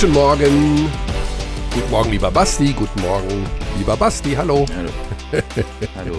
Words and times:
Guten 0.00 0.14
Morgen. 0.14 0.90
Guten 1.74 1.90
Morgen, 1.90 2.10
lieber 2.10 2.30
Basti. 2.30 2.72
Guten 2.72 3.02
Morgen, 3.02 3.44
lieber 3.76 3.98
Basti. 3.98 4.32
Hallo. 4.32 4.64
Hallo. 4.74 4.90
Hallo. 5.94 6.14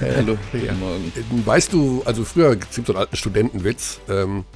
Hallo. 0.00 0.38
Guten 0.50 0.80
Morgen. 0.80 1.12
Weißt 1.44 1.70
du, 1.70 2.02
also 2.06 2.24
früher 2.24 2.56
gibt 2.56 2.70
es 2.70 2.76
so 2.76 2.92
einen 2.94 3.00
alten 3.00 3.14
Studentenwitz, 3.14 4.00
ähm, 4.08 4.46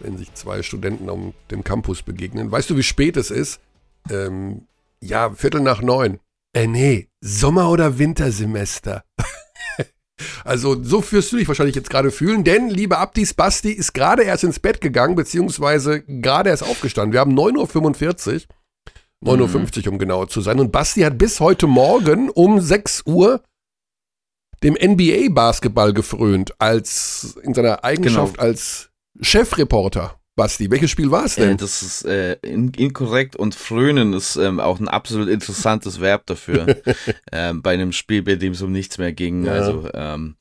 wenn 0.00 0.16
sich 0.16 0.32
zwei 0.32 0.62
Studenten 0.62 1.10
auf 1.10 1.18
dem 1.50 1.62
Campus 1.62 2.00
begegnen. 2.00 2.50
Weißt 2.50 2.70
du, 2.70 2.78
wie 2.78 2.82
spät 2.82 3.18
es 3.18 3.30
ist? 3.30 3.60
Ähm, 4.08 4.62
ja, 5.02 5.28
Viertel 5.34 5.60
nach 5.60 5.82
neun. 5.82 6.20
Äh, 6.54 6.68
nee, 6.68 7.08
Sommer- 7.20 7.68
oder 7.68 7.98
Wintersemester. 7.98 9.04
Also 10.44 10.82
so 10.82 11.02
fühlst 11.02 11.32
du 11.32 11.36
dich 11.36 11.48
wahrscheinlich 11.48 11.76
jetzt 11.76 11.90
gerade 11.90 12.10
fühlen, 12.10 12.42
denn 12.44 12.70
liebe 12.70 12.98
Abdis, 12.98 13.34
Basti 13.34 13.70
ist 13.70 13.92
gerade 13.92 14.22
erst 14.22 14.44
ins 14.44 14.58
Bett 14.58 14.80
gegangen, 14.80 15.14
beziehungsweise 15.14 16.02
gerade 16.02 16.50
erst 16.50 16.62
aufgestanden. 16.62 17.12
Wir 17.12 17.20
haben 17.20 17.38
9.45 17.38 18.46
Uhr, 19.22 19.34
9.50 19.34 19.86
Uhr 19.86 19.92
um 19.92 19.98
genauer 19.98 20.28
zu 20.28 20.40
sein. 20.40 20.58
Und 20.60 20.72
Basti 20.72 21.02
hat 21.02 21.18
bis 21.18 21.40
heute 21.40 21.66
Morgen 21.66 22.30
um 22.30 22.60
6 22.60 23.02
Uhr 23.06 23.42
dem 24.62 24.74
NBA-Basketball 24.74 25.92
gefrönt, 25.92 26.54
als 26.60 27.36
in 27.42 27.52
seiner 27.52 27.84
Eigenschaft 27.84 28.34
Genau. 28.34 28.46
als 28.46 28.90
Chefreporter. 29.20 30.18
Basti, 30.36 30.70
welches 30.70 30.90
Spiel 30.90 31.10
war 31.10 31.24
es 31.24 31.38
Äh, 31.38 31.46
denn? 31.48 31.56
das 31.56 31.82
ist 31.82 32.04
äh, 32.04 32.34
in, 32.42 32.68
inkorrekt 32.70 33.36
und 33.36 33.54
frönen 33.54 34.12
ist 34.12 34.36
ähm, 34.36 34.60
auch 34.60 34.78
ein 34.78 34.86
absolut 34.88 35.28
interessantes 35.28 36.00
Verb 36.00 36.26
dafür. 36.26 36.76
ähm, 37.32 37.62
bei 37.62 37.72
einem 37.72 37.92
Spiel, 37.92 38.22
bei 38.22 38.36
dem 38.36 38.52
es 38.52 38.60
um 38.62 38.70
nichts 38.70 38.98
mehr 38.98 39.12
ging. 39.12 39.46
Ja. 39.46 39.52
Also, 39.52 39.88
ähm, 39.94 40.36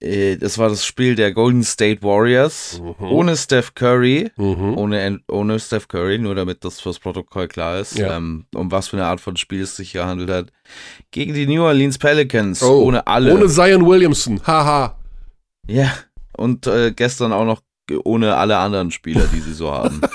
äh, 0.00 0.36
das 0.38 0.56
war 0.56 0.70
das 0.70 0.86
Spiel 0.86 1.16
der 1.16 1.32
Golden 1.32 1.62
State 1.62 2.02
Warriors. 2.02 2.80
Mhm. 2.82 3.04
Ohne 3.06 3.36
Steph 3.36 3.74
Curry. 3.74 4.30
Mhm. 4.38 4.78
Ohne, 4.78 5.20
ohne 5.28 5.60
Steph 5.60 5.86
Curry, 5.88 6.16
nur 6.18 6.34
damit 6.34 6.64
das 6.64 6.80
fürs 6.80 6.98
Protokoll 6.98 7.46
klar 7.46 7.78
ist, 7.78 7.98
Ja. 7.98 8.16
ähm, 8.16 8.46
um 8.54 8.70
was 8.72 8.88
für 8.88 8.96
eine 8.96 9.04
Art 9.04 9.20
von 9.20 9.36
Spiel 9.36 9.60
es 9.60 9.76
sich 9.76 9.92
gehandelt 9.92 10.30
hat. 10.30 10.50
Gegen 11.10 11.34
die 11.34 11.46
New 11.46 11.62
Orleans 11.62 11.98
Pelicans, 11.98 12.62
Oh, 12.62 12.84
ohne 12.84 13.06
alle. 13.06 13.34
Ohne 13.34 13.48
Zion 13.48 13.84
Williamson, 13.86 14.40
haha. 14.46 14.96
Ja, 15.68 15.92
und 16.38 16.66
äh, 16.66 16.92
gestern 16.96 17.32
auch 17.34 17.44
noch 17.44 17.60
ohne 17.98 18.36
alle 18.36 18.58
anderen 18.58 18.90
Spieler, 18.90 19.26
die 19.32 19.40
sie 19.40 19.54
so 19.54 19.70
haben. 19.72 20.00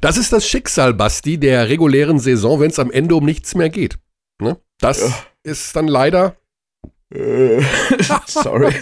Das 0.00 0.16
ist 0.16 0.32
das 0.32 0.48
Schicksal, 0.48 0.94
Basti, 0.94 1.36
der 1.36 1.68
regulären 1.68 2.18
Saison, 2.18 2.60
wenn 2.60 2.70
es 2.70 2.78
am 2.78 2.90
Ende 2.90 3.14
um 3.14 3.24
nichts 3.24 3.54
mehr 3.54 3.68
geht. 3.68 3.98
Ne? 4.40 4.56
Das 4.78 5.00
Ja. 5.00 5.14
ist 5.42 5.76
dann 5.76 5.86
leider. 5.86 6.36
Sorry. 8.26 8.74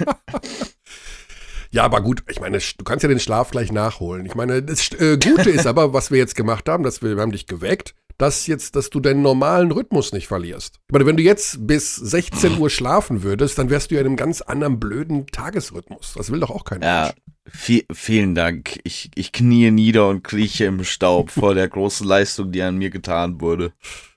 Ja, 1.71 1.85
aber 1.85 2.01
gut, 2.01 2.23
ich 2.31 2.41
meine, 2.41 2.59
du 2.59 2.85
kannst 2.85 3.03
ja 3.03 3.11
den 3.11 3.21
Schlaf 3.21 3.51
gleich 3.51 3.71
nachholen. 3.73 4.25
Ich 4.25 4.35
meine, 4.35 4.63
das 4.63 4.91
äh, 4.93 5.19
Gute 5.19 5.51
ist 5.51 5.67
aber, 5.67 5.93
was 5.93 6.11
wir 6.11 6.17
jetzt 6.17 6.35
gemacht 6.35 6.67
haben, 6.67 6.83
dass 6.83 7.03
wir, 7.03 7.15
wir 7.15 7.21
haben 7.23 7.31
dich 7.33 7.47
geweckt, 7.47 7.95
dass 8.19 8.49
jetzt, 8.49 8.75
dass 8.75 8.91
du 8.91 8.99
deinen 8.99 9.23
normalen 9.23 9.71
Rhythmus 9.71 10.13
nicht 10.13 10.27
verlierst. 10.27 10.81
Ich 10.89 10.93
meine, 10.93 11.07
wenn 11.07 11.17
du 11.17 11.23
jetzt 11.23 11.67
bis 11.67 11.95
16 11.95 12.59
Uhr 12.59 12.69
schlafen 12.69 13.23
würdest, 13.23 13.59
dann 13.59 13.71
wärst 13.71 13.91
du 13.91 13.95
ja 13.95 14.01
in 14.01 14.09
einem 14.09 14.17
ganz 14.17 14.43
anderen 14.43 14.81
blöden 14.81 15.27
Tagesrhythmus. 15.29 16.15
Das 16.17 16.31
will 16.31 16.41
doch 16.41 16.51
auch 16.51 16.65
keiner. 16.65 16.85
Ja, 16.85 17.13
vi 17.45 17.87
vielen 17.93 18.35
Dank. 18.35 18.81
Ich, 18.83 19.11
ich 19.15 19.33
knie 19.33 19.71
nieder 19.71 20.09
und 20.09 20.25
krieche 20.25 20.65
im 20.65 20.83
Staub 20.83 21.31
vor 21.31 21.55
der 21.55 21.69
großen 21.69 22.07
Leistung, 22.07 22.51
die 22.51 22.61
an 22.61 22.77
mir 22.77 22.91
getan 22.91 23.41
wurde. 23.41 23.73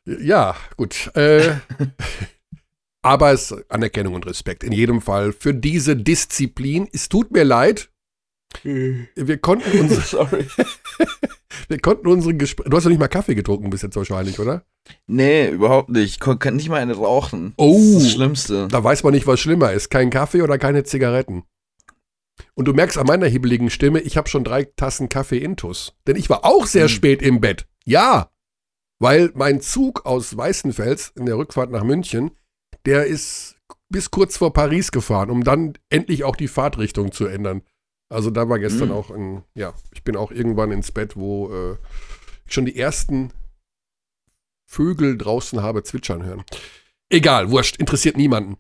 Ja, 0.06 0.56
gut. 0.78 1.16
Äh, 1.16 1.58
aber 3.04 3.32
es 3.32 3.52
ist 3.52 3.66
Anerkennung 3.70 4.16
und 4.16 4.26
Respekt 4.26 4.64
in 4.64 4.72
jedem 4.72 5.02
Fall 5.02 5.32
für 5.32 5.54
diese 5.54 5.96
Disziplin. 5.96 6.90
Es 6.92 7.08
tut 7.08 7.32
mir 7.32 7.44
leid. 7.44 7.90
Wir 8.64 9.38
konnten 9.38 9.80
unsere, 9.80 10.02
Sorry. 10.02 10.46
Wir 11.68 11.80
konnten 11.80 12.08
unsere 12.08 12.34
Gespräche. 12.36 12.70
Du 12.70 12.78
hast 12.78 12.84
doch 12.86 12.90
nicht 12.90 13.00
mal 13.00 13.08
Kaffee 13.08 13.36
getrunken 13.36 13.70
bis 13.70 13.82
jetzt 13.82 13.96
wahrscheinlich, 13.96 14.40
oder? 14.40 14.64
Nee, 15.08 15.50
überhaupt 15.50 15.90
nicht. 15.90 16.22
Ich 16.24 16.40
kann 16.40 16.56
nicht 16.56 16.70
mal 16.70 16.82
eine 16.82 16.96
rauchen. 16.96 17.54
Oh. 17.58 17.74
Das 17.74 17.82
ist 17.84 18.04
das 18.06 18.12
Schlimmste. 18.12 18.68
Da 18.70 18.84
weiß 18.84 19.04
man 19.04 19.14
nicht, 19.14 19.28
was 19.28 19.40
schlimmer 19.40 19.72
ist. 19.72 19.90
Kein 19.90 20.10
Kaffee 20.10 20.42
oder 20.42 20.58
keine 20.58 20.84
Zigaretten. 20.84 21.44
Und 22.56 22.68
du 22.68 22.74
merkst 22.74 22.98
an 22.98 23.08
meiner 23.08 23.28
hibbeligen 23.28 23.70
Stimme, 23.70 24.00
ich 24.00 24.18
habe 24.18 24.30
schon 24.30 24.44
drei 24.44 24.64
Tassen 24.64 25.10
Kaffee 25.10 25.38
intus. 25.38 25.94
Denn 26.08 26.16
ich 26.16 26.30
war 26.30 26.46
auch 26.46 26.66
sehr 26.66 26.84
Hm. 26.84 26.90
spät 26.90 27.22
im 27.22 27.40
Bett. 27.42 27.68
Ja. 27.86 28.32
Weil 29.00 29.32
mein 29.34 29.62
Zug 29.62 30.06
aus 30.06 30.36
Weißenfels 30.38 31.14
in 31.16 31.26
der 31.26 31.38
Rückfahrt 31.38 31.72
nach 31.72 31.84
München, 31.84 32.32
der 32.86 33.06
ist 33.06 33.56
bis 33.90 34.10
kurz 34.12 34.38
vor 34.38 34.54
Paris 34.54 34.92
gefahren, 34.92 35.30
um 35.30 35.44
dann 35.44 35.74
endlich 35.90 36.24
auch 36.24 36.36
die 36.36 36.48
Fahrtrichtung 36.48 37.12
zu 37.12 37.26
ändern. 37.26 37.62
Also 38.12 38.30
da 38.30 38.50
war 38.50 38.60
gestern 38.60 38.90
Hm. 38.90 38.96
auch 38.96 39.10
ein, 39.12 39.44
ja, 39.56 39.74
ich 39.94 40.04
bin 40.04 40.16
auch 40.16 40.32
irgendwann 40.32 40.72
ins 40.72 40.92
Bett, 40.92 41.16
wo 41.16 41.50
äh, 41.54 41.78
ich 42.46 42.54
schon 42.54 42.66
die 42.66 42.78
ersten 42.78 43.32
Vögel 44.70 45.18
draußen 45.18 45.62
habe 45.62 45.84
zwitschern 45.84 46.24
hören. 46.24 46.44
Egal, 47.10 47.52
wurscht, 47.52 47.78
interessiert 47.78 48.18
niemanden. 48.18 48.58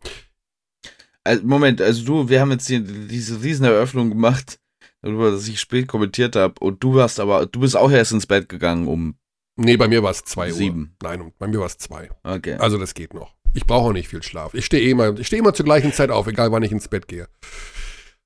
Also, 1.23 1.45
Moment, 1.45 1.81
also 1.81 2.03
du, 2.03 2.29
wir 2.29 2.41
haben 2.41 2.51
jetzt 2.51 2.67
hier 2.67 2.79
diese 2.81 3.41
Rieseneröffnung 3.44 4.09
gemacht, 4.09 4.59
darüber, 5.01 5.31
dass 5.31 5.47
ich 5.47 5.59
spät 5.59 5.88
kommentiert 5.88 6.35
habe. 6.35 6.56
Und 6.59 6.84
du 6.84 6.95
warst 6.95 7.19
aber, 7.19 7.45
du 7.45 7.59
bist 7.59 7.78
auch 7.78 7.91
erst 7.91 8.11
ins 8.11 8.25
Bett 8.28 8.50
gegangen 8.50 8.88
um 8.88 9.16
Nee, 9.57 9.75
bei 9.78 9.88
mir 9.90 10.01
war 10.01 10.11
es 10.11 10.23
zwei 10.23 10.47
Uhr. 10.47 10.53
sieben. 10.53 10.95
Nein, 11.03 11.22
um- 11.22 11.34
bei 11.38 11.45
mir 11.47 11.59
war 11.59 11.66
es 11.67 11.78
zwei. 11.78 12.09
Okay. 12.23 12.53
Also 12.56 12.78
das 12.78 12.94
geht 12.94 13.13
noch. 13.13 13.35
Ich 13.53 13.66
brauche 13.67 13.90
auch 13.90 13.94
nicht 13.94 14.07
viel 14.07 14.23
Schlaf. 14.23 14.53
Ich 14.53 14.66
stehe 14.66 14.81
eh 14.81 14.91
immer, 14.91 15.19
ich 15.19 15.28
stehe 15.28 15.41
immer 15.41 15.53
zur 15.53 15.66
gleichen 15.66 15.91
Zeit 15.91 16.09
auf, 16.09 16.25
egal 16.28 16.51
wann 16.53 16.63
ich 16.63 16.72
ins 16.72 16.88
Bett 16.88 17.07
gehe. 17.09 17.28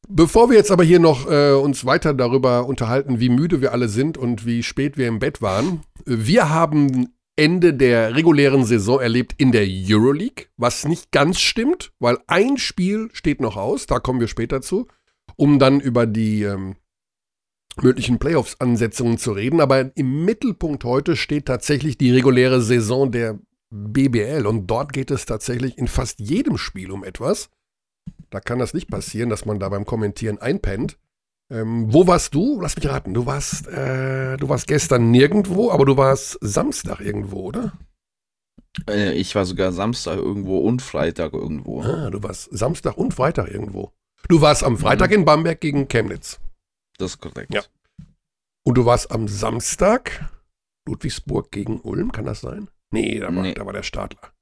Bevor 0.07 0.49
wir 0.49 0.57
jetzt 0.57 0.71
aber 0.71 0.83
hier 0.83 0.99
noch 0.99 1.29
äh, 1.29 1.53
uns 1.53 1.85
weiter 1.85 2.13
darüber 2.13 2.65
unterhalten, 2.67 3.19
wie 3.19 3.29
müde 3.29 3.61
wir 3.61 3.71
alle 3.71 3.89
sind 3.89 4.17
und 4.17 4.45
wie 4.45 4.61
spät 4.61 4.97
wir 4.97 5.07
im 5.07 5.19
Bett 5.19 5.41
waren, 5.41 5.81
wir 6.05 6.49
haben 6.49 7.07
Ende 7.37 7.73
der 7.73 8.15
regulären 8.15 8.63
Saison 8.63 9.01
erlebt 9.01 9.33
in 9.37 9.51
der 9.51 9.65
Euroleague, 9.67 10.45
was 10.57 10.85
nicht 10.85 11.11
ganz 11.11 11.39
stimmt, 11.39 11.91
weil 11.99 12.17
ein 12.27 12.57
Spiel 12.57 13.09
steht 13.11 13.41
noch 13.41 13.57
aus, 13.57 13.87
da 13.87 13.99
kommen 13.99 14.19
wir 14.19 14.27
später 14.27 14.61
zu, 14.61 14.87
um 15.35 15.59
dann 15.59 15.81
über 15.81 16.05
die 16.05 16.43
ähm, 16.43 16.75
möglichen 17.81 18.19
Playoffs-Ansetzungen 18.19 19.17
zu 19.17 19.33
reden. 19.33 19.59
Aber 19.59 19.95
im 19.97 20.23
Mittelpunkt 20.23 20.85
heute 20.85 21.15
steht 21.15 21.47
tatsächlich 21.47 21.97
die 21.97 22.11
reguläre 22.11 22.61
Saison 22.61 23.11
der 23.11 23.39
BBL 23.69 24.45
und 24.45 24.67
dort 24.67 24.93
geht 24.93 25.11
es 25.11 25.25
tatsächlich 25.25 25.77
in 25.77 25.87
fast 25.87 26.19
jedem 26.19 26.57
Spiel 26.57 26.91
um 26.91 27.03
etwas. 27.03 27.49
Da 28.35 28.41
kann 28.41 28.59
das 28.59 28.73
nicht 28.73 28.89
passieren, 28.89 29.29
dass 29.29 29.45
man 29.45 29.59
da 29.59 29.69
beim 29.69 29.85
Kommentieren 29.85 30.39
einpennt. 30.39 30.97
Ähm, 31.49 31.93
wo 31.93 32.05
warst 32.05 32.35
du? 32.35 32.59
Lass 32.59 32.75
mich 32.75 32.85
raten. 32.85 33.13
Du 33.13 33.25
warst, 33.25 33.65
äh, 33.69 34.35
du 34.35 34.49
warst 34.49 34.67
gestern 34.67 35.09
nirgendwo, 35.09 35.71
aber 35.71 35.85
du 35.85 35.95
warst 35.95 36.37
Samstag 36.41 36.99
irgendwo, 36.99 37.43
oder? 37.43 37.71
Äh, 38.89 39.13
ich 39.13 39.33
war 39.35 39.45
sogar 39.45 39.71
Samstag 39.71 40.17
irgendwo 40.17 40.57
und 40.57 40.81
Freitag 40.81 41.31
irgendwo. 41.31 41.81
Ah, 41.81 42.09
du 42.09 42.21
warst 42.23 42.49
Samstag 42.51 42.97
und 42.97 43.13
Freitag 43.13 43.47
irgendwo. 43.47 43.93
Du 44.27 44.41
warst 44.41 44.65
am 44.65 44.77
Freitag 44.77 45.11
in 45.11 45.23
Bamberg 45.23 45.61
gegen 45.61 45.87
Chemnitz. 45.87 46.41
Das 46.97 47.11
ist 47.11 47.21
korrekt. 47.21 47.53
Ja. 47.53 47.61
Und 48.65 48.75
du 48.77 48.85
warst 48.85 49.11
am 49.11 49.29
Samstag 49.29 50.29
Ludwigsburg 50.85 51.51
gegen 51.51 51.79
Ulm, 51.79 52.11
kann 52.11 52.25
das 52.25 52.41
sein? 52.41 52.69
Nee, 52.91 53.17
da 53.17 53.33
war, 53.33 53.43
Nee. 53.43 53.53
Da 53.53 53.65
war 53.65 53.71
der 53.71 53.83
Startler. 53.83 54.33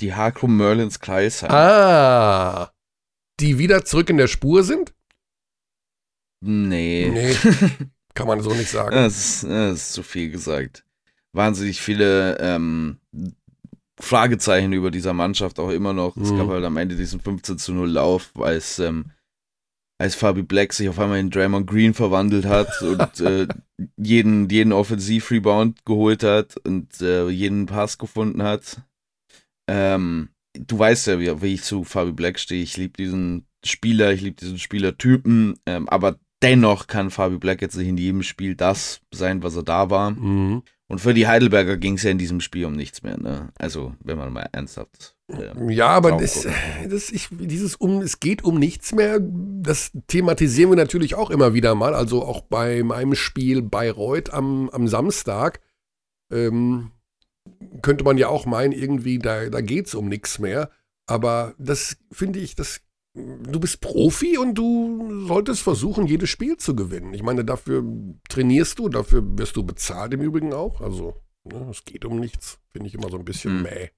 Die 0.00 0.12
Hakrum 0.12 0.56
Merlins 0.56 0.98
Kreisheim. 0.98 1.52
Ah, 1.52 2.72
die 3.40 3.58
wieder 3.58 3.84
zurück 3.84 4.10
in 4.10 4.16
der 4.16 4.28
Spur 4.28 4.62
sind? 4.64 4.94
Nee. 6.44 7.10
Nee, 7.12 7.34
kann 8.14 8.26
man 8.26 8.40
so 8.40 8.52
nicht 8.54 8.70
sagen. 8.70 8.94
Das 8.94 9.16
ist, 9.16 9.44
das 9.44 9.72
ist 9.78 9.92
zu 9.92 10.02
viel 10.02 10.30
gesagt. 10.30 10.84
Wahnsinnig 11.32 11.80
viele 11.80 12.38
ähm, 12.38 12.98
Fragezeichen 13.98 14.72
über 14.72 14.90
dieser 14.90 15.12
Mannschaft 15.12 15.58
auch 15.58 15.70
immer 15.70 15.92
noch. 15.92 16.16
Es 16.16 16.30
Mhm. 16.30 16.38
gab 16.38 16.48
halt 16.48 16.64
am 16.64 16.76
Ende 16.76 16.96
diesen 16.96 17.20
15 17.20 17.58
zu 17.58 17.72
0 17.72 17.88
Lauf, 17.90 18.30
als, 18.38 18.78
ähm, 18.78 19.10
als 19.98 20.14
Fabi 20.14 20.42
Black 20.42 20.72
sich 20.72 20.88
auf 20.88 20.98
einmal 20.98 21.18
in 21.18 21.30
Draymond 21.30 21.66
Green 21.66 21.94
verwandelt 21.94 22.44
hat 22.44 22.68
und 22.82 23.20
äh, 23.20 23.46
jeden, 23.96 24.48
jeden 24.48 24.72
Offensiv-Rebound 24.72 25.84
geholt 25.84 26.22
hat 26.22 26.56
und 26.66 27.00
äh, 27.00 27.28
jeden 27.28 27.66
Pass 27.66 27.98
gefunden 27.98 28.42
hat. 28.42 28.80
Ähm, 29.68 30.28
du 30.60 30.78
weißt 30.78 31.06
ja, 31.08 31.20
wie, 31.20 31.42
wie 31.42 31.54
ich 31.54 31.62
zu 31.62 31.84
Fabi 31.84 32.12
Black 32.12 32.38
stehe. 32.38 32.62
Ich 32.62 32.76
liebe 32.76 32.94
diesen 32.96 33.46
Spieler, 33.64 34.12
ich 34.12 34.20
liebe 34.20 34.36
diesen 34.36 34.58
Spielertypen, 34.58 35.58
ähm, 35.66 35.88
aber 35.88 36.16
dennoch 36.42 36.86
kann 36.86 37.10
Fabi 37.10 37.38
Black 37.38 37.62
jetzt 37.62 37.76
nicht 37.76 37.88
in 37.88 37.96
jedem 37.96 38.22
Spiel 38.22 38.54
das 38.54 39.00
sein, 39.12 39.42
was 39.42 39.56
er 39.56 39.62
da 39.62 39.90
war. 39.90 40.10
Mhm. 40.10 40.62
Und 40.88 41.00
für 41.00 41.14
die 41.14 41.26
Heidelberger 41.26 41.76
ging 41.76 41.94
es 41.94 42.04
ja 42.04 42.12
in 42.12 42.18
diesem 42.18 42.40
Spiel 42.40 42.64
um 42.64 42.74
nichts 42.74 43.02
mehr. 43.02 43.18
Ne? 43.18 43.48
Also, 43.58 43.94
wenn 44.04 44.18
man 44.18 44.32
mal 44.32 44.48
ernsthaft. 44.52 45.16
ähm, 45.28 45.68
Ja, 45.68 45.88
aber 45.88 46.12
das, 46.12 46.46
das 46.88 47.10
ich, 47.10 47.28
dieses 47.32 47.74
um, 47.74 48.02
es 48.02 48.20
geht 48.20 48.44
um 48.44 48.58
nichts 48.58 48.92
mehr, 48.94 49.18
das 49.20 49.90
thematisieren 50.06 50.70
wir 50.70 50.76
natürlich 50.76 51.16
auch 51.16 51.30
immer 51.30 51.54
wieder 51.54 51.74
mal. 51.74 51.94
Also 51.94 52.22
auch 52.22 52.42
bei 52.42 52.84
meinem 52.84 53.16
Spiel 53.16 53.62
Bayreuth 53.62 54.32
am, 54.32 54.70
am 54.70 54.86
Samstag 54.86 55.60
ähm, 56.30 56.92
könnte 57.82 58.04
man 58.04 58.18
ja 58.18 58.28
auch 58.28 58.46
meinen, 58.46 58.72
irgendwie, 58.72 59.18
da, 59.18 59.48
da 59.48 59.60
geht 59.60 59.86
es 59.86 59.94
um 59.94 60.08
nichts 60.08 60.38
mehr. 60.38 60.70
Aber 61.08 61.54
das 61.58 61.96
finde 62.10 62.40
ich, 62.40 62.54
das 62.56 62.80
du 63.16 63.60
bist 63.60 63.80
Profi 63.80 64.36
und 64.36 64.54
du 64.54 65.26
solltest 65.26 65.62
versuchen, 65.62 66.06
jedes 66.06 66.28
Spiel 66.28 66.56
zu 66.58 66.76
gewinnen. 66.76 67.14
Ich 67.14 67.22
meine, 67.22 67.44
dafür 67.44 67.82
trainierst 68.28 68.78
du, 68.78 68.88
dafür 68.88 69.22
wirst 69.38 69.56
du 69.56 69.64
bezahlt 69.64 70.12
im 70.14 70.20
Übrigen 70.20 70.52
auch. 70.52 70.80
Also, 70.80 71.22
ne, 71.44 71.68
es 71.70 71.84
geht 71.84 72.04
um 72.04 72.20
nichts. 72.20 72.58
Finde 72.70 72.88
ich 72.88 72.94
immer 72.94 73.08
so 73.08 73.18
ein 73.18 73.24
bisschen 73.24 73.56
Hm. 73.56 73.62
mäh. 73.62 73.90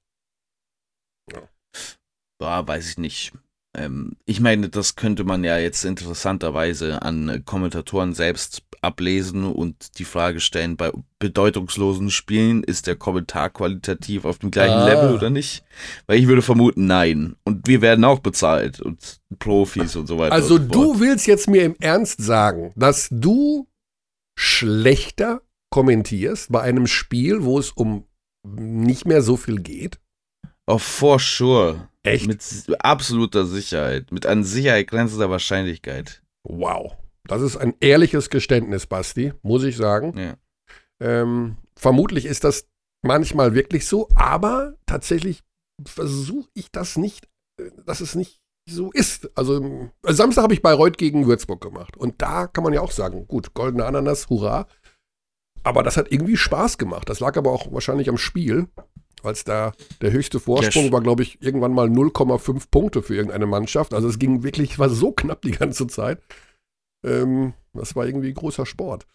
Boah, 2.38 2.66
weiß 2.66 2.90
ich 2.90 2.98
nicht. 2.98 3.32
Ähm, 3.78 4.16
ich 4.24 4.40
meine, 4.40 4.68
das 4.68 4.96
könnte 4.96 5.24
man 5.24 5.44
ja 5.44 5.58
jetzt 5.58 5.84
interessanterweise 5.84 7.02
an 7.02 7.42
Kommentatoren 7.44 8.12
selbst 8.14 8.62
ablesen 8.80 9.44
und 9.44 9.98
die 9.98 10.04
Frage 10.04 10.40
stellen, 10.40 10.76
bei 10.76 10.92
bedeutungslosen 11.18 12.10
Spielen 12.10 12.62
ist 12.62 12.86
der 12.86 12.96
Kommentar 12.96 13.50
qualitativ 13.50 14.24
auf 14.24 14.38
dem 14.38 14.50
gleichen 14.50 14.74
Ah. 14.74 14.86
Level 14.86 15.14
oder 15.14 15.30
nicht? 15.30 15.64
Weil 16.06 16.18
ich 16.18 16.28
würde 16.28 16.42
vermuten, 16.42 16.86
nein. 16.86 17.34
Und 17.44 17.66
wir 17.66 17.82
werden 17.82 18.04
auch 18.04 18.20
bezahlt 18.20 18.80
und 18.80 19.20
Profis 19.38 19.96
und 19.96 20.06
so 20.06 20.18
weiter. 20.18 20.32
Also, 20.32 20.56
so 20.56 20.58
du 20.58 21.00
willst 21.00 21.26
jetzt 21.26 21.48
mir 21.48 21.64
im 21.64 21.76
Ernst 21.80 22.22
sagen, 22.22 22.72
dass 22.76 23.08
du 23.10 23.68
schlechter 24.38 25.42
kommentierst 25.70 26.50
bei 26.50 26.62
einem 26.62 26.86
Spiel, 26.86 27.42
wo 27.44 27.58
es 27.58 27.70
um 27.72 28.04
nicht 28.46 29.06
mehr 29.06 29.22
so 29.22 29.36
viel 29.36 29.60
geht? 29.60 29.98
Oh, 30.66 30.78
for 30.78 31.18
sure. 31.18 31.88
Echt? 32.08 32.26
Mit 32.26 32.84
absoluter 32.84 33.46
Sicherheit. 33.46 34.12
Mit 34.12 34.26
an 34.26 34.44
Sicherheit 34.44 34.88
grenzender 34.88 35.30
Wahrscheinlichkeit. 35.30 36.22
Wow. 36.44 36.96
Das 37.24 37.42
ist 37.42 37.56
ein 37.56 37.74
ehrliches 37.80 38.30
Geständnis, 38.30 38.86
Basti, 38.86 39.32
muss 39.42 39.64
ich 39.64 39.76
sagen. 39.76 40.16
Ja. 40.18 40.34
Ähm, 41.00 41.56
vermutlich 41.76 42.24
ist 42.24 42.44
das 42.44 42.66
manchmal 43.02 43.54
wirklich 43.54 43.86
so, 43.86 44.08
aber 44.14 44.74
tatsächlich 44.86 45.42
versuche 45.84 46.48
ich 46.54 46.70
das 46.72 46.96
nicht, 46.96 47.28
äh, 47.60 47.70
dass 47.84 48.00
es 48.00 48.14
nicht 48.14 48.40
so 48.68 48.90
ist. 48.92 49.30
Also 49.36 49.56
ähm, 49.56 49.90
Samstag 50.02 50.42
habe 50.42 50.54
ich 50.54 50.62
Bayreuth 50.62 50.98
gegen 50.98 51.26
Würzburg 51.26 51.60
gemacht 51.60 51.96
und 51.96 52.20
da 52.22 52.46
kann 52.46 52.64
man 52.64 52.72
ja 52.72 52.80
auch 52.80 52.90
sagen, 52.90 53.26
gut, 53.28 53.54
goldene 53.54 53.84
Ananas, 53.84 54.28
hurra. 54.28 54.66
Aber 55.62 55.82
das 55.82 55.96
hat 55.96 56.10
irgendwie 56.10 56.36
Spaß 56.36 56.78
gemacht. 56.78 57.08
Das 57.08 57.20
lag 57.20 57.36
aber 57.36 57.52
auch 57.52 57.72
wahrscheinlich 57.72 58.08
am 58.08 58.16
Spiel, 58.16 58.68
weil 59.24 59.32
es 59.32 59.44
da 59.44 59.72
der 60.00 60.12
höchste 60.12 60.40
Vorsprung 60.40 60.86
Sch- 60.88 60.92
war, 60.92 61.00
glaube 61.00 61.22
ich, 61.22 61.40
irgendwann 61.42 61.72
mal 61.72 61.88
0,5 61.88 62.64
Punkte 62.70 63.02
für 63.02 63.14
irgendeine 63.16 63.46
Mannschaft. 63.46 63.94
Also 63.94 64.08
es 64.08 64.18
ging 64.18 64.42
wirklich, 64.42 64.78
war 64.78 64.88
so 64.90 65.12
knapp 65.12 65.42
die 65.42 65.52
ganze 65.52 65.86
Zeit. 65.86 66.20
Ähm, 67.04 67.54
das 67.74 67.94
war 67.96 68.06
irgendwie 68.06 68.32
großer 68.32 68.66
Sport. 68.66 69.06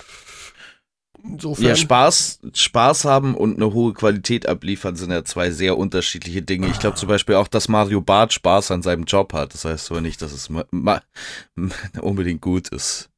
Insofern. 1.23 1.65
Ja, 1.65 1.75
Spaß, 1.75 2.39
Spaß 2.53 3.05
haben 3.05 3.35
und 3.35 3.55
eine 3.55 3.73
hohe 3.73 3.93
Qualität 3.93 4.47
abliefern 4.47 4.95
sind 4.95 5.11
ja 5.11 5.23
zwei 5.23 5.51
sehr 5.51 5.77
unterschiedliche 5.77 6.41
Dinge. 6.41 6.67
Ich 6.67 6.79
glaube 6.79 6.97
zum 6.97 7.07
Beispiel 7.07 7.35
auch, 7.35 7.47
dass 7.47 7.69
Mario 7.69 8.01
Barth 8.01 8.33
Spaß 8.33 8.71
an 8.71 8.81
seinem 8.81 9.05
Job 9.05 9.31
hat. 9.33 9.53
Das 9.53 9.63
heißt 9.63 9.91
aber 9.91 10.01
nicht, 10.01 10.21
dass 10.21 10.33
es 10.33 10.49
unbedingt 12.01 12.41
gut 12.41 12.69
ist. 12.69 13.09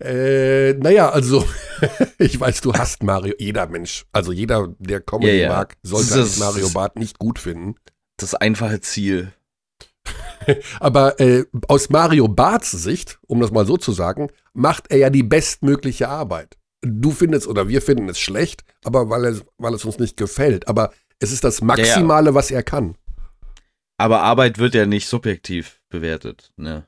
Äh, 0.00 0.74
naja, 0.74 1.10
also, 1.10 1.46
ich 2.18 2.40
weiß, 2.40 2.62
du 2.62 2.72
hast 2.72 3.02
Mario, 3.02 3.34
jeder 3.38 3.66
Mensch, 3.66 4.06
also 4.12 4.32
jeder, 4.32 4.68
der 4.78 5.00
Comedy 5.00 5.38
Ja, 5.38 5.42
ja. 5.42 5.48
mag, 5.50 5.76
sollte 5.82 6.16
Das 6.16 6.38
Mario 6.38 6.70
Barth 6.70 6.96
nicht 6.96 7.18
gut 7.18 7.38
finden. 7.38 7.74
Das 8.16 8.34
einfache 8.34 8.80
Ziel. 8.80 9.32
Aber 10.80 11.20
äh, 11.20 11.44
aus 11.68 11.90
Mario 11.90 12.28
Barths 12.28 12.70
Sicht, 12.70 13.18
um 13.26 13.40
das 13.40 13.50
mal 13.50 13.66
so 13.66 13.76
zu 13.76 13.92
sagen, 13.92 14.30
macht 14.54 14.90
er 14.90 14.98
ja 14.98 15.10
die 15.10 15.22
bestmögliche 15.22 16.08
Arbeit. 16.08 16.56
Du 16.82 17.10
findest 17.10 17.46
oder 17.46 17.68
wir 17.68 17.82
finden 17.82 18.08
es 18.08 18.18
schlecht, 18.18 18.64
aber 18.84 19.10
weil 19.10 19.26
es, 19.26 19.44
weil 19.58 19.74
es 19.74 19.84
uns 19.84 19.98
nicht 19.98 20.16
gefällt. 20.16 20.66
Aber 20.66 20.92
es 21.18 21.30
ist 21.30 21.44
das 21.44 21.60
Maximale, 21.60 22.34
was 22.34 22.50
er 22.50 22.62
kann. 22.62 22.96
Aber 23.98 24.22
Arbeit 24.22 24.56
wird 24.56 24.74
ja 24.74 24.86
nicht 24.86 25.06
subjektiv 25.06 25.82
bewertet. 25.90 26.52
Ne? 26.56 26.86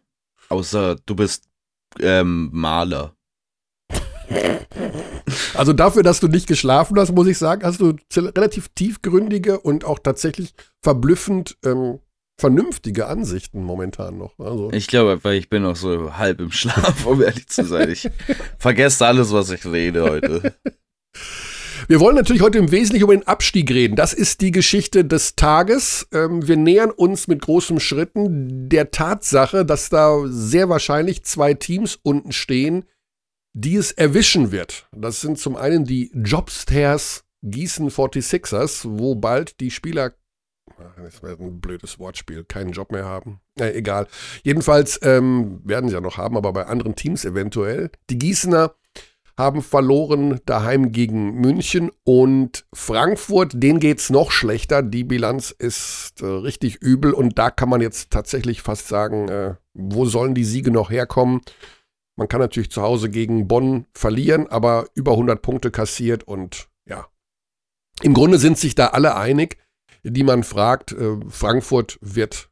Außer 0.48 0.96
du 1.04 1.14
bist 1.14 1.44
ähm, 2.00 2.50
Maler. 2.52 3.14
Also 5.54 5.72
dafür, 5.72 6.02
dass 6.02 6.20
du 6.20 6.28
nicht 6.28 6.46
geschlafen 6.46 6.98
hast, 6.98 7.12
muss 7.12 7.26
ich 7.26 7.38
sagen, 7.38 7.64
hast 7.64 7.80
du 7.80 7.96
relativ 8.16 8.68
tiefgründige 8.68 9.60
und 9.60 9.84
auch 9.84 9.98
tatsächlich 9.98 10.54
verblüffend 10.82 11.56
ähm, 11.64 12.00
vernünftige 12.38 13.06
Ansichten 13.06 13.62
momentan 13.62 14.18
noch. 14.18 14.38
Also. 14.38 14.70
Ich 14.72 14.88
glaube, 14.88 15.22
weil 15.22 15.36
ich 15.36 15.48
bin 15.48 15.62
noch 15.62 15.76
so 15.76 16.16
halb 16.16 16.40
im 16.40 16.50
Schlaf, 16.50 17.06
um 17.06 17.22
ehrlich 17.22 17.46
zu 17.48 17.64
sein. 17.64 17.90
Ich 17.90 18.10
vergesse 18.58 19.06
alles, 19.06 19.32
was 19.32 19.50
ich 19.50 19.64
rede 19.64 20.02
heute. 20.02 20.54
Wir 21.88 22.00
wollen 22.00 22.16
natürlich 22.16 22.42
heute 22.42 22.58
im 22.58 22.70
Wesentlichen 22.70 23.04
über 23.04 23.16
den 23.16 23.26
Abstieg 23.26 23.70
reden. 23.70 23.96
Das 23.96 24.12
ist 24.12 24.40
die 24.40 24.50
Geschichte 24.50 25.04
des 25.04 25.34
Tages. 25.34 26.06
Ähm, 26.12 26.46
wir 26.46 26.56
nähern 26.56 26.90
uns 26.90 27.28
mit 27.28 27.42
großen 27.42 27.80
Schritten 27.80 28.68
der 28.68 28.90
Tatsache, 28.90 29.64
dass 29.64 29.88
da 29.88 30.22
sehr 30.26 30.68
wahrscheinlich 30.68 31.24
zwei 31.24 31.54
Teams 31.54 31.98
unten 32.02 32.32
stehen, 32.32 32.84
die 33.52 33.76
es 33.76 33.92
erwischen 33.92 34.52
wird. 34.52 34.88
Das 34.92 35.20
sind 35.20 35.38
zum 35.38 35.56
einen 35.56 35.84
die 35.84 36.10
Jobstairs 36.14 37.24
Gießen 37.42 37.90
46ers, 37.90 38.84
wo 38.84 39.16
bald 39.16 39.58
die 39.60 39.72
Spieler, 39.72 40.12
das 40.96 41.22
wäre 41.22 41.42
ein 41.42 41.60
blödes 41.60 41.98
Wortspiel, 41.98 42.44
keinen 42.44 42.70
Job 42.70 42.92
mehr 42.92 43.04
haben. 43.04 43.40
Äh, 43.58 43.72
egal. 43.76 44.06
Jedenfalls 44.44 45.00
ähm, 45.02 45.60
werden 45.64 45.88
sie 45.88 45.94
ja 45.94 46.00
noch 46.00 46.18
haben, 46.18 46.36
aber 46.36 46.52
bei 46.52 46.66
anderen 46.66 46.94
Teams 46.94 47.24
eventuell. 47.24 47.90
Die 48.10 48.18
Gießener 48.18 48.76
haben 49.42 49.62
verloren 49.62 50.40
daheim 50.46 50.92
gegen 50.92 51.34
München 51.34 51.90
und 52.04 52.64
Frankfurt, 52.72 53.52
denen 53.54 53.80
geht's 53.80 54.08
noch 54.10 54.30
schlechter. 54.30 54.82
Die 54.82 55.04
Bilanz 55.04 55.50
ist 55.50 56.22
äh, 56.22 56.26
richtig 56.26 56.76
übel 56.76 57.12
und 57.12 57.38
da 57.38 57.50
kann 57.50 57.68
man 57.68 57.80
jetzt 57.80 58.10
tatsächlich 58.10 58.62
fast 58.62 58.88
sagen, 58.88 59.28
äh, 59.28 59.54
wo 59.74 60.06
sollen 60.06 60.34
die 60.34 60.44
Siege 60.44 60.70
noch 60.70 60.90
herkommen? 60.90 61.40
Man 62.16 62.28
kann 62.28 62.40
natürlich 62.40 62.70
zu 62.70 62.82
Hause 62.82 63.10
gegen 63.10 63.48
Bonn 63.48 63.86
verlieren, 63.94 64.46
aber 64.46 64.86
über 64.94 65.12
100 65.12 65.42
Punkte 65.42 65.70
kassiert 65.70 66.24
und 66.24 66.68
ja. 66.86 67.06
Im 68.02 68.14
Grunde 68.14 68.38
sind 68.38 68.58
sich 68.58 68.74
da 68.74 68.88
alle 68.88 69.16
einig, 69.16 69.58
die 70.04 70.22
man 70.22 70.44
fragt, 70.44 70.92
äh, 70.92 71.16
Frankfurt 71.28 71.98
wird 72.00 72.48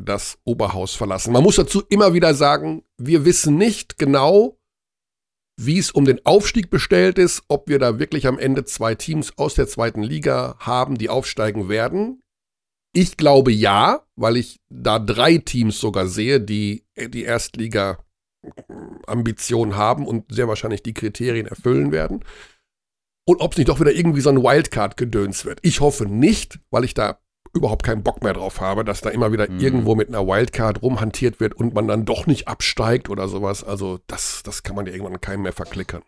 das 0.00 0.38
Oberhaus 0.44 0.94
verlassen. 0.94 1.32
Man 1.32 1.42
muss 1.42 1.56
dazu 1.56 1.82
immer 1.88 2.14
wieder 2.14 2.34
sagen, 2.34 2.82
wir 2.98 3.24
wissen 3.24 3.56
nicht 3.56 3.98
genau, 3.98 4.58
wie 5.56 5.78
es 5.78 5.90
um 5.90 6.04
den 6.04 6.24
Aufstieg 6.26 6.68
bestellt 6.70 7.18
ist, 7.18 7.42
ob 7.48 7.68
wir 7.68 7.78
da 7.78 7.98
wirklich 7.98 8.26
am 8.26 8.38
Ende 8.38 8.64
zwei 8.64 8.94
Teams 8.94 9.36
aus 9.38 9.54
der 9.54 9.68
zweiten 9.68 10.02
Liga 10.02 10.56
haben, 10.58 10.98
die 10.98 11.08
aufsteigen 11.08 11.68
werden. 11.68 12.20
Ich 12.92 13.16
glaube 13.16 13.52
ja, 13.52 14.04
weil 14.16 14.36
ich 14.36 14.60
da 14.68 14.98
drei 14.98 15.38
Teams 15.38 15.80
sogar 15.80 16.06
sehe, 16.06 16.40
die 16.40 16.84
die 16.96 17.24
Erstliga-Ambitionen 17.24 19.76
haben 19.76 20.06
und 20.06 20.32
sehr 20.32 20.48
wahrscheinlich 20.48 20.82
die 20.82 20.94
Kriterien 20.94 21.46
erfüllen 21.46 21.92
werden. 21.92 22.24
Und 23.26 23.40
ob 23.40 23.52
es 23.52 23.58
nicht 23.58 23.68
doch 23.68 23.80
wieder 23.80 23.92
irgendwie 23.92 24.20
so 24.20 24.30
ein 24.30 24.42
Wildcard-Gedöns 24.42 25.44
wird. 25.44 25.58
Ich 25.62 25.80
hoffe 25.80 26.06
nicht, 26.06 26.58
weil 26.70 26.84
ich 26.84 26.94
da 26.94 27.18
überhaupt 27.54 27.84
keinen 27.84 28.02
Bock 28.02 28.22
mehr 28.22 28.32
drauf 28.34 28.60
habe, 28.60 28.84
dass 28.84 29.00
da 29.00 29.10
immer 29.10 29.32
wieder 29.32 29.50
Mhm. 29.50 29.60
irgendwo 29.60 29.94
mit 29.94 30.08
einer 30.08 30.26
Wildcard 30.26 30.82
rumhantiert 30.82 31.40
wird 31.40 31.54
und 31.54 31.74
man 31.74 31.88
dann 31.88 32.04
doch 32.04 32.26
nicht 32.26 32.48
absteigt 32.48 33.08
oder 33.08 33.28
sowas. 33.28 33.64
Also 33.64 34.00
das, 34.06 34.42
das 34.44 34.62
kann 34.62 34.76
man 34.76 34.86
ja 34.86 34.92
irgendwann 34.92 35.20
keinem 35.20 35.42
mehr 35.42 35.52
verklickern. 35.52 36.02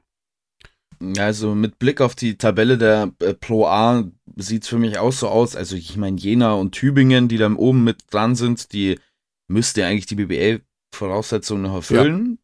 Also 1.19 1.55
mit 1.55 1.79
Blick 1.79 2.01
auf 2.01 2.15
die 2.15 2.39
Tabelle 2.39 2.79
der 2.79 3.13
äh, 3.21 3.35
Pro 3.35 3.67
A 3.67 4.05
sieht 4.37 4.63
es 4.63 4.69
für 4.69 4.79
mich 4.79 4.99
auch 4.99 5.13
so 5.13 5.29
aus. 5.29 5.55
Also 5.55 5.77
ich 5.77 5.97
meine, 5.97 6.19
Jena 6.19 6.55
und 6.55 6.73
Tübingen, 6.73 7.29
die 7.29 7.37
da 7.37 7.51
oben 7.51 7.85
mit 7.85 7.99
dran 8.11 8.35
sind, 8.35 8.73
die 8.73 8.99
müsste 9.47 9.83
ja 9.83 9.89
eigentlich 9.89 10.07
die 10.07 10.15
BBL-Voraussetzungen 10.17 11.63
noch 11.63 11.75
erfüllen. 11.75 12.39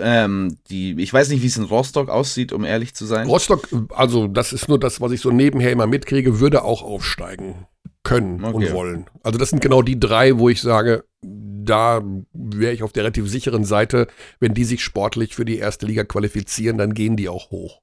Ähm, 0.00 0.56
die, 0.70 0.94
ich 1.00 1.12
weiß 1.12 1.28
nicht, 1.28 1.42
wie 1.42 1.48
es 1.48 1.56
in 1.56 1.64
Rostock 1.64 2.08
aussieht, 2.08 2.52
um 2.52 2.64
ehrlich 2.64 2.94
zu 2.94 3.04
sein. 3.04 3.26
Rostock, 3.26 3.68
also 3.90 4.28
das 4.28 4.52
ist 4.52 4.68
nur 4.68 4.78
das, 4.78 5.00
was 5.00 5.12
ich 5.12 5.20
so 5.20 5.30
nebenher 5.30 5.72
immer 5.72 5.86
mitkriege, 5.86 6.40
würde 6.40 6.62
auch 6.64 6.82
aufsteigen 6.82 7.66
können 8.08 8.42
und 8.44 8.54
Okay. 8.64 8.72
wollen. 8.72 9.06
Also 9.22 9.38
das 9.38 9.50
sind 9.50 9.60
genau 9.62 9.82
die 9.82 9.98
drei, 10.00 10.38
wo 10.38 10.48
ich 10.48 10.60
sage, 10.60 11.04
da 11.22 12.02
wäre 12.32 12.72
ich 12.72 12.82
auf 12.82 12.92
der 12.92 13.04
relativ 13.04 13.28
sicheren 13.28 13.64
Seite. 13.64 14.06
Wenn 14.40 14.54
die 14.54 14.64
sich 14.64 14.82
sportlich 14.82 15.34
für 15.34 15.44
die 15.44 15.58
erste 15.58 15.86
Liga 15.86 16.04
qualifizieren, 16.04 16.78
dann 16.78 16.94
gehen 16.94 17.16
die 17.16 17.28
auch 17.28 17.50
hoch. 17.50 17.80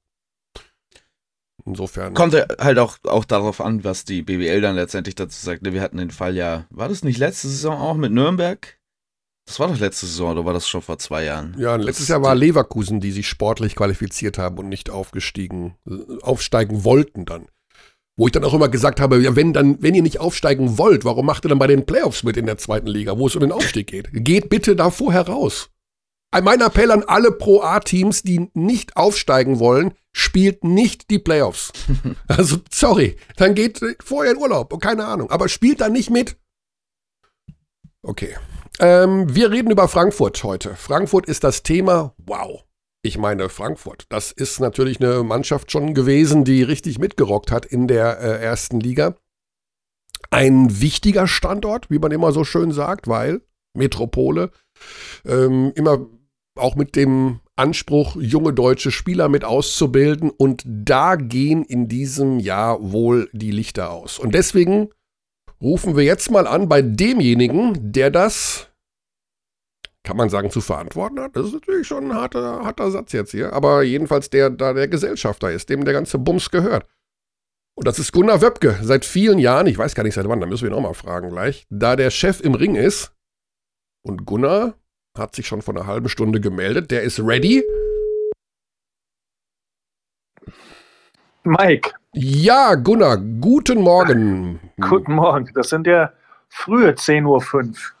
Insofern. 1.64 2.14
Kommt 2.14 2.34
halt 2.34 2.78
auch, 2.78 2.98
auch 3.04 3.24
darauf 3.24 3.60
an, 3.60 3.82
was 3.82 4.04
die 4.04 4.22
BBL 4.22 4.60
dann 4.60 4.76
letztendlich 4.76 5.14
dazu 5.16 5.44
sagt. 5.44 5.62
Ne, 5.62 5.72
Wir 5.72 5.80
hatten 5.82 5.96
den 5.96 6.10
Fall 6.10 6.36
ja, 6.36 6.66
war 6.70 6.88
das 6.88 7.02
nicht 7.02 7.18
letzte 7.18 7.48
Saison 7.48 7.78
auch 7.80 7.96
mit 7.96 8.12
Nürnberg? 8.12 8.78
Das 9.46 9.60
war 9.60 9.68
doch 9.68 9.78
letzte 9.78 10.06
Saison 10.06 10.32
oder 10.32 10.44
war 10.44 10.52
das 10.52 10.68
schon 10.68 10.82
vor 10.82 10.98
zwei 10.98 11.24
Jahren? 11.24 11.54
Ja, 11.58 11.76
Das- 11.76 11.86
letztes 11.86 12.08
Jahr 12.08 12.22
war 12.22 12.34
Leverkusen, 12.34 13.00
die 13.00 13.12
sich 13.12 13.28
sportlich 13.28 13.74
qualifiziert 13.76 14.38
haben 14.38 14.58
und 14.58 14.68
nicht 14.68 14.90
aufgestiegen, 14.90 15.76
aufsteigen 16.22 16.84
wollten 16.84 17.24
dann. 17.26 17.46
Wo 18.18 18.26
ich 18.26 18.32
dann 18.32 18.44
auch 18.44 18.54
immer 18.54 18.68
gesagt 18.70 18.98
habe, 19.00 19.18
ja, 19.22 19.36
wenn 19.36 19.52
dann, 19.52 19.82
wenn 19.82 19.94
ihr 19.94 20.02
nicht 20.02 20.20
aufsteigen 20.20 20.78
wollt, 20.78 21.04
warum 21.04 21.26
macht 21.26 21.44
ihr 21.44 21.50
dann 21.50 21.58
bei 21.58 21.66
den 21.66 21.84
Playoffs 21.84 22.22
mit 22.22 22.36
in 22.38 22.46
der 22.46 22.56
zweiten 22.56 22.86
Liga, 22.86 23.18
wo 23.18 23.26
es 23.26 23.34
um 23.36 23.40
den 23.42 23.52
Aufstieg 23.52 23.88
geht? 23.88 24.08
Geht 24.12 24.48
bitte 24.48 24.74
da 24.74 24.90
vorher 24.90 25.26
raus. 25.28 25.68
Ein- 26.30 26.44
Mein 26.44 26.60
Appell 26.62 26.90
an 26.90 27.02
alle 27.06 27.30
Pro 27.30 27.60
A-Teams, 27.62 28.22
die 28.22 28.50
nicht 28.54 28.96
aufsteigen 28.96 29.58
wollen, 29.58 29.92
spielt 30.12 30.64
nicht 30.64 31.10
die 31.10 31.18
Playoffs. 31.18 31.72
Also, 32.28 32.56
sorry, 32.72 33.16
dann 33.36 33.54
geht 33.54 33.80
vorher 34.02 34.32
in 34.32 34.38
Urlaub, 34.38 34.80
keine 34.80 35.04
Ahnung. 35.06 35.30
Aber 35.30 35.48
spielt 35.48 35.80
dann 35.82 35.92
nicht 35.92 36.10
mit. 36.10 36.36
Okay, 38.02 38.34
Ähm, 38.78 39.34
wir 39.34 39.50
reden 39.50 39.70
über 39.70 39.88
Frankfurt 39.88 40.42
heute. 40.44 40.74
Frankfurt 40.76 41.26
ist 41.26 41.44
das 41.44 41.62
Thema. 41.62 42.14
Wow. 42.18 42.64
Ich 43.06 43.18
meine, 43.18 43.48
Frankfurt, 43.48 44.06
das 44.08 44.32
ist 44.32 44.58
natürlich 44.58 45.00
eine 45.00 45.22
Mannschaft 45.22 45.70
schon 45.70 45.94
gewesen, 45.94 46.42
die 46.42 46.64
richtig 46.64 46.98
mitgerockt 46.98 47.52
hat 47.52 47.64
in 47.64 47.86
der 47.86 48.18
äh, 48.18 48.42
ersten 48.42 48.80
Liga. 48.80 49.14
Ein 50.30 50.80
wichtiger 50.80 51.28
Standort, 51.28 51.88
wie 51.88 52.00
man 52.00 52.10
immer 52.10 52.32
so 52.32 52.42
schön 52.42 52.72
sagt, 52.72 53.06
weil 53.06 53.42
Metropole 53.74 54.50
ähm, 55.24 55.70
immer 55.76 56.04
auch 56.56 56.74
mit 56.74 56.96
dem 56.96 57.38
Anspruch, 57.54 58.16
junge 58.16 58.52
deutsche 58.52 58.90
Spieler 58.90 59.28
mit 59.28 59.44
auszubilden. 59.44 60.30
Und 60.30 60.64
da 60.66 61.14
gehen 61.14 61.62
in 61.62 61.86
diesem 61.86 62.40
Jahr 62.40 62.90
wohl 62.90 63.30
die 63.32 63.52
Lichter 63.52 63.92
aus. 63.92 64.18
Und 64.18 64.34
deswegen 64.34 64.88
rufen 65.62 65.96
wir 65.96 66.02
jetzt 66.02 66.32
mal 66.32 66.48
an 66.48 66.68
bei 66.68 66.82
demjenigen, 66.82 67.92
der 67.92 68.10
das, 68.10 68.68
kann 70.06 70.16
man 70.16 70.30
sagen, 70.30 70.50
zu 70.50 70.60
verantworten 70.60 71.18
hat. 71.20 71.34
Das 71.34 71.46
ist 71.46 71.52
natürlich 71.52 71.86
schon 71.86 72.04
ein 72.04 72.14
harter, 72.14 72.64
harter 72.64 72.90
Satz 72.92 73.12
jetzt 73.12 73.32
hier. 73.32 73.52
Aber 73.52 73.82
jedenfalls 73.82 74.30
der 74.30 74.50
da 74.50 74.72
der 74.72 74.86
Gesellschafter 74.86 75.50
ist, 75.50 75.68
dem 75.68 75.84
der 75.84 75.94
ganze 75.94 76.16
Bums 76.16 76.50
gehört. 76.50 76.86
Und 77.74 77.88
das 77.88 77.98
ist 77.98 78.12
Gunnar 78.12 78.40
Wöbke. 78.40 78.78
Seit 78.82 79.04
vielen 79.04 79.38
Jahren, 79.38 79.66
ich 79.66 79.76
weiß 79.76 79.96
gar 79.96 80.04
nicht 80.04 80.14
seit 80.14 80.28
wann, 80.28 80.40
da 80.40 80.46
müssen 80.46 80.62
wir 80.62 80.70
ihn 80.70 80.76
auch 80.76 80.80
mal 80.80 80.94
fragen 80.94 81.30
gleich, 81.30 81.66
da 81.70 81.96
der 81.96 82.10
Chef 82.10 82.40
im 82.40 82.54
Ring 82.54 82.76
ist. 82.76 83.12
Und 84.02 84.24
Gunnar 84.24 84.74
hat 85.18 85.34
sich 85.34 85.48
schon 85.48 85.60
vor 85.60 85.74
einer 85.74 85.86
halben 85.86 86.08
Stunde 86.08 86.40
gemeldet. 86.40 86.92
Der 86.92 87.02
ist 87.02 87.18
ready. 87.18 87.64
Mike. 91.42 91.90
Ja, 92.12 92.76
Gunnar, 92.76 93.18
guten 93.18 93.80
Morgen. 93.80 94.60
Guten 94.80 95.14
Morgen. 95.14 95.50
Das 95.54 95.68
sind 95.68 95.88
ja 95.88 96.12
frühe 96.48 96.92
10.05 96.92 97.26
Uhr. 97.26 97.95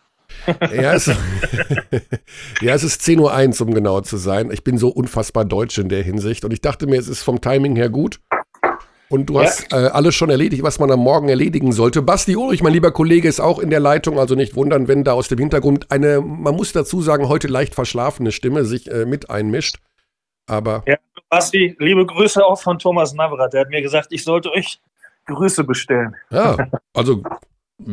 Ja, 0.72 0.94
es, 0.94 1.06
ja, 2.60 2.74
es 2.74 2.84
ist 2.84 3.02
10.01 3.06 3.60
Uhr, 3.60 3.68
um 3.68 3.74
genau 3.74 4.00
zu 4.00 4.16
sein. 4.16 4.50
Ich 4.50 4.64
bin 4.64 4.78
so 4.78 4.88
unfassbar 4.88 5.44
deutsch 5.44 5.78
in 5.78 5.88
der 5.88 6.02
Hinsicht 6.02 6.44
und 6.44 6.52
ich 6.52 6.60
dachte 6.60 6.86
mir, 6.86 6.98
es 6.98 7.08
ist 7.08 7.22
vom 7.22 7.40
Timing 7.40 7.76
her 7.76 7.90
gut. 7.90 8.20
Und 9.08 9.26
du 9.26 9.34
ja. 9.34 9.42
hast 9.42 9.72
äh, 9.72 9.76
alles 9.76 10.16
schon 10.16 10.30
erledigt, 10.30 10.64
was 10.64 10.80
man 10.80 10.90
am 10.90 11.00
Morgen 11.00 11.28
erledigen 11.28 11.70
sollte. 11.70 12.02
Basti 12.02 12.34
Ulrich, 12.34 12.62
mein 12.62 12.72
lieber 12.72 12.90
Kollege, 12.90 13.28
ist 13.28 13.40
auch 13.40 13.60
in 13.60 13.70
der 13.70 13.78
Leitung, 13.78 14.18
also 14.18 14.34
nicht 14.34 14.56
wundern, 14.56 14.88
wenn 14.88 15.04
da 15.04 15.12
aus 15.12 15.28
dem 15.28 15.38
Hintergrund 15.38 15.92
eine, 15.92 16.20
man 16.20 16.56
muss 16.56 16.72
dazu 16.72 17.00
sagen, 17.00 17.28
heute 17.28 17.46
leicht 17.46 17.74
verschlafene 17.74 18.32
Stimme 18.32 18.64
sich 18.64 18.90
äh, 18.90 19.04
mit 19.04 19.30
einmischt. 19.30 19.78
Aber. 20.48 20.82
Ja, 20.86 20.96
Basti, 21.28 21.76
liebe 21.78 22.04
Grüße 22.04 22.44
auch 22.44 22.60
von 22.60 22.78
Thomas 22.78 23.14
Navrat. 23.14 23.52
Der 23.52 23.60
hat 23.60 23.68
mir 23.68 23.82
gesagt, 23.82 24.08
ich 24.10 24.24
sollte 24.24 24.50
euch 24.50 24.80
Grüße 25.26 25.64
bestellen. 25.64 26.16
Ja, 26.30 26.56
also 26.94 27.22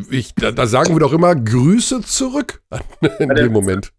ich, 0.10 0.34
da, 0.36 0.52
da, 0.52 0.66
sagen 0.68 0.94
wir 0.96 1.00
doch 1.00 1.14
immer 1.14 1.36
Grüße 1.36 2.02
zurück 2.02 2.62
in 3.20 3.30
dem 3.30 3.52
Moment. 3.52 3.94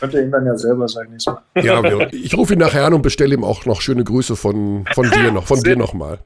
Könnte 0.00 0.20
ihm 0.20 0.30
dann 0.30 0.46
ja 0.46 0.56
selber 0.56 0.88
sagen 0.88 1.10
nächstes 1.10 1.34
Mal. 1.34 1.62
Ja, 1.62 2.08
ich 2.12 2.36
rufe 2.36 2.52
ihn 2.52 2.58
nachher 2.58 2.84
an 2.84 2.94
und 2.94 3.02
bestelle 3.02 3.34
ihm 3.34 3.44
auch 3.44 3.64
noch 3.66 3.80
schöne 3.80 4.04
Grüße 4.04 4.36
von, 4.36 4.84
von 4.94 5.10
dir 5.10 5.32
noch, 5.32 5.46
von 5.46 5.60
dir 5.62 5.76
nochmal. 5.76 6.20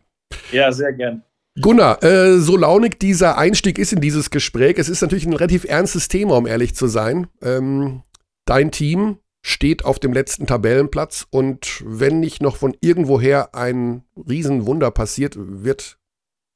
Ja, 0.53 0.71
sehr 0.73 0.93
gern. 0.93 1.23
Gunnar, 1.61 2.03
äh, 2.05 2.39
so 2.39 2.57
launig 2.57 2.99
dieser 2.99 3.37
Einstieg 3.37 3.79
ist 3.79 3.93
in 3.93 4.01
dieses 4.01 4.31
Gespräch, 4.31 4.79
es 4.79 4.89
ist 4.89 5.03
natürlich 5.03 5.27
ein 5.27 5.33
relativ 5.33 5.65
ernstes 5.65 6.09
Thema, 6.09 6.37
um 6.37 6.47
ehrlich 6.47 6.75
zu 6.75 6.87
sein. 6.87 7.27
Ähm, 7.43 8.03
dein 8.45 8.71
Team 8.71 9.19
steht 9.43 9.85
auf 9.85 9.99
dem 9.99 10.13
letzten 10.13 10.47
Tabellenplatz 10.47 11.27
und 11.31 11.83
wenn 11.85 12.21
nicht 12.21 12.43
noch 12.43 12.57
von 12.57 12.77
irgendwoher 12.81 13.55
ein 13.55 14.05
Riesenwunder 14.17 14.91
passiert, 14.91 15.35
wird 15.37 15.99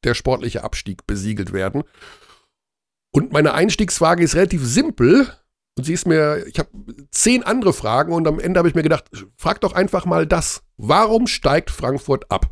der 0.05 0.15
sportliche 0.15 0.63
Abstieg 0.65 1.07
besiegelt 1.07 1.53
werden. 1.53 1.83
Und 3.15 3.33
meine 3.33 3.55
Einstiegsfrage 3.55 4.25
ist 4.25 4.35
relativ 4.35 4.65
simpel. 4.65 5.29
Und 5.77 5.85
sie 5.85 5.93
ist 5.93 6.07
mir, 6.07 6.45
ich 6.49 6.59
habe 6.59 6.69
zehn 7.11 7.45
andere 7.45 7.73
Fragen 7.73 8.13
und 8.13 8.27
am 8.27 8.41
Ende 8.41 8.59
habe 8.59 8.69
ich 8.69 8.75
mir 8.75 8.83
gedacht, 8.83 9.05
frag 9.37 9.61
doch 9.61 9.73
einfach 9.73 10.05
mal 10.05 10.27
das. 10.27 10.65
Warum 10.77 11.29
steigt 11.29 11.71
Frankfurt 11.71 12.31
ab? 12.31 12.47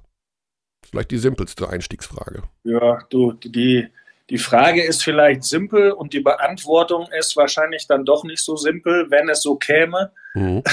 Vielleicht 0.89 1.11
die 1.11 1.19
simpelste 1.19 1.69
Einstiegsfrage. 1.69 2.43
Ja, 2.65 3.01
du, 3.11 3.33
die, 3.33 3.89
die 4.31 4.39
Frage 4.39 4.83
ist 4.83 5.03
vielleicht 5.03 5.45
simpel 5.45 5.93
und 5.93 6.13
die 6.13 6.21
Beantwortung 6.21 7.09
ist 7.19 7.37
wahrscheinlich 7.37 7.89
dann 7.89 8.05
doch 8.05 8.23
nicht 8.23 8.45
so 8.45 8.57
simpel, 8.57 9.11
wenn 9.11 9.29
es 9.29 9.43
so 9.43 9.57
käme. 9.57 10.13
Mhm. 10.35 10.63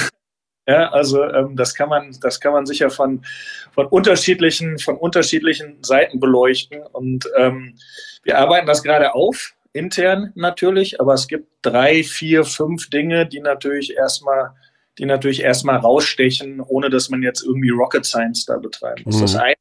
Ja, 0.68 0.92
also 0.92 1.24
ähm, 1.24 1.56
das 1.56 1.74
kann 1.74 1.90
man, 1.90 2.16
das 2.22 2.40
kann 2.40 2.54
man 2.54 2.68
sicher 2.68 2.92
von, 2.92 3.26
von 3.72 3.88
unterschiedlichen, 3.88 4.78
von 4.78 4.98
unterschiedlichen 4.98 5.84
Seiten 5.84 6.20
beleuchten. 6.20 6.84
Und 6.92 7.28
ähm, 7.38 7.74
wir 8.22 8.38
arbeiten 8.38 8.68
das 8.68 8.84
gerade 8.84 9.16
auf, 9.16 9.56
intern 9.74 10.32
natürlich, 10.36 11.00
aber 11.00 11.14
es 11.14 11.28
gibt 11.28 11.48
drei, 11.62 12.04
vier, 12.04 12.44
fünf 12.44 12.90
Dinge, 12.90 13.28
die 13.28 13.40
natürlich 13.40 13.96
erstmal, 13.96 14.52
die 14.98 15.06
natürlich 15.06 15.42
erstmal 15.42 15.78
rausstechen, 15.78 16.62
ohne 16.62 16.90
dass 16.90 17.10
man 17.10 17.22
jetzt 17.22 17.44
irgendwie 17.44 17.70
Rocket 17.70 18.06
Science 18.06 18.46
da 18.46 18.58
betreiben 18.58 19.04
muss. 19.06 19.18
Mhm. 19.18 19.22
Das 19.22 19.36
eine 19.36 19.56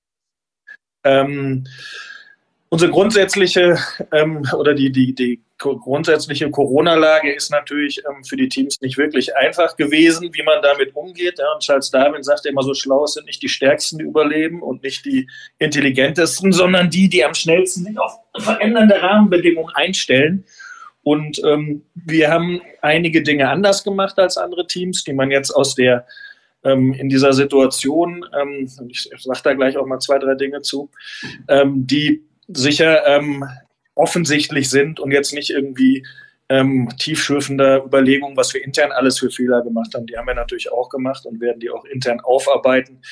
ähm, 1.05 1.65
unsere 2.69 2.91
grundsätzliche 2.91 3.79
ähm, 4.13 4.43
oder 4.57 4.75
die, 4.75 4.93
die, 4.93 5.15
die 5.15 5.41
grundsätzliche 5.59 6.51
Corona-Lage 6.51 7.33
ist 7.33 7.51
natürlich 7.51 8.03
ähm, 8.09 8.25
für 8.25 8.37
die 8.37 8.49
Teams 8.49 8.81
nicht 8.81 8.97
wirklich 8.97 9.37
einfach 9.37 9.77
gewesen, 9.77 10.31
wie 10.33 10.43
man 10.43 10.63
damit 10.63 10.95
umgeht. 10.95 11.39
Ja. 11.39 11.53
Und 11.53 11.63
Charles 11.63 11.91
Darwin 11.91 12.23
sagt 12.23 12.47
immer 12.47 12.63
so 12.63 12.75
schlau, 12.75 13.05
es 13.05 13.15
sind 13.15 13.27
nicht 13.27 13.43
die 13.43 13.49
Stärksten, 13.49 13.99
die 13.99 14.05
überleben 14.05 14.63
und 14.63 14.83
nicht 14.83 15.05
die 15.05 15.29
intelligentesten, 15.59 16.53
sondern 16.53 16.91
die, 16.91 17.09
die 17.09 17.25
am 17.25 17.35
schnellsten 17.35 17.85
sich 17.85 17.99
auf 17.99 18.13
verändernde 18.39 19.03
Rahmenbedingungen 19.03 19.75
einstellen. 19.75 20.45
Und 21.03 21.43
ähm, 21.45 21.83
wir 21.95 22.31
haben 22.31 22.61
einige 22.81 23.23
Dinge 23.23 23.49
anders 23.49 23.83
gemacht 23.83 24.19
als 24.19 24.37
andere 24.37 24.67
Teams, 24.67 25.05
die 25.05 25.13
man 25.13 25.31
jetzt 25.31 25.51
aus 25.51 25.75
der 25.75 26.07
ähm, 26.65 26.93
in 26.93 27.09
dieser 27.09 27.33
Situation, 27.33 28.25
ähm, 28.39 28.69
ich 28.89 29.11
sage 29.19 29.41
da 29.45 29.55
gleich 29.55 29.77
auch 29.77 29.87
mal 29.87 30.01
zwei, 30.01 30.19
drei 30.19 30.35
Dinge 30.35 30.61
zu, 30.61 30.91
ähm, 31.49 31.87
die 31.87 32.25
sicher 32.49 33.07
offensichtlich 33.99 34.71
sind 34.71 35.01
und 35.01 35.11
jetzt 35.11 35.33
nicht 35.35 35.51
irgendwie 35.51 36.07
ähm, 36.49 36.89
tiefschürfender 36.99 37.85
Überlegungen, 37.85 38.37
was 38.37 38.55
wir 38.55 38.65
intern 38.65 38.93
alles 38.93 39.19
für 39.19 39.31
Fehler 39.31 39.63
gemacht 39.63 39.95
haben. 39.95 40.07
Die 40.07 40.17
haben 40.17 40.27
wir 40.27 40.35
natürlich 40.35 40.73
auch 40.73 40.89
gemacht 40.89 41.27
und 41.27 41.41
werden 41.41 41.61
die 41.61 41.71
auch 41.71 41.85
intern 41.85 42.21
aufarbeiten, 42.21 43.03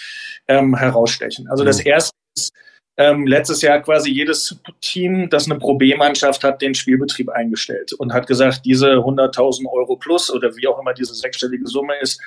ähm, 0.49 0.77
herausstechen. 0.77 1.49
Also 1.49 1.65
das 1.65 1.81
mhm. 1.81 1.87
erste 1.87 2.17
ist, 2.35 2.53
ähm, 2.99 3.27
letztes 3.27 3.61
Jahr 3.61 3.83
quasi 3.83 4.11
jedes 4.11 4.59
Team, 4.81 5.29
das 5.29 5.51
eine 5.51 5.59
Pro 5.59 5.75
B-Mannschaft 5.75 6.45
hat, 6.45 6.63
den 6.63 6.75
Spielbetrieb 6.75 7.29
eingestellt 7.29 7.93
und 7.93 8.15
hat 8.15 8.27
gesagt, 8.27 8.63
diese 8.65 8.95
100.000 8.95 9.67
Euro 9.71 9.97
plus 9.97 10.33
oder 10.33 10.57
wie 10.57 10.67
auch 10.67 10.81
immer 10.81 10.95
diese 10.95 11.15
sechsstellige 11.15 11.67
Summe 11.67 11.95
ist, 12.01 12.21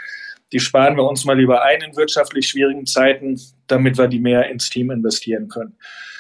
die 0.52 0.60
sparen 0.60 0.96
wir 0.96 1.04
uns 1.04 1.26
mal 1.26 1.38
lieber 1.38 1.64
ein 1.64 1.82
in 1.82 1.96
wirtschaftlich 1.96 2.48
schwierigen 2.48 2.86
Zeiten, 2.86 3.40
damit 3.68 3.98
wir 3.98 4.08
die 4.08 4.20
mehr 4.20 4.50
ins 4.50 4.70
Team 4.70 4.92
investieren 4.92 5.48
können. 5.48 5.76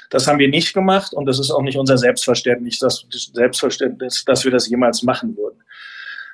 Das 0.09 0.27
haben 0.27 0.39
wir 0.39 0.49
nicht 0.49 0.73
gemacht 0.73 1.13
und 1.13 1.25
das 1.25 1.39
ist 1.39 1.51
auch 1.51 1.61
nicht 1.61 1.77
unser 1.77 1.97
Selbstverständnis, 1.97 2.79
das 2.79 3.05
Selbstverständnis, 3.09 4.25
dass 4.25 4.43
wir 4.43 4.51
das 4.51 4.67
jemals 4.67 5.03
machen 5.03 5.37
würden. 5.37 5.63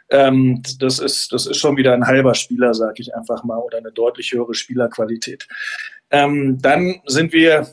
Ähm, 0.10 0.62
das, 0.79 1.00
ist, 1.00 1.34
das 1.34 1.48
ist 1.48 1.58
schon 1.58 1.77
wieder 1.77 1.94
ein 1.94 2.05
halber 2.05 2.36
Spieler, 2.36 2.74
sage 2.74 3.01
ich 3.01 3.15
einfach 3.15 3.44
mal, 3.44 3.58
oder 3.58 3.79
eine 3.79 3.91
deutlich 3.91 4.32
höhere 4.32 4.53
Spielerqualität. 4.53 5.48
Ähm, 6.12 6.62
dann 6.62 7.01
sind 7.05 7.34
wir 7.34 7.67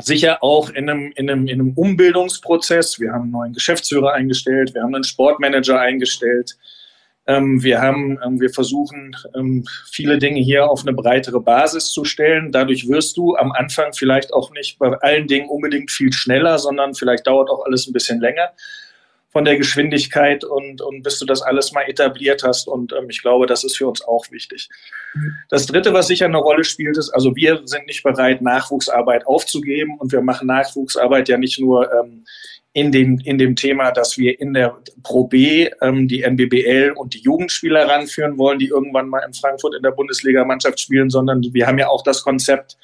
sicher 0.00 0.42
auch 0.42 0.70
in 0.70 0.90
einem, 0.90 1.12
in, 1.14 1.30
einem, 1.30 1.46
in 1.46 1.60
einem 1.60 1.72
Umbildungsprozess. 1.74 2.98
Wir 2.98 3.12
haben 3.12 3.22
einen 3.22 3.30
neuen 3.30 3.52
Geschäftsführer 3.52 4.12
eingestellt, 4.12 4.74
wir 4.74 4.82
haben 4.82 4.94
einen 4.94 5.04
Sportmanager 5.04 5.78
eingestellt. 5.80 6.56
Ähm, 7.26 7.62
wir 7.62 7.80
haben, 7.80 8.18
ähm, 8.24 8.40
wir 8.40 8.50
versuchen, 8.50 9.16
ähm, 9.34 9.64
viele 9.90 10.18
Dinge 10.18 10.40
hier 10.40 10.68
auf 10.68 10.82
eine 10.82 10.92
breitere 10.92 11.40
Basis 11.40 11.90
zu 11.90 12.04
stellen. 12.04 12.52
Dadurch 12.52 12.88
wirst 12.88 13.16
du 13.16 13.34
am 13.36 13.52
Anfang 13.52 13.92
vielleicht 13.94 14.32
auch 14.32 14.52
nicht 14.52 14.78
bei 14.78 14.92
allen 14.98 15.26
Dingen 15.26 15.48
unbedingt 15.48 15.90
viel 15.90 16.12
schneller, 16.12 16.58
sondern 16.58 16.94
vielleicht 16.94 17.26
dauert 17.26 17.48
auch 17.48 17.64
alles 17.64 17.86
ein 17.86 17.92
bisschen 17.92 18.20
länger 18.20 18.50
von 19.34 19.44
der 19.44 19.56
Geschwindigkeit 19.56 20.44
und, 20.44 20.80
und 20.80 21.02
bis 21.02 21.18
du 21.18 21.26
das 21.26 21.42
alles 21.42 21.72
mal 21.72 21.82
etabliert 21.82 22.44
hast. 22.44 22.68
Und 22.68 22.92
ähm, 22.92 23.10
ich 23.10 23.20
glaube, 23.20 23.46
das 23.46 23.64
ist 23.64 23.76
für 23.76 23.88
uns 23.88 24.00
auch 24.00 24.30
wichtig. 24.30 24.68
Das 25.48 25.66
Dritte, 25.66 25.92
was 25.92 26.06
sicher 26.06 26.26
eine 26.26 26.38
Rolle 26.38 26.62
spielt, 26.62 26.96
ist, 26.96 27.10
also 27.10 27.34
wir 27.34 27.62
sind 27.64 27.86
nicht 27.86 28.04
bereit, 28.04 28.42
Nachwuchsarbeit 28.42 29.26
aufzugeben 29.26 29.98
und 29.98 30.12
wir 30.12 30.20
machen 30.20 30.46
Nachwuchsarbeit 30.46 31.28
ja 31.28 31.36
nicht 31.36 31.58
nur 31.58 31.92
ähm, 31.92 32.24
in 32.74 32.90
dem, 32.90 33.20
in 33.24 33.38
dem 33.38 33.54
Thema, 33.54 33.92
dass 33.92 34.18
wir 34.18 34.38
in 34.40 34.52
der 34.52 34.76
Pro 35.04 35.28
B 35.28 35.70
ähm, 35.80 36.08
die 36.08 36.22
NBBL 36.22 36.92
und 36.96 37.14
die 37.14 37.20
Jugendspieler 37.20 37.88
ranführen 37.88 38.36
wollen, 38.36 38.58
die 38.58 38.66
irgendwann 38.66 39.08
mal 39.08 39.20
in 39.20 39.32
Frankfurt 39.32 39.76
in 39.76 39.82
der 39.82 39.92
Bundesliga-Mannschaft 39.92 40.80
spielen, 40.80 41.08
sondern 41.08 41.40
wir 41.40 41.66
haben 41.68 41.78
ja 41.78 41.88
auch 41.88 42.02
das 42.02 42.24
Konzept, 42.24 42.76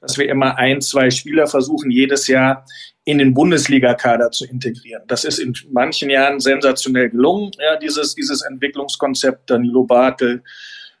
dass 0.00 0.18
wir 0.18 0.28
immer 0.28 0.58
ein, 0.58 0.80
zwei 0.80 1.10
Spieler 1.10 1.46
versuchen, 1.46 1.92
jedes 1.92 2.26
Jahr 2.26 2.66
in 3.04 3.18
den 3.18 3.34
Bundesliga-Kader 3.34 4.32
zu 4.32 4.46
integrieren. 4.46 5.04
Das 5.06 5.24
ist 5.24 5.38
in 5.38 5.54
manchen 5.70 6.10
Jahren 6.10 6.40
sensationell 6.40 7.10
gelungen, 7.10 7.52
ja, 7.56 7.76
dieses, 7.76 8.16
dieses 8.16 8.42
Entwicklungskonzept. 8.42 9.48
Danilo 9.48 9.84
Bartel, 9.84 10.42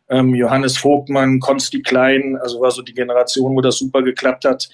ähm, 0.08 0.36
Johannes 0.36 0.78
Vogtmann, 0.78 1.40
Konsti 1.40 1.82
Klein, 1.82 2.38
also 2.40 2.60
war 2.60 2.70
so 2.70 2.82
die 2.82 2.94
Generation, 2.94 3.56
wo 3.56 3.60
das 3.60 3.78
super 3.78 4.02
geklappt 4.02 4.44
hat. 4.44 4.68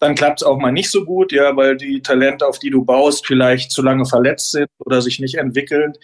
Dann 0.00 0.14
klappt 0.14 0.42
es 0.42 0.46
auch 0.46 0.58
mal 0.58 0.72
nicht 0.72 0.90
so 0.90 1.04
gut, 1.04 1.32
ja, 1.32 1.56
weil 1.56 1.76
die 1.76 2.00
Talente, 2.02 2.46
auf 2.46 2.58
die 2.58 2.70
du 2.70 2.84
baust, 2.84 3.26
vielleicht 3.26 3.72
zu 3.72 3.82
lange 3.82 4.06
verletzt 4.06 4.52
sind 4.52 4.68
oder 4.78 5.02
sich 5.02 5.18
nicht 5.18 5.36
entwickeln. 5.36 5.94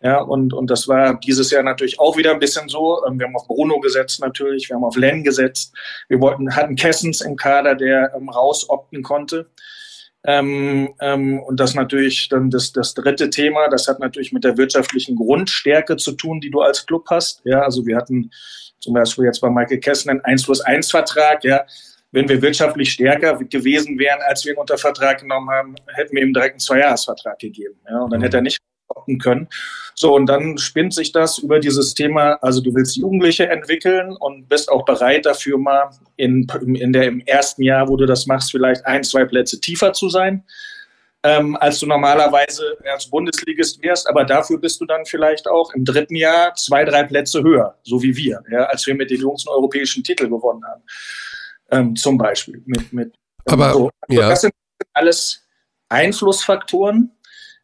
Ja, 0.00 0.20
und, 0.20 0.52
und 0.52 0.70
das 0.70 0.86
war 0.86 1.18
dieses 1.18 1.50
Jahr 1.50 1.64
natürlich 1.64 1.98
auch 1.98 2.16
wieder 2.16 2.30
ein 2.30 2.38
bisschen 2.38 2.68
so. 2.68 3.04
Ähm, 3.06 3.18
wir 3.18 3.26
haben 3.26 3.34
auf 3.34 3.48
Bruno 3.48 3.80
gesetzt 3.80 4.20
natürlich, 4.20 4.68
wir 4.68 4.76
haben 4.76 4.84
auf 4.84 4.96
Len 4.96 5.24
gesetzt. 5.24 5.74
Wir 6.08 6.20
wollten, 6.20 6.54
hatten 6.54 6.76
Kessens 6.76 7.20
im 7.20 7.34
Kader, 7.36 7.74
der 7.74 8.12
ähm, 8.14 8.28
rausopten 8.28 9.02
konnte. 9.02 9.50
Ähm, 10.24 10.94
ähm, 11.00 11.40
und 11.40 11.58
das 11.58 11.74
natürlich 11.74 12.28
dann 12.28 12.50
das, 12.50 12.72
das 12.72 12.94
dritte 12.94 13.30
Thema, 13.30 13.68
das 13.68 13.88
hat 13.88 13.98
natürlich 13.98 14.32
mit 14.32 14.44
der 14.44 14.56
wirtschaftlichen 14.56 15.16
Grundstärke 15.16 15.96
zu 15.96 16.12
tun, 16.12 16.40
die 16.40 16.50
du 16.50 16.60
als 16.60 16.86
Club 16.86 17.06
hast. 17.10 17.40
Ja, 17.44 17.62
also 17.62 17.86
wir 17.86 17.96
hatten 17.96 18.30
zum 18.78 18.94
Beispiel 18.94 19.24
jetzt 19.24 19.40
bei 19.40 19.50
Michael 19.50 19.80
Kessler 19.80 20.12
einen 20.12 20.20
1 20.20 20.44
plus 20.44 20.60
1 20.60 20.90
Vertrag, 20.90 21.42
ja. 21.44 21.64
Wenn 22.10 22.28
wir 22.28 22.40
wirtschaftlich 22.40 22.92
stärker 22.92 23.36
gewesen 23.36 23.98
wären, 23.98 24.20
als 24.26 24.44
wir 24.44 24.52
ihn 24.52 24.58
unter 24.58 24.78
Vertrag 24.78 25.20
genommen 25.20 25.50
haben, 25.50 25.74
hätten 25.88 26.16
wir 26.16 26.22
ihm 26.22 26.32
direkt 26.32 26.54
einen 26.54 26.60
Zweijahresvertrag 26.60 27.38
gegeben. 27.38 27.78
Ja, 27.88 28.00
und 28.00 28.12
dann 28.12 28.22
hätte 28.22 28.38
er 28.38 28.42
nicht 28.42 28.58
opten 28.88 29.18
können. 29.18 29.48
So, 29.94 30.14
und 30.14 30.26
dann 30.26 30.58
spinnt 30.58 30.94
sich 30.94 31.12
das 31.12 31.38
über 31.38 31.58
dieses 31.58 31.94
Thema, 31.94 32.38
also 32.40 32.60
du 32.60 32.74
willst 32.74 32.96
Jugendliche 32.96 33.48
entwickeln 33.48 34.16
und 34.18 34.48
bist 34.48 34.70
auch 34.70 34.84
bereit 34.84 35.26
dafür 35.26 35.58
mal 35.58 35.90
in, 36.16 36.46
in 36.74 36.92
der, 36.92 37.04
im 37.04 37.20
ersten 37.26 37.62
Jahr, 37.62 37.88
wo 37.88 37.96
du 37.96 38.06
das 38.06 38.26
machst, 38.26 38.52
vielleicht 38.52 38.86
ein, 38.86 39.02
zwei 39.02 39.24
Plätze 39.24 39.60
tiefer 39.60 39.92
zu 39.92 40.08
sein, 40.08 40.44
ähm, 41.24 41.56
als 41.56 41.80
du 41.80 41.86
normalerweise 41.86 42.78
als 42.92 43.10
Bundesligist 43.10 43.82
wärst. 43.82 44.08
Aber 44.08 44.24
dafür 44.24 44.58
bist 44.58 44.80
du 44.80 44.86
dann 44.86 45.04
vielleicht 45.04 45.48
auch 45.48 45.74
im 45.74 45.84
dritten 45.84 46.14
Jahr 46.14 46.54
zwei, 46.54 46.84
drei 46.84 47.02
Plätze 47.02 47.42
höher, 47.42 47.76
so 47.82 48.02
wie 48.02 48.16
wir, 48.16 48.42
ja, 48.50 48.64
als 48.64 48.86
wir 48.86 48.94
mit 48.94 49.10
den 49.10 49.20
Jungs 49.20 49.46
einen 49.46 49.56
europäischen 49.56 50.04
Titel 50.04 50.28
gewonnen 50.28 50.64
haben. 50.64 50.82
Ähm, 51.70 51.96
zum 51.96 52.16
Beispiel. 52.16 52.62
Mit, 52.66 52.92
mit, 52.92 53.14
aber 53.44 53.72
so. 53.72 53.90
also 54.00 54.20
ja. 54.20 54.28
das 54.28 54.40
sind 54.42 54.54
alles 54.94 55.46
Einflussfaktoren, 55.88 57.10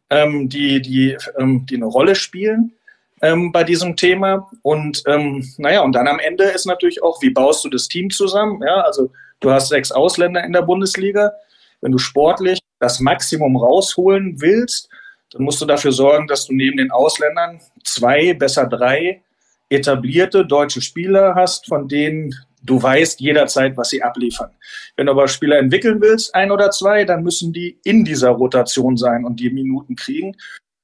ähm, 0.09 0.49
die, 0.49 0.81
die, 0.81 1.17
ähm, 1.37 1.65
die 1.65 1.75
eine 1.75 1.85
Rolle 1.85 2.15
spielen 2.15 2.73
ähm, 3.21 3.51
bei 3.51 3.63
diesem 3.63 3.95
Thema. 3.95 4.49
Und 4.61 5.03
ähm, 5.07 5.47
naja, 5.57 5.81
und 5.81 5.93
dann 5.93 6.07
am 6.07 6.19
Ende 6.19 6.45
ist 6.45 6.65
natürlich 6.65 7.01
auch, 7.03 7.21
wie 7.21 7.29
baust 7.29 7.65
du 7.65 7.69
das 7.69 7.87
Team 7.87 8.09
zusammen? 8.09 8.61
Ja, 8.65 8.81
also 8.81 9.11
du 9.39 9.51
hast 9.51 9.69
sechs 9.69 9.91
Ausländer 9.91 10.43
in 10.43 10.53
der 10.53 10.61
Bundesliga. 10.61 11.33
Wenn 11.81 11.91
du 11.91 11.97
sportlich 11.97 12.59
das 12.79 12.99
Maximum 12.99 13.57
rausholen 13.57 14.41
willst, 14.41 14.89
dann 15.31 15.43
musst 15.43 15.61
du 15.61 15.65
dafür 15.65 15.91
sorgen, 15.91 16.27
dass 16.27 16.47
du 16.47 16.53
neben 16.53 16.77
den 16.77 16.91
Ausländern 16.91 17.59
zwei, 17.83 18.33
besser 18.33 18.67
drei 18.67 19.21
etablierte 19.69 20.45
deutsche 20.45 20.81
Spieler 20.81 21.35
hast, 21.35 21.65
von 21.67 21.87
denen 21.87 22.33
Du 22.65 22.81
weißt 22.81 23.19
jederzeit, 23.19 23.77
was 23.77 23.89
sie 23.89 24.01
abliefern. 24.01 24.51
Wenn 24.95 25.05
du 25.05 25.11
aber 25.11 25.27
Spieler 25.27 25.57
entwickeln 25.57 26.01
willst, 26.01 26.33
ein 26.33 26.51
oder 26.51 26.71
zwei, 26.71 27.05
dann 27.05 27.23
müssen 27.23 27.53
die 27.53 27.79
in 27.83 28.03
dieser 28.03 28.29
Rotation 28.29 28.97
sein 28.97 29.23
und 29.23 29.39
die 29.39 29.49
Minuten 29.49 29.95
kriegen. 29.95 30.35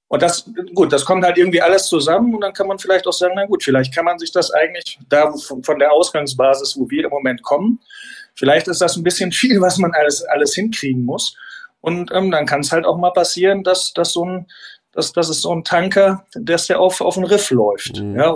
Und 0.07 0.21
das, 0.21 0.51
gut, 0.75 0.91
das 0.91 1.05
kommt 1.05 1.23
halt 1.23 1.37
irgendwie 1.37 1.61
alles 1.61 1.87
zusammen 1.87 2.35
und 2.35 2.41
dann 2.41 2.51
kann 2.51 2.67
man 2.67 2.77
vielleicht 2.77 3.07
auch 3.07 3.13
sagen, 3.13 3.33
na 3.35 3.45
gut, 3.45 3.63
vielleicht 3.63 3.95
kann 3.95 4.03
man 4.03 4.19
sich 4.19 4.31
das 4.33 4.51
eigentlich 4.51 4.99
da 5.07 5.31
von 5.31 5.79
der 5.79 5.93
Ausgangsbasis, 5.93 6.77
wo 6.77 6.89
wir 6.89 7.05
im 7.05 7.09
Moment 7.09 7.41
kommen, 7.43 7.79
vielleicht 8.35 8.67
ist 8.67 8.81
das 8.81 8.97
ein 8.97 9.03
bisschen 9.03 9.31
viel, 9.31 9.61
was 9.61 9.77
man 9.77 9.91
alles, 9.93 10.23
alles 10.23 10.53
hinkriegen 10.53 11.05
muss. 11.05 11.37
Und 11.79 12.11
ähm, 12.13 12.29
dann 12.29 12.45
kann 12.45 12.59
es 12.59 12.71
halt 12.71 12.85
auch 12.85 12.97
mal 12.97 13.11
passieren, 13.11 13.63
dass, 13.63 13.93
dass 13.93 14.13
so 14.13 14.25
ein, 14.25 14.47
dass, 14.91 15.13
dass 15.13 15.29
es 15.29 15.41
so 15.41 15.55
ein 15.55 15.63
Tanker, 15.63 16.25
dass 16.33 16.67
der 16.67 16.79
auf, 16.79 17.01
auf 17.01 17.15
den 17.15 17.23
Riff 17.23 17.49
läuft. 17.49 17.99
Mhm. 17.99 18.17
Ja, 18.17 18.35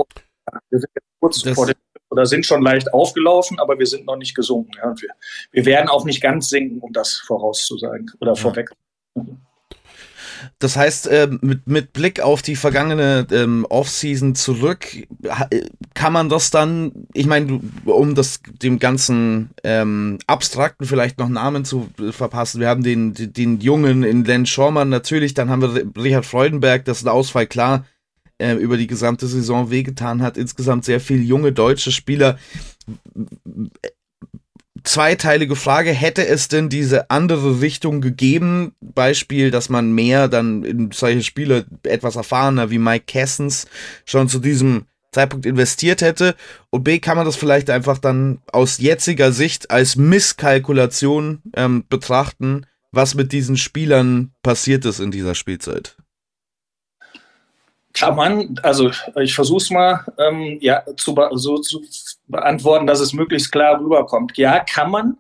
wir 0.70 0.80
sind 0.80 0.90
jetzt 0.96 1.08
kurz 1.20 1.42
das, 1.42 1.54
vor 1.54 1.68
dem 1.68 1.76
oder 2.16 2.26
sind 2.26 2.46
schon 2.46 2.62
leicht 2.62 2.94
aufgelaufen, 2.94 3.60
aber 3.60 3.78
wir 3.78 3.86
sind 3.86 4.06
noch 4.06 4.16
nicht 4.16 4.36
gesunken. 4.36 4.72
Ja. 4.78 4.94
Wir, 4.98 5.10
wir 5.52 5.66
werden 5.66 5.90
auch 5.90 6.06
nicht 6.06 6.22
ganz 6.22 6.48
sinken, 6.48 6.80
um 6.80 6.94
das 6.94 7.16
vorauszusagen 7.16 8.10
oder 8.22 8.32
ja. 8.32 8.36
vorweg. 8.36 8.72
Das 10.60 10.78
heißt, 10.78 11.08
äh, 11.08 11.28
mit, 11.42 11.68
mit 11.68 11.92
Blick 11.92 12.22
auf 12.22 12.42
die 12.42 12.56
vergangene 12.56 13.28
ähm, 13.32 13.66
Offseason 13.70 14.36
zurück, 14.36 14.86
kann 15.94 16.14
man 16.14 16.30
das 16.30 16.52
dann, 16.52 17.08
ich 17.14 17.26
meine, 17.26 17.60
um 17.84 18.16
das 18.16 18.42
dem 18.46 18.80
ganzen 18.80 19.50
ähm, 19.64 20.20
Abstrakten 20.28 20.86
vielleicht 20.86 21.20
noch 21.20 21.30
Namen 21.30 21.66
zu 21.66 21.90
verpassen, 22.12 22.62
wir 22.62 22.70
haben 22.70 22.84
den, 22.84 23.14
den 23.14 23.60
Jungen 23.60 24.04
in 24.04 24.24
Len 24.24 24.46
Schormann 24.46 24.90
natürlich, 24.90 25.34
dann 25.34 25.50
haben 25.50 25.62
wir 25.62 26.02
Richard 26.02 26.26
Freudenberg, 26.26 26.86
das 26.86 27.00
ist 27.00 27.06
ein 27.06 27.10
Ausfall 27.10 27.48
klar 27.48 27.86
äh, 28.38 28.54
über 28.54 28.78
die 28.78 28.88
gesamte 28.88 29.28
Saison 29.28 29.70
wehgetan 29.70 30.22
hat. 30.22 30.38
Insgesamt 30.38 30.86
sehr 30.86 31.00
viele 31.00 31.24
junge 31.24 31.52
deutsche 31.52 31.92
Spieler. 31.92 32.38
Zweiteilige 34.84 35.56
Frage, 35.56 35.92
hätte 35.92 36.28
es 36.28 36.48
denn 36.48 36.70
diese 36.70 37.10
andere 37.10 37.62
Richtung 37.62 38.02
gegeben? 38.02 38.74
Beispiel, 38.82 39.50
dass 39.50 39.70
man 39.70 39.94
mehr 39.94 40.28
dann 40.28 40.64
in 40.64 40.92
solche 40.92 41.24
Spieler 41.24 41.66
etwas 41.84 42.16
erfahrener 42.16 42.70
wie 42.70 42.78
Mike 42.78 43.06
Kessens 43.08 43.66
schon 44.06 44.30
zu 44.30 44.40
diesem 44.40 44.86
Zeitpunkt 45.12 45.46
investiert 45.46 46.02
hätte. 46.02 46.36
Und 46.70 46.84
B, 46.84 47.00
kann 47.00 47.18
man 47.18 47.26
das 47.26 47.36
vielleicht 47.36 47.70
einfach 47.70 47.98
dann 47.98 48.40
aus 48.52 48.78
jetziger 48.78 49.32
Sicht 49.32 49.72
als 49.72 49.96
Misskalkulation 49.96 51.42
ähm, 51.56 51.86
betrachten, 51.90 52.68
was 52.92 53.16
mit 53.16 53.32
diesen 53.32 53.58
Spielern 53.58 54.34
passiert 54.44 54.86
ist 54.86 55.00
in 55.00 55.10
dieser 55.10 55.34
Spielzeit? 55.34 55.98
Kann 57.98 58.16
man, 58.16 58.60
also 58.62 58.92
ich 59.22 59.34
versuche 59.34 59.58
es 59.58 59.70
mal 59.70 60.06
ähm, 60.18 60.58
ja, 60.60 60.84
zu, 60.98 61.16
so 61.34 61.58
zu 61.60 61.82
beantworten, 62.28 62.88
dass 62.88 63.00
es 63.00 63.14
möglichst 63.14 63.52
klar 63.52 63.80
rüberkommt. 63.80 64.38
Ja, 64.38 64.60
kann 64.60 64.92
man 64.92 65.18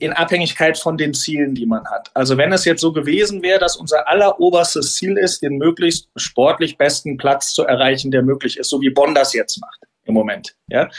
in 0.00 0.12
Abhängigkeit 0.12 0.76
von 0.76 0.98
den 0.98 1.14
Zielen, 1.14 1.54
die 1.54 1.64
man 1.64 1.86
hat. 1.86 2.10
Also 2.14 2.36
wenn 2.36 2.52
es 2.52 2.64
jetzt 2.64 2.80
so 2.80 2.92
gewesen 2.92 3.42
wäre, 3.42 3.58
dass 3.58 3.76
unser 3.76 4.06
alleroberstes 4.08 4.96
Ziel 4.96 5.16
ist, 5.16 5.42
den 5.42 5.56
möglichst 5.58 6.08
sportlich 6.16 6.76
besten 6.76 7.16
Platz 7.16 7.54
zu 7.54 7.64
erreichen, 7.64 8.10
der 8.10 8.22
möglich 8.22 8.58
ist, 8.58 8.68
so 8.68 8.80
wie 8.80 8.90
Bonn 8.90 9.14
das 9.14 9.32
jetzt 9.32 9.60
macht 9.60 9.80
im 10.04 10.14
Moment. 10.14 10.56
Ja? 10.68 10.90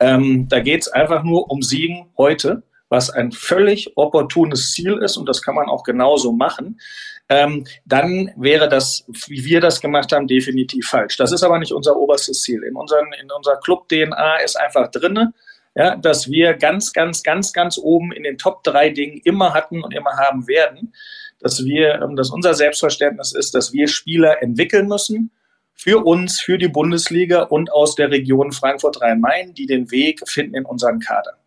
Ähm, 0.00 0.48
da 0.48 0.60
geht 0.60 0.82
es 0.82 0.88
einfach 0.88 1.22
nur 1.22 1.50
um 1.50 1.62
Siegen 1.62 2.10
heute, 2.18 2.62
was 2.88 3.08
ein 3.08 3.32
völlig 3.32 3.96
opportunes 3.96 4.72
Ziel 4.72 4.98
ist 4.98 5.16
und 5.16 5.26
das 5.28 5.40
kann 5.40 5.54
man 5.54 5.68
auch 5.68 5.84
genauso 5.84 6.32
machen 6.32 6.78
ähm, 7.32 7.64
dann 7.86 8.30
wäre 8.36 8.68
das, 8.68 9.06
wie 9.26 9.42
wir 9.46 9.62
das 9.62 9.80
gemacht 9.80 10.12
haben, 10.12 10.26
definitiv 10.26 10.86
falsch. 10.86 11.16
Das 11.16 11.32
ist 11.32 11.42
aber 11.42 11.58
nicht 11.58 11.72
unser 11.72 11.96
oberstes 11.96 12.42
Ziel. 12.42 12.62
In, 12.62 12.76
unseren, 12.76 13.10
in 13.20 13.30
unserer 13.30 13.58
Club-DNA 13.58 14.36
ist 14.44 14.60
einfach 14.60 14.90
drin, 14.90 15.32
ja, 15.74 15.96
dass 15.96 16.30
wir 16.30 16.52
ganz, 16.52 16.92
ganz, 16.92 17.22
ganz, 17.22 17.54
ganz 17.54 17.78
oben 17.78 18.12
in 18.12 18.24
den 18.24 18.36
Top 18.36 18.62
drei 18.62 18.90
Dingen 18.90 19.18
immer 19.24 19.54
hatten 19.54 19.82
und 19.82 19.94
immer 19.94 20.18
haben 20.18 20.46
werden, 20.46 20.92
dass 21.40 21.64
wir, 21.64 22.02
ähm, 22.02 22.16
dass 22.16 22.28
unser 22.28 22.52
Selbstverständnis 22.52 23.32
ist, 23.32 23.54
dass 23.54 23.72
wir 23.72 23.88
Spieler 23.88 24.42
entwickeln 24.42 24.86
müssen 24.86 25.30
für 25.72 26.04
uns, 26.04 26.38
für 26.38 26.58
die 26.58 26.68
Bundesliga 26.68 27.44
und 27.44 27.72
aus 27.72 27.94
der 27.94 28.10
Region 28.10 28.52
Frankfurt-Rhein-Main, 28.52 29.54
die 29.54 29.64
den 29.64 29.90
Weg 29.90 30.20
finden 30.28 30.54
in 30.54 30.66
unseren 30.66 31.00
Kader. 31.00 31.38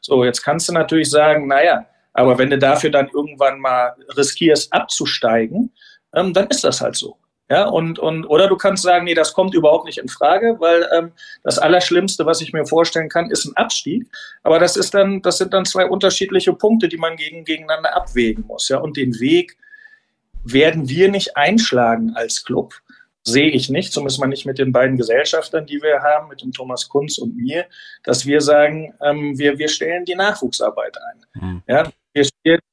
So, 0.00 0.24
jetzt 0.24 0.42
kannst 0.42 0.68
du 0.68 0.72
natürlich 0.72 1.10
sagen, 1.10 1.46
naja, 1.46 1.86
aber 2.12 2.38
wenn 2.38 2.50
du 2.50 2.58
dafür 2.58 2.90
dann 2.90 3.08
irgendwann 3.12 3.60
mal 3.60 3.94
riskierst, 4.16 4.72
abzusteigen, 4.72 5.72
ähm, 6.14 6.32
dann 6.32 6.48
ist 6.48 6.64
das 6.64 6.80
halt 6.80 6.96
so. 6.96 7.16
Ja, 7.50 7.66
und, 7.66 7.98
und, 7.98 8.26
oder 8.26 8.46
du 8.46 8.56
kannst 8.56 8.82
sagen, 8.82 9.06
nee, 9.06 9.14
das 9.14 9.32
kommt 9.32 9.54
überhaupt 9.54 9.86
nicht 9.86 9.96
in 9.96 10.08
Frage, 10.08 10.56
weil 10.58 10.86
ähm, 10.96 11.12
das 11.42 11.58
Allerschlimmste, 11.58 12.26
was 12.26 12.42
ich 12.42 12.52
mir 12.52 12.66
vorstellen 12.66 13.08
kann, 13.08 13.30
ist 13.30 13.46
ein 13.46 13.56
Abstieg. 13.56 14.06
Aber 14.42 14.58
das 14.58 14.76
ist 14.76 14.92
dann, 14.92 15.22
das 15.22 15.38
sind 15.38 15.54
dann 15.54 15.64
zwei 15.64 15.86
unterschiedliche 15.86 16.52
Punkte, 16.52 16.88
die 16.88 16.98
man 16.98 17.16
gegen, 17.16 17.44
gegeneinander 17.44 17.96
abwägen 17.96 18.44
muss. 18.46 18.68
Ja, 18.68 18.78
und 18.78 18.98
den 18.98 19.18
Weg 19.18 19.56
werden 20.44 20.90
wir 20.90 21.10
nicht 21.10 21.38
einschlagen 21.38 22.12
als 22.14 22.44
Club. 22.44 22.74
Sehe 23.32 23.50
ich 23.50 23.68
nicht, 23.68 23.92
zumindest 23.92 24.20
mal 24.20 24.26
nicht 24.26 24.46
mit 24.46 24.58
den 24.58 24.72
beiden 24.72 24.96
Gesellschaftern, 24.96 25.66
die 25.66 25.80
wir 25.82 26.02
haben, 26.02 26.28
mit 26.28 26.42
dem 26.42 26.52
Thomas 26.52 26.88
Kunz 26.88 27.18
und 27.18 27.36
mir, 27.36 27.66
dass 28.04 28.26
wir 28.26 28.40
sagen, 28.40 28.94
ähm, 29.02 29.38
wir, 29.38 29.58
wir 29.58 29.68
stellen 29.68 30.04
die 30.04 30.14
Nachwuchsarbeit 30.14 30.96
ein. 30.98 31.42
Mhm. 31.42 31.62
Ja, 31.66 31.90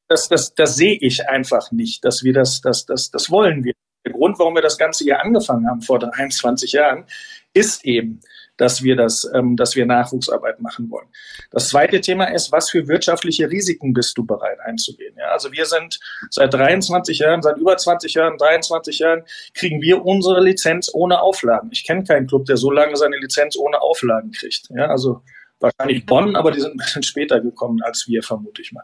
das, 0.08 0.28
das, 0.30 0.54
das 0.54 0.76
sehe 0.76 0.98
ich 1.00 1.28
einfach 1.28 1.72
nicht, 1.72 2.04
dass 2.06 2.24
wir 2.24 2.34
das, 2.34 2.62
das, 2.62 2.86
das, 2.86 3.10
das 3.12 3.30
wollen 3.30 3.64
wir. 3.64 3.74
Der 4.06 4.14
Grund, 4.14 4.38
warum 4.38 4.54
wir 4.54 4.62
das 4.62 4.78
Ganze 4.78 5.04
hier 5.04 5.20
angefangen 5.20 5.68
haben 5.68 5.82
vor 5.82 5.98
23 5.98 6.74
Jahren, 6.74 7.06
ist 7.54 7.86
eben, 7.86 8.22
dass 8.58 8.84
wir 8.84 8.96
das, 8.96 9.30
ähm, 9.34 9.56
dass 9.56 9.76
wir 9.76 9.86
Nachwuchsarbeit 9.86 10.62
machen 10.62 10.90
wollen. 10.90 11.08
Das 11.52 11.70
zweite 11.70 12.02
Thema 12.02 12.26
ist, 12.26 12.52
was 12.52 12.70
für 12.70 12.88
wirtschaftliche 12.88 13.50
Risiken 13.50 13.94
bist 13.94 14.18
du 14.18 14.26
bereit 14.26 14.60
einzugehen? 14.62 15.16
Ja, 15.18 15.32
also 15.32 15.52
wir 15.52 15.66
sind 15.66 16.00
seit 16.30 16.54
23 16.54 17.20
Jahren, 17.20 17.42
seit 17.42 17.58
über 17.58 17.76
20 17.76 18.14
Jahren, 18.14 18.38
23 18.38 19.00
Jahren 19.00 19.24
kriegen 19.54 19.82
wir 19.82 20.06
unsere 20.06 20.42
Lizenz 20.42 20.90
ohne 20.94 21.22
Auflagen. 21.22 21.70
Ich 21.72 21.86
kenne 21.86 22.04
keinen 22.04 22.28
Club, 22.28 22.46
der 22.46 22.58
so 22.58 22.72
lange 22.72 22.96
seine 22.96 23.18
Lizenz 23.18 23.58
ohne 23.58 23.82
Auflagen 23.82 24.32
kriegt. 24.32 24.70
Ja, 24.76 24.88
also 24.88 25.22
wahrscheinlich 25.60 26.06
Bonn, 26.06 26.36
aber 26.36 26.52
die 26.52 26.62
sind 26.62 26.74
ein 26.74 26.78
bisschen 26.78 27.04
später 27.04 27.40
gekommen 27.40 27.82
als 27.84 28.08
wir, 28.08 28.24
vermute 28.24 28.62
ich 28.62 28.72
mal. 28.72 28.84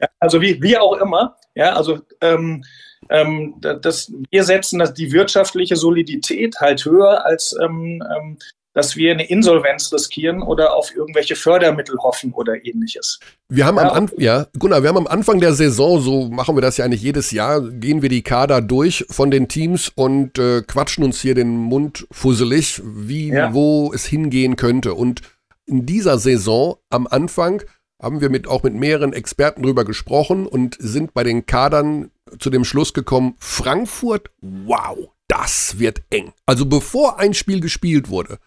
Ja. 0.00 0.08
Also 0.18 0.40
wie, 0.40 0.62
wie 0.62 0.76
auch 0.78 0.96
immer, 1.00 1.36
ja, 1.54 1.74
also 1.74 2.00
ähm, 2.20 2.64
ähm, 3.10 3.56
das, 3.60 4.12
wir 4.30 4.44
setzen 4.44 4.78
das, 4.78 4.94
die 4.94 5.12
wirtschaftliche 5.12 5.76
Solidität 5.76 6.56
halt 6.60 6.84
höher 6.84 7.24
als, 7.24 7.54
ähm, 7.62 8.02
ähm 8.16 8.38
dass 8.74 8.96
wir 8.96 9.12
eine 9.12 9.26
Insolvenz 9.28 9.92
riskieren 9.92 10.42
oder 10.42 10.74
auf 10.74 10.94
irgendwelche 10.94 11.36
Fördermittel 11.36 11.96
hoffen 11.98 12.32
oder 12.32 12.66
ähnliches. 12.66 13.20
Wir 13.48 13.66
haben 13.66 13.76
ja. 13.76 13.82
am 13.84 13.90
Anfang, 13.90 14.20
ja, 14.20 14.46
Gunnar, 14.58 14.82
wir 14.82 14.88
haben 14.90 14.98
am 14.98 15.06
Anfang 15.06 15.40
der 15.40 15.54
Saison, 15.54 16.00
so 16.00 16.28
machen 16.28 16.56
wir 16.56 16.60
das 16.60 16.76
ja 16.76 16.84
eigentlich 16.84 17.02
jedes 17.02 17.30
Jahr, 17.30 17.62
gehen 17.62 18.02
wir 18.02 18.08
die 18.08 18.22
Kader 18.22 18.60
durch 18.60 19.06
von 19.08 19.30
den 19.30 19.48
Teams 19.48 19.90
und 19.94 20.38
äh, 20.38 20.62
quatschen 20.62 21.04
uns 21.04 21.20
hier 21.20 21.34
den 21.34 21.56
Mund 21.56 22.06
fusselig, 22.10 22.82
wie, 22.84 23.28
ja. 23.28 23.54
wo 23.54 23.92
es 23.94 24.04
hingehen 24.04 24.56
könnte. 24.56 24.94
Und 24.94 25.22
in 25.66 25.86
dieser 25.86 26.18
Saison 26.18 26.76
am 26.90 27.06
Anfang 27.06 27.62
haben 28.02 28.20
wir 28.20 28.28
mit, 28.28 28.48
auch 28.48 28.64
mit 28.64 28.74
mehreren 28.74 29.12
Experten 29.12 29.62
drüber 29.62 29.84
gesprochen 29.84 30.46
und 30.46 30.76
sind 30.78 31.14
bei 31.14 31.22
den 31.22 31.46
Kadern 31.46 32.10
zu 32.38 32.50
dem 32.50 32.64
Schluss 32.64 32.92
gekommen, 32.92 33.36
Frankfurt, 33.38 34.30
wow, 34.40 35.10
das 35.28 35.78
wird 35.78 36.02
eng. 36.10 36.32
Also 36.46 36.66
bevor 36.66 37.18
ein 37.18 37.34
Spiel 37.34 37.60
gespielt 37.60 38.08
wurde, 38.08 38.38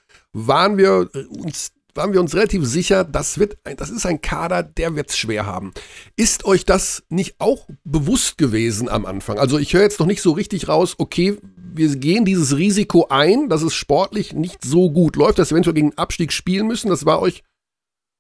waren 0.46 0.78
wir 0.78 1.10
uns 1.30 1.72
waren 1.98 2.14
wir 2.14 2.22
uns 2.22 2.36
relativ 2.36 2.64
sicher, 2.64 3.04
das 3.04 3.40
wird, 3.40 3.58
das 3.64 3.90
ist 3.90 4.06
ein 4.06 4.22
Kader, 4.22 4.62
der 4.62 4.96
wird 4.96 5.10
es 5.10 5.18
schwer 5.18 5.48
haben. 5.48 5.74
Ist 6.16 6.46
euch 6.46 6.64
das 6.64 7.04
nicht 7.10 7.36
auch 7.40 7.68
bewusst 7.84 8.38
gewesen 8.38 8.88
am 8.88 9.08
Anfang? 9.08 9.40
Also 9.40 9.58
ich 9.58 9.74
höre 9.74 9.82
jetzt 9.82 10.00
noch 10.00 10.06
nicht 10.06 10.22
so 10.22 10.32
richtig 10.32 10.68
raus, 10.68 10.94
okay, 11.00 11.40
wir 11.74 11.96
gehen 11.96 12.24
dieses 12.24 12.56
Risiko 12.56 13.08
ein, 13.10 13.50
dass 13.50 13.64
es 13.64 13.74
sportlich 13.74 14.34
nicht 14.34 14.64
so 14.64 14.92
gut 14.92 15.16
läuft, 15.16 15.40
dass 15.40 15.50
wir 15.50 15.56
eventuell 15.56 15.74
gegen 15.74 15.98
Abstieg 15.98 16.32
spielen 16.32 16.68
müssen. 16.68 16.90
Das 16.90 17.06
war 17.06 17.20
euch 17.20 17.44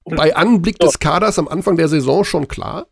bei 0.06 0.36
Anblick 0.36 0.80
des 0.80 1.00
Kaders 1.00 1.38
am 1.38 1.48
Anfang 1.48 1.76
der 1.76 1.88
Saison 1.88 2.24
schon 2.24 2.48
klar? 2.48 2.88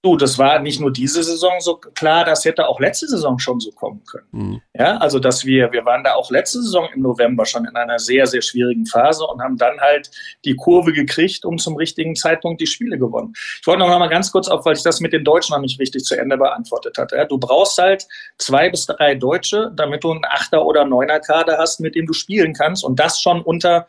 Du, 0.00 0.16
das 0.16 0.38
war 0.38 0.60
nicht 0.60 0.80
nur 0.80 0.92
diese 0.92 1.24
Saison 1.24 1.58
so 1.58 1.76
klar, 1.76 2.24
das 2.24 2.44
hätte 2.44 2.68
auch 2.68 2.78
letzte 2.78 3.08
Saison 3.08 3.36
schon 3.40 3.58
so 3.58 3.72
kommen 3.72 4.04
können. 4.04 4.26
Mhm. 4.30 4.62
Ja, 4.72 4.96
also 4.98 5.18
dass 5.18 5.44
wir, 5.44 5.72
wir 5.72 5.84
waren 5.84 6.04
da 6.04 6.14
auch 6.14 6.30
letzte 6.30 6.62
Saison 6.62 6.88
im 6.94 7.02
November 7.02 7.44
schon 7.44 7.64
in 7.64 7.74
einer 7.74 7.98
sehr, 7.98 8.28
sehr 8.28 8.40
schwierigen 8.40 8.86
Phase 8.86 9.26
und 9.26 9.42
haben 9.42 9.56
dann 9.56 9.80
halt 9.80 10.08
die 10.44 10.54
Kurve 10.54 10.92
gekriegt 10.92 11.44
und 11.44 11.60
zum 11.60 11.74
richtigen 11.74 12.14
Zeitpunkt 12.14 12.60
die 12.60 12.68
Spiele 12.68 12.96
gewonnen. 12.96 13.32
Ich 13.60 13.66
wollte 13.66 13.80
noch 13.80 13.98
mal 13.98 14.06
ganz 14.08 14.30
kurz 14.30 14.46
auf, 14.46 14.64
weil 14.64 14.76
ich 14.76 14.84
das 14.84 15.00
mit 15.00 15.12
den 15.12 15.24
Deutschen 15.24 15.54
noch 15.54 15.60
nicht 15.60 15.80
richtig 15.80 16.04
zu 16.04 16.16
Ende 16.16 16.36
beantwortet 16.36 16.96
hatte. 16.96 17.16
Ja, 17.16 17.24
du 17.24 17.36
brauchst 17.36 17.76
halt 17.78 18.06
zwei 18.38 18.70
bis 18.70 18.86
drei 18.86 19.16
Deutsche, 19.16 19.72
damit 19.74 20.04
du 20.04 20.12
einen 20.12 20.24
Achter- 20.24 20.64
oder 20.64 20.84
Neuner-Kader 20.84 21.58
hast, 21.58 21.80
mit 21.80 21.96
dem 21.96 22.06
du 22.06 22.12
spielen 22.12 22.54
kannst 22.54 22.84
und 22.84 23.00
das 23.00 23.20
schon 23.20 23.42
unter 23.42 23.88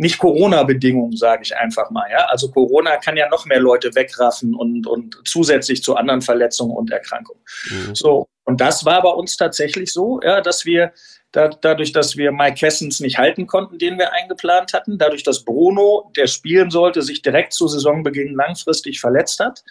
nicht 0.00 0.18
Corona-Bedingungen, 0.18 1.14
sage 1.14 1.42
ich 1.42 1.54
einfach 1.54 1.90
mal. 1.90 2.10
Ja? 2.10 2.24
Also 2.26 2.50
Corona 2.50 2.96
kann 2.96 3.18
ja 3.18 3.28
noch 3.28 3.44
mehr 3.44 3.60
Leute 3.60 3.94
wegraffen 3.94 4.54
und, 4.54 4.86
und 4.86 5.20
zusätzlich 5.26 5.82
zu 5.82 5.94
anderen 5.94 6.22
Verletzungen 6.22 6.74
und 6.74 6.90
Erkrankungen. 6.90 7.42
Mhm. 7.70 7.94
So, 7.94 8.26
und 8.44 8.62
das 8.62 8.86
war 8.86 9.02
bei 9.02 9.10
uns 9.10 9.36
tatsächlich 9.36 9.92
so, 9.92 10.18
ja, 10.22 10.40
dass 10.40 10.64
wir 10.64 10.92
da, 11.32 11.48
dadurch, 11.48 11.92
dass 11.92 12.16
wir 12.16 12.32
Mike 12.32 12.54
Kessens 12.54 13.00
nicht 13.00 13.18
halten 13.18 13.46
konnten, 13.46 13.78
den 13.78 13.98
wir 13.98 14.12
eingeplant 14.14 14.72
hatten, 14.72 14.96
dadurch, 14.96 15.22
dass 15.22 15.44
Bruno, 15.44 16.10
der 16.16 16.28
spielen 16.28 16.70
sollte, 16.70 17.02
sich 17.02 17.20
direkt 17.20 17.52
zu 17.52 17.68
Saisonbeginn 17.68 18.34
langfristig 18.34 19.00
verletzt 19.00 19.38
hat, 19.38 19.62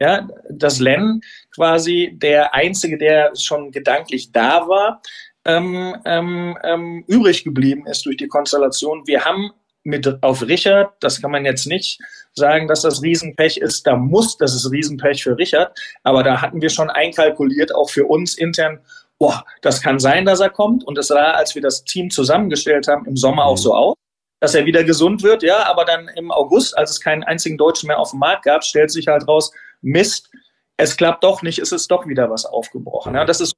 ja, 0.00 0.28
dass 0.50 0.80
Len 0.80 1.20
quasi 1.54 2.12
der 2.12 2.54
Einzige, 2.54 2.98
der 2.98 3.30
schon 3.36 3.70
gedanklich 3.70 4.32
da 4.32 4.66
war, 4.68 5.00
ähm, 5.44 5.96
ähm, 6.04 6.58
ähm, 6.64 7.04
übrig 7.06 7.44
geblieben 7.44 7.86
ist 7.86 8.04
durch 8.04 8.16
die 8.16 8.26
Konstellation. 8.26 9.06
Wir 9.06 9.24
haben 9.24 9.52
mit 9.86 10.22
auf 10.22 10.42
Richard. 10.42 10.92
Das 11.00 11.22
kann 11.22 11.30
man 11.30 11.44
jetzt 11.44 11.66
nicht 11.66 12.00
sagen, 12.34 12.68
dass 12.68 12.82
das 12.82 13.02
Riesenpech 13.02 13.56
ist. 13.56 13.86
Da 13.86 13.96
muss, 13.96 14.36
das 14.36 14.54
ist 14.54 14.70
Riesenpech 14.70 15.22
für 15.22 15.38
Richard. 15.38 15.78
Aber 16.02 16.22
da 16.22 16.42
hatten 16.42 16.60
wir 16.60 16.68
schon 16.68 16.90
einkalkuliert, 16.90 17.74
auch 17.74 17.88
für 17.88 18.04
uns 18.04 18.36
intern, 18.36 18.80
boah, 19.18 19.44
das 19.62 19.80
kann 19.80 19.98
sein, 19.98 20.24
dass 20.24 20.40
er 20.40 20.50
kommt. 20.50 20.84
Und 20.84 20.98
es 20.98 21.06
sah, 21.06 21.32
als 21.32 21.54
wir 21.54 21.62
das 21.62 21.84
Team 21.84 22.10
zusammengestellt 22.10 22.88
haben, 22.88 23.06
im 23.06 23.16
Sommer 23.16 23.46
auch 23.46 23.56
so 23.56 23.74
aus, 23.74 23.94
dass 24.40 24.54
er 24.54 24.66
wieder 24.66 24.84
gesund 24.84 25.22
wird. 25.22 25.42
Ja, 25.42 25.64
aber 25.66 25.84
dann 25.84 26.08
im 26.08 26.30
August, 26.30 26.76
als 26.76 26.90
es 26.90 27.00
keinen 27.00 27.22
einzigen 27.22 27.56
Deutschen 27.56 27.86
mehr 27.86 27.98
auf 27.98 28.10
dem 28.10 28.18
Markt 28.18 28.44
gab, 28.44 28.64
stellt 28.64 28.90
sich 28.90 29.06
halt 29.06 29.26
raus, 29.28 29.52
Mist, 29.80 30.30
es 30.76 30.96
klappt 30.96 31.24
doch 31.24 31.42
nicht, 31.42 31.58
es 31.58 31.72
ist 31.72 31.90
doch 31.90 32.06
wieder 32.06 32.28
was 32.28 32.44
aufgebrochen. 32.44 33.14
Ja, 33.14 33.24
das 33.24 33.40
ist 33.40 33.54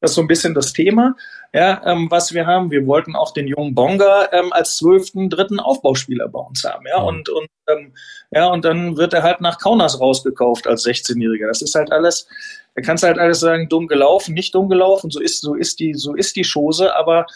das 0.00 0.12
ist 0.12 0.14
so 0.14 0.22
ein 0.22 0.28
bisschen 0.28 0.54
das 0.54 0.72
Thema, 0.72 1.14
ja, 1.52 1.82
ähm, 1.84 2.10
was 2.10 2.32
wir 2.32 2.46
haben. 2.46 2.70
Wir 2.70 2.86
wollten 2.86 3.14
auch 3.14 3.32
den 3.32 3.46
jungen 3.46 3.74
Bonga 3.74 4.28
ähm, 4.32 4.52
als 4.52 4.76
zwölften, 4.76 5.28
dritten 5.28 5.60
Aufbauspieler 5.60 6.28
bei 6.28 6.40
uns 6.40 6.64
haben. 6.64 6.86
Ja, 6.86 6.98
und, 7.02 7.28
und, 7.28 7.48
ähm, 7.68 7.92
ja, 8.30 8.46
und 8.46 8.64
dann 8.64 8.96
wird 8.96 9.12
er 9.12 9.22
halt 9.22 9.40
nach 9.40 9.58
Kaunas 9.58 10.00
rausgekauft 10.00 10.66
als 10.66 10.86
16-Jähriger. 10.86 11.48
Das 11.48 11.60
ist 11.60 11.74
halt 11.74 11.92
alles, 11.92 12.26
da 12.74 12.82
kannst 12.82 13.02
du 13.02 13.08
halt 13.08 13.18
alles 13.18 13.40
sagen, 13.40 13.68
dumm 13.68 13.88
gelaufen, 13.88 14.32
nicht 14.32 14.54
dumm 14.54 14.68
gelaufen. 14.68 15.10
So 15.10 15.20
ist, 15.20 15.42
so 15.42 15.54
ist 15.54 15.80
die, 15.80 15.94
so 15.94 16.14
ist 16.14 16.36
die 16.36 16.46
Chose. 16.50 16.94
Aber 16.96 17.26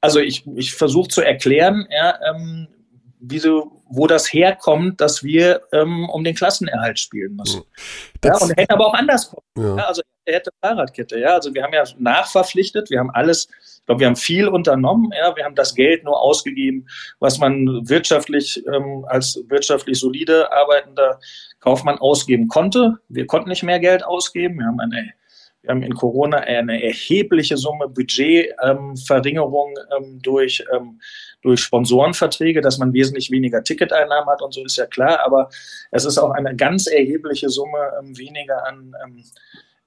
also 0.00 0.18
ich, 0.20 0.46
ich 0.56 0.74
versuche 0.74 1.08
zu 1.08 1.20
erklären, 1.20 1.86
ja, 1.90 2.18
ähm, 2.30 2.68
wieso, 3.20 3.82
wo 3.88 4.06
das 4.06 4.32
herkommt, 4.32 5.00
dass 5.00 5.22
wir 5.22 5.62
ähm, 5.72 6.08
um 6.08 6.24
den 6.24 6.34
Klassenerhalt 6.34 6.98
spielen 6.98 7.36
müssen. 7.36 7.62
Das, 8.20 8.40
ja, 8.40 8.46
und 8.46 8.56
hätte 8.56 8.74
aber 8.74 8.86
auch 8.86 8.94
anders 8.94 9.30
kommen. 9.30 9.42
Ja. 9.58 9.76
Ja, 9.76 9.84
also 9.84 10.02
er 10.24 10.34
hätte 10.36 10.50
Fahrradkette. 10.60 11.18
Ja, 11.18 11.34
also 11.34 11.54
wir 11.54 11.62
haben 11.62 11.72
ja 11.72 11.84
nachverpflichtet, 11.98 12.90
wir 12.90 12.98
haben 12.98 13.10
alles, 13.10 13.48
ich 13.62 13.86
glaube, 13.86 14.00
wir 14.00 14.06
haben 14.06 14.16
viel 14.16 14.48
unternommen. 14.48 15.12
Ja, 15.16 15.34
wir 15.36 15.44
haben 15.44 15.54
das 15.54 15.74
Geld 15.74 16.04
nur 16.04 16.20
ausgegeben, 16.20 16.86
was 17.20 17.38
man 17.38 17.88
wirtschaftlich 17.88 18.64
ähm, 18.72 19.04
als 19.08 19.42
wirtschaftlich 19.48 19.98
solide 19.98 20.52
arbeitender 20.52 21.18
Kaufmann 21.60 21.98
ausgeben 21.98 22.48
konnte. 22.48 22.98
Wir 23.08 23.26
konnten 23.26 23.48
nicht 23.48 23.62
mehr 23.62 23.80
Geld 23.80 24.04
ausgeben. 24.04 24.58
Wir 24.58 24.66
haben 24.66 24.80
eine 24.80 25.12
wir 25.64 25.70
haben 25.70 25.82
in 25.82 25.94
Corona 25.94 26.38
eine 26.40 26.82
erhebliche 26.82 27.56
Summe 27.56 27.88
Budgetverringerung 27.88 29.74
ähm, 29.96 30.04
ähm, 30.04 30.22
durch, 30.22 30.62
ähm, 30.74 31.00
durch 31.40 31.60
Sponsorenverträge, 31.60 32.60
dass 32.60 32.76
man 32.76 32.92
wesentlich 32.92 33.30
weniger 33.30 33.64
Ticketeinnahmen 33.64 34.28
hat 34.28 34.42
und 34.42 34.52
so 34.52 34.62
ist 34.62 34.76
ja 34.76 34.84
klar. 34.84 35.20
Aber 35.24 35.48
es 35.90 36.04
ist 36.04 36.18
auch 36.18 36.32
eine 36.32 36.54
ganz 36.54 36.86
erhebliche 36.86 37.48
Summe 37.48 37.92
ähm, 37.98 38.16
weniger 38.18 38.66
an, 38.66 38.94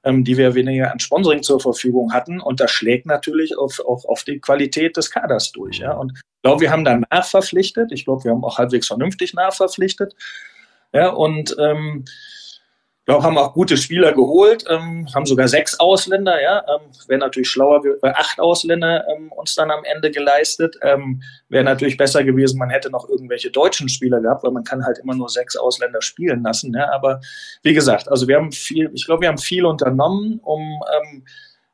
ähm, 0.04 0.24
die 0.24 0.38
wir 0.38 0.56
weniger 0.56 0.92
an 0.92 1.00
Sponsoring 1.00 1.44
zur 1.44 1.60
Verfügung 1.60 2.14
hatten. 2.14 2.40
Und 2.40 2.60
das 2.60 2.72
schlägt 2.72 3.06
natürlich 3.06 3.58
auf, 3.58 3.80
auf, 3.80 4.06
auf 4.06 4.24
die 4.24 4.40
Qualität 4.40 4.98
des 4.98 5.12
Kaders 5.12 5.52
durch. 5.52 5.80
Ja? 5.80 5.94
Und 5.94 6.14
ich 6.16 6.42
glaube, 6.44 6.62
wir 6.62 6.72
haben 6.72 6.86
da 6.86 7.00
nachverpflichtet. 7.12 7.92
Ich 7.92 8.06
glaube, 8.06 8.24
wir 8.24 8.32
haben 8.32 8.44
auch 8.44 8.58
halbwegs 8.58 8.88
vernünftig 8.88 9.34
nachverpflichtet. 9.34 10.16
Ja, 10.94 11.10
und 11.10 11.56
ähm, 11.60 12.06
ja, 13.08 13.24
haben 13.24 13.38
auch 13.38 13.54
gute 13.54 13.78
Spieler 13.78 14.12
geholt, 14.12 14.65
ähm, 14.70 15.08
haben 15.15 15.26
sogar 15.26 15.48
sechs 15.48 15.80
Ausländer, 15.80 16.41
ja, 16.41 16.60
ähm, 16.67 16.91
wäre 17.08 17.20
natürlich 17.20 17.50
schlauer, 17.50 17.82
äh, 17.86 18.10
acht 18.10 18.39
Ausländer 18.39 19.06
ähm, 19.08 19.32
uns 19.32 19.56
dann 19.56 19.72
am 19.72 19.84
Ende 19.86 20.12
geleistet. 20.12 20.76
Ähm, 20.82 21.22
wäre 21.48 21.63
natürlich 21.63 21.96
besser 21.96 22.26
gewesen, 22.26 22.60
man 22.60 22.70
hätte 22.70 22.89
noch 22.89 23.08
irgendwelche 23.08 23.50
deutschen 23.50 23.88
Spieler 23.88 24.20
gehabt, 24.20 24.43
weil 24.43 24.52
man 24.52 24.65
kann 24.65 24.84
halt 24.84 24.98
immer 25.00 25.15
nur 25.15 25.30
sechs 25.30 25.56
Ausländer 25.56 26.02
spielen 26.02 26.43
lassen. 26.43 26.74
Ja, 26.76 26.91
aber 26.91 27.22
wie 27.63 27.74
gesagt, 27.74 28.10
also 28.10 28.28
wir 28.28 28.36
haben 28.36 28.52
viel, 28.52 28.91
ich 28.93 29.06
glaube, 29.06 29.22
wir 29.22 29.30
haben 29.30 29.38
viel 29.38 29.65
unternommen, 29.65 30.41
um 30.43 30.60
ähm, 30.62 31.24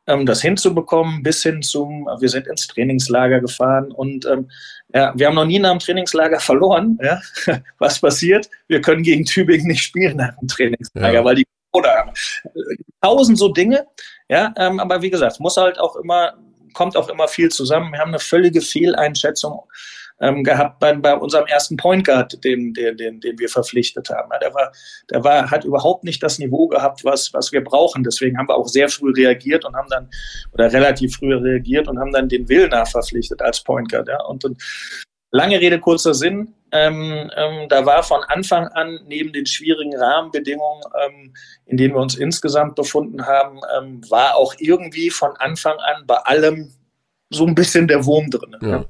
das 0.05 0.41
hinzubekommen, 0.41 1.23
bis 1.23 1.43
hin 1.43 1.61
zum, 1.61 2.07
wir 2.19 2.29
sind 2.29 2.47
ins 2.47 2.67
Trainingslager 2.67 3.39
gefahren 3.39 3.91
und 3.91 4.25
ähm, 4.25 4.49
ja, 4.93 5.13
wir 5.15 5.27
haben 5.27 5.35
noch 5.35 5.45
nie 5.45 5.59
nach 5.59 5.71
dem 5.71 5.79
Trainingslager 5.79 6.39
verloren. 6.39 6.99
Ja? 7.01 7.21
Was 7.79 7.99
passiert? 7.99 8.49
Wir 8.67 8.81
können 8.81 9.03
gegen 9.03 9.25
Tübingen 9.25 9.67
nicht 9.67 9.83
spielen 9.83 10.17
nach 10.17 10.37
dem 10.37 10.47
Trainingslager, 10.47 11.13
ja. 11.13 11.23
weil 11.23 11.35
die 11.35 11.45
oder 11.73 11.89
haben. 11.89 12.11
Tausend 13.01 13.37
so 13.37 13.49
Dinge, 13.49 13.87
ja, 14.29 14.53
ähm, 14.57 14.79
aber 14.79 15.01
wie 15.01 15.09
gesagt, 15.09 15.39
muss 15.39 15.57
halt 15.57 15.79
auch 15.79 15.95
immer, 15.95 16.33
kommt 16.73 16.95
auch 16.95 17.09
immer 17.09 17.27
viel 17.27 17.49
zusammen. 17.49 17.91
Wir 17.91 17.99
haben 17.99 18.09
eine 18.09 18.19
völlige 18.19 18.61
Fehleinschätzung 18.61 19.63
ähm, 20.23 20.43
gehabt 20.43 20.79
bei, 20.79 20.93
bei 20.93 21.15
unserem 21.15 21.45
ersten 21.47 21.75
Point 21.75 22.05
Guard, 22.05 22.43
den, 22.43 22.73
den, 22.73 22.95
den, 22.95 23.19
den 23.19 23.37
wir 23.37 23.49
verpflichtet 23.49 24.09
haben. 24.09 24.31
Der 24.41 24.53
war, 24.53 24.71
der 25.09 25.23
war, 25.23 25.51
hat 25.51 25.65
überhaupt 25.65 26.05
nicht 26.05 26.23
das 26.23 26.39
Niveau 26.39 26.67
gehabt, 26.67 27.03
was, 27.03 27.33
was 27.33 27.51
wir 27.51 27.61
brauchen. 27.61 28.03
Deswegen 28.03 28.37
haben 28.37 28.47
wir 28.47 28.55
auch 28.55 28.69
sehr 28.69 28.87
früh 28.87 29.11
reagiert 29.11 29.65
und 29.65 29.75
haben 29.75 29.89
dann, 29.89 30.09
oder 30.53 30.71
relativ 30.71 31.17
früh 31.17 31.35
reagiert 31.35 31.89
und 31.89 31.99
haben 31.99 32.13
dann 32.13 32.29
den 32.29 32.47
Willner 32.47 32.85
verpflichtet 32.85 33.41
als 33.41 33.61
Point 33.61 33.91
Guard. 33.91 34.07
Ja. 34.07 34.23
Und, 34.23 34.45
und 34.45 34.63
lange 35.31 35.59
Rede, 35.59 35.79
kurzer 35.79 36.13
Sinn. 36.13 36.53
Ähm, 36.71 37.29
ähm, 37.35 37.67
da 37.67 37.85
war 37.85 38.01
von 38.01 38.21
Anfang 38.23 38.67
an 38.69 39.01
neben 39.07 39.33
den 39.33 39.45
schwierigen 39.45 39.95
Rahmenbedingungen, 39.95 40.83
ähm, 41.05 41.33
in 41.65 41.77
denen 41.77 41.93
wir 41.93 42.01
uns 42.01 42.15
insgesamt 42.15 42.75
befunden 42.75 43.27
haben, 43.27 43.59
ähm, 43.77 44.01
war 44.09 44.37
auch 44.37 44.55
irgendwie 44.57 45.09
von 45.09 45.35
Anfang 45.37 45.77
an 45.77 46.07
bei 46.07 46.15
allem 46.15 46.71
so 47.29 47.45
ein 47.45 47.55
bisschen 47.55 47.87
der 47.87 48.05
Wurm 48.05 48.29
drin. 48.29 48.55
Ja. 48.61 48.85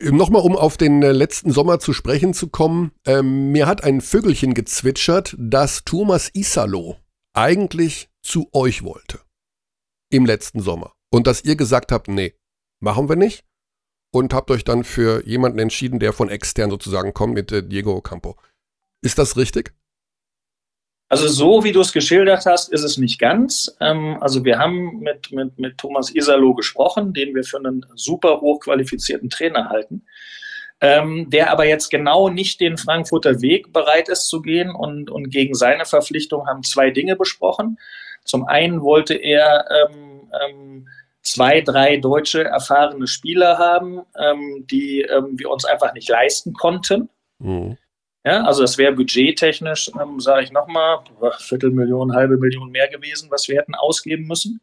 Nochmal, 0.00 0.42
um 0.42 0.56
auf 0.56 0.76
den 0.76 1.02
äh, 1.02 1.10
letzten 1.10 1.50
Sommer 1.50 1.80
zu 1.80 1.92
sprechen 1.92 2.32
zu 2.32 2.48
kommen. 2.48 2.92
Ähm, 3.04 3.50
mir 3.50 3.66
hat 3.66 3.82
ein 3.82 4.00
Vögelchen 4.00 4.54
gezwitschert, 4.54 5.34
dass 5.38 5.84
Thomas 5.84 6.30
Isalo 6.34 6.96
eigentlich 7.32 8.08
zu 8.22 8.48
euch 8.52 8.84
wollte. 8.84 9.20
Im 10.10 10.24
letzten 10.24 10.60
Sommer. 10.60 10.92
Und 11.10 11.26
dass 11.26 11.44
ihr 11.44 11.56
gesagt 11.56 11.90
habt, 11.90 12.06
nee, 12.06 12.34
machen 12.80 13.08
wir 13.08 13.16
nicht. 13.16 13.44
Und 14.12 14.32
habt 14.32 14.50
euch 14.52 14.62
dann 14.62 14.84
für 14.84 15.26
jemanden 15.26 15.58
entschieden, 15.58 15.98
der 15.98 16.12
von 16.12 16.28
extern 16.28 16.70
sozusagen 16.70 17.12
kommt, 17.12 17.34
mit 17.34 17.50
äh, 17.50 17.66
Diego 17.66 18.00
Campo. 18.00 18.36
Ist 19.02 19.18
das 19.18 19.36
richtig? 19.36 19.74
Also 21.10 21.26
so 21.26 21.64
wie 21.64 21.72
du 21.72 21.80
es 21.80 21.92
geschildert 21.92 22.44
hast, 22.44 22.70
ist 22.70 22.82
es 22.82 22.98
nicht 22.98 23.18
ganz. 23.18 23.74
Ähm, 23.80 24.18
also 24.20 24.44
wir 24.44 24.58
haben 24.58 24.98
mit, 24.98 25.32
mit, 25.32 25.58
mit 25.58 25.78
Thomas 25.78 26.14
Isalo 26.14 26.54
gesprochen, 26.54 27.14
den 27.14 27.34
wir 27.34 27.44
für 27.44 27.58
einen 27.58 27.86
super 27.94 28.40
hochqualifizierten 28.40 29.30
Trainer 29.30 29.70
halten. 29.70 30.04
ähm, 30.80 31.28
der 31.30 31.50
aber 31.50 31.64
jetzt 31.66 31.88
genau 31.90 32.28
nicht 32.28 32.60
den 32.60 32.76
Frankfurter 32.76 33.40
Weg 33.40 33.72
bereit 33.72 34.08
ist 34.08 34.28
zu 34.28 34.42
gehen. 34.42 34.70
Und, 34.70 35.10
und 35.10 35.30
gegen 35.30 35.54
seine 35.54 35.84
Verpflichtung 35.84 36.46
haben 36.46 36.62
zwei 36.62 36.90
Dinge 36.90 37.16
besprochen. 37.16 37.78
Zum 38.24 38.46
einen 38.46 38.82
wollte 38.82 39.14
er 39.14 39.64
ähm, 39.70 40.30
ähm, 40.46 40.88
zwei, 41.22 41.62
drei 41.62 41.96
deutsche 41.96 42.44
erfahrene 42.44 43.06
Spieler 43.06 43.58
haben, 43.58 44.02
ähm, 44.16 44.66
die 44.70 45.02
ähm, 45.02 45.38
wir 45.38 45.50
uns 45.50 45.64
einfach 45.64 45.94
nicht 45.94 46.08
leisten 46.08 46.52
konnten. 46.52 47.08
Mhm. 47.38 47.76
Ja, 48.28 48.42
also 48.44 48.60
das 48.60 48.76
wäre 48.76 48.92
budgettechnisch, 48.92 49.90
ähm, 49.98 50.20
sage 50.20 50.44
ich 50.44 50.52
nochmal, 50.52 50.98
Viertelmillion, 51.38 52.12
halbe 52.12 52.36
Million 52.36 52.70
mehr 52.70 52.86
gewesen, 52.88 53.30
was 53.30 53.48
wir 53.48 53.56
hätten 53.56 53.74
ausgeben 53.74 54.26
müssen. 54.26 54.60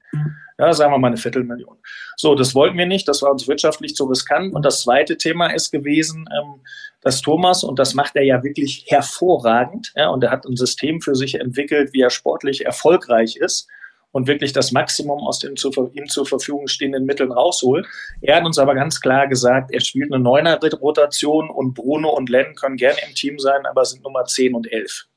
Ja, 0.60 0.72
sagen 0.72 0.94
wir 0.94 1.00
mal 1.00 1.08
eine 1.08 1.18
Viertelmillion. 1.18 1.76
So, 2.16 2.36
das 2.36 2.54
wollten 2.54 2.78
wir 2.78 2.86
nicht, 2.86 3.08
das 3.08 3.24
war 3.24 3.32
uns 3.32 3.48
wirtschaftlich 3.48 3.96
zu 3.96 4.06
riskant. 4.06 4.54
Und 4.54 4.64
das 4.64 4.82
zweite 4.82 5.18
Thema 5.18 5.48
ist 5.48 5.72
gewesen, 5.72 6.30
ähm, 6.40 6.62
dass 7.02 7.22
Thomas, 7.22 7.64
und 7.64 7.80
das 7.80 7.96
macht 7.96 8.16
er 8.16 8.24
ja 8.24 8.44
wirklich 8.44 8.86
hervorragend, 8.88 9.94
ja, 9.96 10.10
und 10.10 10.24
er 10.24 10.30
hat 10.30 10.46
ein 10.46 10.56
System 10.56 11.02
für 11.02 11.16
sich 11.16 11.40
entwickelt, 11.40 11.92
wie 11.92 12.02
er 12.02 12.12
sportlich 12.12 12.68
erfolgreich 12.68 13.36
ist 13.36 13.68
und 14.16 14.28
wirklich 14.28 14.54
das 14.54 14.72
Maximum 14.72 15.20
aus 15.28 15.40
den 15.40 15.58
zu, 15.58 15.72
ihm 15.94 16.08
zur 16.08 16.26
Verfügung 16.26 16.70
stehenden 16.70 17.04
Mitteln 17.04 17.34
rausholt. 17.34 17.86
Er 18.22 18.38
hat 18.38 18.46
uns 18.46 18.58
aber 18.58 18.74
ganz 18.74 19.02
klar 19.02 19.28
gesagt, 19.28 19.74
er 19.74 19.82
spielt 19.82 20.10
eine 20.10 20.24
Neuner-Rotation 20.24 21.50
und 21.50 21.74
Bruno 21.74 22.12
und 22.12 22.30
Len 22.30 22.56
können 22.56 22.78
gerne 22.78 22.98
im 23.06 23.14
Team 23.14 23.40
sein, 23.40 23.66
aber 23.66 23.84
sind 23.84 24.06
Nummer 24.06 24.24
10 24.24 24.56
und 24.56 24.72
11. 24.72 25.08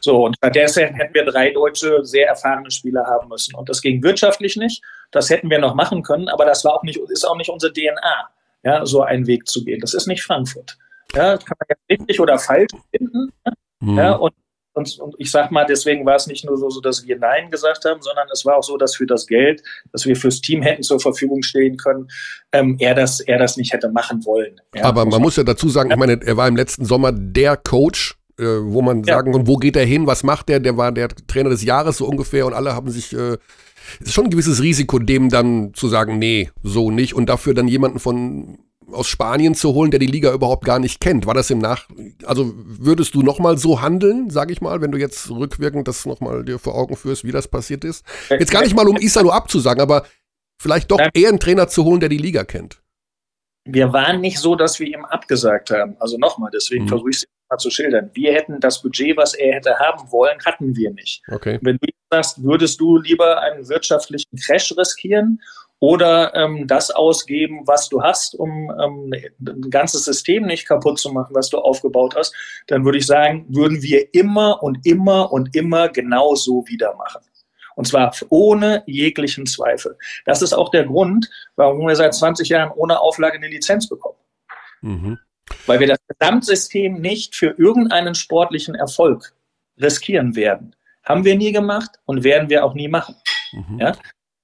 So, 0.00 0.24
und 0.24 0.34
stattdessen 0.34 0.96
hätten 0.96 1.14
wir 1.14 1.26
drei 1.26 1.52
deutsche, 1.52 2.04
sehr 2.04 2.26
erfahrene 2.26 2.72
Spieler 2.72 3.04
haben 3.06 3.28
müssen. 3.28 3.54
Und 3.54 3.68
das 3.68 3.80
ging 3.80 4.02
wirtschaftlich 4.02 4.56
nicht. 4.56 4.82
Das 5.12 5.30
hätten 5.30 5.48
wir 5.48 5.60
noch 5.60 5.76
machen 5.76 6.02
können, 6.02 6.28
aber 6.28 6.44
das 6.44 6.64
war 6.64 6.74
auch 6.74 6.82
nicht, 6.82 6.98
ist 7.10 7.24
auch 7.24 7.36
nicht 7.36 7.50
unsere 7.50 7.72
DNA, 7.72 8.30
ja, 8.64 8.84
so 8.84 9.02
einen 9.02 9.28
Weg 9.28 9.46
zu 9.46 9.64
gehen. 9.64 9.78
Das 9.80 9.94
ist 9.94 10.08
nicht 10.08 10.24
Frankfurt. 10.24 10.76
Ja, 11.14 11.36
kann 11.36 11.56
man 11.56 11.68
ja 11.68 11.76
richtig 11.88 12.18
oder 12.18 12.36
falsch 12.40 12.72
finden. 12.90 13.32
Mhm. 13.78 13.96
Ja, 13.96 14.14
und 14.14 14.34
und, 14.78 14.98
und 14.98 15.14
ich 15.18 15.30
sage 15.30 15.52
mal, 15.52 15.66
deswegen 15.66 16.06
war 16.06 16.16
es 16.16 16.26
nicht 16.26 16.44
nur 16.44 16.56
so, 16.56 16.70
so, 16.70 16.80
dass 16.80 17.04
wir 17.06 17.18
Nein 17.18 17.50
gesagt 17.50 17.84
haben, 17.84 18.00
sondern 18.00 18.28
es 18.32 18.44
war 18.46 18.56
auch 18.56 18.62
so, 18.62 18.76
dass 18.76 18.96
für 18.96 19.06
das 19.06 19.26
Geld, 19.26 19.62
das 19.92 20.06
wir 20.06 20.16
fürs 20.16 20.40
Team 20.40 20.62
hätten 20.62 20.82
zur 20.82 21.00
Verfügung 21.00 21.42
stehen 21.42 21.76
können, 21.76 22.08
ähm, 22.52 22.76
er, 22.78 22.94
das, 22.94 23.20
er 23.20 23.38
das 23.38 23.56
nicht 23.56 23.72
hätte 23.72 23.90
machen 23.90 24.24
wollen. 24.24 24.60
Ja, 24.74 24.84
Aber 24.84 25.04
man 25.04 25.20
muss 25.20 25.36
ja 25.36 25.42
dazu 25.42 25.68
sagen, 25.68 25.90
ich 25.90 25.96
meine, 25.96 26.20
er 26.24 26.36
war 26.36 26.48
im 26.48 26.56
letzten 26.56 26.84
Sommer 26.84 27.12
der 27.12 27.56
Coach 27.56 28.14
äh, 28.38 28.44
wo 28.44 28.82
man 28.82 29.02
ja. 29.02 29.16
sagen 29.16 29.32
kann, 29.32 29.48
wo 29.48 29.56
geht 29.56 29.74
er 29.74 29.84
hin, 29.84 30.06
was 30.06 30.22
macht 30.22 30.48
er, 30.48 30.60
der 30.60 30.76
war 30.76 30.92
der 30.92 31.08
Trainer 31.08 31.50
des 31.50 31.64
Jahres 31.64 31.96
so 31.96 32.06
ungefähr 32.06 32.46
und 32.46 32.54
alle 32.54 32.72
haben 32.72 32.88
sich, 32.88 33.12
äh, 33.12 33.36
es 34.00 34.06
ist 34.06 34.12
schon 34.12 34.26
ein 34.26 34.30
gewisses 34.30 34.62
Risiko, 34.62 35.00
dem 35.00 35.28
dann 35.28 35.74
zu 35.74 35.88
sagen, 35.88 36.20
nee, 36.20 36.48
so 36.62 36.92
nicht 36.92 37.14
und 37.14 37.28
dafür 37.28 37.52
dann 37.52 37.66
jemanden 37.66 37.98
von 37.98 38.58
aus 38.92 39.06
Spanien 39.06 39.54
zu 39.54 39.74
holen, 39.74 39.90
der 39.90 40.00
die 40.00 40.06
Liga 40.06 40.32
überhaupt 40.32 40.64
gar 40.64 40.78
nicht 40.78 41.00
kennt. 41.00 41.26
War 41.26 41.34
das 41.34 41.50
im 41.50 41.58
Nach, 41.58 41.88
also 42.24 42.52
würdest 42.54 43.14
du 43.14 43.22
nochmal 43.22 43.58
so 43.58 43.80
handeln, 43.80 44.30
sage 44.30 44.52
ich 44.52 44.60
mal, 44.60 44.80
wenn 44.80 44.90
du 44.90 44.98
jetzt 44.98 45.30
rückwirkend 45.30 45.88
das 45.88 46.06
nochmal 46.06 46.44
dir 46.44 46.58
vor 46.58 46.74
Augen 46.74 46.96
führst, 46.96 47.24
wie 47.24 47.32
das 47.32 47.48
passiert 47.48 47.84
ist? 47.84 48.04
Jetzt 48.30 48.50
gar 48.50 48.62
nicht 48.62 48.74
mal, 48.74 48.88
um 48.88 48.96
Isalo 48.96 49.30
abzusagen, 49.30 49.80
aber 49.80 50.06
vielleicht 50.60 50.90
doch 50.90 51.00
eher 51.14 51.28
einen 51.28 51.40
Trainer 51.40 51.68
zu 51.68 51.84
holen, 51.84 52.00
der 52.00 52.08
die 52.08 52.18
Liga 52.18 52.44
kennt. 52.44 52.80
Wir 53.64 53.92
waren 53.92 54.20
nicht 54.20 54.38
so, 54.38 54.54
dass 54.54 54.80
wir 54.80 54.86
ihm 54.86 55.04
abgesagt 55.04 55.70
haben. 55.70 55.96
Also 56.00 56.16
nochmal, 56.16 56.50
deswegen 56.52 56.84
mhm. 56.84 56.88
versuche 56.88 57.10
ich 57.10 57.16
es 57.16 57.24
mal 57.50 57.58
zu 57.58 57.70
schildern. 57.70 58.10
Wir 58.14 58.32
hätten 58.32 58.60
das 58.60 58.80
Budget, 58.80 59.16
was 59.16 59.34
er 59.34 59.56
hätte 59.56 59.78
haben 59.78 60.10
wollen, 60.10 60.38
hatten 60.44 60.74
wir 60.74 60.90
nicht. 60.92 61.22
Okay. 61.30 61.58
Wenn 61.60 61.76
du 61.76 61.88
sagst, 62.10 62.42
würdest 62.42 62.80
du 62.80 62.96
lieber 62.96 63.40
einen 63.42 63.68
wirtschaftlichen 63.68 64.38
Crash 64.38 64.74
riskieren 64.76 65.40
oder 65.80 66.34
ähm, 66.34 66.66
das 66.66 66.90
ausgeben, 66.90 67.62
was 67.66 67.88
du 67.88 68.02
hast, 68.02 68.34
um 68.34 68.70
ähm, 68.70 69.12
ein 69.40 69.70
ganzes 69.70 70.04
System 70.04 70.44
nicht 70.44 70.66
kaputt 70.66 70.98
zu 70.98 71.12
machen, 71.12 71.34
was 71.34 71.50
du 71.50 71.58
aufgebaut 71.58 72.14
hast, 72.16 72.34
dann 72.66 72.84
würde 72.84 72.98
ich 72.98 73.06
sagen, 73.06 73.46
würden 73.48 73.80
wir 73.82 74.12
immer 74.12 74.62
und 74.62 74.84
immer 74.84 75.32
und 75.32 75.54
immer 75.54 75.88
genau 75.88 76.34
so 76.34 76.66
wieder 76.66 76.94
machen. 76.96 77.20
Und 77.76 77.86
zwar 77.86 78.12
ohne 78.28 78.82
jeglichen 78.86 79.46
Zweifel. 79.46 79.96
Das 80.24 80.42
ist 80.42 80.52
auch 80.52 80.70
der 80.70 80.84
Grund, 80.84 81.30
warum 81.54 81.86
wir 81.86 81.94
seit 81.94 82.12
20 82.12 82.48
Jahren 82.48 82.72
ohne 82.74 82.98
Auflage 82.98 83.36
eine 83.36 83.46
Lizenz 83.46 83.88
bekommen. 83.88 84.18
Mhm. 84.80 85.18
Weil 85.66 85.78
wir 85.78 85.86
das 85.86 85.98
Gesamtsystem 86.08 87.00
nicht 87.00 87.36
für 87.36 87.54
irgendeinen 87.56 88.16
sportlichen 88.16 88.74
Erfolg 88.74 89.32
riskieren 89.80 90.34
werden. 90.34 90.74
Haben 91.04 91.24
wir 91.24 91.36
nie 91.36 91.52
gemacht 91.52 92.00
und 92.04 92.24
werden 92.24 92.50
wir 92.50 92.64
auch 92.64 92.74
nie 92.74 92.88
machen. 92.88 93.14
Mhm. 93.52 93.78
Ja? 93.78 93.96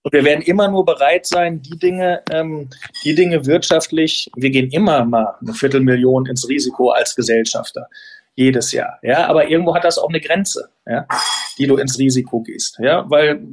Und 0.05 0.13
wir 0.13 0.23
werden 0.23 0.43
immer 0.43 0.69
nur 0.69 0.85
bereit 0.85 1.25
sein, 1.25 1.63
die 1.63 1.79
Dinge, 1.79 2.23
ähm, 2.31 2.69
die 3.05 3.15
Dinge 3.15 3.47
wirtschaftlich, 3.47 4.31
wir 4.37 4.51
gehen 4.51 4.71
immer 4.71 5.03
mal 5.07 5.35
eine 5.41 5.55
Viertelmillion 5.55 6.27
ins 6.27 6.47
Risiko 6.47 6.91
als 6.91 7.17
Gesellschafter. 7.17 7.89
Jedes 8.35 8.73
Jahr. 8.73 8.99
Ja, 9.03 9.27
aber 9.29 9.49
irgendwo 9.49 9.75
hat 9.75 9.85
das 9.85 9.97
auch 9.97 10.11
eine 10.11 10.21
Grenze, 10.21 10.69
ja, 10.87 11.07
die 11.57 11.67
du 11.67 11.77
ins 11.77 11.99
Risiko 11.99 12.41
gehst. 12.41 12.79
Ja, 12.81 13.09
weil 13.09 13.47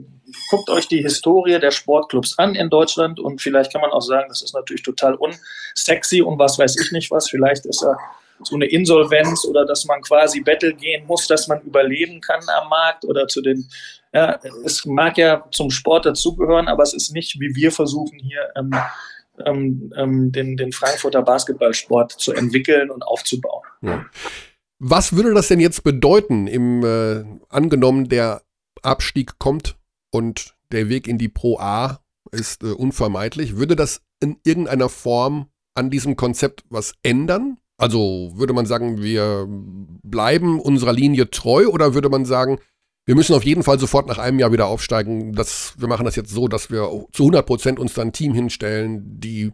guckt 0.49 0.69
euch 0.69 0.87
die 0.87 1.01
Historie 1.01 1.57
der 1.59 1.71
Sportclubs 1.71 2.37
an 2.37 2.55
in 2.55 2.69
Deutschland 2.69 3.19
und 3.19 3.41
vielleicht 3.41 3.71
kann 3.71 3.81
man 3.81 3.91
auch 3.91 4.01
sagen, 4.01 4.27
das 4.27 4.41
ist 4.41 4.53
natürlich 4.53 4.83
total 4.83 5.15
unsexy 5.15 6.21
und 6.21 6.37
was 6.37 6.59
weiß 6.59 6.77
ich 6.81 6.91
nicht 6.91 7.11
was. 7.11 7.29
Vielleicht 7.29 7.65
ist 7.65 7.81
er 7.83 7.97
so 8.43 8.55
eine 8.55 8.65
Insolvenz 8.65 9.45
oder 9.45 9.65
dass 9.65 9.85
man 9.85 10.01
quasi 10.01 10.41
Battle 10.41 10.73
gehen 10.73 11.05
muss, 11.05 11.27
dass 11.27 11.47
man 11.47 11.61
überleben 11.61 12.19
kann 12.19 12.41
am 12.61 12.69
Markt 12.69 13.05
oder 13.05 13.27
zu 13.27 13.41
den 13.41 13.69
ja, 14.13 14.39
es 14.65 14.85
mag 14.85 15.17
ja 15.17 15.45
zum 15.51 15.71
Sport 15.71 16.05
dazugehören, 16.05 16.67
aber 16.67 16.83
es 16.83 16.93
ist 16.93 17.13
nicht, 17.13 17.39
wie 17.39 17.55
wir 17.55 17.71
versuchen 17.71 18.19
hier 18.19 18.49
ähm, 18.55 18.71
ähm, 19.45 19.93
ähm, 19.95 20.31
den, 20.31 20.57
den 20.57 20.71
Frankfurter 20.71 21.21
Basketballsport 21.21 22.11
zu 22.11 22.33
entwickeln 22.33 22.91
und 22.91 23.03
aufzubauen. 23.03 23.63
Ja. 23.81 24.05
Was 24.79 25.15
würde 25.15 25.33
das 25.33 25.47
denn 25.47 25.59
jetzt 25.59 25.83
bedeuten, 25.83 26.47
im 26.47 26.83
äh, 26.83 27.23
angenommen 27.49 28.09
der 28.09 28.41
Abstieg 28.81 29.37
kommt 29.37 29.77
und 30.11 30.55
der 30.71 30.89
Weg 30.89 31.07
in 31.07 31.17
die 31.17 31.29
Pro 31.29 31.59
A 31.59 31.99
ist 32.31 32.63
äh, 32.63 32.71
unvermeidlich? 32.71 33.57
Würde 33.57 33.75
das 33.75 34.01
in 34.19 34.37
irgendeiner 34.43 34.89
Form 34.89 35.47
an 35.75 35.89
diesem 35.89 36.15
Konzept 36.15 36.63
was 36.69 36.93
ändern? 37.03 37.57
Also 37.77 38.31
würde 38.35 38.53
man 38.53 38.65
sagen, 38.65 39.01
wir 39.01 39.47
bleiben 39.47 40.59
unserer 40.59 40.93
Linie 40.93 41.29
treu 41.31 41.67
oder 41.67 41.93
würde 41.93 42.09
man 42.09 42.25
sagen, 42.25 42.59
wir 43.05 43.15
müssen 43.15 43.35
auf 43.35 43.43
jeden 43.43 43.63
Fall 43.63 43.79
sofort 43.79 44.07
nach 44.07 44.19
einem 44.19 44.39
Jahr 44.39 44.51
wieder 44.51 44.67
aufsteigen. 44.67 45.33
Das, 45.33 45.73
wir 45.77 45.87
machen 45.87 46.05
das 46.05 46.15
jetzt 46.15 46.29
so, 46.29 46.47
dass 46.47 46.69
wir 46.69 47.05
zu 47.11 47.23
100 47.23 47.45
Prozent 47.45 47.79
uns 47.79 47.93
dann 47.93 48.09
ein 48.09 48.13
Team 48.13 48.33
hinstellen, 48.33 49.19
die 49.19 49.51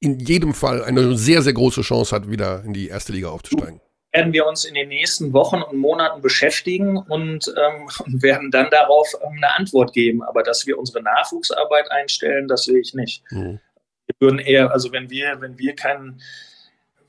in 0.00 0.18
jedem 0.18 0.52
Fall 0.52 0.84
eine 0.84 1.16
sehr, 1.16 1.42
sehr 1.42 1.52
große 1.52 1.82
Chance 1.82 2.14
hat, 2.14 2.28
wieder 2.28 2.62
in 2.64 2.72
die 2.72 2.88
erste 2.88 3.12
Liga 3.12 3.28
aufzusteigen. 3.28 3.80
Werden 4.12 4.32
wir 4.34 4.46
uns 4.46 4.66
in 4.66 4.74
den 4.74 4.88
nächsten 4.88 5.32
Wochen 5.32 5.62
und 5.62 5.78
Monaten 5.78 6.20
beschäftigen 6.20 6.98
und, 6.98 7.48
ähm, 7.48 7.88
werden 8.22 8.50
dann 8.50 8.68
darauf 8.70 9.08
ähm, 9.22 9.36
eine 9.36 9.54
Antwort 9.54 9.94
geben. 9.94 10.22
Aber 10.22 10.42
dass 10.42 10.66
wir 10.66 10.78
unsere 10.78 11.02
Nachwuchsarbeit 11.02 11.90
einstellen, 11.90 12.48
das 12.48 12.64
sehe 12.64 12.80
ich 12.80 12.92
nicht. 12.92 13.22
Mhm. 13.30 13.60
Wir 14.06 14.14
würden 14.18 14.38
eher, 14.40 14.72
also 14.72 14.92
wenn 14.92 15.08
wir, 15.08 15.40
wenn 15.40 15.56
wir 15.56 15.74
keinen 15.74 16.20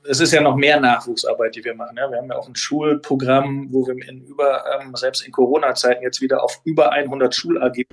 es 0.06 0.20
ist 0.20 0.32
ja 0.32 0.40
noch 0.40 0.56
mehr 0.56 0.80
Nachwuchsarbeit, 0.80 1.54
die 1.56 1.64
wir 1.64 1.74
machen. 1.74 1.96
Ja. 1.96 2.10
Wir 2.10 2.18
haben 2.18 2.28
ja 2.28 2.36
auch 2.36 2.48
ein 2.48 2.56
Schulprogramm, 2.56 3.68
wo 3.70 3.86
wir 3.86 3.94
in 4.08 4.22
über, 4.24 4.64
ähm, 4.80 4.94
selbst 4.94 5.26
in 5.26 5.32
Corona-Zeiten 5.32 6.02
jetzt 6.02 6.20
wieder 6.20 6.42
auf 6.42 6.60
über 6.64 6.92
100 6.92 7.34
Schul-AG, 7.34 7.86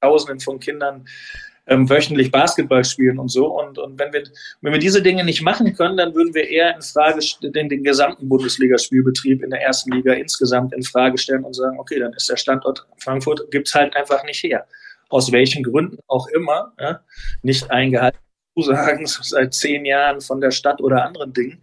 Tausenden 0.00 0.40
von 0.40 0.60
Kindern 0.60 1.06
ähm, 1.66 1.88
wöchentlich 1.88 2.30
Basketball 2.30 2.84
spielen 2.84 3.18
und 3.18 3.28
so. 3.28 3.46
Und, 3.46 3.78
und 3.78 3.98
wenn, 3.98 4.12
wir, 4.12 4.24
wenn 4.60 4.72
wir 4.72 4.78
diese 4.78 5.02
Dinge 5.02 5.24
nicht 5.24 5.42
machen 5.42 5.74
können, 5.74 5.96
dann 5.96 6.14
würden 6.14 6.34
wir 6.34 6.48
eher 6.48 6.74
in 6.74 6.82
Frage 6.82 7.20
den, 7.42 7.68
den 7.68 7.82
gesamten 7.82 8.28
Bundesligaspielbetrieb 8.28 9.42
in 9.42 9.50
der 9.50 9.62
ersten 9.62 9.92
Liga 9.92 10.12
insgesamt 10.12 10.72
in 10.74 10.82
Frage 10.82 11.18
stellen 11.18 11.44
und 11.44 11.54
sagen, 11.54 11.78
okay, 11.80 11.98
dann 11.98 12.12
ist 12.12 12.28
der 12.28 12.36
Standort 12.36 12.86
Frankfurt, 12.98 13.50
gibt 13.50 13.68
es 13.68 13.74
halt 13.74 13.96
einfach 13.96 14.22
nicht 14.24 14.42
her. 14.42 14.66
Aus 15.08 15.32
welchen 15.32 15.62
Gründen 15.62 15.98
auch 16.08 16.26
immer, 16.28 16.72
ja, 16.78 17.00
nicht 17.42 17.70
eingehalten 17.70 18.18
sagen, 18.62 19.06
seit 19.06 19.54
zehn 19.54 19.84
Jahren 19.84 20.20
von 20.20 20.40
der 20.40 20.50
Stadt 20.50 20.80
oder 20.80 21.04
anderen 21.04 21.32
Dingen, 21.32 21.62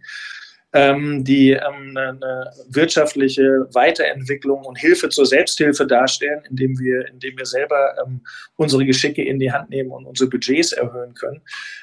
ähm, 0.74 1.22
die 1.22 1.52
ähm, 1.52 1.96
eine, 1.96 2.08
eine, 2.08 2.50
wirtschaftliche 2.68 3.68
Weiterentwicklung 3.72 4.64
und 4.64 4.76
Hilfe 4.76 5.08
zur 5.08 5.24
Selbsthilfe 5.24 5.86
darstellen, 5.86 6.42
indem 6.50 6.76
wir, 6.80 7.06
indem 7.06 7.38
wir 7.38 7.46
selber 7.46 7.94
ähm, 8.04 8.22
unsere 8.56 8.84
Geschicke 8.84 9.22
in 9.22 9.38
die 9.38 9.52
Hand 9.52 9.70
nehmen 9.70 9.92
und 9.92 10.04
unsere 10.04 10.28
Budgets 10.28 10.72
erhöhen 10.72 11.14
können, 11.14 11.42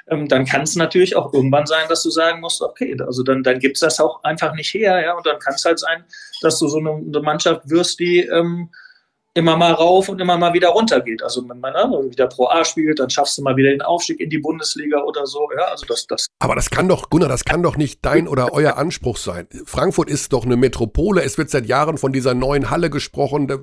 ähm, 0.09 0.27
dann 0.27 0.45
kann 0.45 0.63
es 0.63 0.75
natürlich 0.75 1.15
auch 1.15 1.33
irgendwann 1.33 1.65
sein, 1.65 1.87
dass 1.87 2.03
du 2.03 2.09
sagen 2.09 2.41
musst, 2.41 2.61
okay, 2.61 2.97
also 2.99 3.23
dann, 3.23 3.43
dann 3.43 3.59
gibt 3.59 3.77
es 3.77 3.79
das 3.79 4.01
auch 4.01 4.21
einfach 4.25 4.53
nicht 4.55 4.73
her, 4.73 5.01
ja, 5.01 5.13
und 5.15 5.25
dann 5.25 5.39
kann 5.39 5.53
es 5.53 5.63
halt 5.63 5.79
sein, 5.79 6.03
dass 6.41 6.59
du 6.59 6.67
so 6.67 6.79
eine, 6.79 6.91
eine 6.91 7.21
Mannschaft 7.21 7.69
wirst, 7.69 7.97
die 7.97 8.25
ähm, 8.25 8.69
immer 9.33 9.55
mal 9.55 9.71
rauf 9.71 10.09
und 10.09 10.19
immer 10.19 10.37
mal 10.37 10.53
wieder 10.53 10.69
runter 10.69 10.99
geht. 11.01 11.23
Also 11.23 11.47
wenn 11.47 11.59
man 11.59 11.73
ne, 11.73 12.09
wieder 12.09 12.27
Pro 12.27 12.47
A 12.47 12.65
spielt, 12.65 12.99
dann 12.99 13.09
schaffst 13.09 13.37
du 13.37 13.41
mal 13.41 13.55
wieder 13.55 13.69
den 13.69 13.81
Aufstieg 13.81 14.19
in 14.19 14.29
die 14.29 14.39
Bundesliga 14.39 15.01
oder 15.03 15.25
so. 15.25 15.47
Ja, 15.55 15.65
also 15.65 15.85
das, 15.85 16.05
das. 16.07 16.27
Aber 16.39 16.55
das 16.55 16.69
kann 16.69 16.89
doch, 16.89 17.09
Gunnar, 17.09 17.29
das 17.29 17.45
kann 17.45 17.63
doch 17.63 17.77
nicht 17.77 18.03
dein 18.03 18.27
oder 18.27 18.53
euer 18.53 18.77
Anspruch 18.77 19.17
sein. 19.17 19.47
Frankfurt 19.65 20.09
ist 20.09 20.33
doch 20.33 20.45
eine 20.45 20.57
Metropole. 20.57 21.23
Es 21.23 21.37
wird 21.37 21.49
seit 21.49 21.65
Jahren 21.65 21.97
von 21.97 22.11
dieser 22.11 22.33
neuen 22.33 22.69
Halle 22.69 22.89
gesprochen, 22.89 23.47
der, 23.47 23.59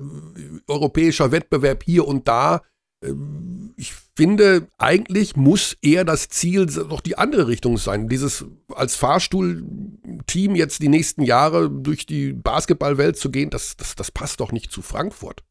europäischer 0.67 1.31
Wettbewerb 1.31 1.83
hier 1.83 2.07
und 2.07 2.27
da. 2.27 2.61
ähm, 3.03 3.73
ich 3.77 3.93
finde, 4.17 4.67
eigentlich 4.77 5.37
muss 5.37 5.77
eher 5.81 6.03
das 6.03 6.27
Ziel 6.27 6.65
doch 6.65 6.99
die 6.99 7.17
andere 7.17 7.47
Richtung 7.47 7.77
sein. 7.77 8.09
Dieses 8.09 8.43
als 8.73 8.97
Fahrstuhlteam 8.97 10.55
jetzt 10.55 10.81
die 10.81 10.89
nächsten 10.89 11.21
Jahre 11.21 11.69
durch 11.69 12.05
die 12.05 12.33
Basketballwelt 12.33 13.15
zu 13.15 13.31
gehen, 13.31 13.49
das, 13.49 13.77
das, 13.77 13.95
das 13.95 14.11
passt 14.11 14.41
doch 14.41 14.51
nicht 14.51 14.73
zu 14.73 14.81
Frankfurt. 14.81 15.43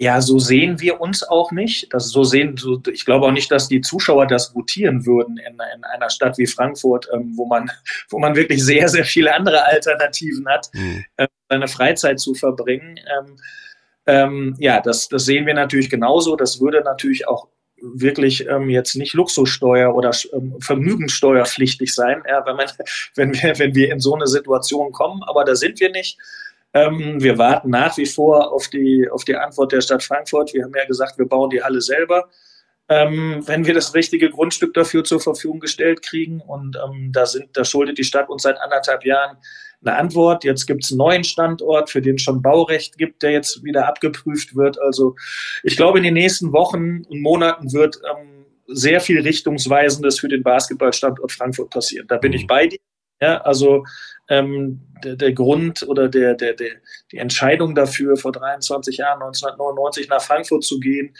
Ja, 0.00 0.22
so 0.22 0.38
sehen 0.38 0.80
wir 0.80 0.98
uns 0.98 1.22
auch 1.22 1.52
nicht. 1.52 1.92
Das 1.92 2.08
so 2.08 2.24
sehen, 2.24 2.56
so, 2.56 2.80
ich 2.90 3.04
glaube 3.04 3.26
auch 3.26 3.32
nicht, 3.32 3.52
dass 3.52 3.68
die 3.68 3.82
Zuschauer 3.82 4.26
das 4.26 4.54
gutieren 4.54 5.04
würden 5.04 5.36
in, 5.36 5.58
in 5.74 5.84
einer 5.84 6.08
Stadt 6.08 6.38
wie 6.38 6.46
Frankfurt, 6.46 7.06
ähm, 7.12 7.34
wo 7.36 7.46
man, 7.46 7.70
wo 8.08 8.18
man 8.18 8.34
wirklich 8.34 8.64
sehr, 8.64 8.88
sehr 8.88 9.04
viele 9.04 9.34
andere 9.34 9.62
Alternativen 9.66 10.48
hat, 10.48 10.70
mhm. 10.72 11.04
äh, 11.18 11.28
seine 11.50 11.68
Freizeit 11.68 12.18
zu 12.18 12.32
verbringen. 12.32 12.98
Ähm, 12.98 13.36
ähm, 14.06 14.56
ja, 14.58 14.80
das, 14.80 15.08
das 15.10 15.26
sehen 15.26 15.44
wir 15.44 15.52
natürlich 15.52 15.90
genauso. 15.90 16.34
Das 16.34 16.62
würde 16.62 16.80
natürlich 16.80 17.28
auch 17.28 17.48
wirklich 17.82 18.48
ähm, 18.48 18.70
jetzt 18.70 18.96
nicht 18.96 19.12
Luxussteuer 19.12 19.94
oder 19.94 20.12
ähm, 20.32 20.56
Vermögenssteuerpflichtig 20.60 21.94
sein, 21.94 22.22
ja, 22.26 22.42
wenn, 22.46 22.56
man, 22.56 22.68
wenn, 23.16 23.34
wir, 23.34 23.58
wenn 23.58 23.74
wir 23.74 23.92
in 23.92 24.00
so 24.00 24.14
eine 24.14 24.26
Situation 24.26 24.92
kommen. 24.92 25.22
Aber 25.24 25.44
da 25.44 25.54
sind 25.54 25.78
wir 25.78 25.90
nicht. 25.90 26.16
Ähm, 26.72 27.20
wir 27.20 27.38
warten 27.38 27.70
nach 27.70 27.96
wie 27.96 28.06
vor 28.06 28.52
auf 28.52 28.68
die, 28.68 29.08
auf 29.10 29.24
die 29.24 29.34
Antwort 29.34 29.72
der 29.72 29.80
Stadt 29.80 30.02
Frankfurt. 30.02 30.54
Wir 30.54 30.64
haben 30.64 30.74
ja 30.74 30.84
gesagt, 30.84 31.18
wir 31.18 31.26
bauen 31.26 31.50
die 31.50 31.62
Halle 31.62 31.80
selber. 31.80 32.28
Ähm, 32.88 33.42
wenn 33.46 33.66
wir 33.66 33.74
das 33.74 33.94
richtige 33.94 34.30
Grundstück 34.30 34.74
dafür 34.74 35.04
zur 35.04 35.20
Verfügung 35.20 35.60
gestellt 35.60 36.02
kriegen. 36.02 36.40
Und 36.40 36.76
ähm, 36.76 37.10
da, 37.12 37.26
sind, 37.26 37.56
da 37.56 37.64
schuldet 37.64 37.98
die 37.98 38.04
Stadt 38.04 38.28
uns 38.28 38.42
seit 38.42 38.60
anderthalb 38.60 39.04
Jahren 39.04 39.36
eine 39.84 39.96
Antwort. 39.96 40.44
Jetzt 40.44 40.66
gibt 40.66 40.84
es 40.84 40.90
einen 40.90 40.98
neuen 40.98 41.24
Standort, 41.24 41.90
für 41.90 42.02
den 42.02 42.18
schon 42.18 42.42
Baurecht 42.42 42.98
gibt, 42.98 43.22
der 43.22 43.30
jetzt 43.30 43.64
wieder 43.64 43.86
abgeprüft 43.86 44.56
wird. 44.56 44.80
Also 44.80 45.14
ich 45.62 45.76
glaube, 45.76 45.98
in 45.98 46.04
den 46.04 46.14
nächsten 46.14 46.52
Wochen 46.52 47.02
und 47.08 47.20
Monaten 47.20 47.72
wird 47.72 48.00
ähm, 48.10 48.46
sehr 48.66 49.00
viel 49.00 49.20
Richtungsweisendes 49.20 50.20
für 50.20 50.28
den 50.28 50.42
Basketballstandort 50.42 51.32
Frankfurt 51.32 51.70
passieren. 51.70 52.06
Da 52.08 52.18
bin 52.18 52.32
ich 52.32 52.42
mhm. 52.42 52.48
bei 52.48 52.66
dir. 52.66 52.78
Ja, 53.20 53.38
also 53.42 53.84
ähm, 54.30 54.80
der, 55.04 55.16
der, 55.16 55.32
Grund 55.32 55.82
oder 55.86 56.08
der, 56.08 56.34
der, 56.34 56.54
der, 56.54 56.76
die 57.12 57.18
Entscheidung 57.18 57.74
dafür, 57.74 58.16
vor 58.16 58.32
23 58.32 58.96
Jahren, 58.96 59.22
1999 59.22 60.08
nach 60.08 60.22
Frankfurt 60.22 60.64
zu 60.64 60.80
gehen, 60.80 61.14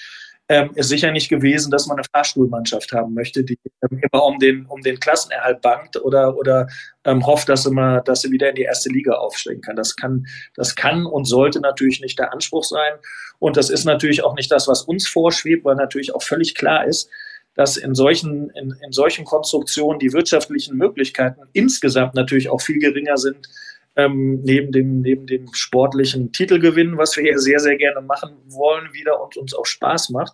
ähm, 0.51 0.71
ist 0.75 0.89
sicher 0.89 1.13
nicht 1.13 1.29
gewesen, 1.29 1.71
dass 1.71 1.87
man 1.87 1.97
eine 1.97 2.07
Fahrstuhlmannschaft 2.13 2.93
haben 2.93 3.15
möchte, 3.15 3.45
die 3.45 3.57
ähm, 3.83 4.01
immer 4.01 4.25
um 4.25 4.39
den, 4.41 4.67
um 4.67 4.81
den 4.81 4.99
Klassenerhalt 4.99 5.61
bangt 5.61 5.97
oder, 6.03 6.37
oder 6.37 6.67
ähm, 7.05 7.25
hofft, 7.25 7.49
dass 7.49 7.63
sie, 7.63 7.71
mal, 7.71 8.01
dass 8.01 8.23
sie 8.23 8.33
wieder 8.33 8.49
in 8.49 8.57
die 8.57 8.63
erste 8.63 8.89
Liga 8.89 9.13
aufsteigen 9.13 9.61
kann. 9.61 9.77
Das 9.77 9.95
kann. 9.95 10.27
Das 10.57 10.75
kann 10.75 11.07
und 11.07 11.27
sollte 11.27 11.61
natürlich 11.61 12.01
nicht 12.01 12.19
der 12.19 12.33
Anspruch 12.33 12.65
sein. 12.65 12.95
Und 13.39 13.57
das 13.57 13.71
ist 13.71 13.85
natürlich 13.85 14.25
auch 14.25 14.35
nicht 14.35 14.51
das, 14.51 14.67
was 14.67 14.83
uns 14.83 15.07
vorschwebt, 15.07 15.65
weil 15.65 15.77
natürlich 15.77 16.15
auch 16.17 16.23
völlig 16.23 16.57
klar 16.57 16.85
ist, 16.85 17.09
dass 17.55 17.77
in 17.77 17.95
solchen, 17.95 18.51
in, 18.51 18.75
in 18.85 18.93
solchen 18.93 19.25
Konstruktionen 19.25 19.99
die 19.99 20.13
wirtschaftlichen 20.13 20.77
Möglichkeiten 20.77 21.43
insgesamt 21.53 22.15
natürlich 22.15 22.49
auch 22.49 22.61
viel 22.61 22.79
geringer 22.79 23.17
sind, 23.17 23.49
ähm, 23.97 24.41
neben, 24.43 24.73
dem, 24.73 25.01
neben 25.01 25.27
dem 25.27 25.53
sportlichen 25.53 26.33
Titelgewinn, 26.33 26.97
was 26.97 27.17
wir 27.17 27.25
hier 27.25 27.39
sehr, 27.39 27.59
sehr 27.59 27.77
gerne 27.77 28.01
machen 28.01 28.37
wollen 28.47 28.93
wieder 28.93 29.23
und 29.23 29.37
uns 29.37 29.53
auch 29.55 29.67
Spaß 29.67 30.11
macht, 30.11 30.33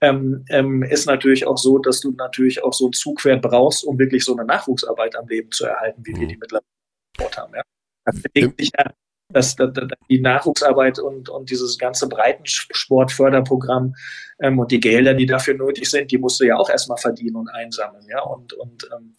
ähm, 0.00 0.44
ähm, 0.48 0.82
ist 0.82 1.06
natürlich 1.06 1.46
auch 1.46 1.58
so, 1.58 1.78
dass 1.78 2.00
du 2.00 2.12
natürlich 2.12 2.62
auch 2.62 2.72
so 2.72 2.88
ein 2.88 2.92
Zugwert 2.92 3.42
brauchst, 3.42 3.84
um 3.84 3.98
wirklich 3.98 4.24
so 4.24 4.36
eine 4.36 4.44
Nachwuchsarbeit 4.44 5.16
am 5.16 5.28
Leben 5.28 5.50
zu 5.50 5.66
erhalten, 5.66 6.02
wie 6.04 6.14
wir 6.14 6.28
die 6.28 6.34
mhm. 6.34 6.40
mittlerweile 6.40 7.36
haben. 7.36 7.54
Ja. 7.54 7.62
Das 8.04 8.20
bedingt 8.22 8.58
sich 8.58 8.70
ja 8.76 8.92
dass, 9.32 9.56
dass, 9.56 9.72
die 10.08 10.20
Nachwuchsarbeit 10.20 10.98
und, 10.98 11.28
und 11.28 11.50
dieses 11.50 11.78
ganze 11.78 12.08
Breitensportförderprogramm 12.08 13.94
ähm, 14.40 14.58
und 14.58 14.70
die 14.70 14.80
Gelder, 14.80 15.14
die 15.14 15.26
dafür 15.26 15.54
nötig 15.54 15.90
sind, 15.90 16.10
die 16.10 16.18
musst 16.18 16.40
du 16.40 16.44
ja 16.44 16.56
auch 16.56 16.68
erstmal 16.68 16.98
verdienen 16.98 17.36
und 17.36 17.48
einsammeln. 17.48 18.04
Ja? 18.08 18.22
Und, 18.22 18.52
und 18.54 18.88
ähm, 18.94 19.14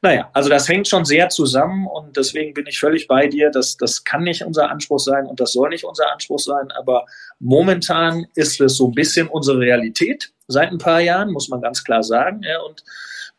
naja, 0.00 0.30
also 0.32 0.48
das 0.48 0.68
hängt 0.68 0.88
schon 0.88 1.04
sehr 1.04 1.28
zusammen 1.28 1.86
und 1.86 2.16
deswegen 2.16 2.54
bin 2.54 2.66
ich 2.66 2.78
völlig 2.78 3.06
bei 3.06 3.26
dir. 3.26 3.50
Das, 3.50 3.76
das 3.76 4.04
kann 4.04 4.22
nicht 4.22 4.42
unser 4.42 4.70
Anspruch 4.70 4.98
sein 4.98 5.26
und 5.26 5.40
das 5.40 5.52
soll 5.52 5.68
nicht 5.68 5.84
unser 5.84 6.10
Anspruch 6.12 6.40
sein, 6.40 6.70
aber 6.76 7.06
momentan 7.38 8.26
ist 8.34 8.60
es 8.60 8.76
so 8.76 8.88
ein 8.88 8.94
bisschen 8.94 9.28
unsere 9.28 9.58
Realität 9.58 10.32
seit 10.48 10.70
ein 10.70 10.78
paar 10.78 11.00
Jahren, 11.00 11.30
muss 11.32 11.48
man 11.48 11.60
ganz 11.60 11.84
klar 11.84 12.02
sagen. 12.02 12.42
Ja? 12.42 12.60
Und 12.62 12.82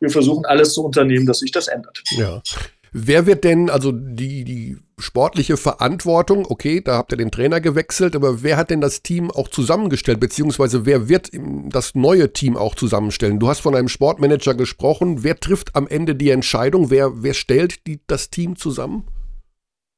wir 0.00 0.10
versuchen 0.10 0.44
alles 0.44 0.74
zu 0.74 0.84
unternehmen, 0.84 1.26
dass 1.26 1.40
sich 1.40 1.52
das 1.52 1.68
ändert. 1.68 2.02
Ja. 2.10 2.40
Wer 2.96 3.26
wird 3.26 3.42
denn, 3.42 3.70
also 3.70 3.90
die, 3.90 4.44
die 4.44 4.76
sportliche 4.98 5.56
Verantwortung, 5.56 6.46
okay, 6.48 6.80
da 6.80 6.96
habt 6.96 7.12
ihr 7.12 7.16
den 7.16 7.32
Trainer 7.32 7.60
gewechselt, 7.60 8.14
aber 8.14 8.44
wer 8.44 8.56
hat 8.56 8.70
denn 8.70 8.80
das 8.80 9.02
Team 9.02 9.32
auch 9.32 9.48
zusammengestellt, 9.48 10.20
beziehungsweise 10.20 10.86
wer 10.86 11.08
wird 11.08 11.32
das 11.70 11.96
neue 11.96 12.32
Team 12.32 12.56
auch 12.56 12.76
zusammenstellen? 12.76 13.40
Du 13.40 13.48
hast 13.48 13.58
von 13.58 13.74
einem 13.74 13.88
Sportmanager 13.88 14.54
gesprochen. 14.54 15.24
Wer 15.24 15.40
trifft 15.40 15.74
am 15.74 15.88
Ende 15.88 16.14
die 16.14 16.30
Entscheidung? 16.30 16.88
Wer, 16.88 17.24
wer 17.24 17.34
stellt 17.34 17.84
die, 17.88 17.98
das 18.06 18.30
Team 18.30 18.54
zusammen? 18.54 19.08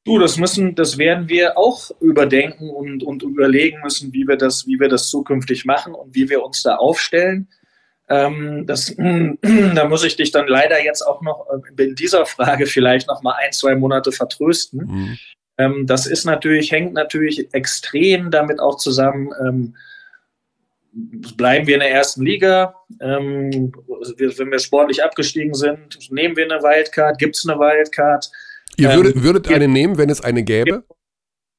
Du, 0.06 0.18
das 0.18 0.38
müssen, 0.38 0.74
das 0.74 0.96
werden 0.96 1.28
wir 1.28 1.58
auch 1.58 1.90
überdenken 2.00 2.70
und, 2.70 3.02
und 3.02 3.22
überlegen 3.22 3.76
müssen, 3.82 4.14
wie 4.14 4.26
wir 4.26 4.36
das, 4.36 4.66
wie 4.66 4.80
wir 4.80 4.88
das 4.88 5.10
zukünftig 5.10 5.66
machen 5.66 5.94
und 5.94 6.14
wie 6.14 6.30
wir 6.30 6.42
uns 6.42 6.62
da 6.62 6.76
aufstellen. 6.76 7.48
Ähm, 8.08 8.66
das, 8.66 8.94
da 9.74 9.88
muss 9.88 10.04
ich 10.04 10.16
dich 10.16 10.30
dann 10.30 10.46
leider 10.46 10.82
jetzt 10.82 11.02
auch 11.02 11.22
noch 11.22 11.46
äh, 11.76 11.84
in 11.84 11.94
dieser 11.94 12.26
Frage 12.26 12.66
vielleicht 12.66 13.08
noch 13.08 13.22
mal 13.22 13.34
ein, 13.34 13.52
zwei 13.52 13.74
Monate 13.74 14.12
vertrösten. 14.12 14.80
Mhm. 14.86 15.18
Ähm, 15.58 15.86
das 15.86 16.06
ist 16.06 16.24
natürlich, 16.24 16.70
hängt 16.70 16.92
natürlich 16.92 17.52
extrem 17.52 18.30
damit 18.30 18.60
auch 18.60 18.76
zusammen, 18.76 19.30
ähm, 19.40 19.74
bleiben 21.36 21.66
wir 21.66 21.74
in 21.74 21.80
der 21.80 21.90
ersten 21.90 22.24
Liga, 22.24 22.74
ähm, 23.00 23.72
wenn 24.18 24.50
wir 24.50 24.58
sportlich 24.58 25.04
abgestiegen 25.04 25.54
sind, 25.54 26.10
nehmen 26.10 26.36
wir 26.36 26.44
eine 26.44 26.62
Wildcard, 26.62 27.18
gibt 27.18 27.36
es 27.36 27.46
eine 27.46 27.58
Wildcard. 27.58 28.30
Ihr 28.78 28.94
würdet, 28.94 29.16
ähm, 29.16 29.22
würdet 29.22 29.48
eine 29.48 29.68
nehmen, 29.68 29.98
wenn 29.98 30.10
es 30.10 30.22
eine 30.22 30.42
gäbe? 30.42 30.84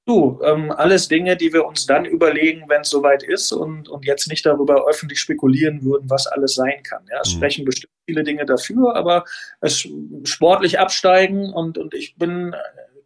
Du, 0.07 0.39
ähm, 0.41 0.71
alles 0.71 1.09
Dinge, 1.09 1.35
die 1.35 1.51
wir 1.51 1.65
uns 1.65 1.85
dann 1.85 2.05
überlegen, 2.05 2.63
wenn 2.69 2.81
es 2.81 2.89
soweit 2.89 3.23
ist 3.23 3.51
und, 3.51 3.89
und 3.89 4.05
jetzt 4.05 4.29
nicht 4.29 4.45
darüber 4.45 4.87
öffentlich 4.87 5.19
spekulieren 5.19 5.83
würden, 5.83 6.09
was 6.09 6.27
alles 6.27 6.55
sein 6.55 6.81
kann. 6.83 7.03
Ja, 7.11 7.19
es 7.21 7.33
mhm. 7.33 7.37
sprechen 7.37 7.65
bestimmt 7.65 7.91
viele 8.05 8.23
Dinge 8.23 8.45
dafür, 8.45 8.95
aber 8.95 9.25
es 9.59 9.85
sportlich 10.23 10.79
absteigen 10.79 11.51
und, 11.51 11.77
und 11.77 11.93
ich 11.93 12.15
bin 12.15 12.55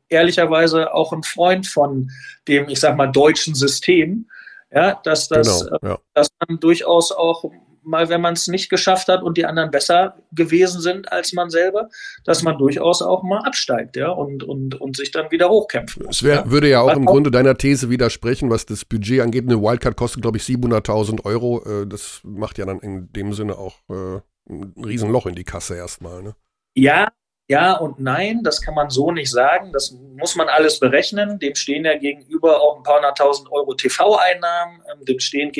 ehrlicherweise 0.09 0.93
auch 0.93 1.11
ein 1.11 1.23
Freund 1.23 1.65
von 1.65 2.11
dem, 2.47 2.69
ich 2.69 2.79
sag 2.79 2.95
mal, 2.95 3.07
deutschen 3.07 3.55
System, 3.55 4.29
ja, 4.71 5.01
dass, 5.03 5.27
das, 5.27 5.65
genau, 5.65 5.93
ja. 5.93 5.99
dass 6.13 6.29
man 6.47 6.59
durchaus 6.59 7.11
auch 7.11 7.43
mal, 7.83 8.09
wenn 8.09 8.21
man 8.21 8.33
es 8.33 8.47
nicht 8.47 8.69
geschafft 8.69 9.07
hat 9.07 9.23
und 9.23 9.37
die 9.37 9.45
anderen 9.45 9.71
besser 9.71 10.15
gewesen 10.31 10.81
sind 10.81 11.11
als 11.11 11.33
man 11.33 11.49
selber, 11.49 11.89
dass 12.25 12.43
man 12.43 12.57
durchaus 12.57 13.01
auch 13.01 13.23
mal 13.23 13.39
absteigt, 13.39 13.95
ja, 13.95 14.09
und, 14.09 14.43
und, 14.43 14.79
und 14.79 14.97
sich 14.97 15.11
dann 15.11 15.31
wieder 15.31 15.49
hochkämpfen 15.49 16.05
muss. 16.05 16.17
Es 16.17 16.23
wär, 16.23 16.35
ja. 16.35 16.51
würde 16.51 16.69
ja 16.69 16.81
auch 16.81 16.87
was 16.87 16.97
im 16.97 17.07
auch, 17.07 17.13
Grunde 17.13 17.31
deiner 17.31 17.57
These 17.57 17.89
widersprechen, 17.89 18.49
was 18.49 18.65
das 18.65 18.85
Budget 18.85 19.21
angeht. 19.21 19.45
Eine 19.45 19.61
Wildcard 19.61 19.95
kostet, 19.95 20.21
glaube 20.21 20.37
ich, 20.37 20.43
700.000 20.43 21.25
Euro. 21.25 21.63
Äh, 21.65 21.87
das 21.87 22.21
macht 22.23 22.57
ja 22.57 22.65
dann 22.65 22.79
in 22.79 23.11
dem 23.13 23.33
Sinne 23.33 23.57
auch 23.57 23.75
äh, 23.89 24.19
ein 24.49 24.73
Riesenloch 24.83 25.25
in 25.25 25.35
die 25.35 25.43
Kasse 25.43 25.75
erstmal, 25.75 26.23
ne? 26.23 26.35
Ja, 26.73 27.09
ja 27.47 27.75
und 27.75 27.99
nein, 27.99 28.41
das 28.43 28.61
kann 28.61 28.75
man 28.75 28.89
so 28.89 29.11
nicht 29.11 29.29
sagen. 29.29 29.71
Das 29.73 29.91
muss 29.91 30.35
man 30.35 30.47
alles 30.47 30.79
berechnen. 30.79 31.39
Dem 31.39 31.55
stehen 31.55 31.85
ja 31.85 31.97
gegenüber 31.97 32.61
auch 32.61 32.77
ein 32.77 32.83
paar 32.83 32.95
hunderttausend 32.95 33.51
Euro 33.51 33.73
TV-Einnahmen. 33.73 34.81
Ähm, 34.91 35.05
dem 35.05 35.19
stehen 35.19 35.51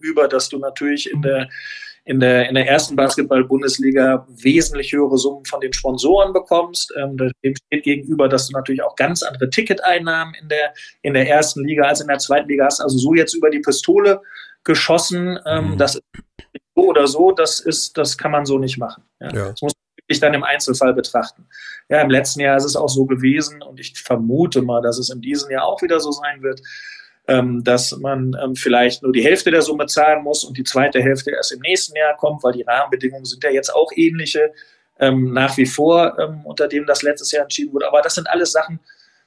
gegenüber 0.00 0.22
über, 0.22 0.28
dass 0.28 0.48
du 0.48 0.58
natürlich 0.58 1.10
in 1.10 1.22
der, 1.22 1.48
in 2.04 2.20
der, 2.20 2.48
in 2.48 2.54
der 2.54 2.68
ersten 2.68 2.96
Basketball-Bundesliga 2.96 4.26
wesentlich 4.28 4.92
höhere 4.92 5.18
Summen 5.18 5.44
von 5.44 5.60
den 5.60 5.72
Sponsoren 5.72 6.32
bekommst. 6.32 6.92
Ähm, 6.96 7.16
dem 7.16 7.54
steht 7.56 7.84
gegenüber, 7.84 8.28
dass 8.28 8.48
du 8.48 8.52
natürlich 8.52 8.82
auch 8.82 8.94
ganz 8.96 9.22
andere 9.22 9.50
Ticketeinnahmen 9.50 10.34
in 10.40 10.48
der, 10.48 10.72
in 11.02 11.14
der 11.14 11.28
ersten 11.28 11.64
Liga 11.64 11.84
als 11.84 12.00
in 12.00 12.08
der 12.08 12.18
zweiten 12.18 12.48
Liga 12.48 12.66
hast. 12.66 12.80
Also 12.80 12.98
so 12.98 13.14
jetzt 13.14 13.34
über 13.34 13.50
die 13.50 13.60
Pistole 13.60 14.20
geschossen, 14.64 15.38
ähm, 15.46 15.72
mhm. 15.72 15.78
das 15.78 15.96
ist 15.96 16.04
so 16.74 16.84
oder 16.84 17.06
so, 17.06 17.32
das 17.32 17.60
ist, 17.60 17.96
das 17.98 18.16
kann 18.16 18.30
man 18.30 18.46
so 18.46 18.58
nicht 18.58 18.78
machen. 18.78 19.02
Ja. 19.20 19.26
Ja. 19.32 19.50
Das 19.50 19.62
muss 19.62 19.72
man 19.74 20.02
wirklich 20.02 20.20
dann 20.20 20.34
im 20.34 20.44
Einzelfall 20.44 20.94
betrachten. 20.94 21.46
Ja, 21.88 22.00
im 22.00 22.10
letzten 22.10 22.40
Jahr 22.40 22.56
ist 22.56 22.64
es 22.64 22.76
auch 22.76 22.88
so 22.88 23.06
gewesen 23.06 23.62
und 23.62 23.80
ich 23.80 24.00
vermute 24.00 24.62
mal, 24.62 24.82
dass 24.82 24.98
es 24.98 25.10
in 25.10 25.20
diesem 25.20 25.50
Jahr 25.50 25.64
auch 25.64 25.82
wieder 25.82 26.00
so 26.00 26.12
sein 26.12 26.42
wird, 26.42 26.60
ähm, 27.28 27.64
dass 27.64 27.96
man 27.96 28.36
ähm, 28.42 28.54
vielleicht 28.54 29.02
nur 29.02 29.12
die 29.12 29.24
Hälfte 29.24 29.50
der 29.50 29.62
Summe 29.62 29.86
zahlen 29.86 30.22
muss 30.22 30.44
und 30.44 30.56
die 30.56 30.64
zweite 30.64 31.02
Hälfte 31.02 31.32
erst 31.32 31.52
im 31.52 31.60
nächsten 31.60 31.96
Jahr 31.96 32.16
kommt, 32.16 32.44
weil 32.44 32.52
die 32.52 32.62
Rahmenbedingungen 32.62 33.24
sind 33.24 33.42
ja 33.42 33.50
jetzt 33.50 33.74
auch 33.74 33.90
ähnliche 33.94 34.52
ähm, 34.98 35.32
nach 35.32 35.56
wie 35.56 35.66
vor, 35.66 36.18
ähm, 36.18 36.42
unter 36.44 36.68
dem 36.68 36.86
das 36.86 37.02
letztes 37.02 37.32
Jahr 37.32 37.42
entschieden 37.42 37.72
wurde. 37.72 37.88
Aber 37.88 38.00
das 38.00 38.14
sind 38.14 38.28
alles 38.28 38.52
Sachen, 38.52 38.80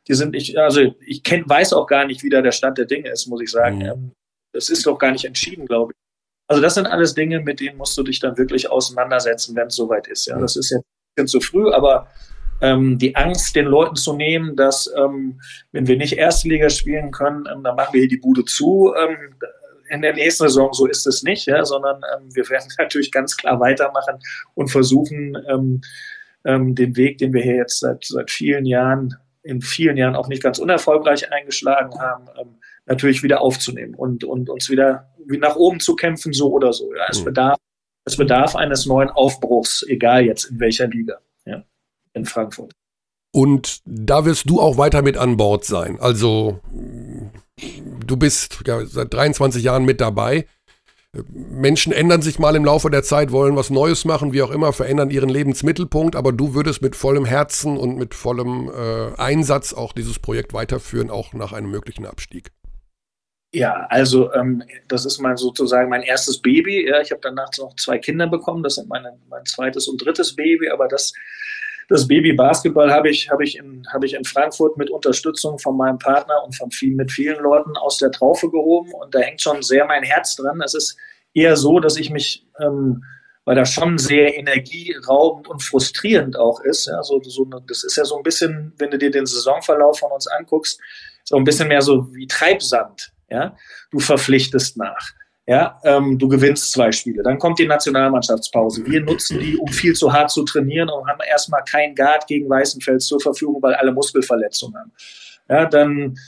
die 0.07 0.13
sind 0.13 0.35
ich, 0.35 0.57
also 0.57 0.81
ich 1.05 1.23
kenn, 1.23 1.43
weiß 1.47 1.73
auch 1.73 1.87
gar 1.87 2.05
nicht, 2.05 2.23
wie 2.23 2.29
da 2.29 2.41
der 2.41 2.51
Stand 2.51 2.77
der 2.77 2.85
Dinge 2.85 3.09
ist, 3.09 3.27
muss 3.27 3.41
ich 3.41 3.51
sagen. 3.51 3.77
Mhm. 3.77 3.85
Ähm, 3.85 4.11
das 4.53 4.69
ist 4.69 4.85
doch 4.85 4.97
gar 4.97 5.11
nicht 5.11 5.25
entschieden, 5.25 5.65
glaube 5.65 5.93
ich. 5.93 5.99
Also 6.47 6.63
das 6.63 6.73
sind 6.73 6.87
alles 6.87 7.13
Dinge, 7.13 7.41
mit 7.41 7.59
denen 7.59 7.77
musst 7.77 7.95
du 7.95 8.01
dich 8.01 8.19
dann 8.19 8.37
wirklich 8.37 8.71
auseinandersetzen, 8.71 9.55
wenn 9.55 9.67
es 9.67 9.75
soweit 9.75 10.07
ist. 10.07 10.25
Ja, 10.25 10.39
das 10.39 10.55
ist 10.55 10.71
jetzt 10.71 10.81
ein 10.81 11.15
bisschen 11.15 11.27
zu 11.27 11.41
früh, 11.41 11.71
aber 11.71 12.07
ähm, 12.61 12.97
die 12.97 13.15
Angst 13.15 13.55
den 13.55 13.65
Leuten 13.65 13.95
zu 13.95 14.13
nehmen, 14.13 14.55
dass 14.55 14.91
ähm, 14.97 15.39
wenn 15.71 15.87
wir 15.87 15.97
nicht 15.97 16.13
Erste 16.13 16.49
Liga 16.49 16.69
spielen 16.69 17.11
können, 17.11 17.45
ähm, 17.51 17.63
dann 17.63 17.75
machen 17.75 17.93
wir 17.93 18.01
hier 18.01 18.09
die 18.09 18.17
Bude 18.17 18.45
zu. 18.45 18.93
Ähm, 18.97 19.35
in 19.91 20.01
der 20.03 20.13
nächsten 20.13 20.43
Saison, 20.43 20.71
so 20.71 20.85
ist 20.85 21.07
es 21.07 21.23
nicht, 21.23 21.47
ja, 21.47 21.65
sondern 21.65 22.01
ähm, 22.15 22.29
wir 22.33 22.47
werden 22.49 22.69
natürlich 22.77 23.11
ganz 23.11 23.37
klar 23.37 23.59
weitermachen 23.59 24.19
und 24.53 24.69
versuchen, 24.69 25.37
ähm, 25.47 25.81
den 26.45 26.95
Weg, 26.95 27.17
den 27.17 27.33
wir 27.33 27.41
hier 27.41 27.55
jetzt 27.55 27.81
seit, 27.81 28.05
seit 28.05 28.31
vielen 28.31 28.65
Jahren, 28.65 29.13
in 29.43 29.61
vielen 29.61 29.97
Jahren 29.97 30.15
auch 30.15 30.29
nicht 30.29 30.41
ganz 30.41 30.57
unerfolgreich 30.57 31.33
eingeschlagen 31.33 31.99
haben, 31.99 32.27
natürlich 32.85 33.23
wieder 33.23 33.41
aufzunehmen 33.41 33.93
und, 33.93 34.23
und 34.23 34.49
uns 34.49 34.69
wieder 34.69 35.09
nach 35.37 35.57
oben 35.57 35.79
zu 35.79 35.95
kämpfen, 35.95 36.33
so 36.33 36.51
oder 36.51 36.71
so. 36.71 36.93
Ja. 36.93 37.07
Es, 37.09 37.19
mhm. 37.21 37.25
bedarf, 37.25 37.57
es 38.05 38.17
bedarf 38.17 38.55
eines 38.55 38.85
neuen 38.85 39.09
Aufbruchs, 39.09 39.85
egal 39.87 40.23
jetzt 40.23 40.45
in 40.45 40.59
welcher 40.59 40.87
Liga, 40.87 41.17
in 42.19 42.25
Frankfurt. 42.25 42.73
Und 43.31 43.81
da 43.85 44.25
wirst 44.25 44.49
du 44.49 44.59
auch 44.59 44.77
weiter 44.77 45.01
mit 45.01 45.17
an 45.17 45.37
Bord 45.37 45.65
sein. 45.65 45.99
Also 45.99 46.59
du 48.05 48.17
bist 48.17 48.61
ja, 48.65 48.85
seit 48.85 49.13
23 49.13 49.63
Jahren 49.63 49.85
mit 49.85 50.01
dabei. 50.01 50.45
Menschen 51.31 51.91
ändern 51.91 52.21
sich 52.21 52.37
mal 52.37 52.55
im 52.55 52.65
Laufe 52.65 52.91
der 52.91 53.01
Zeit, 53.01 53.31
wollen 53.31 53.55
was 53.55 53.71
Neues 53.71 54.05
machen, 54.05 54.31
wie 54.31 54.43
auch 54.43 54.51
immer, 54.51 54.73
verändern 54.73 55.09
ihren 55.09 55.29
Lebensmittelpunkt, 55.29 56.15
aber 56.15 56.31
du 56.31 56.53
würdest 56.53 56.83
mit 56.83 56.95
vollem 56.95 57.25
Herzen 57.25 57.77
und 57.77 57.97
mit 57.97 58.13
vollem 58.13 58.69
äh, 58.69 59.15
Einsatz 59.17 59.73
auch 59.73 59.91
dieses 59.91 60.19
Projekt 60.19 60.53
weiterführen, 60.53 61.09
auch 61.09 61.33
nach 61.33 61.51
einem 61.51 61.71
möglichen 61.71 62.05
Abstieg. 62.05 62.51
Ja, 63.51 63.87
also 63.89 64.31
ähm, 64.33 64.61
das 64.87 65.05
ist 65.05 65.19
mein 65.19 65.35
sozusagen 65.35 65.89
mein 65.89 66.03
erstes 66.03 66.39
Baby. 66.39 66.87
Ja, 66.87 67.01
ich 67.01 67.09
habe 67.09 67.21
danach 67.23 67.49
noch 67.57 67.75
zwei 67.77 67.97
Kinder 67.97 68.27
bekommen. 68.27 68.61
Das 68.61 68.75
sind 68.75 68.87
meine, 68.87 69.17
mein 69.27 69.43
zweites 69.45 69.87
und 69.87 69.97
drittes 70.05 70.35
Baby, 70.35 70.69
aber 70.69 70.87
das 70.87 71.13
das 71.89 72.07
Baby 72.07 72.33
Basketball 72.33 72.91
habe 72.91 73.09
ich, 73.09 73.29
habe 73.31 73.43
ich, 73.43 73.57
in, 73.57 73.83
habe 73.91 74.05
ich 74.05 74.13
in 74.13 74.23
Frankfurt 74.23 74.77
mit 74.77 74.91
Unterstützung 74.91 75.57
von 75.57 75.75
meinem 75.75 75.97
Partner 75.97 76.43
und 76.45 76.55
von 76.55 76.69
viel, 76.69 76.95
mit 76.95 77.11
vielen 77.11 77.41
Leuten 77.41 77.75
aus 77.75 77.97
der 77.97 78.11
Traufe 78.11 78.49
gehoben 78.49 78.93
und 78.93 79.13
da 79.13 79.19
hängt 79.19 79.41
schon 79.41 79.63
sehr 79.63 79.85
mein 79.85 80.03
Herz 80.03 80.35
dran. 80.35 80.61
Es 80.63 80.75
ist 80.75 80.97
eher 81.33 81.57
so, 81.57 81.79
dass 81.79 81.97
ich 81.97 82.11
mich, 82.11 82.45
ähm, 82.59 83.03
weil 83.43 83.55
das 83.55 83.73
schon 83.73 83.97
sehr 83.97 84.37
energieraubend 84.37 85.47
und 85.47 85.63
frustrierend 85.63 86.37
auch 86.37 86.61
ist. 86.61 86.85
Ja, 86.85 87.01
so, 87.01 87.19
so, 87.23 87.45
das 87.67 87.83
ist 87.83 87.97
ja 87.97 88.05
so 88.05 88.17
ein 88.17 88.23
bisschen, 88.23 88.73
wenn 88.77 88.91
du 88.91 88.99
dir 88.99 89.09
den 89.09 89.25
Saisonverlauf 89.25 89.97
von 89.97 90.11
uns 90.11 90.27
anguckst, 90.27 90.79
so 91.23 91.37
ein 91.37 91.43
bisschen 91.43 91.69
mehr 91.69 91.81
so 91.81 92.13
wie 92.13 92.27
Treibsand. 92.27 93.11
Ja, 93.31 93.55
du 93.91 93.99
verpflichtest 93.99 94.77
nach. 94.77 95.11
Ja, 95.49 95.79
ähm, 95.83 96.19
du 96.19 96.27
gewinnst 96.27 96.71
zwei 96.71 96.91
Spiele. 96.91 97.23
Dann 97.23 97.39
kommt 97.39 97.57
die 97.57 97.65
Nationalmannschaftspause. 97.65 98.85
Wir 98.85 99.01
nutzen 99.01 99.39
die, 99.39 99.57
um 99.57 99.67
viel 99.69 99.95
zu 99.95 100.13
hart 100.13 100.29
zu 100.29 100.43
trainieren 100.43 100.89
und 100.89 101.07
haben 101.07 101.21
erstmal 101.27 101.63
kein 101.63 101.95
Guard 101.95 102.27
gegen 102.27 102.47
Weißenfels 102.47 103.07
zur 103.07 103.19
Verfügung, 103.19 103.59
weil 103.59 103.73
alle 103.73 103.91
Muskelverletzungen 103.91 104.79
haben. 104.79 104.91
Ja, 105.49 105.65
dann 105.65 106.19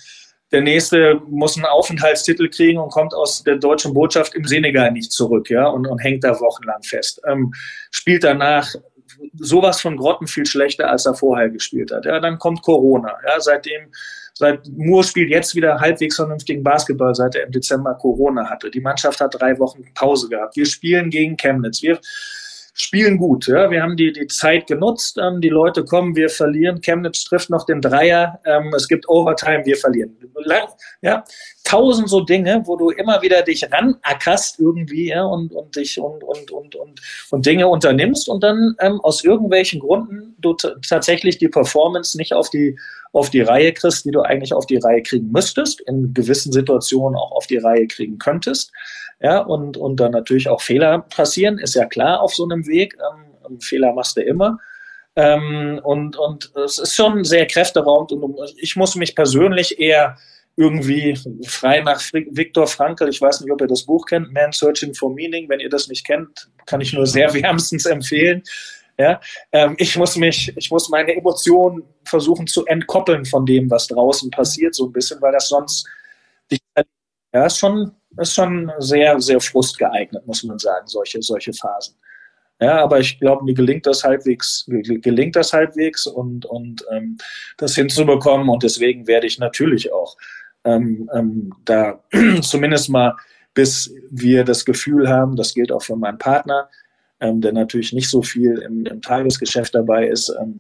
der 0.52 0.62
nächste 0.62 1.22
muss 1.30 1.56
einen 1.56 1.68
Aufenthaltstitel 1.68 2.50
kriegen 2.50 2.80
und 2.80 2.90
kommt 2.90 3.14
aus 3.14 3.44
der 3.44 3.58
deutschen 3.58 3.94
Botschaft 3.94 4.34
im 4.34 4.46
Senegal 4.46 4.92
nicht 4.92 5.12
zurück, 5.12 5.52
ja, 5.52 5.68
und, 5.68 5.86
und 5.86 6.00
hängt 6.00 6.24
da 6.24 6.40
wochenlang 6.40 6.82
fest. 6.82 7.22
Ähm, 7.28 7.54
spielt 7.92 8.24
danach 8.24 8.74
sowas 9.36 9.82
von 9.82 9.98
Grotten 9.98 10.26
viel 10.26 10.48
schlechter, 10.48 10.90
als 10.90 11.06
er 11.06 11.14
vorher 11.14 11.50
gespielt 11.50 11.92
hat. 11.92 12.06
Ja, 12.06 12.20
dann 12.20 12.40
kommt 12.40 12.64
Corona. 12.64 13.16
Ja, 13.24 13.40
seitdem 13.40 13.92
Seit 14.42 14.68
Moore 14.76 15.04
spielt 15.04 15.30
jetzt 15.30 15.54
wieder 15.54 15.80
halbwegs 15.80 16.16
vernünftigen 16.16 16.64
Basketball, 16.64 17.14
seit 17.14 17.36
er 17.36 17.46
im 17.46 17.52
Dezember 17.52 17.94
Corona 17.94 18.50
hatte. 18.50 18.72
Die 18.72 18.82
Mannschaft 18.82 19.22
hat 19.22 19.40
drei 19.40 19.60
Wochen 19.60 19.84
Pause 19.94 20.30
gehabt. 20.30 20.56
Wir 20.56 20.66
spielen 20.66 21.12
gegen 21.12 21.38
Chemnitz. 21.38 21.84
Wir 21.84 22.00
spielen 22.74 23.18
gut. 23.18 23.48
Ja. 23.48 23.70
Wir 23.70 23.84
haben 23.84 23.98
die, 23.98 24.12
die 24.12 24.28
Zeit 24.28 24.68
genutzt. 24.68 25.18
Ähm, 25.22 25.42
die 25.42 25.50
Leute 25.50 25.84
kommen, 25.84 26.16
wir 26.16 26.30
verlieren. 26.30 26.82
Chemnitz 26.82 27.24
trifft 27.24 27.50
noch 27.50 27.66
den 27.66 27.82
Dreier. 27.82 28.40
Ähm, 28.46 28.74
es 28.76 28.88
gibt 28.88 29.08
Overtime, 29.10 29.66
wir 29.66 29.76
verlieren. 29.76 30.16
Ja. 31.02 31.24
Tausend 31.64 32.10
so 32.10 32.22
Dinge, 32.22 32.64
wo 32.66 32.76
du 32.76 32.90
immer 32.90 33.22
wieder 33.22 33.42
dich 33.44 33.68
ranackerst 33.72 34.60
irgendwie 34.60 35.10
ja, 35.10 35.24
und, 35.24 35.54
und 35.54 35.76
dich 35.76 36.00
und, 36.00 36.24
und, 36.24 36.52
und, 36.52 36.76
und, 36.76 37.02
und 37.30 37.46
Dinge 37.46 37.68
unternimmst 37.68 38.30
und 38.30 38.44
dann 38.44 38.76
ähm, 38.80 39.00
aus 39.02 39.24
irgendwelchen 39.24 39.80
Gründen 39.80 40.36
du 40.40 40.54
tatsächlich 40.54 41.38
die 41.38 41.50
Performance 41.50 42.18
nicht 42.18 42.34
auf 42.34 42.50
die 42.50 42.78
auf 43.14 43.30
die 43.30 43.42
Reihe 43.42 43.74
kriegst, 43.74 44.06
die 44.06 44.12
du 44.12 44.22
eigentlich 44.22 44.54
auf 44.54 44.66
die 44.66 44.78
Reihe 44.78 45.04
kriegen 45.04 45.32
müsstest, 45.32 45.82
in 45.82 46.14
gewissen 46.14 46.52
Situationen 46.52 47.18
auch 47.20 47.32
auf 47.34 47.46
die 47.46 47.58
Reihe 47.58 47.88
kriegen 47.88 48.18
könntest. 48.18 48.72
Ja, 49.22 49.40
und, 49.40 49.78
und 49.78 50.00
dann 50.00 50.12
natürlich 50.12 50.50
auch 50.50 50.62
Fehler 50.62 51.00
passieren, 51.00 51.60
ist 51.60 51.76
ja 51.76 51.86
klar 51.86 52.22
auf 52.22 52.34
so 52.34 52.44
einem 52.44 52.66
Weg. 52.66 52.98
Ähm, 53.48 53.60
Fehler 53.60 53.94
machst 53.94 54.18
du 54.18 54.22
immer. 54.22 54.58
Ähm, 55.16 55.80
und, 55.84 56.18
und 56.18 56.52
es 56.56 56.80
ist 56.80 56.96
schon 56.96 57.24
sehr 57.24 57.46
kräfteraubend 57.46 58.14
und 58.14 58.40
ich 58.58 58.76
muss 58.76 58.96
mich 58.96 59.16
persönlich 59.16 59.80
eher 59.80 60.18
irgendwie 60.56 61.18
frei 61.46 61.82
nach 61.82 62.02
Viktor 62.14 62.68
Frankl, 62.68 63.10
ich 63.10 63.22
weiß 63.22 63.42
nicht, 63.42 63.52
ob 63.52 63.62
ihr 63.62 63.68
das 63.68 63.84
Buch 63.84 64.06
kennt, 64.06 64.32
Man 64.34 64.52
Searching 64.52 64.94
for 64.94 65.14
Meaning. 65.14 65.50
Wenn 65.50 65.60
ihr 65.60 65.70
das 65.70 65.88
nicht 65.88 66.06
kennt, 66.06 66.50
kann 66.66 66.82
ich 66.82 66.94
nur 66.94 67.06
sehr 67.06 67.34
wärmstens 67.34 67.86
empfehlen. 67.86 68.44
Ja? 68.98 69.20
Ähm, 69.52 69.76
ich, 69.78 69.98
muss 69.98 70.16
mich, 70.16 70.54
ich 70.56 70.72
muss 70.72 70.90
meine 70.90 71.16
Emotionen 71.16 71.84
versuchen 72.06 72.48
zu 72.48 72.66
entkoppeln 72.66 73.26
von 73.26 73.46
dem, 73.46 73.70
was 73.70 73.88
draußen 73.88 74.30
passiert, 74.32 74.76
so 74.76 74.88
ein 74.88 74.92
bisschen, 74.92 75.22
weil 75.22 75.32
das 75.32 75.48
sonst 75.48 75.88
ja, 77.34 77.46
ist 77.46 77.60
schon, 77.60 77.92
ist 78.18 78.34
schon 78.34 78.72
sehr, 78.80 79.20
sehr 79.20 79.40
frustgeeignet, 79.40 80.26
muss 80.28 80.44
man 80.44 80.60
sagen, 80.60 80.88
solche, 80.88 81.22
solche 81.22 81.54
Phasen. 81.54 81.96
Ja, 82.60 82.84
aber 82.84 83.00
ich 83.00 83.20
glaube, 83.20 83.44
mir 83.44 83.56
gelingt 83.56 83.88
das 83.88 84.04
halbwegs, 84.04 84.66
gelingt 84.68 85.36
das 85.36 85.52
halbwegs 85.52 86.06
und, 86.06 86.46
und 86.46 86.86
ähm, 86.92 87.18
das 87.58 87.74
hinzubekommen. 87.74 88.50
Und 88.50 88.62
deswegen 88.62 89.08
werde 89.08 89.26
ich 89.26 89.40
natürlich 89.40 89.92
auch 89.92 90.16
ähm, 90.64 91.10
ähm, 91.14 91.54
da 91.66 92.04
zumindest 92.42 92.90
mal, 92.90 93.16
bis 93.56 93.92
wir 94.12 94.44
das 94.44 94.64
Gefühl 94.64 95.10
haben, 95.10 95.36
das 95.36 95.56
gilt 95.56 95.72
auch 95.72 95.82
für 95.82 95.96
meinen 95.96 96.20
Partner, 96.20 96.70
ähm, 97.20 97.42
der 97.42 97.52
natürlich 97.52 97.94
nicht 97.94 98.10
so 98.10 98.22
viel 98.22 98.60
im, 98.60 98.86
im 98.86 99.02
Tagesgeschäft 99.02 99.74
dabei 99.74 100.08
ist. 100.08 100.32
Ähm, 100.40 100.60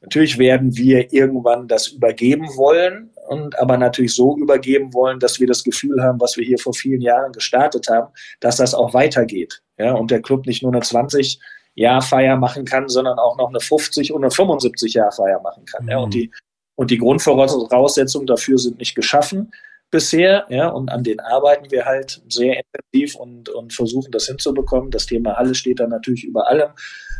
natürlich 0.00 0.38
werden 0.38 0.74
wir 0.76 1.12
irgendwann 1.12 1.68
das 1.68 1.88
übergeben 1.88 2.48
wollen 2.56 3.10
und 3.28 3.58
aber 3.58 3.76
natürlich 3.76 4.14
so 4.14 4.36
übergeben 4.36 4.92
wollen, 4.94 5.18
dass 5.20 5.40
wir 5.40 5.46
das 5.46 5.64
Gefühl 5.64 6.02
haben, 6.02 6.20
was 6.20 6.36
wir 6.36 6.44
hier 6.44 6.58
vor 6.58 6.74
vielen 6.74 7.00
Jahren 7.00 7.32
gestartet 7.32 7.88
haben, 7.88 8.12
dass 8.40 8.56
das 8.56 8.74
auch 8.74 8.94
weitergeht. 8.94 9.62
Ja, 9.78 9.92
und 9.94 10.10
der 10.10 10.22
Club 10.22 10.46
nicht 10.46 10.62
nur 10.62 10.72
eine 10.72 10.82
20 10.82 11.40
Jahr 11.74 12.02
Feier 12.02 12.36
machen 12.36 12.64
kann, 12.64 12.88
sondern 12.88 13.18
auch 13.18 13.36
noch 13.38 13.48
eine 13.48 13.60
50 13.60 14.12
und 14.12 14.22
eine 14.22 14.30
75 14.30 14.94
Jahr 14.94 15.12
Feier 15.12 15.40
machen 15.40 15.64
kann. 15.64 15.84
Mhm. 15.84 15.90
Ja, 15.90 15.98
und 15.98 16.08
mhm. 16.08 16.10
die 16.10 16.30
und 16.74 16.90
die 16.90 16.98
Grundvoraussetzungen 16.98 18.26
dafür 18.26 18.58
sind 18.58 18.78
nicht 18.78 18.94
geschaffen 18.94 19.52
bisher, 19.92 20.46
ja, 20.48 20.68
und 20.68 20.90
an 20.90 21.04
denen 21.04 21.20
arbeiten 21.20 21.70
wir 21.70 21.84
halt 21.84 22.20
sehr 22.28 22.56
intensiv 22.56 23.14
und, 23.14 23.48
und 23.50 23.72
versuchen 23.72 24.10
das 24.10 24.26
hinzubekommen. 24.26 24.90
Das 24.90 25.06
Thema 25.06 25.36
Halle 25.36 25.54
steht 25.54 25.78
da 25.78 25.86
natürlich 25.86 26.24
über 26.24 26.48
allem. 26.48 26.70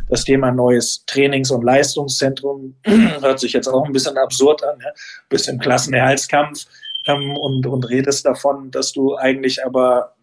Das 0.09 0.25
Thema 0.25 0.51
neues 0.51 1.05
Trainings- 1.05 1.51
und 1.51 1.63
Leistungszentrum 1.63 2.75
hört 3.21 3.39
sich 3.39 3.53
jetzt 3.53 3.67
auch 3.67 3.85
ein 3.85 3.93
bisschen 3.93 4.17
absurd 4.17 4.63
an, 4.63 4.79
ja? 4.83 4.89
bisschen 5.29 5.59
Klassenerhaltskampf 5.59 6.65
ähm, 7.05 7.37
und, 7.37 7.65
und 7.67 7.89
redest 7.89 8.25
davon, 8.25 8.71
dass 8.71 8.91
du 8.91 9.15
eigentlich 9.15 9.63
aber 9.63 10.15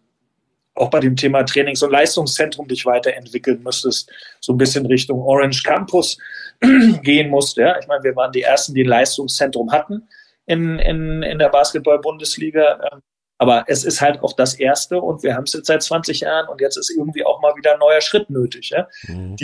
auch 0.75 0.89
bei 0.89 0.99
dem 0.99 1.15
Thema 1.15 1.43
Trainings- 1.43 1.83
und 1.83 1.91
Leistungszentrum 1.91 2.67
dich 2.67 2.85
weiterentwickeln 2.85 3.63
müsstest, 3.63 4.11
so 4.41 4.53
ein 4.53 4.57
bisschen 4.57 4.85
Richtung 4.85 5.21
Orange 5.21 5.63
Campus 5.63 6.17
gehen 7.01 7.29
musst. 7.29 7.55
Ja? 7.57 7.79
Ich 7.79 7.87
meine, 7.87 8.03
wir 8.03 8.15
waren 8.15 8.31
die 8.31 8.41
Ersten, 8.41 8.73
die 8.73 8.83
ein 8.83 8.89
Leistungszentrum 8.89 9.71
hatten 9.71 10.07
in, 10.45 10.79
in, 10.79 11.23
in 11.23 11.39
der 11.39 11.49
Basketball-Bundesliga. 11.49 12.89
Ähm, 12.91 13.01
aber 13.37 13.65
es 13.67 13.83
ist 13.83 14.01
halt 14.01 14.21
auch 14.21 14.33
das 14.33 14.53
Erste 14.53 15.01
und 15.01 15.23
wir 15.23 15.35
haben 15.35 15.45
es 15.45 15.53
jetzt 15.53 15.65
seit 15.65 15.81
20 15.81 16.19
Jahren 16.19 16.47
und 16.47 16.61
jetzt 16.61 16.77
ist 16.77 16.91
irgendwie 16.91 17.25
auch 17.25 17.41
mal 17.41 17.55
wieder 17.55 17.73
ein 17.73 17.79
neuer 17.79 18.01
Schritt 18.01 18.29
nötig. 18.29 18.69
Ja? 18.69 18.87
Mhm. 19.07 19.35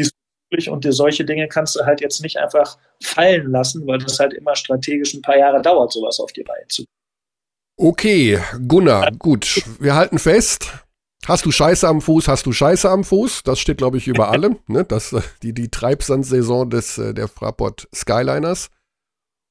und 0.70 0.86
die, 0.86 0.92
solche 0.92 1.26
Dinge 1.26 1.48
kannst 1.48 1.76
du 1.76 1.84
halt 1.84 2.00
jetzt 2.00 2.22
nicht 2.22 2.38
einfach 2.38 2.78
fallen 3.02 3.52
lassen, 3.52 3.88
weil 3.88 3.98
das 3.98 4.20
halt 4.20 4.34
immer 4.34 4.56
strategisch 4.56 5.14
ein 5.16 5.24
paar 5.24 5.38
Jahre 5.38 5.62
dauert, 5.62 5.92
sowas 5.92 6.20
auf 6.20 6.32
die 6.32 6.44
Reihe 6.44 6.68
zu. 6.68 6.86
Okay, 7.76 8.40
Gunnar, 8.68 9.12
gut, 9.18 9.64
wir 9.80 9.96
halten 9.96 10.20
fest. 10.20 10.72
Hast 11.28 11.46
du 11.46 11.52
Scheiße 11.52 11.88
am 11.88 12.00
Fuß, 12.00 12.28
hast 12.28 12.46
du 12.46 12.54
Scheiße 12.54 12.90
am 12.90 13.04
Fuß. 13.04 13.44
Das 13.44 13.60
steht, 13.60 13.78
glaube 13.78 13.98
ich, 13.98 14.08
über 14.08 14.30
allem. 14.32 14.60
Ne? 14.68 14.86
Das, 14.86 15.12
äh, 15.12 15.22
die, 15.44 15.54
die 15.54 15.70
Treibsandsaison 15.70 16.70
des, 16.70 16.98
äh, 16.98 17.14
der 17.14 17.28
Fraport 17.28 17.88
Skyliners. 17.94 18.70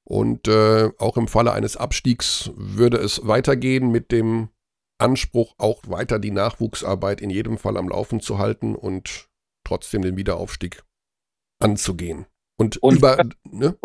Und 0.09 0.47
äh, 0.47 0.91
auch 0.99 1.17
im 1.17 1.27
Falle 1.27 1.53
eines 1.53 1.77
Abstiegs 1.77 2.53
würde 2.55 2.97
es 2.99 3.27
weitergehen 3.27 3.91
mit 3.91 4.13
dem 4.13 4.51
Anspruch, 4.99 5.55
auch 5.59 5.83
weiter 5.89 6.21
die 6.21 6.31
Nachwuchsarbeit 6.31 7.21
in 7.21 7.29
jedem 7.29 7.59
Fall 7.59 7.77
am 7.77 7.89
Laufen 7.89 8.21
zu 8.21 8.39
halten 8.39 8.77
und 8.77 9.29
trotzdem 9.65 10.03
den 10.03 10.17
Wiederaufstieg 10.17 10.85
anzugehen. 11.59 12.27
Und, 12.57 12.77
und 12.79 12.99
über. 12.99 13.17
Ne? 13.51 13.77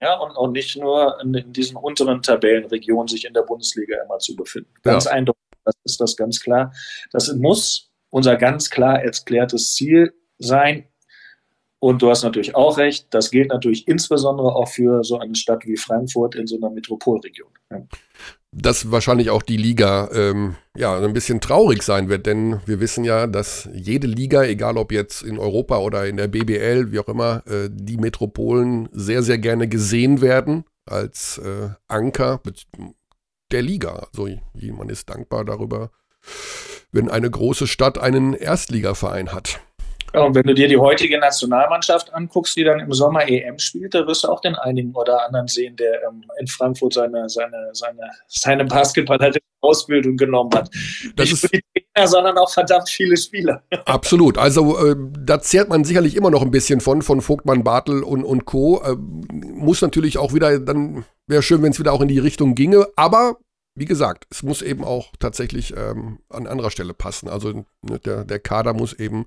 Ja, 0.00 0.18
und, 0.20 0.36
und 0.36 0.52
nicht 0.52 0.76
nur 0.76 1.20
in, 1.20 1.34
in, 1.34 1.52
diesen 1.52 1.76
unteren 1.76 2.22
Tabellenregionen 2.22 3.08
sich 3.08 3.24
in 3.24 3.34
der 3.34 3.42
Bundesliga 3.42 3.96
immer 4.04 4.18
zu 4.18 4.36
befinden. 4.36 4.72
Ganz 4.82 5.06
ja. 5.06 5.10
eindeutig, 5.10 5.42
das 5.64 5.74
ist 5.84 6.00
das 6.00 6.16
ganz 6.16 6.40
klar. 6.40 6.72
Das 7.10 7.30
muss 7.34 7.90
unser 8.08 8.36
ganz 8.36 8.70
klar 8.70 9.02
erklärtes 9.02 9.74
Ziel 9.74 10.14
sein, 10.38 10.89
und 11.80 12.02
du 12.02 12.10
hast 12.10 12.22
natürlich 12.22 12.54
auch 12.54 12.76
recht, 12.76 13.06
das 13.10 13.30
gilt 13.30 13.48
natürlich 13.48 13.88
insbesondere 13.88 14.54
auch 14.54 14.68
für 14.68 15.02
so 15.02 15.18
eine 15.18 15.34
Stadt 15.34 15.64
wie 15.64 15.78
Frankfurt 15.78 16.34
in 16.34 16.46
so 16.46 16.56
einer 16.56 16.70
Metropolregion. 16.70 17.48
Ja. 17.70 17.82
dass 18.52 18.90
wahrscheinlich 18.90 19.30
auch 19.30 19.42
die 19.42 19.56
Liga 19.56 20.10
ähm, 20.12 20.56
ja 20.76 20.98
ein 20.98 21.12
bisschen 21.12 21.40
traurig 21.40 21.82
sein 21.82 22.08
wird, 22.08 22.26
denn 22.26 22.60
wir 22.66 22.80
wissen 22.80 23.04
ja, 23.04 23.26
dass 23.26 23.68
jede 23.72 24.06
Liga, 24.08 24.42
egal 24.42 24.76
ob 24.76 24.92
jetzt 24.92 25.22
in 25.22 25.38
Europa 25.38 25.78
oder 25.78 26.06
in 26.06 26.16
der 26.16 26.28
BBL, 26.28 26.92
wie 26.92 26.98
auch 26.98 27.08
immer, 27.08 27.46
äh, 27.46 27.70
die 27.72 27.96
Metropolen 27.96 28.88
sehr, 28.92 29.22
sehr 29.22 29.38
gerne 29.38 29.68
gesehen 29.68 30.20
werden 30.20 30.64
als 30.84 31.38
äh, 31.38 31.70
Anker 31.88 32.40
der 33.52 33.62
Liga. 33.62 34.08
Also 34.12 34.28
man 34.72 34.88
ist 34.88 35.08
dankbar 35.08 35.44
darüber, 35.44 35.90
wenn 36.92 37.08
eine 37.08 37.30
große 37.30 37.66
Stadt 37.66 37.98
einen 37.98 38.34
Erstligaverein 38.34 39.32
hat. 39.32 39.60
Und 40.12 40.34
wenn 40.34 40.42
du 40.42 40.54
dir 40.54 40.68
die 40.68 40.76
heutige 40.76 41.18
Nationalmannschaft 41.18 42.12
anguckst, 42.12 42.56
die 42.56 42.64
dann 42.64 42.80
im 42.80 42.92
Sommer 42.92 43.28
EM 43.28 43.58
spielt, 43.58 43.94
da 43.94 44.06
wirst 44.06 44.24
du 44.24 44.28
auch 44.28 44.40
den 44.40 44.54
einigen 44.56 44.94
oder 44.94 45.24
anderen 45.24 45.46
sehen, 45.46 45.76
der 45.76 46.02
ähm, 46.08 46.24
in 46.38 46.46
Frankfurt 46.46 46.94
seine, 46.94 47.28
seine, 47.28 47.70
seine, 47.72 48.10
seine 48.26 48.64
Basketball-Ausbildung 48.64 50.16
genommen 50.16 50.50
hat. 50.54 50.68
Das 51.16 51.30
Nicht 51.30 51.42
nur 51.42 51.50
die 51.50 51.84
Trainer, 51.94 52.08
sondern 52.08 52.38
auch 52.38 52.50
verdammt 52.50 52.88
viele 52.88 53.16
Spieler. 53.16 53.62
Absolut. 53.84 54.38
Also 54.38 54.78
äh, 54.84 54.96
da 55.18 55.40
zehrt 55.40 55.68
man 55.68 55.84
sicherlich 55.84 56.16
immer 56.16 56.30
noch 56.30 56.42
ein 56.42 56.50
bisschen 56.50 56.80
von, 56.80 57.02
von 57.02 57.20
Vogtmann, 57.20 57.62
Bartel 57.62 58.02
und, 58.02 58.24
und 58.24 58.44
Co. 58.46 58.82
Äh, 58.82 58.96
muss 58.96 59.82
natürlich 59.82 60.18
auch 60.18 60.34
wieder, 60.34 60.58
dann 60.58 61.04
wäre 61.26 61.42
schön, 61.42 61.62
wenn 61.62 61.72
es 61.72 61.78
wieder 61.78 61.92
auch 61.92 62.00
in 62.00 62.08
die 62.08 62.18
Richtung 62.18 62.54
ginge, 62.54 62.86
aber 62.96 63.36
wie 63.76 63.84
gesagt, 63.84 64.26
es 64.30 64.42
muss 64.42 64.62
eben 64.62 64.84
auch 64.84 65.12
tatsächlich 65.20 65.74
ähm, 65.76 66.18
an 66.28 66.46
anderer 66.46 66.70
Stelle 66.70 66.92
passen. 66.92 67.28
Also 67.28 67.64
ne, 67.82 67.98
der, 68.04 68.24
der 68.24 68.40
Kader 68.40 68.74
muss 68.74 68.92
eben 68.92 69.26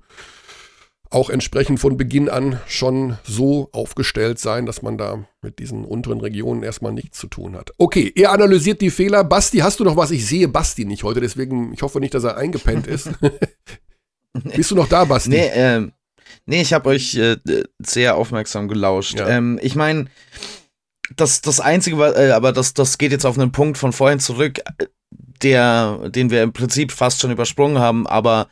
auch 1.14 1.30
entsprechend 1.30 1.78
von 1.78 1.96
Beginn 1.96 2.28
an 2.28 2.60
schon 2.66 3.18
so 3.22 3.68
aufgestellt 3.72 4.38
sein, 4.38 4.66
dass 4.66 4.82
man 4.82 4.98
da 4.98 5.24
mit 5.42 5.60
diesen 5.60 5.84
unteren 5.84 6.20
Regionen 6.20 6.62
erstmal 6.62 6.92
nichts 6.92 7.18
zu 7.18 7.28
tun 7.28 7.56
hat. 7.56 7.72
Okay, 7.78 8.12
ihr 8.14 8.32
analysiert 8.32 8.80
die 8.80 8.90
Fehler. 8.90 9.22
Basti, 9.22 9.58
hast 9.58 9.78
du 9.78 9.84
noch 9.84 9.96
was? 9.96 10.10
Ich 10.10 10.26
sehe 10.26 10.48
Basti 10.48 10.84
nicht 10.84 11.04
heute, 11.04 11.20
deswegen, 11.20 11.72
ich 11.72 11.82
hoffe 11.82 12.00
nicht, 12.00 12.14
dass 12.14 12.24
er 12.24 12.36
eingepennt 12.36 12.86
ist. 12.86 13.10
Bist 14.56 14.70
du 14.72 14.74
noch 14.74 14.88
da, 14.88 15.04
Basti? 15.04 15.30
Nee, 15.30 15.50
ähm, 15.54 15.92
nee 16.46 16.60
ich 16.60 16.72
habe 16.72 16.88
euch 16.88 17.14
äh, 17.14 17.36
sehr 17.78 18.16
aufmerksam 18.16 18.66
gelauscht. 18.66 19.18
Ja. 19.18 19.28
Ähm, 19.28 19.60
ich 19.62 19.76
meine, 19.76 20.06
das, 21.14 21.42
das 21.42 21.60
Einzige, 21.60 21.96
äh, 22.02 22.32
aber 22.32 22.52
das, 22.52 22.74
das 22.74 22.98
geht 22.98 23.12
jetzt 23.12 23.24
auf 23.24 23.38
einen 23.38 23.52
Punkt 23.52 23.78
von 23.78 23.92
vorhin 23.92 24.18
zurück, 24.18 24.60
der, 25.42 26.10
den 26.10 26.30
wir 26.30 26.42
im 26.42 26.52
Prinzip 26.52 26.90
fast 26.90 27.20
schon 27.20 27.30
übersprungen 27.30 27.78
haben, 27.78 28.06
aber 28.06 28.48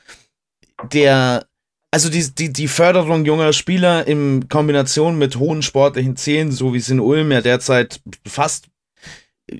der 0.92 1.46
also 1.92 2.08
die, 2.08 2.34
die, 2.34 2.52
die 2.52 2.68
Förderung 2.68 3.24
junger 3.24 3.52
Spieler 3.52 4.06
in 4.06 4.48
Kombination 4.48 5.16
mit 5.16 5.36
hohen 5.36 5.62
sportlichen 5.62 6.16
Zielen, 6.16 6.50
so 6.50 6.74
wie 6.74 6.78
es 6.78 6.88
in 6.88 6.98
Ulm 6.98 7.30
ja 7.30 7.40
derzeit 7.40 8.00
fast 8.26 8.66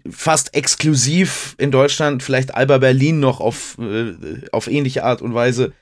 fast 0.09 0.55
exklusiv 0.55 1.55
in 1.59 1.70
Deutschland, 1.70 2.22
vielleicht 2.22 2.55
Alba 2.55 2.78
Berlin 2.78 3.20
noch 3.20 3.41
auf, 3.41 3.76
äh, 3.78 4.14
auf 4.51 4.66
ähnliche 4.66 5.05
Art 5.05 5.20
und 5.20 5.35
Weise 5.35 5.72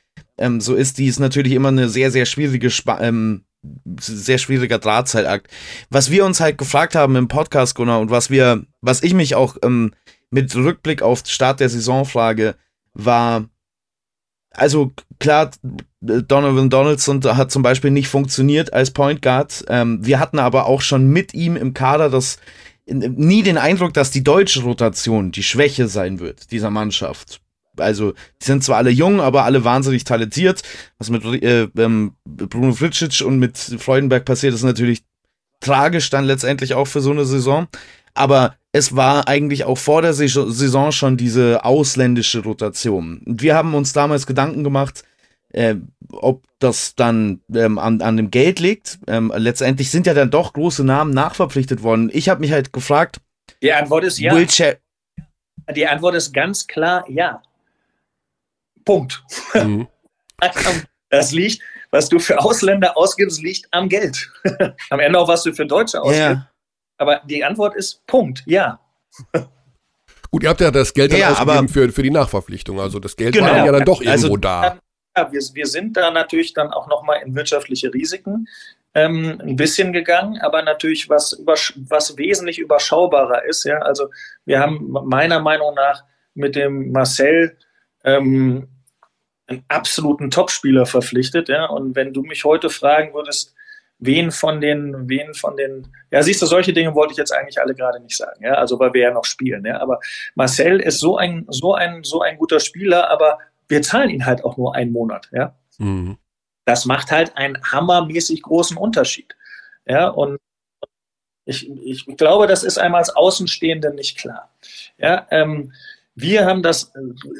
ähm, 0.40 0.60
so 0.60 0.74
ist, 0.74 0.98
die 0.98 1.06
ist 1.06 1.20
natürlich 1.20 1.52
immer 1.52 1.68
eine 1.68 1.88
sehr, 1.88 2.10
sehr 2.10 2.26
schwierige, 2.26 2.70
ähm, 2.98 3.44
sehr 3.98 4.38
schwieriger 4.38 4.78
Drahtseilakt. 4.78 5.48
Was 5.90 6.10
wir 6.10 6.24
uns 6.24 6.40
halt 6.40 6.58
gefragt 6.58 6.94
haben 6.94 7.14
im 7.16 7.28
Podcast, 7.28 7.74
Gunnar, 7.74 8.00
und 8.00 8.10
was 8.10 8.30
wir, 8.30 8.64
was 8.80 9.02
ich 9.02 9.14
mich 9.14 9.34
auch 9.34 9.56
ähm, 9.62 9.92
mit 10.30 10.54
Rückblick 10.54 11.02
auf 11.02 11.22
Start 11.26 11.60
der 11.60 11.68
Saison 11.68 12.04
frage, 12.04 12.56
war, 12.94 13.48
also 14.50 14.92
klar, 15.20 15.50
Donovan 16.00 16.70
Donaldson 16.70 17.22
hat 17.24 17.52
zum 17.52 17.62
Beispiel 17.62 17.92
nicht 17.92 18.08
funktioniert 18.08 18.72
als 18.72 18.90
Point 18.90 19.22
Guard. 19.22 19.64
Ähm, 19.68 20.04
wir 20.04 20.18
hatten 20.18 20.40
aber 20.40 20.66
auch 20.66 20.80
schon 20.80 21.08
mit 21.08 21.34
ihm 21.34 21.56
im 21.56 21.74
Kader 21.74 22.10
das 22.10 22.38
nie 22.86 23.42
den 23.42 23.58
Eindruck, 23.58 23.94
dass 23.94 24.10
die 24.10 24.24
deutsche 24.24 24.62
Rotation 24.62 25.30
die 25.30 25.44
Schwäche 25.44 25.86
sein 25.86 26.18
wird 26.18 26.50
dieser 26.50 26.70
Mannschaft. 26.70 27.40
Also, 27.76 28.12
die 28.12 28.46
sind 28.46 28.64
zwar 28.64 28.78
alle 28.78 28.90
jung, 28.90 29.20
aber 29.20 29.44
alle 29.44 29.64
wahnsinnig 29.64 30.04
talentiert. 30.04 30.62
Was 30.98 31.08
mit 31.08 31.24
äh, 31.24 31.68
ähm, 31.78 32.12
Bruno 32.24 32.72
Fritschic 32.72 33.24
und 33.24 33.38
mit 33.38 33.56
Freudenberg 33.56 34.24
passiert, 34.24 34.54
ist 34.54 34.64
natürlich 34.64 35.02
tragisch 35.60 36.10
dann 36.10 36.24
letztendlich 36.24 36.74
auch 36.74 36.86
für 36.86 37.00
so 37.00 37.12
eine 37.12 37.24
Saison. 37.24 37.68
Aber 38.14 38.56
es 38.72 38.96
war 38.96 39.28
eigentlich 39.28 39.64
auch 39.64 39.78
vor 39.78 40.02
der 40.02 40.14
Saison 40.14 40.92
schon 40.92 41.16
diese 41.16 41.64
ausländische 41.64 42.40
Rotation. 42.40 43.22
Und 43.24 43.42
wir 43.42 43.54
haben 43.54 43.74
uns 43.74 43.92
damals 43.92 44.26
Gedanken 44.26 44.64
gemacht, 44.64 45.04
äh, 45.52 45.76
ob 46.12 46.44
das 46.58 46.94
dann 46.94 47.40
ähm, 47.54 47.78
an, 47.78 48.00
an 48.02 48.16
dem 48.16 48.30
Geld 48.30 48.60
liegt. 48.60 48.98
Ähm, 49.06 49.32
letztendlich 49.36 49.90
sind 49.90 50.06
ja 50.06 50.14
dann 50.14 50.30
doch 50.30 50.52
große 50.52 50.84
Namen 50.84 51.12
nachverpflichtet 51.12 51.82
worden. 51.82 52.10
Ich 52.12 52.28
habe 52.28 52.40
mich 52.40 52.52
halt 52.52 52.72
gefragt. 52.72 53.20
Die 53.62 53.72
Antwort 53.72 54.04
ist 54.04 54.18
ja. 54.18 54.34
Die 55.74 55.86
Antwort 55.86 56.14
ist 56.14 56.32
ganz 56.32 56.66
klar 56.66 57.04
ja. 57.08 57.42
Punkt. 58.84 59.22
Mhm. 59.54 59.88
Das 61.12 61.32
liegt, 61.32 61.60
was 61.90 62.08
du 62.08 62.20
für 62.20 62.38
Ausländer 62.38 62.96
ausgibst, 62.96 63.42
liegt 63.42 63.66
am 63.72 63.88
Geld. 63.88 64.30
am 64.90 65.00
Ende 65.00 65.18
auch, 65.18 65.26
was 65.26 65.42
du 65.42 65.52
für 65.52 65.66
Deutsche 65.66 66.00
ausgibst. 66.00 66.20
Ja. 66.20 66.48
Aber 66.98 67.20
die 67.24 67.42
Antwort 67.44 67.74
ist 67.74 68.06
Punkt, 68.06 68.44
ja. 68.46 68.78
Gut, 70.30 70.44
ihr 70.44 70.48
habt 70.48 70.60
ja 70.60 70.70
das 70.70 70.94
Geld 70.94 71.12
dann 71.12 71.18
ja, 71.18 71.32
ausgegeben 71.32 71.68
für, 71.68 71.90
für 71.90 72.04
die 72.04 72.10
Nachverpflichtung. 72.10 72.78
Also 72.78 73.00
das 73.00 73.16
Geld 73.16 73.34
genau. 73.34 73.48
war 73.48 73.66
ja 73.66 73.72
dann 73.72 73.84
doch 73.84 74.00
also, 74.06 74.28
irgendwo 74.28 74.36
da. 74.36 74.78
Ja, 75.16 75.32
wir, 75.32 75.40
wir 75.40 75.66
sind 75.66 75.96
da 75.96 76.10
natürlich 76.10 76.54
dann 76.54 76.72
auch 76.72 76.86
nochmal 76.88 77.22
in 77.24 77.34
wirtschaftliche 77.34 77.92
Risiken 77.92 78.46
ähm, 78.94 79.40
ein 79.40 79.56
bisschen 79.56 79.92
gegangen, 79.92 80.40
aber 80.40 80.62
natürlich 80.62 81.08
was, 81.08 81.40
was 81.44 82.16
wesentlich 82.16 82.58
überschaubarer 82.58 83.44
ist. 83.44 83.64
Ja? 83.64 83.78
Also 83.78 84.10
wir 84.44 84.60
haben 84.60 84.90
meiner 85.04 85.40
Meinung 85.40 85.74
nach 85.74 86.04
mit 86.34 86.56
dem 86.56 86.92
Marcel 86.92 87.56
ähm, 88.04 88.68
einen 89.46 89.64
absoluten 89.68 90.30
Topspieler 90.30 90.86
verpflichtet. 90.86 91.48
Ja? 91.48 91.66
Und 91.66 91.94
wenn 91.96 92.12
du 92.12 92.22
mich 92.22 92.44
heute 92.44 92.70
fragen 92.70 93.14
würdest, 93.14 93.54
wen 94.00 94.30
von 94.30 94.60
den, 94.60 95.08
wen 95.08 95.34
von 95.34 95.56
den, 95.56 95.86
ja, 96.10 96.22
siehst 96.22 96.40
du, 96.42 96.46
solche 96.46 96.72
Dinge 96.72 96.94
wollte 96.94 97.12
ich 97.12 97.18
jetzt 97.18 97.32
eigentlich 97.32 97.60
alle 97.60 97.74
gerade 97.74 98.00
nicht 98.00 98.16
sagen, 98.16 98.42
ja, 98.42 98.54
also 98.54 98.78
weil 98.78 98.94
wir 98.94 99.02
ja 99.02 99.10
noch 99.10 99.26
spielen, 99.26 99.64
ja, 99.66 99.78
aber 99.78 100.00
Marcel 100.34 100.80
ist 100.80 101.00
so 101.00 101.18
ein, 101.18 101.44
so 101.50 101.74
ein, 101.74 102.02
so 102.02 102.22
ein 102.22 102.38
guter 102.38 102.60
Spieler, 102.60 103.10
aber 103.10 103.38
wir 103.70 103.82
zahlen 103.82 104.10
ihn 104.10 104.26
halt 104.26 104.44
auch 104.44 104.56
nur 104.56 104.74
einen 104.74 104.92
Monat, 104.92 105.28
ja. 105.32 105.56
Mhm. 105.78 106.18
Das 106.64 106.84
macht 106.84 107.10
halt 107.10 107.36
einen 107.36 107.58
hammermäßig 107.62 108.42
großen 108.42 108.76
Unterschied, 108.76 109.36
ja, 109.86 110.08
und 110.08 110.38
ich, 111.46 111.68
ich 111.70 112.06
glaube, 112.16 112.46
das 112.46 112.62
ist 112.62 112.78
einmal 112.78 113.00
als 113.00 113.10
Außenstehende 113.10 113.94
nicht 113.94 114.18
klar, 114.18 114.52
ja, 114.98 115.26
ähm, 115.30 115.72
wir 116.14 116.44
haben 116.44 116.62
das 116.62 116.92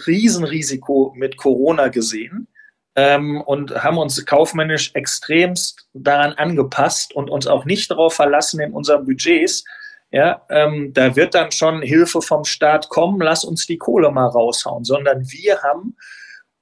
Riesenrisiko 0.06 1.12
mit 1.14 1.36
Corona 1.36 1.88
gesehen 1.88 2.48
ähm, 2.96 3.40
und 3.40 3.82
haben 3.82 3.98
uns 3.98 4.24
kaufmännisch 4.24 4.92
extremst 4.94 5.88
daran 5.92 6.32
angepasst 6.34 7.14
und 7.14 7.30
uns 7.30 7.46
auch 7.46 7.64
nicht 7.64 7.90
darauf 7.90 8.14
verlassen 8.14 8.60
in 8.60 8.72
unseren 8.72 9.04
Budgets. 9.04 9.64
Ja, 10.12 10.44
ähm, 10.50 10.92
da 10.92 11.14
wird 11.14 11.34
dann 11.34 11.52
schon 11.52 11.82
Hilfe 11.82 12.20
vom 12.20 12.44
Staat 12.44 12.88
kommen, 12.88 13.20
lass 13.20 13.44
uns 13.44 13.66
die 13.66 13.78
Kohle 13.78 14.10
mal 14.10 14.26
raushauen, 14.26 14.84
sondern 14.84 15.30
wir 15.30 15.62
haben 15.62 15.96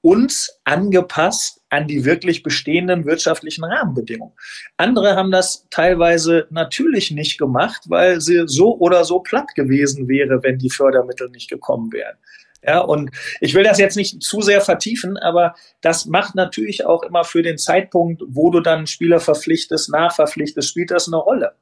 uns 0.01 0.59
angepasst 0.63 1.61
an 1.69 1.87
die 1.87 2.05
wirklich 2.05 2.41
bestehenden 2.41 3.05
wirtschaftlichen 3.05 3.63
Rahmenbedingungen. 3.63 4.33
Andere 4.77 5.15
haben 5.15 5.31
das 5.31 5.67
teilweise 5.69 6.47
natürlich 6.49 7.11
nicht 7.11 7.37
gemacht, 7.37 7.83
weil 7.87 8.21
sie 8.21 8.43
so 8.45 8.77
oder 8.77 9.03
so 9.03 9.19
platt 9.19 9.55
gewesen 9.55 10.07
wäre, 10.07 10.41
wenn 10.41 10.57
die 10.57 10.69
Fördermittel 10.69 11.29
nicht 11.29 11.49
gekommen 11.49 11.91
wären. 11.91 12.17
Ja, 12.61 12.79
und 12.79 13.11
ich 13.39 13.53
will 13.53 13.63
das 13.63 13.79
jetzt 13.79 13.95
nicht 13.95 14.21
zu 14.21 14.41
sehr 14.41 14.59
vertiefen, 14.59 15.17
aber 15.17 15.55
das 15.81 16.05
macht 16.05 16.35
natürlich 16.35 16.85
auch 16.85 17.03
immer 17.03 17.23
für 17.23 17.41
den 17.41 17.57
Zeitpunkt, 17.57 18.21
wo 18.27 18.49
du 18.51 18.59
dann 18.59 18.85
Spieler 18.85 19.21
verpflichtest, 19.21 19.89
nachverpflichtest, 19.89 20.67
spielt 20.67 20.91
das 20.91 21.07
eine 21.07 21.17
Rolle. 21.17 21.53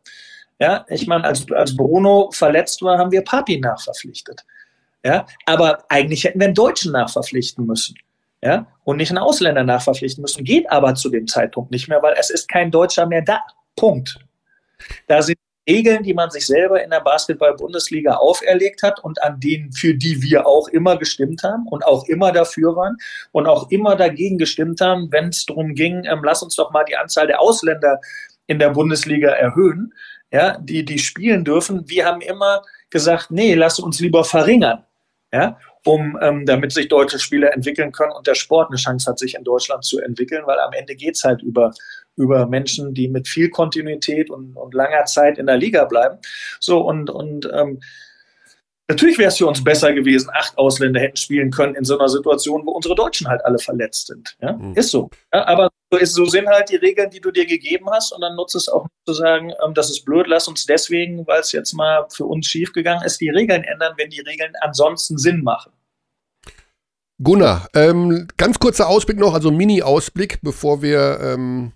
Ja, 0.60 0.86
ich 0.90 1.06
meine, 1.06 1.24
als, 1.24 1.52
als 1.52 1.76
Bruno 1.76 2.32
verletzt 2.32 2.82
war, 2.82 2.98
haben 2.98 3.12
wir 3.12 3.22
Papi 3.24 3.60
nachverpflichtet. 3.60 4.44
Ja, 5.06 5.28
aber 5.46 5.86
eigentlich 5.90 6.24
hätten 6.24 6.40
wir 6.40 6.46
einen 6.46 6.56
Deutschen 6.56 6.94
nachverpflichten 6.94 7.66
müssen. 7.66 7.96
Ja, 8.44 8.68
und 8.84 8.98
nicht 8.98 9.10
einen 9.10 9.18
Ausländer 9.18 9.64
nachverpflichten 9.64 10.22
müssen. 10.22 10.44
Geht 10.44 10.70
aber 10.72 10.94
zu 10.94 11.10
dem 11.10 11.28
Zeitpunkt 11.28 11.72
nicht 11.72 11.88
mehr, 11.88 12.04
weil 12.04 12.16
es 12.20 12.30
ist 12.30 12.48
kein 12.48 12.70
Deutscher 12.70 13.08
mehr 13.08 13.24
da. 13.24 13.42
Punkt. 13.76 14.20
Da 15.08 15.22
sind 15.22 15.38
Regeln, 15.68 16.04
die 16.04 16.14
man 16.14 16.30
sich 16.32 16.46
selber 16.46 16.82
in 16.82 16.90
der 16.90 17.02
Basketball-Bundesliga 17.02 18.16
auferlegt 18.16 18.84
hat 18.84 19.04
und 19.04 19.22
an 19.22 19.40
denen, 19.40 19.74
für 19.74 19.94
die 19.94 20.22
wir 20.22 20.48
auch 20.48 20.68
immer 20.70 20.98
gestimmt 20.98 21.44
haben 21.44 21.68
und 21.68 21.86
auch 21.86 22.06
immer 22.06 22.32
dafür 22.32 22.76
waren 22.76 22.98
und 23.32 23.48
auch 23.48 23.70
immer 23.70 23.96
dagegen 23.96 24.38
gestimmt 24.38 24.80
haben, 24.80 25.12
wenn 25.12 25.30
es 25.30 25.46
darum 25.46 25.76
ging, 25.76 26.06
ähm, 26.06 26.22
lass 26.24 26.42
uns 26.42 26.56
doch 26.56 26.72
mal 26.72 26.86
die 26.86 26.96
Anzahl 26.96 27.28
der 27.28 27.42
Ausländer 27.42 28.00
in 28.48 28.60
der 28.60 28.70
Bundesliga 28.70 29.30
erhöhen, 29.30 29.94
ja, 30.32 30.58
die, 30.58 30.86
die 30.86 31.00
spielen 31.00 31.44
dürfen. 31.44 31.90
Wir 31.90 32.06
haben 32.06 32.22
immer 32.22 32.62
gesagt, 32.90 33.32
nee, 33.32 33.54
lass 33.54 33.80
uns 33.80 34.00
lieber 34.00 34.24
verringern. 34.24 34.84
Ja, 35.34 35.58
um, 35.88 36.18
ähm, 36.22 36.46
damit 36.46 36.74
sich 36.74 36.90
deutsche 36.90 37.18
Spieler 37.18 37.54
entwickeln 37.54 37.92
können 37.92 38.12
und 38.12 38.28
der 38.28 38.36
Sport 38.36 38.70
eine 38.70 38.78
Chance 38.78 39.10
hat, 39.10 39.18
sich 39.18 39.36
in 39.36 39.44
Deutschland 39.44 39.86
zu 39.86 40.00
entwickeln, 40.00 40.44
weil 40.46 40.60
am 40.60 40.74
Ende 40.74 40.96
geht 40.96 41.16
es 41.16 41.24
halt 41.24 41.42
über, 41.42 41.74
über 42.18 42.46
Menschen, 42.46 42.94
die 42.94 43.08
mit 43.08 43.28
viel 43.28 43.50
Kontinuität 43.50 44.30
und, 44.30 44.56
und 44.56 44.74
langer 44.74 45.06
Zeit 45.06 45.38
in 45.38 45.48
der 45.48 45.58
Liga 45.58 45.86
bleiben. 45.86 46.18
So, 46.60 46.82
und, 46.82 47.10
und 47.10 47.50
ähm, 47.54 47.80
Natürlich 48.90 49.18
wäre 49.18 49.28
es 49.28 49.38
für 49.38 49.48
uns 49.48 49.62
besser 49.62 49.92
gewesen, 49.92 50.30
acht 50.34 50.58
Ausländer 50.58 51.02
hätten 51.02 51.18
spielen 51.18 51.52
können 51.52 51.76
in 51.76 51.84
so 51.84 52.00
einer 52.00 52.08
Situation, 52.08 52.66
wo 52.66 52.72
unsere 52.72 52.96
Deutschen 52.96 53.28
halt 53.28 53.44
alle 53.44 53.60
verletzt 53.60 54.08
sind. 54.08 54.38
Ja? 54.42 54.54
Mhm. 54.54 54.76
Ist 54.76 54.92
so. 54.92 55.10
Ja, 55.34 55.46
aber 55.46 55.70
so, 55.92 56.00
ist, 56.00 56.14
so, 56.14 56.24
sind 56.26 56.48
halt 56.48 56.70
die 56.70 56.78
Regeln, 56.78 57.10
die 57.10 57.20
du 57.20 57.32
dir 57.32 57.46
gegeben 57.46 57.90
hast 57.92 58.14
und 58.14 58.22
dann 58.22 58.36
nutzt 58.38 58.56
es 58.56 58.70
auch 58.70 58.88
zu 59.06 59.14
sagen, 59.14 59.52
ähm, 59.64 59.74
das 59.74 59.90
ist 59.90 60.06
blöd, 60.06 60.28
lass 60.28 60.48
uns 60.48 60.66
deswegen, 60.66 61.28
weil 61.28 61.42
es 61.42 61.52
jetzt 61.52 61.74
mal 61.74 62.06
für 62.10 62.26
uns 62.26 62.48
schiefgegangen 62.48 63.04
ist, 63.04 63.20
die 63.20 63.30
Regeln 63.30 63.64
ändern, 63.64 63.94
wenn 63.98 64.10
die 64.10 64.22
Regeln 64.22 64.54
ansonsten 64.62 65.18
Sinn 65.18 65.44
machen. 65.44 65.74
Gunnar, 67.22 67.68
ähm, 67.74 68.28
ganz 68.38 68.60
kurzer 68.60 68.88
Ausblick 68.88 69.18
noch, 69.18 69.34
also 69.34 69.52
Mini-Ausblick, 69.52 70.40
bevor 70.42 70.82
wir 70.84 71.20
ähm, 71.22 71.72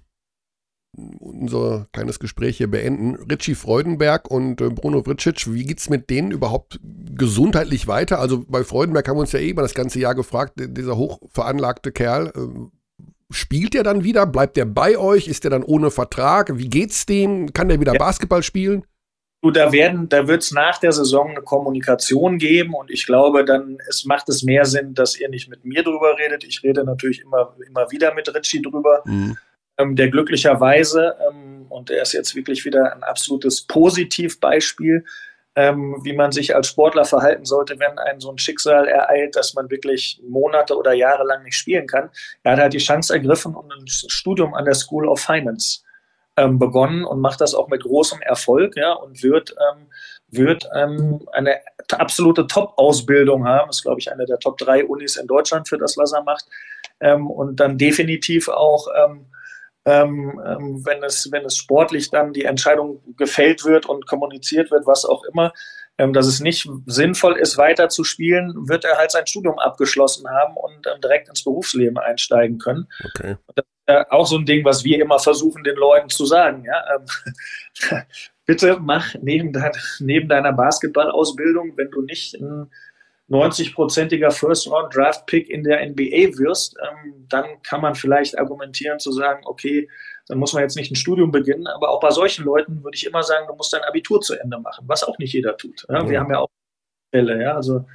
unser 0.93 1.87
kleines 1.93 2.19
Gespräch 2.19 2.57
hier 2.57 2.69
beenden. 2.69 3.15
Richie 3.15 3.55
Freudenberg 3.55 4.29
und 4.29 4.61
äh, 4.61 4.69
Bruno 4.69 5.05
Vricic, 5.05 5.51
wie 5.51 5.63
geht 5.63 5.79
es 5.79 5.89
mit 5.89 6.09
denen 6.09 6.31
überhaupt 6.31 6.79
gesundheitlich 6.83 7.87
weiter? 7.87 8.19
Also 8.19 8.43
bei 8.47 8.63
Freudenberg 8.63 9.07
haben 9.07 9.17
wir 9.17 9.21
uns 9.21 9.31
ja 9.31 9.39
eh 9.39 9.49
über 9.49 9.61
das 9.63 9.73
ganze 9.73 9.99
Jahr 9.99 10.15
gefragt, 10.15 10.53
dieser 10.57 10.97
hochveranlagte 10.97 11.91
Kerl, 11.91 12.27
äh, 12.35 13.03
spielt 13.31 13.73
der 13.73 13.83
dann 13.83 14.03
wieder? 14.03 14.25
Bleibt 14.27 14.57
der 14.57 14.65
bei 14.65 14.97
euch? 14.97 15.27
Ist 15.27 15.43
der 15.43 15.51
dann 15.51 15.63
ohne 15.63 15.89
Vertrag? 15.89 16.57
Wie 16.57 16.69
geht's 16.69 17.05
dem? 17.05 17.53
Kann 17.53 17.69
der 17.69 17.79
wieder 17.79 17.93
ja. 17.93 17.99
Basketball 17.99 18.43
spielen? 18.43 18.83
Du, 19.43 19.49
da 19.49 19.71
werden, 19.71 20.07
da 20.07 20.27
wird 20.27 20.43
es 20.43 20.51
nach 20.51 20.77
der 20.77 20.91
Saison 20.91 21.31
eine 21.31 21.41
Kommunikation 21.41 22.37
geben 22.37 22.75
und 22.75 22.91
ich 22.91 23.07
glaube, 23.07 23.43
dann 23.43 23.79
es 23.89 24.05
macht 24.05 24.29
es 24.29 24.43
mehr 24.43 24.65
Sinn, 24.65 24.93
dass 24.93 25.19
ihr 25.19 25.29
nicht 25.29 25.49
mit 25.49 25.65
mir 25.65 25.83
drüber 25.83 26.15
redet. 26.19 26.43
Ich 26.43 26.61
rede 26.61 26.83
natürlich 26.83 27.21
immer, 27.21 27.55
immer 27.67 27.89
wieder 27.89 28.13
mit 28.13 28.31
Richie 28.35 28.61
drüber. 28.61 29.01
Mhm. 29.05 29.37
Ähm, 29.79 29.95
der 29.95 30.09
glücklicherweise, 30.09 31.15
ähm, 31.27 31.65
und 31.69 31.89
er 31.89 32.03
ist 32.03 32.13
jetzt 32.13 32.35
wirklich 32.35 32.65
wieder 32.65 32.93
ein 32.93 33.01
absolutes 33.01 33.61
Positivbeispiel, 33.61 35.05
ähm, 35.55 35.99
wie 36.03 36.13
man 36.13 36.31
sich 36.31 36.55
als 36.55 36.67
Sportler 36.67 37.05
verhalten 37.05 37.45
sollte, 37.45 37.79
wenn 37.79 37.97
ein 37.97 38.19
so 38.19 38.31
ein 38.31 38.37
Schicksal 38.37 38.87
ereilt, 38.87 39.35
dass 39.35 39.55
man 39.55 39.71
wirklich 39.71 40.21
Monate 40.27 40.77
oder 40.77 40.93
Jahre 40.93 41.25
lang 41.25 41.43
nicht 41.43 41.57
spielen 41.57 41.87
kann. 41.87 42.11
Er 42.43 42.53
hat 42.53 42.59
halt 42.59 42.73
die 42.73 42.77
Chance 42.77 43.13
ergriffen 43.13 43.55
und 43.55 43.73
ein 43.73 43.87
Studium 43.87 44.53
an 44.53 44.65
der 44.65 44.75
School 44.75 45.07
of 45.07 45.19
Finance 45.19 45.81
ähm, 46.41 46.57
begonnen 46.59 47.05
und 47.05 47.21
macht 47.21 47.41
das 47.41 47.53
auch 47.53 47.67
mit 47.67 47.83
großem 47.83 48.21
Erfolg, 48.21 48.75
ja, 48.75 48.93
und 48.93 49.21
wird, 49.21 49.51
ähm, 49.51 49.87
wird 50.29 50.67
ähm, 50.75 51.25
eine 51.33 51.59
absolute 51.91 52.47
Top-Ausbildung 52.47 53.47
haben. 53.47 53.67
Das 53.67 53.77
ist, 53.77 53.83
glaube 53.83 53.99
ich, 53.99 54.11
eine 54.11 54.25
der 54.25 54.39
Top 54.39 54.57
drei 54.57 54.83
Unis 54.85 55.17
in 55.17 55.27
Deutschland 55.27 55.67
für 55.67 55.77
das, 55.77 55.97
was 55.97 56.13
er 56.13 56.23
macht. 56.23 56.45
Ähm, 56.99 57.29
und 57.29 57.59
dann 57.59 57.77
definitiv 57.77 58.47
auch, 58.47 58.87
ähm, 59.03 59.27
ähm, 59.85 60.39
wenn, 60.85 61.03
es, 61.03 61.31
wenn 61.31 61.45
es 61.45 61.57
sportlich 61.57 62.09
dann 62.11 62.33
die 62.33 62.45
Entscheidung 62.45 63.01
gefällt 63.17 63.65
wird 63.65 63.85
und 63.87 64.07
kommuniziert 64.07 64.71
wird, 64.71 64.85
was 64.85 65.05
auch 65.05 65.23
immer, 65.23 65.53
dass 65.97 66.25
es 66.25 66.39
nicht 66.39 66.67
sinnvoll 66.87 67.37
ist, 67.37 67.57
weiter 67.57 67.89
zu 67.89 68.03
spielen, 68.03 68.67
wird 68.67 68.85
er 68.85 68.97
halt 68.97 69.11
sein 69.11 69.27
Studium 69.27 69.59
abgeschlossen 69.59 70.27
haben 70.27 70.55
und 70.55 71.03
direkt 71.03 71.29
ins 71.29 71.43
Berufsleben 71.43 71.97
einsteigen 71.99 72.57
können. 72.57 72.87
Okay. 73.03 73.37
Das 73.55 73.65
äh, 73.91 74.05
auch 74.09 74.25
so 74.25 74.37
ein 74.37 74.45
Ding, 74.45 74.63
was 74.63 74.83
wir 74.83 75.01
immer 75.01 75.19
versuchen, 75.19 75.63
den 75.63 75.75
Leuten 75.75 76.09
zu 76.09 76.25
sagen. 76.25 76.65
Ja? 76.65 76.83
Ähm, 76.95 78.03
bitte 78.45 78.77
mach 78.79 79.15
neben, 79.21 79.51
dein, 79.53 79.71
neben 79.99 80.29
deiner 80.29 80.53
Basketballausbildung, 80.53 81.73
wenn 81.77 81.91
du 81.91 82.01
nicht 82.01 82.35
ein 82.35 82.71
90-prozentiger 83.29 84.31
First-Round-Draft-Pick 84.31 85.49
in 85.49 85.63
der 85.63 85.85
NBA 85.89 86.37
wirst, 86.37 86.77
ähm, 86.81 87.25
dann 87.29 87.61
kann 87.63 87.81
man 87.81 87.95
vielleicht 87.95 88.37
argumentieren 88.37 88.99
zu 88.99 89.11
sagen, 89.11 89.41
okay, 89.45 89.89
dann 90.31 90.39
muss 90.39 90.53
man 90.53 90.63
jetzt 90.63 90.77
nicht 90.77 90.91
ein 90.91 90.95
Studium 90.95 91.31
beginnen, 91.31 91.67
aber 91.67 91.89
auch 91.89 91.99
bei 91.99 92.11
solchen 92.11 92.45
Leuten 92.45 92.83
würde 92.83 92.95
ich 92.95 93.05
immer 93.05 93.21
sagen, 93.21 93.45
du 93.47 93.55
musst 93.55 93.73
dein 93.73 93.83
Abitur 93.83 94.21
zu 94.21 94.39
Ende 94.39 94.57
machen, 94.59 94.85
was 94.87 95.03
auch 95.03 95.17
nicht 95.19 95.33
jeder 95.33 95.57
tut. 95.57 95.85
Ja? 95.89 96.09
Wir 96.09 96.19
haben 96.19 96.31
ja 96.31 96.39
auch 96.39 96.49
Fälle, 97.11 97.41
ja, 97.41 97.55
also 97.55 97.85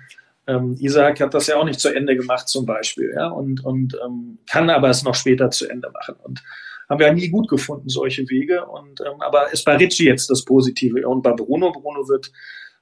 ähm, 0.47 0.76
Isaac 0.78 1.20
hat 1.20 1.34
das 1.34 1.47
ja 1.47 1.57
auch 1.57 1.64
nicht 1.64 1.80
zu 1.80 1.89
Ende 1.93 2.16
gemacht 2.16 2.49
zum 2.49 2.66
Beispiel, 2.66 3.12
ja, 3.16 3.28
und, 3.28 3.64
und 3.64 3.99
ähm, 4.05 4.39
kann 4.49 4.70
aber 4.70 4.91
es 4.91 5.03
noch 5.03 5.14
später 5.14 5.51
zu 5.51 5.68
Ende 5.68 5.91
machen. 5.91 6.14
Und 6.22 6.43
haben 6.89 7.01
wir 7.01 7.09
ja 7.09 7.12
nie 7.12 7.28
gut 7.28 7.49
gefunden, 7.49 7.89
solche 7.89 8.28
Wege. 8.28 8.64
Und 8.66 9.01
ähm, 9.01 9.20
aber 9.20 9.53
ist 9.53 9.64
bei 9.64 9.76
Ritchie 9.76 10.07
jetzt 10.07 10.30
das 10.30 10.45
Positive. 10.45 11.09
Und 11.09 11.22
bei 11.22 11.32
Bruno, 11.32 11.72
Bruno 11.72 12.09
wird, 12.09 12.30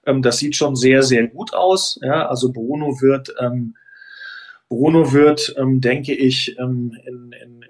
ähm, 0.06 0.22
das 0.22 0.38
sieht 0.38 0.56
schon 0.56 0.76
sehr, 0.76 1.02
sehr 1.02 1.26
gut 1.28 1.54
aus. 1.54 1.98
Ja, 2.02 2.28
also 2.28 2.52
Bruno 2.52 3.00
wird, 3.00 3.34
ähm, 3.40 3.76
Bruno 4.68 5.12
wird, 5.12 5.54
ähm, 5.56 5.80
denke 5.80 6.14
ich, 6.14 6.56
ähm, 6.58 6.92
in, 7.06 7.32
in 7.32 7.64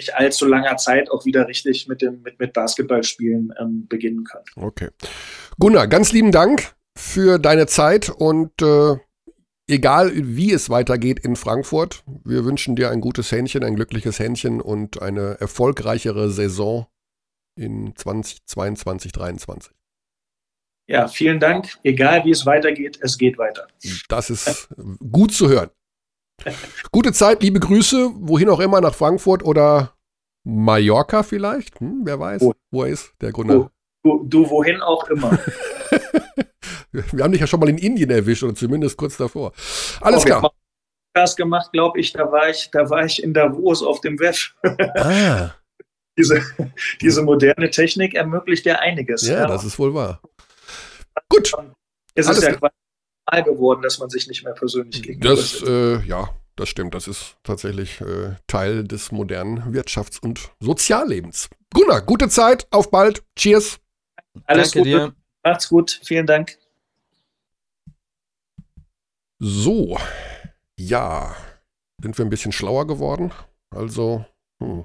nicht 0.00 0.14
allzu 0.14 0.46
langer 0.46 0.76
Zeit 0.76 1.10
auch 1.10 1.24
wieder 1.26 1.46
richtig 1.46 1.86
mit 1.86 2.00
dem 2.00 2.22
mit, 2.22 2.38
mit 2.38 2.52
Basketballspielen 2.52 3.52
ähm, 3.60 3.86
beginnen 3.86 4.24
können. 4.24 4.44
Okay. 4.56 4.88
Gunnar, 5.58 5.86
ganz 5.86 6.12
lieben 6.12 6.32
Dank 6.32 6.74
für 6.96 7.38
deine 7.38 7.66
Zeit 7.66 8.08
und 8.08 8.50
äh, 8.62 8.96
egal 9.68 10.10
wie 10.14 10.52
es 10.52 10.70
weitergeht 10.70 11.20
in 11.20 11.36
Frankfurt, 11.36 12.02
wir 12.24 12.44
wünschen 12.44 12.76
dir 12.76 12.90
ein 12.90 13.00
gutes 13.00 13.30
Händchen, 13.30 13.62
ein 13.62 13.76
glückliches 13.76 14.18
Händchen 14.18 14.60
und 14.60 15.02
eine 15.02 15.38
erfolgreichere 15.38 16.30
Saison 16.30 16.86
in 17.56 17.94
2022, 17.94 19.12
2023. 19.12 19.72
Ja, 20.88 21.06
vielen 21.06 21.38
Dank. 21.38 21.78
Egal 21.84 22.24
wie 22.24 22.30
es 22.30 22.46
weitergeht, 22.46 22.98
es 23.02 23.16
geht 23.16 23.38
weiter. 23.38 23.68
Das 24.08 24.30
ist 24.30 24.68
gut 25.12 25.32
zu 25.32 25.48
hören. 25.48 25.70
Gute 26.92 27.12
Zeit, 27.12 27.42
liebe 27.42 27.60
Grüße, 27.60 28.10
wohin 28.16 28.48
auch 28.48 28.60
immer, 28.60 28.80
nach 28.80 28.94
Frankfurt 28.94 29.44
oder 29.44 29.94
Mallorca 30.44 31.22
vielleicht. 31.22 31.80
Hm, 31.80 32.02
wer 32.04 32.18
weiß, 32.18 32.42
wo, 32.42 32.54
wo 32.70 32.84
er 32.84 32.90
ist, 32.90 33.12
der 33.20 33.32
Gründer. 33.32 33.70
Du, 34.02 34.24
du, 34.24 34.48
wohin 34.48 34.80
auch 34.80 35.08
immer. 35.08 35.38
Wir 36.92 37.22
haben 37.22 37.32
dich 37.32 37.40
ja 37.40 37.46
schon 37.46 37.60
mal 37.60 37.68
in 37.68 37.78
Indien 37.78 38.10
erwischt 38.10 38.42
oder 38.42 38.54
zumindest 38.54 38.96
kurz 38.96 39.16
davor. 39.16 39.52
Alles 40.00 40.22
oh, 40.22 40.24
klar. 40.24 40.50
Podcast 41.14 41.36
gemacht, 41.36 41.72
glaube 41.72 42.00
ich, 42.00 42.12
da 42.12 42.30
war 42.32 42.48
ich, 42.48 42.70
da 42.72 42.88
war 42.90 43.04
ich 43.04 43.22
in 43.22 43.34
Davos 43.34 43.82
auf 43.82 44.00
dem 44.00 44.18
WEF. 44.18 44.54
Ah. 44.96 45.50
diese, 46.18 46.42
diese 47.00 47.22
moderne 47.22 47.70
Technik 47.70 48.14
ermöglicht 48.14 48.66
ja 48.66 48.76
einiges. 48.76 49.26
Ja, 49.26 49.40
ja. 49.40 49.46
das 49.46 49.64
ist 49.64 49.78
wohl 49.78 49.94
wahr. 49.94 50.20
Gut. 51.28 51.52
Es 52.14 52.28
ist 52.28 52.42
ja 52.42 52.56
quasi 53.30 53.42
geworden, 53.44 53.82
dass 53.82 53.98
man 53.98 54.10
sich 54.10 54.26
nicht 54.28 54.44
mehr 54.44 54.54
persönlich 54.54 55.02
gegenüber 55.02 55.34
Das, 55.34 55.62
äh, 55.62 56.00
ja, 56.06 56.34
das 56.56 56.68
stimmt. 56.68 56.94
Das 56.94 57.08
ist 57.08 57.36
tatsächlich 57.42 58.00
äh, 58.00 58.36
Teil 58.46 58.84
des 58.84 59.12
modernen 59.12 59.74
Wirtschafts- 59.74 60.20
und 60.20 60.50
Soziallebens. 60.60 61.48
Gunnar, 61.72 62.02
gute 62.02 62.28
Zeit, 62.28 62.66
auf 62.70 62.90
bald. 62.90 63.22
Cheers. 63.36 63.80
Alles 64.44 64.72
Danke 64.72 64.90
Gute. 64.90 64.90
Dir. 64.90 65.14
Macht's 65.44 65.68
gut. 65.68 66.00
Vielen 66.04 66.26
Dank. 66.26 66.58
So, 69.38 69.96
ja, 70.76 71.34
sind 72.02 72.18
wir 72.18 72.24
ein 72.24 72.30
bisschen 72.30 72.52
schlauer 72.52 72.86
geworden. 72.86 73.32
Also, 73.70 74.26
hm, 74.60 74.84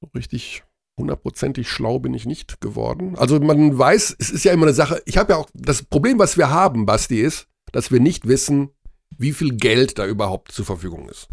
so 0.00 0.10
richtig 0.14 0.64
hundertprozentig 0.98 1.68
schlau 1.68 1.98
bin 1.98 2.14
ich 2.14 2.26
nicht 2.26 2.60
geworden. 2.60 3.16
Also 3.16 3.38
man 3.40 3.78
weiß, 3.78 4.16
es 4.18 4.30
ist 4.30 4.44
ja 4.44 4.52
immer 4.52 4.66
eine 4.66 4.74
Sache, 4.74 5.00
ich 5.06 5.16
habe 5.16 5.32
ja 5.32 5.38
auch, 5.38 5.48
das 5.54 5.82
Problem, 5.82 6.18
was 6.18 6.36
wir 6.36 6.50
haben, 6.50 6.86
Basti, 6.86 7.20
ist, 7.20 7.46
dass 7.72 7.90
wir 7.90 8.00
nicht 8.00 8.26
wissen, 8.26 8.70
wie 9.16 9.32
viel 9.32 9.56
Geld 9.56 9.98
da 9.98 10.06
überhaupt 10.06 10.52
zur 10.52 10.64
Verfügung 10.64 11.08
ist. 11.08 11.28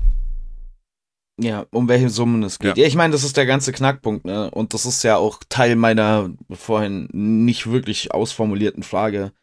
Ja, 1.38 1.66
um 1.72 1.89
welche 1.89 2.09
Summen 2.09 2.43
es 2.43 2.59
geht. 2.59 2.78
Ja, 2.78 2.84
ja 2.84 2.88
ich 2.88 2.95
meine, 2.95 3.11
das 3.11 3.24
ist 3.24 3.36
der 3.36 3.45
ganze 3.45 3.74
Knackpunkt, 3.74 4.26
ne? 4.26 4.49
Und 4.51 4.74
das 4.74 4.86
ist 4.86 5.03
ja 5.03 5.18
auch 5.18 5.41
Teil 5.49 5.76
meiner 5.76 6.30
vorhin 6.49 7.09
nicht 7.11 7.70
wirklich 7.70 8.13
ausformulierten 8.13 8.84
Frage. 8.84 9.34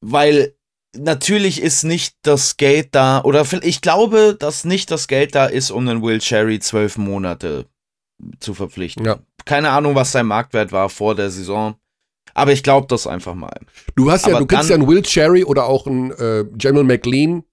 Weil 0.00 0.56
natürlich 0.96 1.62
ist 1.62 1.84
nicht 1.84 2.16
das 2.22 2.56
Geld 2.56 2.88
da, 2.94 3.22
oder 3.22 3.46
ich 3.62 3.80
glaube, 3.80 4.36
dass 4.38 4.64
nicht 4.64 4.90
das 4.90 5.06
Geld 5.06 5.34
da 5.34 5.46
ist, 5.46 5.70
um 5.70 5.86
den 5.86 6.02
Will 6.02 6.18
Cherry 6.18 6.58
zwölf 6.58 6.98
Monate 6.98 7.66
zu 8.40 8.54
verpflichten. 8.54 9.04
Ja. 9.04 9.18
Keine 9.44 9.70
Ahnung, 9.70 9.94
was 9.94 10.12
sein 10.12 10.26
Marktwert 10.26 10.72
war 10.72 10.88
vor 10.88 11.14
der 11.14 11.30
Saison. 11.30 11.76
Aber 12.34 12.52
ich 12.52 12.62
glaube 12.62 12.86
das 12.88 13.06
einfach 13.06 13.34
mal. 13.34 13.58
Du 13.94 14.10
hast 14.10 14.26
ja, 14.26 14.32
Aber 14.32 14.40
du 14.40 14.46
kennst 14.46 14.68
ja 14.68 14.76
einen 14.76 14.86
Will 14.86 15.02
Cherry 15.02 15.44
oder 15.44 15.66
auch 15.66 15.86
einen 15.86 16.10
äh, 16.12 16.44
General 16.52 16.84
McLean. 16.84 17.44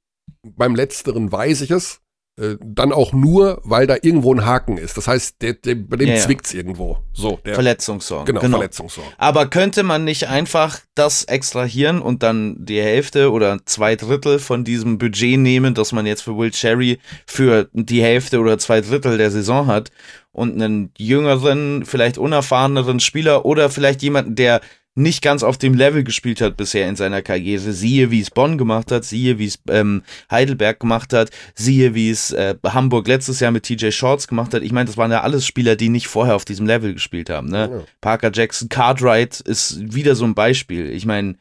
Beim 0.42 0.76
letzteren 0.76 1.32
weiß 1.32 1.62
ich 1.62 1.72
es. 1.72 2.02
Äh, 2.36 2.56
dann 2.62 2.92
auch 2.92 3.14
nur, 3.14 3.62
weil 3.64 3.86
da 3.86 3.96
irgendwo 4.02 4.34
ein 4.34 4.44
Haken 4.44 4.80
ist. 4.80 4.98
Das 4.98 5.08
heißt, 5.08 5.40
der, 5.44 5.54
der, 5.54 5.76
bei 5.76 5.98
dem 5.98 6.10
ja, 6.10 6.16
zwickt 6.16 6.48
es 6.48 6.56
irgendwo. 6.56 6.98
So, 7.14 7.40
der, 7.46 7.54
Verletzungssorgen. 7.54 8.26
Genau, 8.26 8.42
genau, 8.42 8.58
Verletzungssorgen. 8.58 9.14
Aber 9.20 9.46
könnte 9.46 9.84
man 9.84 10.04
nicht 10.04 10.28
einfach 10.28 10.80
das 10.96 11.26
extrahieren 11.26 12.02
und 12.02 12.24
dann 12.24 12.56
die 12.58 12.82
Hälfte 12.82 13.32
oder 13.32 13.60
zwei 13.66 13.96
Drittel 13.96 14.40
von 14.40 14.64
diesem 14.64 14.98
Budget 14.98 15.38
nehmen, 15.40 15.76
das 15.76 15.92
man 15.92 16.08
jetzt 16.08 16.24
für 16.24 16.36
Will 16.36 16.50
Cherry 16.50 16.98
für 17.28 17.70
die 17.74 18.02
Hälfte 18.02 18.40
oder 18.40 18.58
zwei 18.58 18.82
Drittel 18.82 19.20
der 19.20 19.30
Saison 19.30 19.68
hat 19.68 19.92
und 20.32 20.60
einen 20.60 20.90
jüngeren, 20.98 21.86
vielleicht 21.86 22.18
unerfahreneren 22.18 23.00
Spieler 23.00 23.46
oder 23.46 23.70
vielleicht 23.70 24.02
jemanden, 24.02 24.34
der 24.34 24.62
nicht 24.96 25.24
ganz 25.24 25.42
auf 25.42 25.58
dem 25.58 25.74
Level 25.74 26.04
gespielt 26.04 26.40
hat 26.40 26.56
bisher 26.56 26.88
in 26.88 26.96
seiner 26.96 27.22
Karriere. 27.22 27.74
Siehe, 27.74 28.12
wie 28.12 28.22
es 28.22 28.30
Bonn 28.30 28.58
gemacht 28.58 28.92
hat, 28.92 29.04
siehe, 29.06 29.40
wie 29.40 29.48
es 29.48 29.60
ähm, 29.68 30.04
Heidelberg 30.30 30.80
gemacht 30.80 31.14
hat, 31.14 31.32
siehe, 31.56 31.96
wie 31.96 32.10
es 32.10 32.32
äh, 32.32 32.56
Hamburg 32.64 33.08
letztes 33.08 33.40
Jahr 33.40 33.52
mit 33.52 33.64
TJ 33.64 33.92
Shorts 33.92 34.28
gemacht 34.28 34.54
hat. 34.54 34.62
Ich 34.62 34.72
meine, 34.72 34.86
das 34.86 34.98
waren 34.98 35.12
ja 35.12 35.22
alles 35.22 35.46
Spieler, 35.48 35.76
die 35.76 35.90
nicht 35.90 36.08
vorher 36.08 36.36
auf 36.36 36.46
diesem 36.46 36.68
Level 36.68 36.94
gespielt 36.94 37.30
haben. 37.30 37.50
Ne? 37.50 37.70
Ja. 37.72 37.84
Parker 38.02 38.32
Jackson, 38.34 38.70
Cartwright 38.70 39.40
ist 39.40 39.94
wieder 39.94 40.16
so 40.16 40.26
ein 40.26 40.36
Beispiel. 40.36 40.92
Ich 40.92 41.06
meine, 41.06 41.36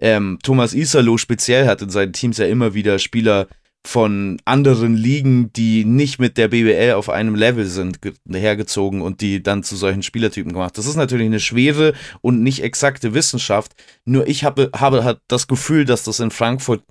ähm, 0.00 0.38
Thomas 0.42 0.74
Isalo 0.74 1.16
speziell 1.16 1.66
hat 1.66 1.82
in 1.82 1.90
seinen 1.90 2.12
Teams 2.12 2.38
ja 2.38 2.46
immer 2.46 2.74
wieder 2.74 2.98
Spieler 2.98 3.48
von 3.86 4.38
anderen 4.44 4.94
Ligen, 4.94 5.52
die 5.52 5.84
nicht 5.84 6.18
mit 6.18 6.36
der 6.36 6.48
BBL 6.48 6.92
auf 6.92 7.08
einem 7.08 7.34
Level 7.34 7.64
sind, 7.64 7.98
hergezogen 8.30 9.00
und 9.00 9.20
die 9.20 9.42
dann 9.42 9.62
zu 9.62 9.74
solchen 9.76 10.02
Spielertypen 10.02 10.52
gemacht. 10.52 10.76
Das 10.76 10.86
ist 10.86 10.96
natürlich 10.96 11.26
eine 11.26 11.40
schwere 11.40 11.94
und 12.20 12.42
nicht 12.42 12.62
exakte 12.62 13.14
Wissenschaft. 13.14 13.72
Nur 14.04 14.28
ich 14.28 14.44
habe, 14.44 14.70
habe 14.74 15.04
halt 15.04 15.20
das 15.28 15.48
Gefühl, 15.48 15.86
dass 15.86 16.04
das 16.04 16.20
in 16.20 16.30
Frankfurt 16.30 16.82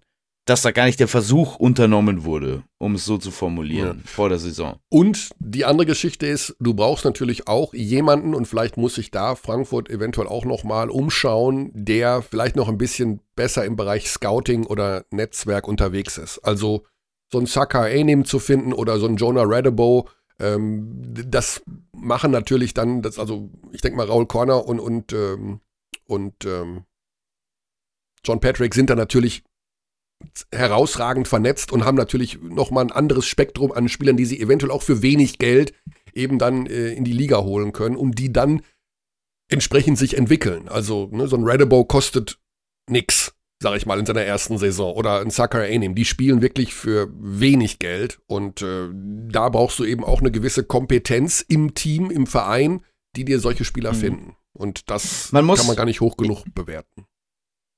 dass 0.46 0.64
da 0.64 0.72
gar 0.72 0.86
nicht 0.86 1.00
der 1.00 1.08
Versuch 1.08 1.58
unternommen 1.58 2.24
wurde, 2.24 2.64
um 2.80 2.96
es 2.96 3.06
so 3.06 3.18
zu 3.18 3.30
formulieren, 3.30 4.02
ja. 4.04 4.10
vor 4.10 4.30
der 4.30 4.40
Saison. 4.40 4.80
Und 4.90 5.30
die 5.40 5.66
andere 5.66 5.86
Geschichte 5.86 6.26
ist, 6.26 6.56
du 6.60 6.74
brauchst 6.74 7.06
natürlich 7.06 7.48
auch 7.48 7.74
jemanden 7.74 8.34
und 8.34 8.48
vielleicht 8.48 8.76
muss 8.76 8.96
sich 8.96 9.12
da 9.12 9.36
Frankfurt 9.36 9.90
eventuell 9.90 10.28
auch 10.28 10.46
nochmal 10.46 10.90
umschauen, 10.90 11.70
der 11.74 12.24
vielleicht 12.24 12.56
noch 12.56 12.68
ein 12.68 12.80
bisschen 12.80 13.22
besser 13.36 13.64
im 13.64 13.76
Bereich 13.76 14.10
Scouting 14.10 14.66
oder 14.66 15.06
Netzwerk 15.12 15.68
unterwegs 15.68 16.18
ist. 16.18 16.40
Also 16.40 16.84
so 17.32 17.40
ein 17.40 17.46
Saka 17.46 17.84
Anim 17.84 18.26
zu 18.26 18.40
finden 18.40 18.74
oder 18.74 18.98
so 18.98 19.06
ein 19.06 19.18
Jonah 19.18 19.44
Radebo, 19.46 20.10
ähm, 20.40 21.04
das 21.28 21.62
machen 21.92 22.32
natürlich 22.32 22.74
dann, 22.74 23.02
das, 23.02 23.20
also 23.20 23.50
ich 23.72 23.82
denke 23.82 23.98
mal 23.98 24.08
Raul 24.08 24.26
Corner 24.26 24.66
und, 24.66 24.80
und, 24.80 25.14
ähm, 25.14 25.60
und 26.06 26.46
ähm, 26.46 26.86
John 28.24 28.40
Patrick 28.40 28.74
sind 28.74 28.90
da 28.90 28.96
natürlich 28.96 29.44
herausragend 30.52 31.28
vernetzt 31.28 31.72
und 31.72 31.86
haben 31.86 31.96
natürlich 31.96 32.42
nochmal 32.42 32.86
ein 32.86 32.92
anderes 32.92 33.26
Spektrum 33.26 33.72
an 33.72 33.90
Spielern, 33.90 34.18
die 34.18 34.26
sie 34.26 34.40
eventuell 34.40 34.72
auch 34.72 34.84
für 34.84 35.02
wenig 35.02 35.40
Geld 35.40 35.74
eben 36.14 36.40
dann 36.40 36.66
äh, 36.66 36.90
in 36.90 37.04
die 37.04 37.14
Liga 37.14 37.40
holen 37.40 37.72
können 37.72 37.96
und 37.96 38.20
die 38.20 38.34
dann 38.34 38.62
entsprechend 39.50 39.98
sich 39.98 40.18
entwickeln. 40.18 40.68
Also 40.68 41.10
ne, 41.12 41.28
so 41.28 41.36
ein 41.36 41.44
Redabo 41.44 41.86
kostet 41.86 42.40
nix, 42.90 43.34
sag 43.62 43.78
ich 43.78 43.86
mal, 43.86 44.00
in 44.00 44.06
seiner 44.06 44.22
ersten 44.22 44.58
Saison. 44.58 44.94
Oder 44.94 45.22
ein 45.22 45.30
Saka 45.30 45.62
Anim, 45.62 45.96
die 45.96 46.06
spielen 46.06 46.42
wirklich 46.42 46.74
für 46.74 47.10
wenig 47.14 47.80
Geld 47.80 48.20
und 48.28 48.62
äh, 48.62 48.90
da 48.94 49.50
brauchst 49.50 49.80
du 49.80 49.86
eben 49.86 50.04
auch 50.04 50.20
eine 50.20 50.32
gewisse 50.32 50.64
Kompetenz 50.64 51.44
im 51.48 51.74
Team, 51.74 52.12
im 52.12 52.28
Verein, 52.28 52.84
die 53.16 53.26
dir 53.26 53.40
solche 53.40 53.66
Spieler 53.66 53.94
mhm. 53.94 53.98
finden. 53.98 54.36
Und 54.54 54.90
das 54.90 55.32
man 55.32 55.46
muss, 55.46 55.60
kann 55.60 55.68
man 55.68 55.76
gar 55.76 55.86
nicht 55.86 56.02
hoch 56.02 56.18
genug 56.18 56.44
bewerten 56.54 57.06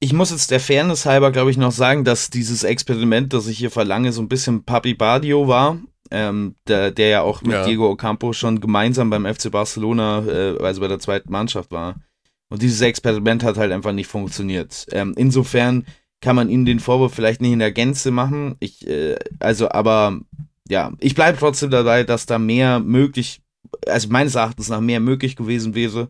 ich 0.03 0.13
muss 0.13 0.31
jetzt 0.31 0.49
der 0.49 0.59
Fairness 0.59 1.05
halber, 1.05 1.31
glaube 1.31 1.51
ich, 1.51 1.57
noch 1.57 1.71
sagen, 1.71 2.03
dass 2.03 2.31
dieses 2.31 2.63
Experiment, 2.63 3.33
das 3.33 3.47
ich 3.47 3.59
hier 3.59 3.69
verlange, 3.69 4.11
so 4.11 4.21
ein 4.21 4.27
bisschen 4.27 4.63
Papi 4.63 4.95
Badio 4.95 5.47
war. 5.47 5.79
Ähm, 6.13 6.55
der, 6.67 6.91
der 6.91 7.07
ja 7.07 7.21
auch 7.21 7.41
mit 7.41 7.53
ja. 7.53 7.63
Diego 7.65 7.89
Ocampo 7.89 8.33
schon 8.33 8.59
gemeinsam 8.59 9.09
beim 9.09 9.25
FC 9.25 9.49
Barcelona, 9.49 10.25
äh, 10.27 10.57
also 10.61 10.81
bei 10.81 10.89
der 10.89 10.99
zweiten 10.99 11.31
Mannschaft 11.31 11.71
war. 11.71 12.01
Und 12.49 12.61
dieses 12.61 12.81
Experiment 12.81 13.43
hat 13.43 13.57
halt 13.57 13.71
einfach 13.71 13.93
nicht 13.93 14.07
funktioniert. 14.07 14.87
Ähm, 14.91 15.13
insofern 15.15 15.85
kann 16.19 16.35
man 16.35 16.49
ihnen 16.49 16.65
den 16.65 16.81
Vorwurf 16.81 17.13
vielleicht 17.13 17.39
nicht 17.39 17.53
in 17.53 17.59
der 17.59 17.71
Gänze 17.71 18.11
machen. 18.11 18.55
Ich, 18.59 18.85
äh, 18.87 19.15
also, 19.39 19.69
aber 19.69 20.19
ja, 20.67 20.91
ich 20.99 21.15
bleibe 21.15 21.37
trotzdem 21.37 21.69
dabei, 21.69 22.03
dass 22.03 22.25
da 22.25 22.39
mehr 22.39 22.79
möglich, 22.79 23.41
also 23.87 24.09
meines 24.09 24.35
Erachtens 24.35 24.67
nach 24.67 24.81
mehr 24.81 24.99
möglich 24.99 25.37
gewesen 25.37 25.75
wäre 25.75 26.09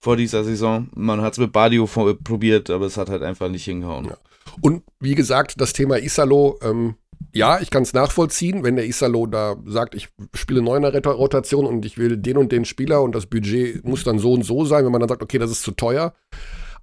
vor 0.00 0.16
dieser 0.16 0.44
Saison. 0.44 0.88
Man 0.94 1.20
hat 1.20 1.34
es 1.34 1.38
mit 1.38 1.52
Badio 1.52 1.86
probiert, 1.86 2.70
aber 2.70 2.86
es 2.86 2.96
hat 2.96 3.08
halt 3.08 3.22
einfach 3.22 3.48
nicht 3.48 3.64
hingehauen. 3.64 4.06
Ja. 4.06 4.18
Und 4.60 4.82
wie 5.00 5.14
gesagt, 5.14 5.60
das 5.60 5.72
Thema 5.72 5.98
Isalo, 5.98 6.58
ähm, 6.62 6.94
ja, 7.34 7.60
ich 7.60 7.70
kann 7.70 7.82
es 7.82 7.92
nachvollziehen, 7.92 8.64
wenn 8.64 8.76
der 8.76 8.86
Isalo 8.86 9.26
da 9.26 9.56
sagt, 9.66 9.94
ich 9.94 10.08
spiele 10.34 10.62
neuner 10.62 10.94
Rotation 11.04 11.66
und 11.66 11.84
ich 11.84 11.98
will 11.98 12.16
den 12.16 12.38
und 12.38 12.52
den 12.52 12.64
Spieler 12.64 13.02
und 13.02 13.14
das 13.14 13.26
Budget 13.26 13.84
muss 13.84 14.04
dann 14.04 14.18
so 14.18 14.32
und 14.32 14.44
so 14.44 14.64
sein, 14.64 14.84
wenn 14.84 14.92
man 14.92 15.00
dann 15.00 15.08
sagt, 15.08 15.22
okay, 15.22 15.38
das 15.38 15.50
ist 15.50 15.62
zu 15.62 15.72
teuer. 15.72 16.14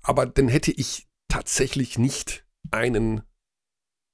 Aber 0.04 0.26
dann 0.26 0.48
hätte 0.48 0.72
ich 0.72 1.08
tatsächlich 1.30 1.98
nicht 1.98 2.46
einen 2.72 3.22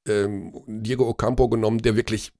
ähm, 0.08 0.64
Diego 0.68 1.08
Ocampo 1.08 1.50
genommen, 1.50 1.80
der 1.80 1.96
wirklich, 1.96 2.32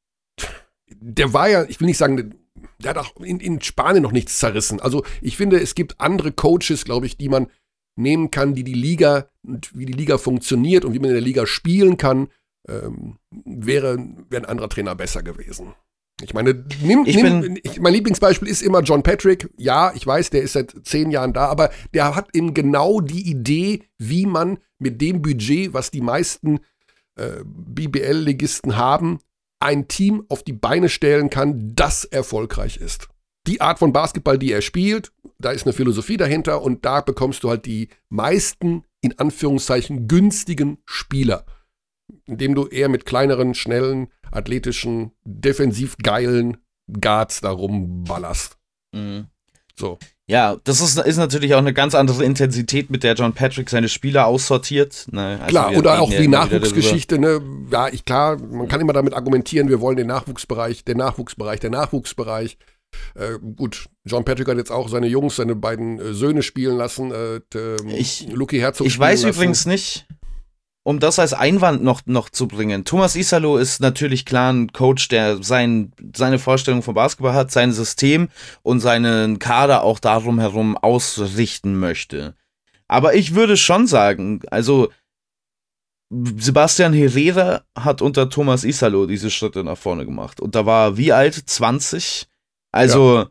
der 0.90 1.34
war 1.34 1.50
ja, 1.50 1.64
ich 1.64 1.80
will 1.80 1.88
nicht 1.88 1.98
sagen, 1.98 2.36
der 2.82 2.92
hat 2.92 2.98
auch 2.98 3.16
in, 3.22 3.40
in 3.40 3.62
Spanien 3.62 4.04
noch 4.04 4.12
nichts 4.12 4.40
zerrissen. 4.40 4.80
Also 4.80 5.04
ich 5.22 5.38
finde, 5.38 5.60
es 5.60 5.76
gibt 5.76 6.00
andere 6.00 6.32
Coaches, 6.32 6.86
glaube 6.86 7.06
ich, 7.06 7.18
die 7.18 7.30
man 7.30 7.48
nehmen 7.96 8.32
kann, 8.32 8.56
die 8.56 8.64
die 8.64 8.74
Liga 8.74 9.28
und 9.44 9.78
wie 9.78 9.86
die 9.86 9.94
Liga 9.94 10.18
funktioniert 10.18 10.86
und 10.86 10.94
wie 10.94 11.00
man 11.00 11.10
in 11.10 11.16
der 11.16 11.22
Liga 11.22 11.46
spielen 11.46 11.98
kann, 11.98 12.30
ähm, 12.68 13.18
wäre, 13.46 13.98
wäre 14.30 14.44
ein 14.44 14.50
anderer 14.50 14.70
Trainer 14.70 14.96
besser 14.96 15.24
gewesen. 15.24 15.74
Ich 16.24 16.34
meine, 16.34 16.66
nimm, 16.84 17.04
ich 17.06 17.16
nimm, 17.16 17.58
ich, 17.64 17.80
mein 17.80 17.94
Lieblingsbeispiel 17.94 18.48
ist 18.48 18.62
immer 18.62 18.82
John 18.82 19.02
Patrick. 19.02 19.50
Ja, 19.58 19.92
ich 19.96 20.06
weiß, 20.06 20.30
der 20.30 20.44
ist 20.44 20.54
seit 20.54 20.74
zehn 20.84 21.10
Jahren 21.10 21.34
da, 21.34 21.48
aber 21.48 21.72
der 21.94 22.16
hat 22.16 22.30
eben 22.36 22.54
genau 22.54 23.02
die 23.02 23.28
Idee, 23.30 23.84
wie 23.98 24.26
man 24.26 24.60
mit 24.78 25.02
dem 25.02 25.22
Budget, 25.22 25.74
was 25.74 25.90
die 25.90 26.02
meisten 26.02 26.60
äh, 27.16 27.44
BBL-Ligisten 27.44 28.78
haben, 28.78 29.20
ein 29.62 29.88
Team 29.88 30.26
auf 30.30 30.44
die 30.44 30.54
Beine 30.54 30.90
stellen 30.90 31.30
kann, 31.30 31.74
das 31.76 32.04
erfolgreich 32.04 32.78
ist. 32.78 33.08
Die 33.48 33.62
Art 33.62 33.80
von 33.80 33.92
Basketball, 33.92 34.38
die 34.38 34.52
er 34.52 34.62
spielt, 34.62 35.12
da 35.40 35.52
ist 35.52 35.66
eine 35.66 35.74
Philosophie 35.74 36.18
dahinter 36.18 36.62
und 36.62 36.86
da 36.86 37.02
bekommst 37.02 37.44
du 37.44 37.50
halt 37.50 37.66
die 37.66 37.90
meisten, 38.10 38.84
in 39.02 39.18
Anführungszeichen, 39.18 40.08
günstigen 40.08 40.78
Spieler, 40.86 41.46
indem 42.28 42.54
du 42.54 42.68
eher 42.68 42.88
mit 42.88 43.06
kleineren, 43.06 43.56
schnellen, 43.56 44.10
athletischen, 44.32 45.12
defensiv 45.24 45.98
geilen 45.98 46.58
Guards 47.00 47.42
darum 47.42 48.04
ballerst. 48.04 48.58
Mhm. 48.94 49.31
So. 49.82 49.98
Ja, 50.28 50.56
das 50.64 50.80
ist, 50.80 50.98
ist 50.98 51.18
natürlich 51.18 51.54
auch 51.56 51.60
eine 51.60 51.74
ganz 51.74 51.94
andere 51.94 52.24
Intensität, 52.24 52.90
mit 52.90 53.04
der 53.04 53.16
John 53.16 53.34
Patrick 53.34 53.70
seine 53.70 53.90
Spieler 53.90 54.28
aussortiert. 54.28 55.08
Ne? 55.12 55.40
Also 55.42 55.48
klar, 55.48 55.76
oder 55.76 56.00
auch 56.00 56.10
wie 56.10 56.28
Nachwuchsgeschichte, 56.30 57.20
ne? 57.20 57.42
Ja, 57.70 57.90
ich 57.90 58.06
klar, 58.06 58.38
man 58.40 58.70
kann 58.70 58.80
immer 58.80 58.94
damit 58.94 59.14
argumentieren, 59.14 59.68
wir 59.68 59.82
wollen 59.82 59.98
den 59.98 60.08
Nachwuchsbereich, 60.08 60.86
den 60.86 60.98
Nachwuchsbereich, 60.98 61.60
der 61.60 61.72
Nachwuchsbereich. 61.72 62.58
Äh, 63.16 63.40
gut, 63.56 63.88
John 64.06 64.24
Patrick 64.24 64.48
hat 64.48 64.58
jetzt 64.58 64.72
auch 64.72 64.88
seine 64.88 65.08
Jungs, 65.08 65.36
seine 65.36 65.56
beiden 65.56 66.00
äh, 66.00 66.14
Söhne 66.14 66.44
spielen 66.44 66.78
lassen. 66.78 67.12
Äh, 67.12 67.42
ich, 67.88 68.28
Lucky 68.32 68.60
Herzog. 68.60 68.88
Ich 68.88 68.98
weiß 68.98 69.24
lassen. 69.24 69.36
übrigens 69.36 69.66
nicht, 69.66 70.08
um 70.84 71.00
das 71.00 71.20
als 71.20 71.34
Einwand 71.34 71.84
noch, 71.84 72.02
noch 72.06 72.30
zu 72.30 72.48
bringen, 72.48 72.86
Thomas 72.86 73.16
Isalo 73.16 73.58
ist 73.58 73.82
natürlich 73.82 74.26
klar 74.26 74.52
ein 74.52 74.72
Coach, 74.72 75.10
der 75.10 75.44
sein, 75.44 75.92
seine 76.16 76.40
Vorstellung 76.40 76.82
von 76.82 76.96
Basketball 76.96 77.34
hat, 77.34 77.52
sein 77.52 77.72
System 77.72 78.30
und 78.64 78.80
seinen 78.80 79.40
Kader 79.40 79.84
auch 79.84 80.00
darum 80.00 80.40
herum 80.40 80.78
ausrichten 80.78 81.80
möchte. 81.80 82.36
Aber 82.88 83.14
ich 83.14 83.36
würde 83.36 83.58
schon 83.58 83.88
sagen, 83.88 84.42
also 84.50 84.90
Sebastian 86.12 86.94
Herrera 86.94 87.64
hat 87.74 88.02
unter 88.02 88.30
Thomas 88.30 88.66
Isalo 88.66 89.06
diese 89.06 89.32
Schritte 89.32 89.64
nach 89.64 89.78
vorne 89.78 90.06
gemacht. 90.06 90.42
Und 90.42 90.56
da 90.56 90.66
war 90.66 90.98
wie 90.98 91.14
alt? 91.14 91.36
20? 91.36 92.28
Also, 92.74 93.20
ja. 93.20 93.30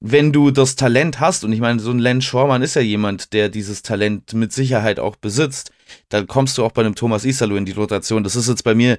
wenn 0.00 0.32
du 0.32 0.50
das 0.50 0.74
Talent 0.74 1.20
hast, 1.20 1.44
und 1.44 1.52
ich 1.52 1.60
meine, 1.60 1.78
so 1.78 1.92
ein 1.92 2.00
Len 2.00 2.20
Schormann 2.20 2.62
ist 2.62 2.74
ja 2.74 2.82
jemand, 2.82 3.32
der 3.34 3.50
dieses 3.50 3.82
Talent 3.82 4.32
mit 4.32 4.52
Sicherheit 4.52 4.98
auch 4.98 5.14
besitzt, 5.14 5.70
dann 6.08 6.26
kommst 6.26 6.58
du 6.58 6.64
auch 6.64 6.72
bei 6.72 6.82
einem 6.82 6.94
Thomas 6.94 7.24
Isalo 7.24 7.56
in 7.56 7.64
die 7.64 7.72
Rotation. 7.72 8.24
Das 8.24 8.36
ist 8.36 8.48
jetzt 8.48 8.64
bei 8.64 8.74
mir 8.74 8.98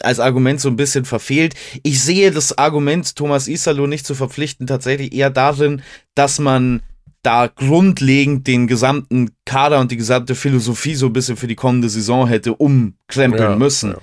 als 0.00 0.20
Argument 0.20 0.60
so 0.60 0.68
ein 0.68 0.76
bisschen 0.76 1.04
verfehlt. 1.04 1.54
Ich 1.82 2.02
sehe 2.02 2.30
das 2.30 2.56
Argument, 2.58 3.16
Thomas 3.16 3.48
Isalo 3.48 3.86
nicht 3.86 4.06
zu 4.06 4.14
verpflichten, 4.14 4.66
tatsächlich 4.66 5.12
eher 5.12 5.30
darin, 5.30 5.82
dass 6.14 6.38
man 6.38 6.82
da 7.22 7.48
grundlegend 7.48 8.46
den 8.46 8.68
gesamten 8.68 9.30
Kader 9.44 9.80
und 9.80 9.90
die 9.90 9.96
gesamte 9.96 10.34
Philosophie 10.34 10.94
so 10.94 11.06
ein 11.06 11.12
bisschen 11.12 11.36
für 11.36 11.48
die 11.48 11.56
kommende 11.56 11.88
Saison 11.88 12.28
hätte 12.28 12.54
umkrempeln 12.54 13.50
ja, 13.50 13.56
müssen. 13.56 13.92
Ja. 13.92 13.98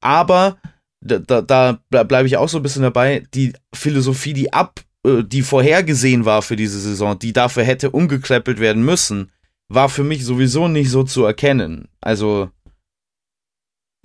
Aber 0.00 0.58
da, 1.00 1.18
da, 1.18 1.78
da 1.90 2.02
bleibe 2.02 2.26
ich 2.26 2.36
auch 2.36 2.48
so 2.48 2.58
ein 2.58 2.62
bisschen 2.62 2.82
dabei, 2.82 3.22
die 3.34 3.52
Philosophie, 3.72 4.32
die 4.32 4.52
ab, 4.52 4.80
äh, 5.06 5.22
die 5.22 5.42
vorhergesehen 5.42 6.24
war 6.24 6.42
für 6.42 6.56
diese 6.56 6.80
Saison, 6.80 7.18
die 7.18 7.32
dafür 7.32 7.62
hätte 7.62 7.90
umgekrempelt 7.90 8.58
werden 8.58 8.84
müssen, 8.84 9.30
war 9.74 9.88
für 9.88 10.04
mich 10.04 10.24
sowieso 10.24 10.68
nicht 10.68 10.90
so 10.90 11.02
zu 11.02 11.24
erkennen. 11.24 11.88
Also 12.00 12.50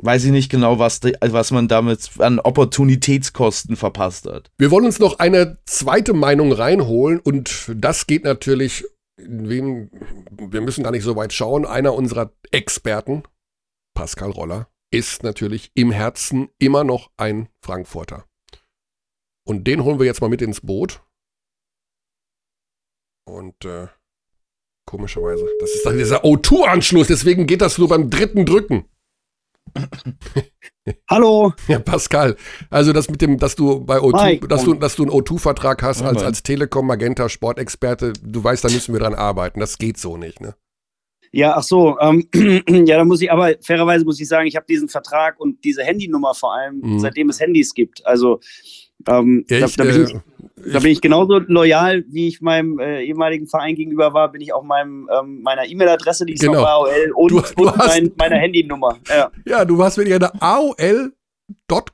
weiß 0.01 0.25
ich 0.25 0.31
nicht 0.31 0.49
genau, 0.49 0.79
was, 0.79 1.01
was 1.03 1.51
man 1.51 1.67
damit 1.67 2.09
an 2.19 2.39
Opportunitätskosten 2.39 3.75
verpasst 3.75 4.25
hat. 4.25 4.49
Wir 4.57 4.71
wollen 4.71 4.85
uns 4.85 4.99
noch 4.99 5.19
eine 5.19 5.57
zweite 5.65 6.13
Meinung 6.13 6.51
reinholen 6.51 7.19
und 7.19 7.71
das 7.75 8.07
geht 8.07 8.23
natürlich, 8.23 8.85
wem, 9.17 9.89
wir 10.31 10.61
müssen 10.61 10.83
gar 10.83 10.91
nicht 10.91 11.03
so 11.03 11.15
weit 11.15 11.33
schauen, 11.33 11.65
einer 11.65 11.93
unserer 11.93 12.31
Experten, 12.51 13.23
Pascal 13.93 14.31
Roller, 14.31 14.69
ist 14.91 15.23
natürlich 15.23 15.71
im 15.75 15.91
Herzen 15.91 16.49
immer 16.57 16.83
noch 16.83 17.11
ein 17.17 17.49
Frankfurter. 17.63 18.25
Und 19.45 19.65
den 19.65 19.83
holen 19.83 19.99
wir 19.99 20.05
jetzt 20.05 20.21
mal 20.21 20.29
mit 20.29 20.41
ins 20.41 20.61
Boot. 20.61 21.03
Und 23.25 23.65
äh, 23.65 23.87
Komischerweise. 24.89 25.45
Das 25.59 25.69
ist 25.69 25.85
dann 25.85 25.99
dieser 25.99 26.23
O2-Anschluss, 26.25 27.05
deswegen 27.05 27.45
geht 27.45 27.61
das 27.61 27.77
nur 27.77 27.89
beim 27.89 28.09
dritten 28.09 28.43
Drücken. 28.47 28.85
Hallo. 31.07 31.53
Ja, 31.67 31.77
Pascal. 31.77 32.35
Also 32.71 32.91
das 32.91 33.07
mit 33.07 33.21
dem, 33.21 33.37
dass 33.37 33.55
du 33.55 33.85
bei 33.85 33.99
O2, 33.99 34.19
Hi. 34.19 34.39
dass 34.39 34.63
du, 34.63 34.73
dass 34.73 34.95
du 34.95 35.03
einen 35.03 35.11
O2-Vertrag 35.11 35.83
hast 35.83 36.01
als, 36.01 36.23
als 36.23 36.41
Telekom 36.41 36.87
Magenta 36.87 37.29
Sportexperte, 37.29 38.13
du 38.13 38.43
weißt, 38.43 38.63
da 38.63 38.69
müssen 38.69 38.91
wir 38.91 38.99
dran 38.99 39.13
arbeiten. 39.13 39.59
Das 39.59 39.77
geht 39.77 39.99
so 39.99 40.17
nicht, 40.17 40.41
ne? 40.41 40.55
Ja, 41.31 41.55
ach 41.55 41.61
so. 41.61 41.99
Ähm, 41.99 42.27
ja, 42.67 42.97
da 42.97 43.05
muss 43.05 43.21
ich 43.21 43.31
aber 43.31 43.53
fairerweise 43.61 44.05
muss 44.05 44.19
ich 44.19 44.27
sagen, 44.27 44.47
ich 44.47 44.55
habe 44.55 44.65
diesen 44.67 44.89
Vertrag 44.89 45.39
und 45.39 45.63
diese 45.63 45.83
Handynummer 45.83 46.33
vor 46.33 46.55
allem, 46.55 46.79
mhm. 46.79 46.99
seitdem 46.99 47.29
es 47.29 47.39
Handys 47.39 47.75
gibt. 47.75 48.03
Also 48.07 48.39
ähm, 49.07 49.45
ja, 49.49 49.65
ich, 49.65 49.75
da, 49.75 49.83
da, 49.85 49.91
bin 49.91 50.03
ich, 50.03 50.13
äh, 50.13 50.71
da, 50.71 50.79
bin 50.79 50.91
ich, 50.91 51.01
genauso 51.01 51.39
loyal, 51.39 52.03
wie 52.09 52.27
ich 52.27 52.41
meinem 52.41 52.79
äh, 52.79 53.03
ehemaligen 53.03 53.47
Verein 53.47 53.75
gegenüber 53.75 54.13
war, 54.13 54.31
bin 54.31 54.41
ich 54.41 54.53
auch 54.53 54.63
meinem, 54.63 55.09
ähm, 55.17 55.41
meiner 55.41 55.65
E-Mail-Adresse, 55.65 56.25
die 56.25 56.33
ist 56.33 56.41
genau. 56.41 56.61
auf 56.61 56.67
AOL 56.67 57.11
und, 57.15 57.31
du, 57.31 57.41
du 57.41 57.63
und 57.63 57.77
hast, 57.77 57.87
mein, 57.87 58.11
meiner 58.17 58.37
Handynummer. 58.37 58.97
Ja. 59.07 59.31
ja, 59.45 59.65
du 59.65 59.81
hast 59.81 59.97
mit 59.97 60.11
einer 60.11 60.31
AOL 60.41 61.13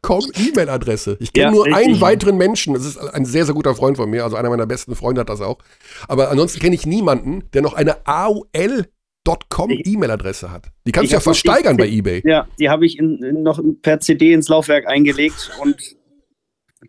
Com 0.01 0.21
E-Mail-Adresse. 0.35 1.17
Ich 1.19 1.33
kenne 1.33 1.47
ja, 1.47 1.51
nur 1.51 1.65
richtig. 1.65 1.85
einen 1.85 2.01
weiteren 2.01 2.37
Menschen. 2.37 2.73
Das 2.73 2.85
ist 2.85 2.97
ein 2.97 3.25
sehr, 3.25 3.45
sehr 3.45 3.55
guter 3.55 3.75
Freund 3.75 3.97
von 3.97 4.09
mir. 4.09 4.23
Also 4.23 4.35
einer 4.35 4.49
meiner 4.49 4.65
besten 4.65 4.95
Freunde 4.95 5.21
hat 5.21 5.29
das 5.29 5.41
auch. 5.41 5.59
Aber 6.07 6.29
ansonsten 6.29 6.59
kenne 6.59 6.75
ich 6.75 6.85
niemanden, 6.85 7.43
der 7.53 7.61
noch 7.61 7.73
eine 7.73 8.05
AOL 8.05 8.85
Com 9.49 9.71
E-Mail-Adresse 9.71 10.51
hat. 10.51 10.67
Die 10.85 10.91
kannst 10.91 11.11
du 11.11 11.15
ja 11.15 11.19
versteigern 11.19 11.77
die, 11.77 11.83
bei 11.83 11.89
eBay. 11.89 12.21
Ja, 12.25 12.47
die 12.59 12.69
habe 12.69 12.85
ich 12.85 12.99
in, 12.99 13.23
in 13.23 13.41
noch 13.41 13.59
per 13.81 13.99
CD 13.99 14.33
ins 14.33 14.49
Laufwerk 14.49 14.87
eingelegt 14.87 15.51
und 15.61 15.77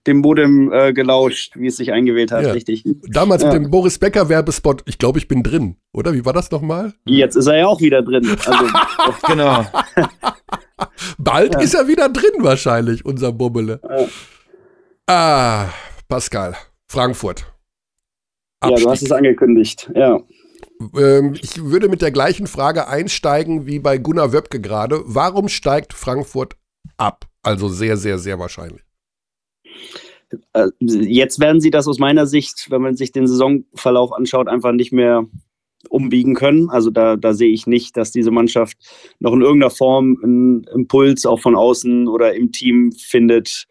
dem 0.07 0.19
Modem 0.19 0.73
äh, 0.73 0.93
gelauscht, 0.93 1.57
wie 1.57 1.67
es 1.67 1.77
sich 1.77 1.93
eingewählt 1.93 2.33
hat, 2.33 2.45
ja. 2.45 2.53
richtig. 2.53 2.85
Damals 3.09 3.43
ja. 3.43 3.53
mit 3.53 3.63
dem 3.63 3.71
Boris 3.71 3.99
Becker 3.99 4.29
Werbespot, 4.29 4.83
ich 4.87 4.99
glaube, 4.99 5.19
ich 5.19 5.29
bin 5.29 5.43
drin, 5.43 5.77
oder? 5.93 6.15
Wie 6.15 6.25
war 6.25 6.33
das 6.33 6.51
nochmal? 6.51 6.95
Jetzt 7.05 7.37
ist 7.37 7.47
er 7.47 7.59
ja 7.59 7.67
auch 7.67 7.81
wieder 7.81 8.03
drin. 8.03 8.29
Also, 8.45 8.67
genau. 9.27 9.65
Bald 11.19 11.55
ja. 11.55 11.61
ist 11.61 11.75
er 11.75 11.89
wieder 11.89 12.09
drin 12.09 12.33
wahrscheinlich, 12.39 13.05
unser 13.05 13.33
Bummele. 13.33 13.81
Ah, 15.07 15.67
Pascal, 16.09 16.57
Frankfurt. 16.87 17.47
Abstieg. 18.61 18.79
Ja, 18.79 18.85
du 18.85 18.91
hast 18.91 19.03
es 19.03 19.13
angekündigt, 19.13 19.91
ja. 19.95 20.21
Ähm, 20.97 21.35
ich 21.41 21.63
würde 21.63 21.89
mit 21.89 22.03
der 22.03 22.11
gleichen 22.11 22.47
Frage 22.47 22.89
einsteigen 22.89 23.67
wie 23.67 23.79
bei 23.79 23.99
Gunnar 23.99 24.33
Wöbke 24.33 24.61
gerade. 24.61 25.01
Warum 25.05 25.49
steigt 25.49 25.95
Frankfurt 25.95 26.57
ab? 26.97 27.27
Also 27.43 27.69
sehr, 27.69 27.97
sehr, 27.97 28.19
sehr 28.19 28.39
wahrscheinlich. 28.39 28.86
Äh, 30.53 30.69
jetzt 30.81 31.39
werden 31.41 31.61
sie 31.61 31.71
das 31.71 31.89
aus 31.89 31.99
meiner 31.99 32.27
Sicht, 32.27 32.67
wenn 32.71 32.83
man 32.83 32.97
sich 32.97 33.13
den 33.13 33.27
Saisonverlauf 33.27 34.13
anschaut, 34.13 34.49
einfach 34.49 34.73
nicht 34.73 34.93
mehr 34.93 35.27
umbiegen 35.89 36.35
können. 36.35 36.69
Also 36.71 36.91
da, 36.91 37.17
da 37.17 37.33
sehe 37.33 37.53
ich 37.53 37.67
nicht, 37.67 37.97
dass 37.97 38.11
diese 38.11 38.31
Mannschaft 38.31 38.77
noch 39.21 39.33
in 39.33 39.43
irgendeiner 39.43 39.71
Form 39.71 40.19
einen 40.23 40.65
Impuls 40.65 41.27
auch 41.27 41.41
von 41.41 41.55
außen 41.55 42.09
oder 42.09 42.35
im 42.35 42.53
Team 42.53 42.93
findet. 42.93 43.67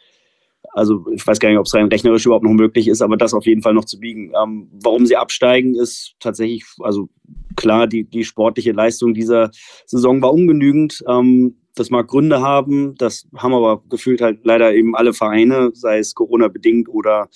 Also 0.76 1.06
ich 1.14 1.26
weiß 1.26 1.40
gar 1.40 1.48
nicht, 1.48 1.58
ob 1.58 1.68
es 1.68 1.74
rein 1.74 1.88
rechnerisch 1.88 2.26
überhaupt 2.26 2.44
noch 2.44 2.52
möglich 2.52 2.90
ist, 2.90 3.02
aber 3.02 3.16
das 3.16 3.34
auf 3.34 3.46
jeden 3.46 3.62
Fall 3.62 3.74
noch 3.74 3.86
zu 3.86 3.98
biegen. 3.98 4.34
Ähm, 4.42 4.68
warum 4.84 5.06
sie 5.06 5.16
absteigen, 5.16 5.74
ist 5.74 6.16
tatsächlich, 6.20 6.66
also 6.80 7.08
klar, 7.56 7.88
die, 7.88 8.04
die 8.04 8.26
sportliche 8.26 8.74
Leistung 8.74 9.14
dieser 9.14 9.52
Saison 9.86 10.22
war 10.22 10.34
ungenügend. 10.34 11.02
Ähm, 11.08 11.56
das 11.76 11.92
mag 11.92 12.10
Gründe 12.10 12.42
haben, 12.42 12.94
das 12.98 13.26
haben 13.38 13.54
aber 13.54 13.84
gefühlt 13.90 14.20
halt 14.20 14.40
leider 14.44 14.74
eben 14.74 14.98
alle 14.98 15.14
Vereine, 15.14 15.72
sei 15.74 16.00
es 16.00 16.14
Corona-bedingt 16.14 16.90
oder 16.90 17.30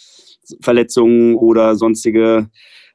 Verletzungen 0.60 1.36
oder 1.36 1.76
sonstige 1.76 2.50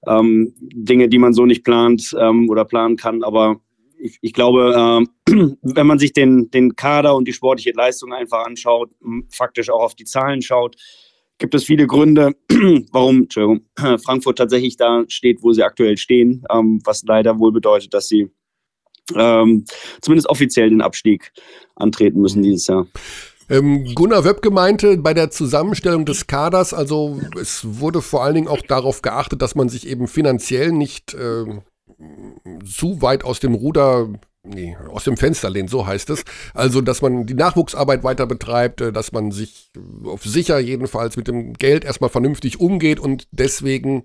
ähm, 0.07 0.53
Dinge, 0.61 1.09
die 1.09 1.18
man 1.18 1.32
so 1.32 1.47
nicht 1.47 1.64
plant 1.64 2.14
ähm, 2.20 2.51
oder 2.51 2.66
planen 2.66 2.97
kann. 2.97 3.22
Aber 3.22 3.61
ich, 4.05 4.18
ich 4.20 4.32
glaube, 4.34 5.07
äh, 5.26 5.32
wenn 5.62 5.86
man 5.86 5.98
sich 5.98 6.12
den, 6.12 6.50
den 6.50 6.76
Kader 6.76 7.16
und 7.16 7.26
die 7.26 7.32
sportliche 7.32 7.72
Leistung 7.74 8.12
einfach 8.12 8.44
anschaut, 8.44 8.90
faktisch 9.30 9.70
auch 9.70 9.82
auf 9.82 9.94
die 9.94 10.05
Zahlen 10.05 10.42
schaut, 10.42 10.76
gibt 11.38 11.55
es 11.55 11.64
viele 11.64 11.86
Gründe, 11.86 12.32
warum 12.92 13.28
Frankfurt 14.05 14.38
tatsächlich 14.38 14.76
da 14.76 15.05
steht, 15.09 15.42
wo 15.42 15.52
sie 15.52 15.62
aktuell 15.62 15.96
stehen, 15.96 16.44
ähm, 16.52 16.80
was 16.84 17.02
leider 17.05 17.38
wohl 17.38 17.52
bedeutet, 17.52 17.94
dass 17.94 18.09
sie 18.09 18.30
ähm, 19.16 19.64
zumindest 20.00 20.28
offiziell 20.28 20.68
den 20.68 20.82
Abstieg 20.82 21.32
antreten 21.74 22.20
müssen 22.20 22.42
dieses 22.42 22.66
Jahr. 22.66 22.86
Ähm, 23.50 23.94
Gunnar 23.94 24.24
Wöbke 24.24 24.50
meinte 24.50 24.96
bei 24.96 25.12
der 25.12 25.30
Zusammenstellung 25.30 26.07
des 26.07 26.26
Kaders, 26.26 26.72
also 26.72 27.20
es 27.38 27.78
wurde 27.78 28.00
vor 28.00 28.22
allen 28.22 28.34
Dingen 28.34 28.48
auch 28.48 28.62
darauf 28.62 29.02
geachtet, 29.02 29.42
dass 29.42 29.55
man 29.55 29.68
sich 29.68 29.86
eben 29.86 30.09
finanziell 30.09 30.72
nicht 30.72 31.12
äh, 31.12 31.44
zu 32.64 33.02
weit 33.02 33.24
aus 33.24 33.40
dem 33.40 33.55
Ruder, 33.55 34.09
nee, 34.42 34.76
aus 34.88 35.05
dem 35.05 35.16
Fenster 35.16 35.50
lehnt, 35.50 35.70
so 35.70 35.86
heißt 35.86 36.11
es. 36.11 36.24
Also, 36.52 36.80
dass 36.80 37.02
man 37.02 37.26
die 37.26 37.34
Nachwuchsarbeit 37.34 38.05
weiter 38.05 38.26
betreibt, 38.26 38.80
äh, 38.80 38.92
dass 38.92 39.12
man 39.12 39.32
sich 39.32 39.70
auf 40.05 40.24
sicher 40.24 40.59
jedenfalls 40.59 41.16
mit 41.16 41.28
dem 41.28 41.55
Geld 41.55 41.84
erstmal 41.84 42.11
vernünftig 42.11 42.61
umgeht 42.61 43.00
und 43.00 43.28
deswegen 43.30 44.05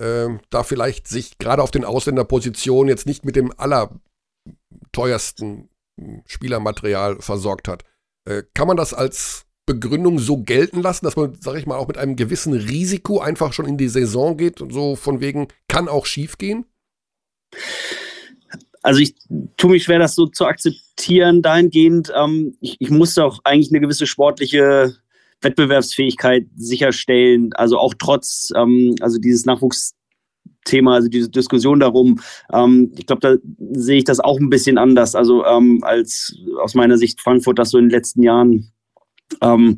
äh, 0.00 0.28
da 0.50 0.62
vielleicht 0.62 1.08
sich 1.08 1.38
gerade 1.38 1.62
auf 1.62 1.70
den 1.70 1.84
Ausländerpositionen 1.84 2.88
jetzt 2.88 3.06
nicht 3.06 3.24
mit 3.24 3.36
dem 3.36 3.52
aller 3.56 3.90
teuersten 4.92 5.68
hm, 6.00 6.22
Spielermaterial 6.26 7.20
versorgt 7.20 7.68
hat. 7.68 7.84
Äh, 8.28 8.42
kann 8.54 8.68
man 8.68 8.76
das 8.76 8.94
als 8.94 9.46
Begründung 9.66 10.18
so 10.18 10.38
gelten 10.38 10.82
lassen, 10.82 11.04
dass 11.04 11.16
man, 11.16 11.36
sag 11.40 11.56
ich 11.56 11.66
mal, 11.66 11.76
auch 11.76 11.88
mit 11.88 11.98
einem 11.98 12.16
gewissen 12.16 12.52
Risiko 12.52 13.20
einfach 13.20 13.52
schon 13.52 13.66
in 13.66 13.78
die 13.78 13.88
Saison 13.88 14.36
geht 14.36 14.60
und 14.60 14.72
so 14.72 14.96
von 14.96 15.20
wegen, 15.20 15.48
kann 15.68 15.88
auch 15.88 16.06
schief 16.06 16.36
gehen? 16.38 16.66
Also 18.82 19.00
ich 19.00 19.14
tue 19.56 19.70
mich 19.70 19.84
schwer, 19.84 19.98
das 19.98 20.14
so 20.14 20.26
zu 20.26 20.44
akzeptieren 20.46 21.40
dahingehend. 21.42 22.12
Ähm, 22.16 22.56
ich, 22.60 22.76
ich 22.80 22.90
muss 22.90 23.16
auch 23.18 23.38
eigentlich 23.44 23.70
eine 23.70 23.80
gewisse 23.80 24.06
sportliche 24.06 24.96
Wettbewerbsfähigkeit 25.40 26.46
sicherstellen. 26.56 27.52
Also 27.54 27.78
auch 27.78 27.94
trotz, 27.98 28.52
ähm, 28.56 28.96
also 29.00 29.18
dieses 29.18 29.44
Nachwuchs 29.44 29.94
Thema, 30.64 30.94
also 30.94 31.08
diese 31.08 31.28
Diskussion 31.28 31.80
darum. 31.80 32.20
Ähm, 32.52 32.92
ich 32.96 33.06
glaube, 33.06 33.20
da 33.20 33.36
sehe 33.72 33.98
ich 33.98 34.04
das 34.04 34.20
auch 34.20 34.38
ein 34.38 34.50
bisschen 34.50 34.78
anders, 34.78 35.14
also 35.14 35.44
ähm, 35.44 35.80
als 35.82 36.36
aus 36.60 36.74
meiner 36.74 36.98
Sicht 36.98 37.20
Frankfurt 37.20 37.58
das 37.58 37.70
so 37.70 37.78
in 37.78 37.86
den 37.86 37.90
letzten 37.90 38.22
Jahren 38.22 38.72
ähm, 39.40 39.76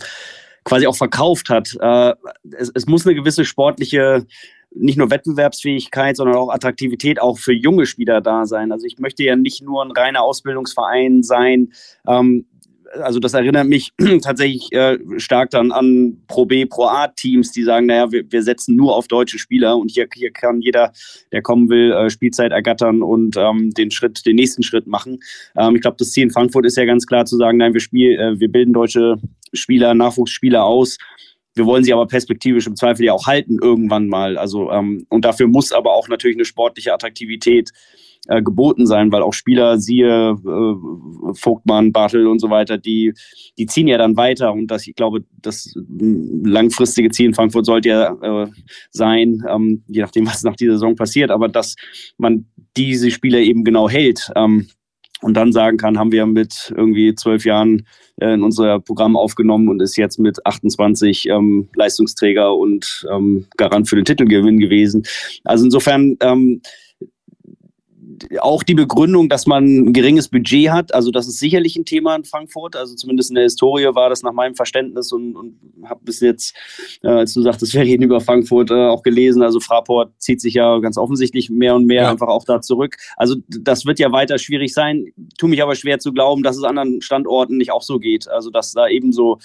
quasi 0.64 0.87
auch 0.87 0.97
verkauft 0.97 1.49
hat. 1.49 1.75
Äh, 1.81 2.14
es, 2.59 2.70
es 2.75 2.87
muss 2.87 3.07
eine 3.07 3.14
gewisse 3.14 3.45
sportliche 3.45 4.27
nicht 4.75 4.99
nur 4.99 5.11
Wettbewerbsfähigkeit, 5.11 6.16
sondern 6.16 6.37
auch 6.37 6.51
Attraktivität 6.51 7.20
auch 7.20 7.39
für 7.39 7.53
junge 7.53 7.87
Spieler 7.87 8.20
da 8.20 8.45
sein. 8.45 8.72
Also 8.72 8.87
ich 8.87 8.99
möchte 8.99 9.22
ja 9.22 9.37
nicht 9.37 9.62
nur 9.62 9.85
ein 9.85 9.93
reiner 9.93 10.22
Ausbildungsverein 10.22 11.22
sein, 11.22 11.72
ähm, 12.07 12.47
also 13.03 13.18
das 13.18 13.35
erinnert 13.35 13.66
mich 13.66 13.93
tatsächlich 14.22 14.72
äh, 14.72 14.99
stark 15.16 15.51
dann 15.51 15.72
an 15.72 16.18
Pro 16.29 16.47
B, 16.47 16.66
Pro 16.66 16.85
A-Teams, 16.85 17.53
die 17.53 17.62
sagen, 17.62 17.87
naja, 17.87 18.11
wir, 18.12 18.31
wir 18.31 18.43
setzen 18.43 18.77
nur 18.77 18.95
auf 18.95 19.09
deutsche 19.09 19.39
Spieler 19.39 19.77
und 19.77 19.91
hier, 19.91 20.07
hier 20.14 20.31
kann 20.31 20.61
jeder, 20.61 20.93
der 21.33 21.43
kommen 21.43 21.68
will, 21.68 21.93
äh, 21.93 22.11
Spielzeit 22.11 22.53
ergattern 22.53 23.03
und 23.03 23.37
ähm, 23.37 23.70
den 23.70 23.91
Schritt, 23.91 24.25
den 24.27 24.37
nächsten 24.37 24.62
Schritt 24.62 24.87
machen. 24.87 25.20
Ähm, 25.57 25.77
ich 25.77 25.83
glaube, 25.83 25.97
das 25.99 26.12
Ziel 26.12 26.25
in 26.25 26.31
Frankfurt 26.31 26.66
ist 26.66 26.77
ja 26.77 26.85
ganz 26.85 27.07
klar 27.07 27.25
zu 27.25 27.37
sagen, 27.37 27.59
nein, 27.59 27.75
wir 27.75 27.81
spielen, 27.81 28.18
äh, 28.18 28.41
wir 28.41 28.51
bilden 28.51 28.72
deutsche 28.72 29.16
Spieler, 29.53 29.95
Nachwuchsspieler 29.95 30.64
aus. 30.64 30.99
Wir 31.55 31.66
wollen 31.66 31.84
sie 31.84 31.92
aber 31.92 32.07
perspektivisch 32.07 32.66
im 32.66 32.76
Zweifel 32.76 33.05
ja 33.05 33.12
auch 33.12 33.26
halten 33.26 33.59
irgendwann 33.61 34.09
mal. 34.09 34.36
Also 34.38 34.70
ähm, 34.70 35.07
und 35.09 35.24
dafür 35.24 35.46
muss 35.46 35.72
aber 35.72 35.92
auch 35.92 36.09
natürlich 36.09 36.36
eine 36.36 36.44
sportliche 36.44 36.92
Attraktivität 36.92 37.70
äh, 38.26 38.42
geboten 38.42 38.86
sein, 38.86 39.12
weil 39.12 39.22
auch 39.22 39.34
Spieler, 39.34 39.78
siehe 39.78 40.30
äh, 40.30 41.34
Vogtmann, 41.34 41.92
Bartel 41.92 42.26
und 42.26 42.38
so 42.40 42.50
weiter, 42.50 42.78
die, 42.78 43.12
die 43.59 43.66
ziehen 43.66 43.86
ja 43.86 43.98
dann 43.98 44.16
weiter 44.16 44.52
und 44.52 44.68
das, 44.68 44.86
ich 44.86 44.94
glaube, 44.94 45.24
das 45.42 45.74
langfristige 45.76 47.11
Ziel 47.11 47.26
in 47.26 47.34
Frankfurt 47.34 47.66
sollte 47.66 47.88
ja 47.90 48.44
äh, 48.44 48.48
sein, 48.90 49.42
ähm, 49.48 49.84
je 49.88 50.00
nachdem, 50.00 50.26
was 50.26 50.42
nach 50.42 50.57
dieser 50.57 50.72
Saison 50.72 50.96
passiert, 50.96 51.30
aber 51.30 51.48
dass 51.48 51.76
man 52.16 52.46
diese 52.76 53.11
Spieler 53.11 53.38
eben 53.38 53.62
genau 53.62 53.88
hält. 53.88 54.30
Ähm, 54.36 54.68
und 55.25 55.35
dann 55.35 55.53
sagen 55.53 55.79
kann, 55.79 55.99
haben 55.99 56.12
wir 56.12 56.27
mit 56.27 56.72
irgendwie 56.77 57.14
zwölf 57.14 57.47
Jahren 57.47 57.87
äh, 58.20 58.35
in 58.35 58.43
unser 58.43 58.79
Programm 58.79 59.16
aufgenommen 59.16 59.70
und 59.70 59.81
ist 59.81 59.97
jetzt 59.97 60.18
mit 60.18 60.45
28 60.45 61.31
ähm, 61.31 61.68
Leistungsträger 61.75 62.55
und 62.55 63.07
ähm, 63.11 63.47
Garant 63.57 63.89
für 63.89 63.97
den 63.97 64.05
Titelgewinn 64.05 64.59
gewesen. 64.59 65.05
Also 65.45 65.64
insofern 65.64 66.18
ähm, 66.20 66.61
auch 68.40 68.62
die 68.62 68.74
Begründung, 68.74 69.28
dass 69.28 69.46
man 69.46 69.64
ein 69.64 69.92
geringes 69.92 70.28
Budget 70.28 70.70
hat, 70.70 70.94
also 70.94 71.10
das 71.10 71.26
ist 71.26 71.38
sicherlich 71.38 71.76
ein 71.76 71.84
Thema 71.84 72.14
in 72.16 72.24
Frankfurt. 72.24 72.76
Also 72.76 72.94
zumindest 72.94 73.30
in 73.30 73.34
der 73.34 73.44
Historie 73.44 73.94
war 73.94 74.10
das 74.10 74.22
nach 74.22 74.32
meinem 74.32 74.54
Verständnis 74.54 75.12
und, 75.12 75.36
und 75.36 75.58
habe 75.84 76.00
bis 76.04 76.20
jetzt, 76.20 76.54
äh, 77.02 77.08
als 77.08 77.34
du 77.34 77.42
sagtest, 77.42 77.74
wir 77.74 77.82
reden 77.82 78.02
über 78.02 78.20
Frankfurt, 78.20 78.70
äh, 78.70 78.74
auch 78.74 79.02
gelesen. 79.02 79.42
Also 79.42 79.60
Fraport 79.60 80.12
zieht 80.18 80.40
sich 80.40 80.54
ja 80.54 80.78
ganz 80.78 80.98
offensichtlich 80.98 81.50
mehr 81.50 81.74
und 81.74 81.86
mehr 81.86 82.02
ja. 82.02 82.10
einfach 82.10 82.28
auch 82.28 82.44
da 82.44 82.60
zurück. 82.60 82.96
Also 83.16 83.36
das 83.48 83.86
wird 83.86 83.98
ja 83.98 84.12
weiter 84.12 84.38
schwierig 84.38 84.72
sein. 84.72 85.06
Tue 85.38 85.48
mich 85.48 85.62
aber 85.62 85.74
schwer 85.74 85.98
zu 85.98 86.12
glauben, 86.12 86.42
dass 86.42 86.56
es 86.56 86.64
anderen 86.64 87.00
Standorten 87.00 87.56
nicht 87.56 87.72
auch 87.72 87.82
so 87.82 87.98
geht. 87.98 88.28
Also 88.28 88.50
dass 88.50 88.72
da 88.72 88.88
ebenso 88.88 89.34
äh, 89.34 89.38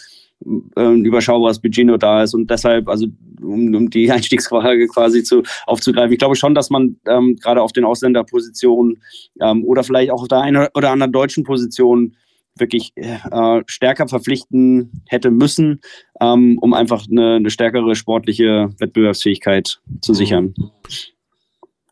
ein 0.46 1.06
überschaubares 1.06 1.60
Budget 1.60 1.86
nur 1.86 1.98
da 1.98 2.24
ist 2.24 2.34
und 2.34 2.50
deshalb, 2.50 2.88
also 2.88 3.08
um, 3.42 3.74
um 3.76 3.90
die 3.90 4.12
Einstiegsfrage 4.12 4.88
quasi 4.88 5.24
zu, 5.24 5.44
aufzugreifen, 5.66 6.14
ich 6.14 6.20
glaube 6.20 6.36
schon, 6.36 6.56
dass 6.56 6.70
man 6.70 6.98
ähm, 7.08 7.36
gerade 7.42 7.62
auf 7.62 7.74
den 7.74 7.86
Ausländerpositionen 7.86 9.02
ähm, 9.42 9.64
oder 9.66 9.84
vielleicht 9.84 10.12
auch 10.12 10.22
auf 10.22 10.28
der 10.28 10.42
einen 10.42 10.68
oder 10.74 10.92
anderen 10.92 11.12
deutschen 11.12 11.44
Position 11.44 12.16
wirklich 12.56 12.92
äh, 12.96 13.62
stärker 13.68 14.08
verpflichten 14.08 15.04
hätte 15.08 15.32
müssen, 15.32 15.82
ähm, 16.20 16.58
um 16.60 16.74
einfach 16.74 17.06
eine, 17.10 17.36
eine, 17.36 17.50
stärkere 17.50 17.96
sportliche 17.96 18.70
Wettbewerbsfähigkeit 18.80 19.80
zu 20.02 20.14
sichern. 20.14 20.54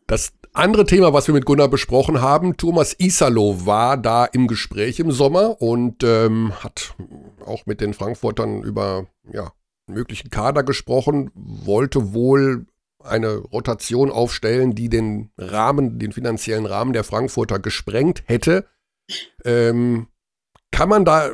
Das 0.06 0.32
andere 0.52 0.84
Thema, 0.84 1.12
was 1.12 1.26
wir 1.26 1.34
mit 1.34 1.44
Gunnar 1.44 1.68
besprochen 1.68 2.20
haben, 2.20 2.56
Thomas 2.56 2.94
Isalo 2.98 3.66
war 3.66 3.96
da 3.96 4.24
im 4.24 4.46
Gespräch 4.46 5.00
im 5.00 5.10
Sommer 5.10 5.60
und 5.60 6.02
ähm, 6.04 6.52
hat 6.60 6.94
auch 7.44 7.66
mit 7.66 7.80
den 7.80 7.94
Frankfurtern 7.94 8.62
über 8.62 9.06
ja, 9.32 9.52
möglichen 9.86 10.30
Kader 10.30 10.62
gesprochen, 10.62 11.30
wollte 11.34 12.12
wohl 12.12 12.66
eine 13.02 13.36
Rotation 13.36 14.10
aufstellen, 14.10 14.74
die 14.74 14.88
den 14.88 15.30
Rahmen, 15.38 15.98
den 15.98 16.12
finanziellen 16.12 16.66
Rahmen 16.66 16.92
der 16.92 17.04
Frankfurter 17.04 17.58
gesprengt 17.58 18.22
hätte. 18.26 18.66
Ähm, 19.44 20.08
kann 20.70 20.88
man 20.88 21.04
da, 21.04 21.30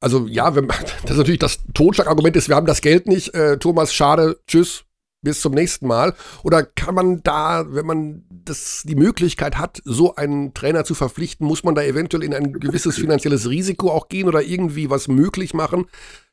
also 0.00 0.26
ja, 0.26 0.54
wenn, 0.54 0.68
das 1.02 1.10
ist 1.10 1.16
natürlich 1.16 1.40
das 1.40 1.58
Totschlagargument 1.74 2.36
ist, 2.36 2.48
wir 2.48 2.56
haben 2.56 2.66
das 2.66 2.80
Geld 2.80 3.06
nicht, 3.06 3.34
äh, 3.34 3.58
Thomas, 3.58 3.92
schade, 3.92 4.38
tschüss, 4.46 4.85
bis 5.26 5.40
zum 5.40 5.54
nächsten 5.54 5.88
Mal? 5.88 6.14
Oder 6.44 6.62
kann 6.64 6.94
man 6.94 7.20
da, 7.24 7.66
wenn 7.68 7.84
man 7.84 8.24
das, 8.30 8.84
die 8.84 8.94
Möglichkeit 8.94 9.58
hat, 9.58 9.82
so 9.84 10.14
einen 10.14 10.54
Trainer 10.54 10.84
zu 10.84 10.94
verpflichten, 10.94 11.44
muss 11.44 11.64
man 11.64 11.74
da 11.74 11.82
eventuell 11.82 12.22
in 12.22 12.32
ein 12.32 12.52
gewisses 12.52 12.94
finanzielles 12.96 13.50
Risiko 13.50 13.90
auch 13.90 14.08
gehen 14.08 14.28
oder 14.28 14.42
irgendwie 14.42 14.88
was 14.88 15.08
möglich 15.08 15.52
machen, 15.52 15.86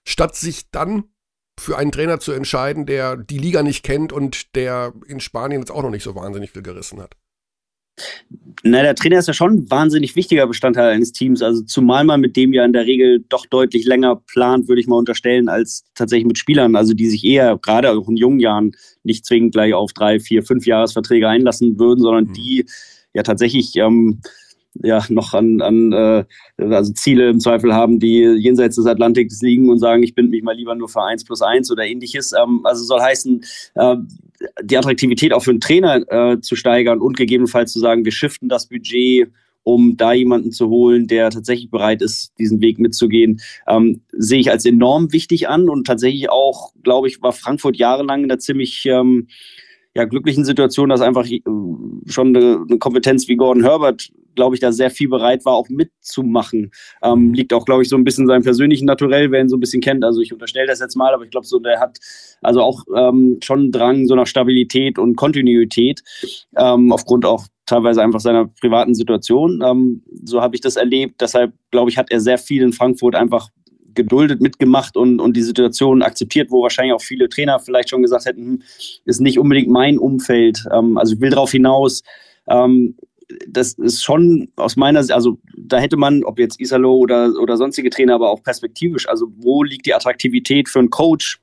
statt 0.07 0.35
sich 0.35 0.69
dann 0.69 1.05
für 1.59 1.75
einen 1.75 1.91
Trainer 1.91 2.19
zu 2.19 2.33
entscheiden, 2.33 2.85
der 2.85 3.17
die 3.17 3.39
Liga 3.39 3.63
nicht 3.63 3.83
kennt 3.83 4.13
und 4.13 4.55
der 4.55 4.93
in 5.07 5.19
Spanien 5.19 5.61
jetzt 5.61 5.71
auch 5.71 5.81
noch 5.81 5.89
nicht 5.89 6.03
so 6.03 6.13
wahnsinnig 6.13 6.51
viel 6.51 6.61
gerissen 6.61 7.01
hat? 7.01 7.15
Na, 8.63 8.81
der 8.81 8.95
Trainer 8.95 9.19
ist 9.19 9.27
ja 9.27 9.33
schon 9.33 9.53
ein 9.53 9.71
wahnsinnig 9.71 10.15
wichtiger 10.15 10.47
Bestandteil 10.47 10.93
eines 10.93 11.11
Teams. 11.11 11.41
Also 11.41 11.63
zumal 11.63 12.05
man 12.05 12.21
mit 12.21 12.37
dem 12.37 12.53
ja 12.53 12.63
in 12.63 12.73
der 12.73 12.85
Regel 12.85 13.23
doch 13.29 13.45
deutlich 13.45 13.85
länger 13.85 14.15
plant, 14.15 14.67
würde 14.67 14.79
ich 14.79 14.87
mal 14.87 14.95
unterstellen, 14.95 15.49
als 15.49 15.83
tatsächlich 15.93 16.27
mit 16.27 16.37
Spielern. 16.37 16.75
Also 16.75 16.93
die 16.93 17.07
sich 17.09 17.23
eher 17.25 17.57
gerade 17.61 17.91
auch 17.91 18.07
in 18.07 18.17
jungen 18.17 18.39
Jahren 18.39 18.71
nicht 19.03 19.25
zwingend 19.25 19.53
gleich 19.53 19.73
auf 19.73 19.93
drei, 19.93 20.19
vier, 20.19 20.43
fünf 20.43 20.65
Jahresverträge 20.65 21.27
einlassen 21.27 21.77
würden, 21.77 22.01
sondern 22.01 22.25
mhm. 22.25 22.33
die 22.33 22.65
ja 23.13 23.23
tatsächlich 23.23 23.75
ähm, 23.75 24.21
ja 24.81 25.03
noch 25.09 25.33
an, 25.33 25.61
an 25.61 25.91
äh, 25.91 26.25
also 26.57 26.93
Ziele 26.93 27.29
im 27.29 27.39
Zweifel 27.39 27.73
haben, 27.73 27.99
die 27.99 28.21
jenseits 28.21 28.75
des 28.77 28.85
Atlantiks 28.85 29.41
liegen 29.41 29.69
und 29.69 29.79
sagen, 29.79 30.03
ich 30.03 30.15
binde 30.15 30.31
mich 30.31 30.43
mal 30.43 30.55
lieber 30.55 30.73
nur 30.75 30.89
für 30.89 31.03
eins 31.03 31.23
plus 31.23 31.41
eins 31.41 31.71
oder 31.71 31.85
ähnliches. 31.85 32.33
Ähm, 32.33 32.61
also 32.63 32.83
soll 32.83 33.01
heißen, 33.01 33.43
äh, 33.75 33.95
die 34.61 34.77
Attraktivität 34.77 35.33
auch 35.33 35.43
für 35.43 35.51
einen 35.51 35.61
Trainer 35.61 36.03
äh, 36.11 36.39
zu 36.39 36.55
steigern 36.55 36.99
und 36.99 37.17
gegebenenfalls 37.17 37.71
zu 37.71 37.79
sagen, 37.79 38.05
wir 38.05 38.11
shiften 38.11 38.49
das 38.49 38.67
Budget 38.67 39.29
um 39.63 39.95
da 39.97 40.13
jemanden 40.13 40.51
zu 40.51 40.69
holen, 40.69 41.07
der 41.07 41.29
tatsächlich 41.29 41.71
bereit 41.71 42.01
ist, 42.01 42.33
diesen 42.37 42.61
Weg 42.61 42.79
mitzugehen, 42.79 43.41
ähm, 43.67 44.01
sehe 44.11 44.39
ich 44.39 44.51
als 44.51 44.65
enorm 44.65 45.13
wichtig 45.13 45.47
an. 45.47 45.69
Und 45.69 45.87
tatsächlich 45.87 46.29
auch, 46.29 46.73
glaube 46.83 47.07
ich, 47.07 47.21
war 47.21 47.31
Frankfurt 47.31 47.77
jahrelang 47.77 48.25
in 48.25 48.31
einer 48.31 48.39
ziemlich 48.39 48.85
ähm, 48.85 49.27
ja, 49.95 50.05
glücklichen 50.05 50.45
Situation, 50.45 50.89
dass 50.89 51.01
einfach 51.01 51.25
äh, 51.27 51.41
schon 52.07 52.35
eine, 52.35 52.65
eine 52.67 52.77
Kompetenz 52.79 53.27
wie 53.27 53.35
Gordon 53.35 53.63
Herbert 53.63 54.11
glaube 54.35 54.55
ich, 54.55 54.61
da 54.61 54.71
sehr 54.71 54.89
viel 54.89 55.09
bereit 55.09 55.45
war, 55.45 55.53
auch 55.53 55.69
mitzumachen. 55.69 56.71
Ähm, 57.01 57.33
liegt 57.33 57.53
auch, 57.53 57.65
glaube 57.65 57.83
ich, 57.83 57.89
so 57.89 57.95
ein 57.95 58.03
bisschen 58.03 58.27
seinem 58.27 58.43
persönlichen 58.43 58.85
Naturell, 58.85 59.31
wer 59.31 59.41
ihn 59.41 59.49
so 59.49 59.57
ein 59.57 59.59
bisschen 59.59 59.81
kennt. 59.81 60.03
Also 60.03 60.21
ich 60.21 60.33
unterstelle 60.33 60.67
das 60.67 60.79
jetzt 60.79 60.95
mal, 60.95 61.13
aber 61.13 61.23
ich 61.23 61.31
glaube, 61.31 61.45
so 61.45 61.59
der 61.59 61.79
hat 61.79 61.97
also 62.41 62.61
auch 62.61 62.83
ähm, 62.95 63.37
schon 63.43 63.59
einen 63.59 63.71
Drang 63.71 64.07
so 64.07 64.15
nach 64.15 64.27
Stabilität 64.27 64.97
und 64.97 65.15
Kontinuität, 65.15 66.03
ähm, 66.57 66.91
aufgrund 66.91 67.25
auch 67.25 67.45
teilweise 67.65 68.01
einfach 68.01 68.19
seiner 68.19 68.47
privaten 68.47 68.93
Situation. 68.93 69.61
Ähm, 69.63 70.03
so 70.23 70.41
habe 70.41 70.55
ich 70.55 70.61
das 70.61 70.75
erlebt. 70.75 71.21
Deshalb, 71.21 71.53
glaube 71.71 71.89
ich, 71.89 71.97
hat 71.97 72.11
er 72.11 72.19
sehr 72.19 72.37
viel 72.37 72.61
in 72.61 72.73
Frankfurt 72.73 73.15
einfach 73.15 73.49
geduldet 73.95 74.41
mitgemacht 74.41 74.97
und, 74.97 75.19
und 75.19 75.35
die 75.35 75.41
Situation 75.41 76.01
akzeptiert, 76.01 76.51
wo 76.51 76.63
wahrscheinlich 76.63 76.93
auch 76.93 77.01
viele 77.01 77.29
Trainer 77.29 77.59
vielleicht 77.59 77.89
schon 77.89 78.01
gesagt 78.01 78.25
hätten, 78.25 78.45
hm, 78.45 78.61
ist 79.05 79.21
nicht 79.21 79.39
unbedingt 79.39 79.69
mein 79.69 79.97
Umfeld. 79.97 80.65
Ähm, 80.71 80.97
also 80.97 81.15
ich 81.15 81.21
will 81.21 81.29
darauf 81.29 81.51
hinaus, 81.51 82.03
ähm, 82.47 82.95
das 83.47 83.73
ist 83.73 84.03
schon 84.03 84.49
aus 84.55 84.75
meiner 84.75 85.03
Sicht, 85.03 85.13
also 85.13 85.39
da 85.57 85.77
hätte 85.77 85.97
man, 85.97 86.23
ob 86.23 86.39
jetzt 86.39 86.59
Isalo 86.59 86.95
oder, 86.95 87.31
oder 87.41 87.57
sonstige 87.57 87.89
Trainer, 87.89 88.15
aber 88.15 88.29
auch 88.29 88.43
perspektivisch, 88.43 89.07
also 89.07 89.27
wo 89.37 89.63
liegt 89.63 89.85
die 89.85 89.93
Attraktivität 89.93 90.69
für 90.69 90.79
einen 90.79 90.89
Coach 90.89 91.39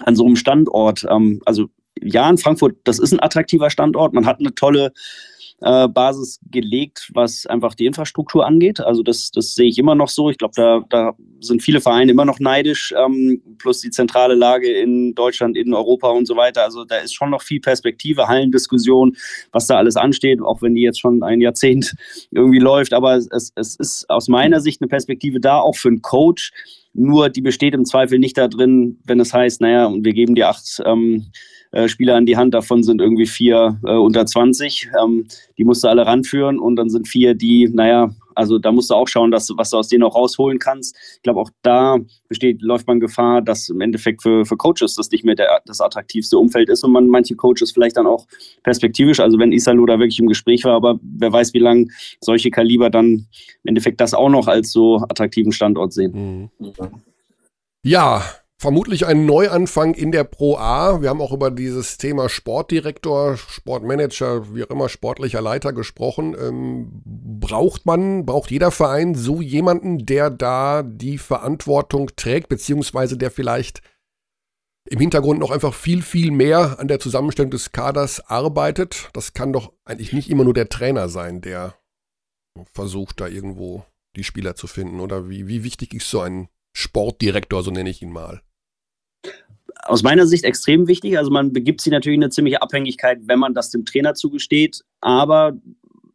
an 0.00 0.16
so 0.16 0.24
einem 0.24 0.36
Standort? 0.36 1.06
Ähm, 1.08 1.40
also 1.44 1.66
ja, 2.00 2.28
in 2.30 2.38
Frankfurt, 2.38 2.76
das 2.84 2.98
ist 2.98 3.12
ein 3.12 3.20
attraktiver 3.20 3.70
Standort, 3.70 4.12
man 4.12 4.26
hat 4.26 4.40
eine 4.40 4.54
tolle 4.54 4.92
äh, 5.60 5.88
Basis 5.88 6.38
gelegt, 6.50 7.10
was 7.14 7.46
einfach 7.46 7.74
die 7.74 7.86
Infrastruktur 7.86 8.46
angeht. 8.46 8.80
Also 8.80 9.02
das, 9.02 9.30
das 9.32 9.54
sehe 9.54 9.68
ich 9.68 9.78
immer 9.78 9.94
noch 9.94 10.08
so. 10.08 10.30
Ich 10.30 10.38
glaube, 10.38 10.54
da, 10.54 10.84
da 10.88 11.14
sind 11.40 11.62
viele 11.62 11.80
Vereine 11.80 12.12
immer 12.12 12.24
noch 12.24 12.38
neidisch, 12.38 12.94
ähm, 12.96 13.42
plus 13.58 13.80
die 13.80 13.90
zentrale 13.90 14.34
Lage 14.34 14.70
in 14.70 15.14
Deutschland, 15.14 15.56
in 15.56 15.74
Europa 15.74 16.10
und 16.10 16.26
so 16.26 16.36
weiter. 16.36 16.62
Also 16.64 16.84
da 16.84 16.98
ist 16.98 17.14
schon 17.14 17.30
noch 17.30 17.42
viel 17.42 17.60
Perspektive, 17.60 18.28
Hallendiskussion, 18.28 19.16
was 19.50 19.66
da 19.66 19.76
alles 19.76 19.96
ansteht, 19.96 20.40
auch 20.40 20.62
wenn 20.62 20.74
die 20.74 20.82
jetzt 20.82 21.00
schon 21.00 21.22
ein 21.22 21.40
Jahrzehnt 21.40 21.94
irgendwie 22.30 22.60
läuft. 22.60 22.92
Aber 22.92 23.16
es, 23.16 23.52
es 23.54 23.76
ist 23.76 24.08
aus 24.08 24.28
meiner 24.28 24.60
Sicht 24.60 24.80
eine 24.80 24.88
Perspektive 24.88 25.40
da, 25.40 25.58
auch 25.58 25.76
für 25.76 25.88
einen 25.88 26.02
Coach. 26.02 26.52
Nur 26.94 27.28
die 27.28 27.42
besteht 27.42 27.74
im 27.74 27.84
Zweifel 27.84 28.18
nicht 28.18 28.38
da 28.38 28.48
drin, 28.48 28.98
wenn 29.04 29.20
es 29.20 29.34
heißt, 29.34 29.60
naja, 29.60 29.86
und 29.86 30.04
wir 30.04 30.12
geben 30.12 30.34
dir 30.34 30.48
acht 30.48 30.80
ähm, 30.84 31.26
äh, 31.70 31.88
Spieler 31.88 32.16
an 32.16 32.26
die 32.26 32.36
Hand, 32.36 32.54
davon 32.54 32.82
sind 32.82 33.00
irgendwie 33.00 33.26
vier 33.26 33.80
äh, 33.84 33.92
unter 33.92 34.26
20. 34.26 34.90
Ähm, 35.02 35.26
die 35.56 35.64
musst 35.64 35.84
du 35.84 35.88
alle 35.88 36.06
ranführen 36.06 36.58
und 36.58 36.76
dann 36.76 36.90
sind 36.90 37.08
vier, 37.08 37.34
die, 37.34 37.68
naja, 37.68 38.10
also 38.38 38.58
da 38.58 38.70
musst 38.70 38.90
du 38.90 38.94
auch 38.94 39.08
schauen, 39.08 39.32
dass, 39.32 39.50
was 39.56 39.70
du 39.70 39.78
aus 39.78 39.88
denen 39.88 40.04
auch 40.04 40.14
rausholen 40.14 40.60
kannst. 40.60 40.96
Ich 41.16 41.22
glaube, 41.22 41.40
auch 41.40 41.50
da 41.62 41.98
besteht, 42.28 42.62
läuft 42.62 42.86
man 42.86 43.00
Gefahr, 43.00 43.42
dass 43.42 43.68
im 43.68 43.80
Endeffekt 43.80 44.22
für, 44.22 44.44
für 44.44 44.56
Coaches 44.56 44.94
das 44.94 45.10
nicht 45.10 45.24
mehr 45.24 45.34
der, 45.34 45.60
das 45.66 45.80
attraktivste 45.80 46.38
Umfeld 46.38 46.68
ist 46.68 46.84
und 46.84 46.92
man 46.92 47.08
manche 47.08 47.34
Coaches 47.34 47.72
vielleicht 47.72 47.96
dann 47.96 48.06
auch 48.06 48.26
perspektivisch, 48.62 49.18
also 49.18 49.40
wenn 49.40 49.50
Isalo 49.50 49.84
da 49.86 49.98
wirklich 49.98 50.20
im 50.20 50.28
Gespräch 50.28 50.64
war, 50.64 50.74
aber 50.74 51.00
wer 51.02 51.32
weiß, 51.32 51.52
wie 51.52 51.58
lange 51.58 51.88
solche 52.20 52.50
Kaliber 52.50 52.90
dann 52.90 53.26
im 53.64 53.64
Endeffekt 53.64 54.00
das 54.00 54.14
auch 54.14 54.30
noch 54.30 54.46
als 54.46 54.70
so 54.70 54.98
attraktiven 54.98 55.50
Standort 55.50 55.92
sehen. 55.92 56.50
Mhm. 56.60 56.70
Ja, 57.82 58.22
vermutlich 58.60 59.06
ein 59.06 59.24
Neuanfang 59.24 59.94
in 59.94 60.10
der 60.10 60.24
Pro 60.24 60.56
A. 60.56 61.00
Wir 61.00 61.10
haben 61.10 61.20
auch 61.20 61.32
über 61.32 61.50
dieses 61.50 61.96
Thema 61.96 62.28
Sportdirektor, 62.28 63.36
Sportmanager, 63.36 64.54
wie 64.54 64.64
auch 64.64 64.70
immer, 64.70 64.88
sportlicher 64.88 65.40
Leiter 65.40 65.72
gesprochen. 65.72 66.36
Ähm, 66.38 67.02
braucht 67.04 67.86
man, 67.86 68.26
braucht 68.26 68.50
jeder 68.50 68.70
Verein 68.70 69.14
so 69.14 69.40
jemanden, 69.40 70.04
der 70.04 70.30
da 70.30 70.82
die 70.82 71.18
Verantwortung 71.18 72.10
trägt, 72.16 72.48
beziehungsweise 72.48 73.16
der 73.16 73.30
vielleicht 73.30 73.80
im 74.90 74.98
Hintergrund 74.98 75.38
noch 75.38 75.50
einfach 75.50 75.74
viel, 75.74 76.02
viel 76.02 76.32
mehr 76.32 76.80
an 76.80 76.88
der 76.88 76.98
Zusammenstellung 76.98 77.52
des 77.52 77.70
Kaders 77.70 78.20
arbeitet? 78.28 79.10
Das 79.12 79.34
kann 79.34 79.52
doch 79.52 79.72
eigentlich 79.84 80.12
nicht 80.12 80.30
immer 80.30 80.44
nur 80.44 80.54
der 80.54 80.68
Trainer 80.68 81.08
sein, 81.08 81.40
der 81.42 81.74
versucht, 82.72 83.20
da 83.20 83.28
irgendwo 83.28 83.84
die 84.16 84.24
Spieler 84.24 84.56
zu 84.56 84.66
finden. 84.66 84.98
Oder 84.98 85.28
wie, 85.28 85.46
wie 85.46 85.62
wichtig 85.62 85.94
ist 85.94 86.10
so 86.10 86.20
ein 86.20 86.48
Sportdirektor, 86.72 87.62
so 87.62 87.70
nenne 87.70 87.90
ich 87.90 88.02
ihn 88.02 88.10
mal? 88.10 88.42
Aus 89.84 90.02
meiner 90.02 90.26
Sicht 90.26 90.44
extrem 90.44 90.86
wichtig. 90.86 91.18
Also 91.18 91.30
man 91.30 91.52
begibt 91.52 91.80
sich 91.80 91.92
natürlich 91.92 92.16
in 92.16 92.22
eine 92.22 92.30
ziemliche 92.30 92.62
Abhängigkeit, 92.62 93.20
wenn 93.26 93.38
man 93.38 93.54
das 93.54 93.70
dem 93.70 93.84
Trainer 93.84 94.14
zugesteht, 94.14 94.82
aber 95.00 95.56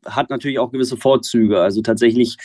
hat 0.05 0.29
natürlich 0.29 0.59
auch 0.59 0.71
gewisse 0.71 0.97
Vorzüge. 0.97 1.61
Also 1.61 1.81
tatsächlich 1.81 2.37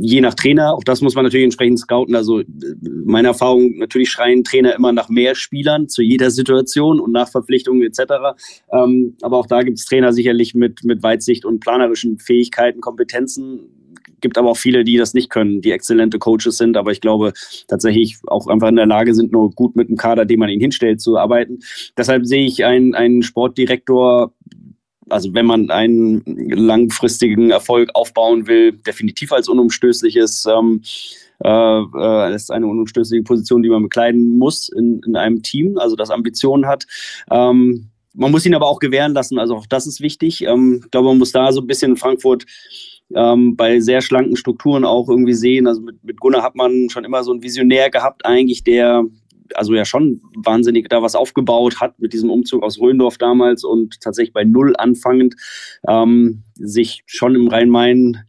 je 0.00 0.20
nach 0.20 0.34
Trainer, 0.34 0.74
auch 0.74 0.84
das 0.84 1.00
muss 1.00 1.14
man 1.14 1.24
natürlich 1.24 1.44
entsprechend 1.44 1.80
scouten. 1.80 2.14
Also 2.14 2.42
meine 2.82 3.28
Erfahrung, 3.28 3.78
natürlich 3.78 4.10
schreien 4.10 4.44
Trainer 4.44 4.74
immer 4.74 4.92
nach 4.92 5.08
mehr 5.08 5.34
Spielern 5.34 5.88
zu 5.88 6.02
jeder 6.02 6.30
Situation 6.30 7.00
und 7.00 7.12
nach 7.12 7.28
Verpflichtungen 7.28 7.82
etc. 7.82 8.36
Ähm, 8.72 9.16
aber 9.22 9.38
auch 9.38 9.46
da 9.46 9.62
gibt 9.62 9.78
es 9.78 9.86
Trainer 9.86 10.12
sicherlich 10.12 10.54
mit, 10.54 10.84
mit 10.84 11.02
Weitsicht 11.02 11.44
und 11.44 11.60
planerischen 11.60 12.18
Fähigkeiten, 12.18 12.80
Kompetenzen, 12.80 13.83
gibt 14.24 14.38
aber 14.38 14.50
auch 14.50 14.56
viele, 14.56 14.84
die 14.84 14.96
das 14.96 15.12
nicht 15.12 15.28
können, 15.28 15.60
die 15.60 15.70
exzellente 15.70 16.18
Coaches 16.18 16.56
sind, 16.56 16.78
aber 16.78 16.92
ich 16.92 17.02
glaube 17.02 17.34
tatsächlich 17.68 18.16
auch 18.26 18.46
einfach 18.46 18.68
in 18.68 18.76
der 18.76 18.86
Lage 18.86 19.14
sind, 19.14 19.32
nur 19.32 19.50
gut 19.50 19.76
mit 19.76 19.90
dem 19.90 19.98
Kader, 19.98 20.24
den 20.24 20.38
man 20.38 20.48
ihnen 20.48 20.62
hinstellt, 20.62 21.02
zu 21.02 21.18
arbeiten. 21.18 21.58
Deshalb 21.98 22.24
sehe 22.24 22.46
ich 22.46 22.64
einen, 22.64 22.94
einen 22.94 23.22
Sportdirektor 23.22 24.32
also 25.10 25.34
wenn 25.34 25.44
man 25.44 25.70
einen 25.70 26.22
langfristigen 26.24 27.50
Erfolg 27.50 27.90
aufbauen 27.92 28.46
will, 28.46 28.72
definitiv 28.72 29.32
als 29.32 29.50
unumstößliches, 29.50 30.46
ähm, 30.46 30.80
äh, 31.44 31.48
äh, 31.50 32.34
ist 32.34 32.50
eine 32.50 32.66
unumstößliche 32.66 33.22
Position, 33.22 33.62
die 33.62 33.68
man 33.68 33.82
bekleiden 33.82 34.38
muss 34.38 34.70
in, 34.70 35.02
in 35.06 35.14
einem 35.14 35.42
Team, 35.42 35.76
also 35.76 35.94
das 35.94 36.10
Ambitionen 36.10 36.66
hat. 36.66 36.86
Ähm, 37.30 37.90
man 38.14 38.30
muss 38.30 38.46
ihn 38.46 38.54
aber 38.54 38.66
auch 38.66 38.78
gewähren 38.78 39.12
lassen, 39.12 39.38
also 39.38 39.56
auch 39.56 39.66
das 39.66 39.86
ist 39.86 40.00
wichtig. 40.00 40.42
Ähm, 40.42 40.80
ich 40.84 40.90
glaube, 40.90 41.08
man 41.08 41.18
muss 41.18 41.32
da 41.32 41.52
so 41.52 41.60
ein 41.60 41.66
bisschen 41.66 41.92
in 41.92 41.96
Frankfurt 41.96 42.46
ähm, 43.14 43.56
bei 43.56 43.80
sehr 43.80 44.00
schlanken 44.00 44.36
Strukturen 44.36 44.84
auch 44.84 45.08
irgendwie 45.08 45.34
sehen. 45.34 45.66
Also 45.66 45.80
mit, 45.80 46.02
mit 46.04 46.20
Gunnar 46.20 46.42
hat 46.42 46.54
man 46.54 46.88
schon 46.90 47.04
immer 47.04 47.22
so 47.24 47.32
einen 47.32 47.42
Visionär 47.42 47.90
gehabt, 47.90 48.24
eigentlich, 48.24 48.64
der 48.64 49.04
also 49.54 49.74
ja 49.74 49.84
schon 49.84 50.20
wahnsinnig 50.36 50.88
da 50.88 51.02
was 51.02 51.14
aufgebaut 51.14 51.80
hat 51.80 51.98
mit 51.98 52.12
diesem 52.12 52.30
Umzug 52.30 52.62
aus 52.62 52.80
Röndorf 52.80 53.18
damals 53.18 53.62
und 53.62 54.00
tatsächlich 54.00 54.32
bei 54.32 54.44
Null 54.44 54.74
anfangend 54.76 55.34
ähm, 55.86 56.42
sich 56.54 57.02
schon 57.06 57.34
im 57.34 57.48
Rhein-Main 57.48 58.24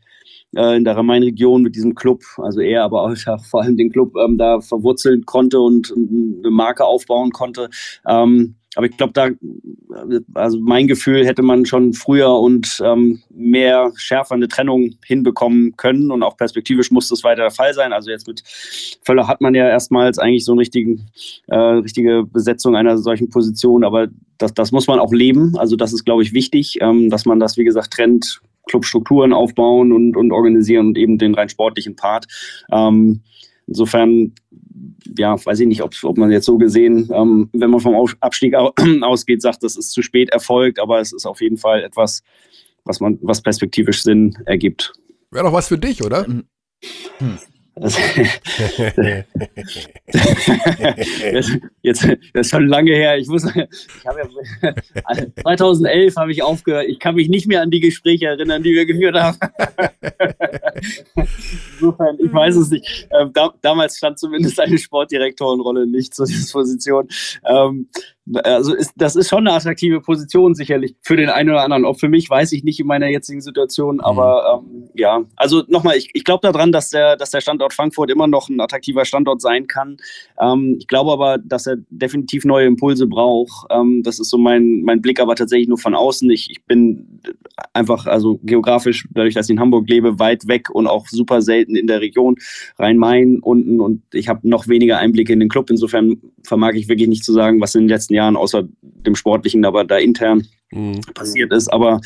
äh, 0.56 0.78
in 0.78 0.84
der 0.84 0.98
Rhein-Main-Region 0.98 1.62
mit 1.62 1.76
diesem 1.76 1.96
Club, 1.96 2.24
also 2.38 2.60
er, 2.62 2.84
aber 2.84 3.04
auch 3.04 3.16
ja, 3.26 3.38
vor 3.38 3.62
allem 3.62 3.78
den 3.78 3.92
Club 3.92 4.16
ähm, 4.18 4.38
da 4.38 4.62
verwurzeln 4.62 5.26
konnte 5.26 5.60
und 5.60 5.94
eine 5.96 6.52
Marke 6.52 6.86
aufbauen 6.86 7.32
konnte. 7.32 7.70
Ähm, 8.08 8.56
aber 8.76 8.88
ich 8.88 8.98
glaube, 8.98 9.14
da, 9.14 9.30
also 10.34 10.60
mein 10.60 10.88
Gefühl 10.88 11.26
hätte 11.26 11.42
man 11.42 11.66
schon 11.66 11.94
früher 11.94 12.38
und 12.38 12.82
ähm, 12.84 13.22
mehr 13.30 13.92
schärfer 13.96 14.36
eine 14.36 14.50
Trennung 14.50 14.96
hinbekommen 15.06 15.78
können 15.78 16.12
und 16.12 16.24
auch 16.24 16.36
perspektivisch 16.36 16.92
muss 16.92 17.08
das 17.08 17.24
weiter 17.24 17.44
der 17.44 17.52
Fall 17.52 17.74
sein. 17.74 17.94
Also 17.94 18.12
jetzt 18.12 18.28
mit 18.28 18.44
Völler 19.04 19.28
hat 19.28 19.40
man 19.40 19.56
ja 19.56 19.68
erstmals 19.68 20.20
eigentlich 20.20 20.44
so 20.44 20.52
eine 20.52 20.62
richtigen, 20.62 21.10
äh, 21.48 21.56
richtige 21.56 22.24
Besetzung 22.24 22.76
einer 22.76 22.98
solchen 22.98 23.30
Position, 23.30 23.86
aber 23.86 24.08
das, 24.38 24.54
das 24.54 24.74
muss 24.74 24.88
man 24.88 25.00
auch 25.00 25.14
leben. 25.14 25.58
Also 25.58 25.78
das 25.78 25.94
ist, 25.94 26.04
glaube 26.04 26.24
ich, 26.24 26.34
wichtig, 26.34 26.80
ähm, 26.82 27.10
dass 27.10 27.26
man 27.26 27.40
das, 27.40 27.56
wie 27.56 27.64
gesagt, 27.64 27.92
trennt, 27.92 28.42
Clubstrukturen 28.68 29.34
aufbauen 29.34 29.92
und, 29.92 30.16
und 30.16 30.32
organisieren 30.32 30.88
und 30.88 30.98
eben 30.98 31.18
den 31.18 31.36
rein 31.36 31.50
sportlichen 31.50 31.96
Part. 31.96 32.26
Ähm, 32.72 33.22
insofern, 33.68 34.34
ja, 35.18 35.44
weiß 35.44 35.60
ich 35.60 35.68
nicht, 35.68 35.84
ob, 35.84 35.94
ob 36.04 36.18
man 36.18 36.32
jetzt 36.32 36.46
so 36.46 36.58
gesehen, 36.58 37.10
ähm, 37.14 37.50
wenn 37.54 37.70
man 37.70 37.80
vom 37.80 37.96
Abstieg 38.20 38.56
ausgeht, 39.02 39.42
sagt, 39.42 39.64
das 39.64 39.76
ist 39.76 39.92
zu 39.92 40.02
spät 40.02 40.30
erfolgt, 40.30 40.80
aber 40.80 41.00
es 41.00 41.14
ist 41.14 41.26
auf 41.26 41.42
jeden 41.42 41.58
Fall 41.58 41.84
etwas, 41.84 42.24
was 42.84 43.00
man, 43.00 43.18
was 43.22 43.42
perspektivisch 43.42 44.04
Sinn 44.04 44.38
ergibt. 44.46 44.94
Wäre 45.32 45.46
doch 45.46 45.54
was 45.54 45.68
für 45.68 45.78
dich, 45.78 46.04
oder? 46.04 46.26
Hm. 46.26 46.44
Das, 51.34 51.52
jetzt, 51.82 52.08
das 52.34 52.46
ist 52.46 52.50
schon 52.50 52.68
lange 52.68 52.92
her. 52.92 53.18
Ich 53.18 53.28
muss, 53.28 53.44
ich 53.44 54.06
habe 54.06 54.22
ja, 54.22 54.74
2011 55.42 56.16
habe 56.16 56.32
ich 56.32 56.42
aufgehört. 56.42 56.86
Ich 56.88 57.00
kann 57.00 57.16
mich 57.16 57.28
nicht 57.28 57.48
mehr 57.48 57.62
an 57.62 57.72
die 57.72 57.82
Gespräche 57.82 58.28
erinnern, 58.28 58.64
die 58.64 58.74
wir 58.74 58.86
geführt 58.86 59.16
haben. 59.16 59.38
Insofern, 61.74 62.18
ich 62.20 62.34
weiß 62.34 62.56
es 62.56 62.70
nicht. 62.70 63.10
Ähm, 63.12 63.32
da, 63.34 63.54
damals 63.62 63.98
stand 63.98 64.20
zumindest 64.20 64.58
eine 64.60 64.78
Sportdirektorenrolle 64.78 65.86
nicht 65.86 66.14
zur 66.14 66.28
Disposition. 66.28 67.10
Also 68.34 68.74
ist, 68.74 68.94
das 68.96 69.16
ist 69.16 69.30
schon 69.30 69.48
eine 69.48 69.56
attraktive 69.56 70.02
Position 70.02 70.56
sicherlich 70.56 70.96
für 71.02 71.16
den 71.16 71.30
einen 71.30 71.50
oder 71.50 71.64
anderen. 71.64 71.86
Ob 71.86 72.00
für 72.00 72.10
mich, 72.10 72.28
weiß 72.28 72.54
ich 72.54 72.64
nicht 72.64 72.80
in 72.80 72.88
meiner 72.88 73.08
jetzigen 73.08 73.42
Situation, 73.42 74.00
aber 74.00 74.62
mhm. 74.64 74.68
ähm, 74.68 74.90
ja, 74.96 75.24
also 75.36 75.64
nochmal, 75.68 75.98
ich, 75.98 76.10
ich 76.14 76.24
glaube 76.24 76.42
daran, 76.42 76.72
dass 76.72 76.90
der, 76.90 77.18
dass 77.18 77.30
der 77.30 77.42
Standort 77.42 77.74
Frankfurt 77.74 78.10
immer 78.10 78.26
noch 78.26 78.50
ein 78.50 78.60
attraktiver 78.60 79.06
Standort 79.06 79.42
sein 79.42 79.68
kann. 79.68 79.98
Ähm, 80.42 80.78
ich 80.80 80.88
glaube 80.88 81.12
aber, 81.12 81.38
dass 81.38 81.68
er 81.68 81.78
definitiv 81.90 82.46
neue 82.46 82.66
Impulse 82.66 83.06
braucht. 83.06 83.68
Ähm, 83.70 84.02
das 84.04 84.20
ist 84.20 84.32
so 84.32 84.40
mein, 84.40 84.82
mein 84.84 85.02
Blick, 85.02 85.20
aber 85.20 85.36
tatsächlich 85.36 85.68
nur 85.68 85.78
von 85.78 85.94
außen. 85.94 86.28
Ich, 86.32 86.50
ich 86.50 86.64
bin 86.64 87.22
einfach, 87.74 88.08
also 88.08 88.40
geografisch, 88.42 89.08
dadurch, 89.12 89.36
dass 89.36 89.48
ich 89.48 89.54
in 89.54 89.60
Hamburg 89.60 89.88
lebe, 89.88 90.18
weit 90.18 90.48
weg 90.48 90.72
und 90.72 90.88
auch 90.88 91.08
super 91.08 91.44
selten 91.44 91.76
in 91.76 91.86
der 91.86 92.02
Region 92.02 92.38
Rhein-Main 92.80 93.40
unten 93.42 93.80
und 93.80 94.02
ich 94.14 94.30
habe 94.30 94.48
noch 94.50 94.68
weniger 94.68 94.98
Einblicke 94.98 95.32
in 95.32 95.40
den 95.40 95.50
Club. 95.50 95.70
Insofern 95.70 96.18
vermag 96.44 96.74
ich 96.74 96.88
wirklich 96.88 97.08
nicht 97.08 97.24
zu 97.24 97.32
sagen, 97.32 97.62
was 97.62 97.76
in 97.76 97.82
den 97.82 97.90
letzten 97.90 98.15
Jahren 98.16 98.36
außer 98.36 98.64
dem 98.82 99.16
Sportlichen, 99.16 99.66
aber 99.66 99.84
da 99.84 99.98
intern 99.98 100.48
mhm. 100.72 101.02
passiert 101.14 101.54
ist. 101.54 101.72
Aber 101.72 102.02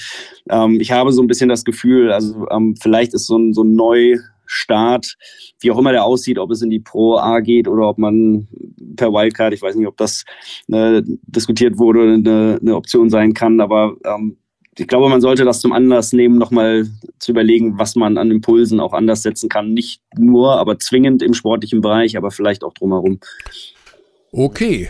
ähm, 0.49 0.79
ich 0.79 0.91
habe 0.91 1.11
so 1.11 1.21
ein 1.21 1.27
bisschen 1.27 1.49
das 1.49 1.63
Gefühl, 1.63 2.11
also 2.11 2.47
ähm, 2.51 2.75
vielleicht 2.79 3.13
ist 3.13 3.27
so 3.27 3.37
ein, 3.37 3.53
so 3.53 3.63
ein 3.63 3.75
Neustart, 3.75 5.15
wie 5.61 5.71
auch 5.71 5.77
immer 5.77 5.91
der 5.91 6.05
aussieht, 6.05 6.37
ob 6.37 6.51
es 6.51 6.61
in 6.61 6.69
die 6.69 6.79
Pro 6.79 7.17
A 7.17 7.39
geht 7.39 7.67
oder 7.67 7.89
ob 7.89 7.97
man 7.97 8.47
per 8.95 9.13
Wildcard, 9.13 9.53
ich 9.53 9.61
weiß 9.61 9.75
nicht, 9.75 9.87
ob 9.87 9.97
das 9.97 10.23
äh, 10.67 11.01
diskutiert 11.05 11.77
wurde 11.77 12.13
eine, 12.13 12.59
eine, 12.61 12.75
Option 12.75 13.09
sein 13.09 13.33
kann, 13.33 13.61
aber 13.61 13.95
ähm, 14.05 14.37
ich 14.77 14.87
glaube, 14.87 15.09
man 15.09 15.19
sollte 15.19 15.43
das 15.43 15.59
zum 15.59 15.73
Anlass 15.73 16.13
nehmen, 16.13 16.37
nochmal 16.37 16.87
zu 17.19 17.31
überlegen, 17.31 17.77
was 17.77 17.95
man 17.95 18.17
an 18.17 18.31
Impulsen 18.31 18.79
auch 18.79 18.93
anders 18.93 19.23
setzen 19.23 19.49
kann. 19.49 19.73
Nicht 19.73 20.01
nur, 20.17 20.57
aber 20.57 20.79
zwingend 20.79 21.21
im 21.21 21.33
sportlichen 21.33 21.81
Bereich, 21.81 22.15
aber 22.15 22.31
vielleicht 22.31 22.63
auch 22.63 22.73
drumherum. 22.73 23.19
Okay, 24.31 24.87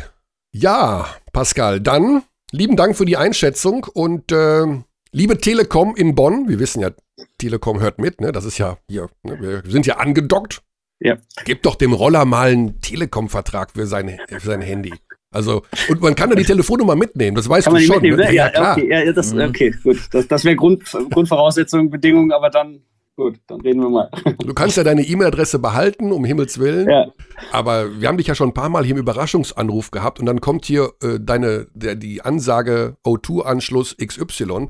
ja, 0.51 1.07
Pascal, 1.31 1.79
dann 1.79 2.23
lieben 2.51 2.75
Dank 2.75 2.95
für 2.95 3.05
die 3.05 3.17
Einschätzung 3.17 3.85
und 3.93 4.31
äh, 4.31 4.65
liebe 5.11 5.37
Telekom 5.37 5.95
in 5.95 6.15
Bonn, 6.15 6.47
wir 6.47 6.59
wissen 6.59 6.81
ja, 6.81 6.91
Telekom 7.37 7.79
hört 7.79 7.99
mit, 7.99 8.21
ne? 8.21 8.31
Das 8.31 8.45
ist 8.45 8.57
ja 8.57 8.77
hier, 8.89 9.09
ne? 9.23 9.39
wir 9.39 9.63
sind 9.71 9.85
ja 9.85 9.97
angedockt. 9.97 10.61
Ja. 10.99 11.17
Gebt 11.45 11.65
doch 11.65 11.75
dem 11.75 11.93
Roller 11.93 12.25
mal 12.25 12.51
einen 12.51 12.81
Telekom-Vertrag 12.81 13.71
für 13.71 13.87
sein, 13.87 14.19
für 14.27 14.39
sein 14.39 14.61
Handy. 14.61 14.93
Also, 15.31 15.63
und 15.87 16.01
man 16.01 16.15
kann 16.15 16.29
da 16.29 16.35
die 16.35 16.43
Telefonnummer 16.43 16.95
mitnehmen, 16.95 17.35
das 17.35 17.47
weißt 17.47 17.67
Kann 17.67 17.75
du 17.75 17.81
schon. 17.81 18.01
Ne? 18.01 18.23
Ja, 18.25 18.31
ja, 18.31 18.49
klar. 18.49 18.77
Okay, 18.77 19.05
ja, 19.05 19.13
das, 19.13 19.33
mhm. 19.33 19.41
okay, 19.41 19.73
gut. 19.83 19.97
Das, 20.11 20.27
das 20.27 20.43
wäre 20.43 20.55
Grund, 20.55 20.83
Grundvoraussetzung, 21.11 21.89
Bedingung, 21.89 22.31
aber 22.31 22.49
dann 22.49 22.81
Gut, 23.19 23.41
dann 23.47 23.59
reden 23.59 23.81
wir 23.81 23.89
mal. 23.89 24.09
Du 24.37 24.53
kannst 24.53 24.77
ja 24.77 24.85
deine 24.85 25.01
E-Mail-Adresse 25.01 25.59
behalten, 25.59 26.13
um 26.13 26.23
Himmels 26.23 26.57
Willen. 26.57 26.89
Ja. 26.89 27.11
Aber 27.51 27.99
wir 27.99 28.07
haben 28.07 28.17
dich 28.17 28.27
ja 28.27 28.33
schon 28.33 28.49
ein 28.49 28.53
paar 28.53 28.69
Mal 28.69 28.85
hier 28.85 28.95
im 28.95 29.01
Überraschungsanruf 29.01 29.91
gehabt 29.91 30.21
und 30.21 30.25
dann 30.25 30.39
kommt 30.39 30.63
hier 30.65 30.93
äh, 31.03 31.19
deine, 31.19 31.67
der, 31.73 31.95
die 31.95 32.21
Ansage 32.21 32.95
O2-Anschluss 33.05 33.97
XY 33.97 34.69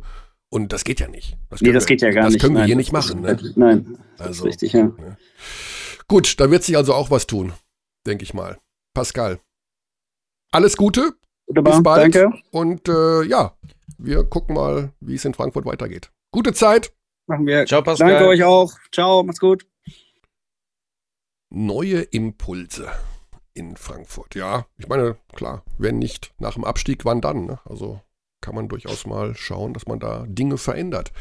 und 0.49 0.73
das 0.73 0.83
geht 0.83 0.99
ja 0.99 1.07
nicht. 1.07 1.37
Das 1.51 1.61
nee, 1.61 1.71
das 1.71 1.83
wir, 1.83 1.95
geht 1.95 2.01
ja 2.01 2.09
gar 2.09 2.23
das 2.23 2.33
nicht. 2.33 2.41
Das 2.41 2.47
können 2.47 2.55
wir 2.55 2.61
nein, 2.61 2.67
hier 2.67 2.75
nicht 2.75 2.91
machen. 2.91 3.21
Ne? 3.21 3.37
Nein, 3.55 3.99
das 4.17 4.27
also, 4.27 4.45
ist 4.45 4.49
richtig, 4.49 4.73
ja. 4.73 4.85
Ne? 4.85 5.17
Gut, 6.07 6.39
da 6.39 6.49
wird 6.49 6.63
sich 6.63 6.75
also 6.75 6.95
auch 6.95 7.11
was 7.11 7.27
tun, 7.27 7.53
denke 8.07 8.23
ich 8.23 8.33
mal. 8.33 8.57
Pascal, 8.95 9.39
alles 10.51 10.75
Gute. 10.75 11.13
Wunderbar, 11.45 11.73
bis 11.73 11.83
bald. 11.83 12.15
Danke. 12.15 12.35
Und 12.49 12.89
äh, 12.89 13.23
ja, 13.25 13.53
wir 13.99 14.23
gucken 14.23 14.55
mal, 14.55 14.91
wie 15.01 15.13
es 15.13 15.25
in 15.25 15.35
Frankfurt 15.35 15.65
weitergeht. 15.65 16.11
Gute 16.31 16.53
Zeit. 16.53 16.91
Machen 17.29 17.45
wir. 17.45 17.67
Ciao, 17.67 17.83
Pascal. 17.83 18.09
Danke 18.09 18.27
euch 18.27 18.43
auch. 18.43 18.73
Ciao, 18.91 19.21
macht's 19.21 19.39
gut. 19.39 19.67
Neue 21.51 22.01
Impulse 22.01 22.91
in 23.53 23.77
Frankfurt. 23.77 24.33
Ja, 24.33 24.65
ich 24.79 24.87
meine, 24.87 25.15
klar, 25.35 25.63
wenn 25.77 25.99
nicht 25.99 26.33
nach 26.39 26.55
dem 26.55 26.65
Abstieg, 26.65 27.05
wann 27.05 27.21
dann? 27.21 27.45
Ne? 27.45 27.59
Also 27.65 28.01
kann 28.41 28.55
man 28.55 28.67
durchaus 28.67 29.05
mal 29.05 29.35
schauen, 29.35 29.75
dass 29.75 29.85
man 29.85 29.99
da 29.99 30.25
Dinge 30.27 30.57
verändert. 30.57 31.11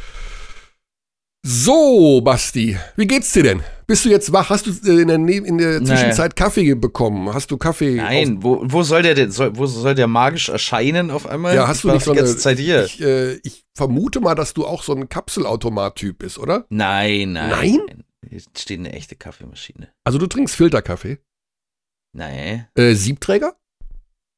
So, 1.47 2.21
Basti, 2.21 2.77
wie 2.97 3.07
geht's 3.07 3.33
dir 3.33 3.43
denn? 3.43 3.63
Bist 3.87 4.05
du 4.05 4.11
jetzt 4.11 4.33
wach? 4.33 4.51
Hast 4.51 4.67
du 4.67 4.71
äh, 4.71 5.01
in 5.01 5.09
der, 5.09 5.17
in 5.17 5.59
der 5.59 5.79
Zwischenzeit 5.79 6.33
naja. 6.33 6.47
Kaffee 6.47 6.75
bekommen? 6.75 7.33
Hast 7.33 7.51
du 7.51 7.57
Kaffee? 7.57 7.95
Nein, 7.95 8.43
wo, 8.43 8.61
wo, 8.63 8.83
soll 8.83 9.03
der 9.03 9.15
denn, 9.15 9.31
soll, 9.31 9.57
wo 9.57 9.67
soll 9.67 9.95
der 9.95 10.09
magisch 10.09 10.49
erscheinen 10.49 11.11
auf 11.11 11.27
einmal? 11.27 11.55
Ja, 11.55 11.67
hast 11.67 11.79
ich 11.79 11.83
du 11.83 11.93
nicht 11.93 12.05
so 12.05 12.13
eine, 12.13 12.37
Zeit 12.37 12.59
hier. 12.59 12.85
Ich, 12.85 13.01
äh, 13.01 13.35
ich, 13.45 13.65
vermute 13.75 14.21
mal, 14.21 14.35
dass 14.35 14.55
du 14.55 14.67
auch 14.67 14.83
so 14.83 14.93
ein 14.93 15.09
Kapselautomat-Typ 15.09 16.19
bist, 16.19 16.39
oder? 16.39 16.67
Nein, 16.69 17.33
nein. 17.33 17.51
Nein? 17.51 18.05
Hier 18.29 18.43
steht 18.57 18.81
eine 18.81 18.93
echte 18.93 19.15
Kaffeemaschine. 19.15 19.89
Also 20.05 20.19
du 20.19 20.27
trinkst 20.27 20.57
Filterkaffee? 20.57 21.19
Nein. 22.13 22.67
Äh, 22.75 22.95
Siebträger? 22.95 23.57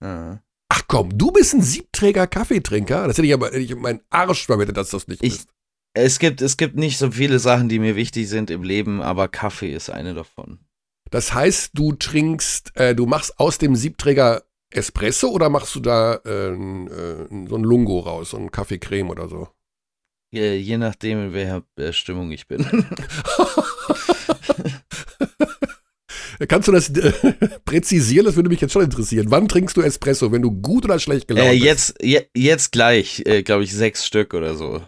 Ah. 0.05 0.39
Ach 0.69 0.83
komm, 0.87 1.17
du 1.17 1.33
bist 1.33 1.55
ein 1.55 1.63
Siebträger-Kaffeetrinker? 1.63 3.09
Das 3.09 3.17
hätte 3.17 3.27
ich 3.27 3.35
aber 3.35 3.47
hätte 3.47 3.59
ich 3.59 3.75
meinen 3.75 4.03
Arsch 4.11 4.47
verwettet, 4.47 4.77
dass 4.77 4.91
das 4.91 5.09
nicht 5.09 5.25
ich, 5.25 5.39
bist. 5.39 5.49
Es 5.93 6.19
gibt, 6.21 6.41
es 6.41 6.57
gibt 6.57 6.77
nicht 6.77 6.99
so 6.99 7.11
viele 7.11 7.39
Sachen, 7.41 7.69
die 7.69 7.81
mir 7.81 7.97
wichtig 7.97 8.29
sind 8.29 8.51
im 8.51 8.63
Leben, 8.63 9.03
aber 9.03 9.29
Kaffee 9.29 9.75
ist 9.75 9.91
eine 9.91 10.15
davon. 10.15 10.61
Das 11.11 11.35
heißt, 11.35 11.71
du 11.75 11.93
trinkst, 11.93 12.77
äh, 12.77 12.95
du 12.95 13.07
machst 13.07 13.41
aus 13.41 13.59
dem 13.59 13.75
Siebträger 13.75 14.45
Espresso 14.73 15.31
oder 15.31 15.49
machst 15.49 15.75
du 15.75 15.81
da 15.81 16.21
äh, 16.25 16.53
äh, 16.53 17.27
so 17.49 17.57
ein 17.57 17.65
Lungo 17.65 17.99
raus, 17.99 18.31
so 18.31 18.37
ein 18.37 18.53
Kaffeecreme 18.53 19.11
oder 19.11 19.29
so? 19.29 19.49
Je, 20.33 20.55
je 20.55 20.79
nachdem, 20.79 21.27
in 21.27 21.33
welcher 21.33 21.65
äh, 21.77 21.93
Stimmung 21.93 22.31
ich 22.31 22.47
bin. 22.47 22.65
Kannst 26.47 26.69
du 26.69 26.73
das 26.73 26.89
äh, 26.91 27.13
präzisieren? 27.65 28.27
Das 28.27 28.37
würde 28.37 28.49
mich 28.49 28.61
jetzt 28.61 28.73
schon 28.73 28.85
interessieren. 28.85 29.27
Wann 29.31 29.49
trinkst 29.49 29.77
du 29.77 29.81
Espresso, 29.83 30.31
wenn 30.31 30.43
du 30.43 30.53
gut 30.53 30.85
oder 30.85 31.01
schlecht 31.01 31.27
gelaunt 31.27 31.49
äh, 31.49 31.53
jetzt, 31.53 31.99
bist? 31.99 32.09
Je, 32.09 32.23
jetzt 32.37 32.71
gleich, 32.71 33.25
äh, 33.27 33.43
glaube 33.43 33.65
ich, 33.65 33.75
sechs 33.75 34.07
Stück 34.07 34.33
oder 34.35 34.55
so. 34.55 34.81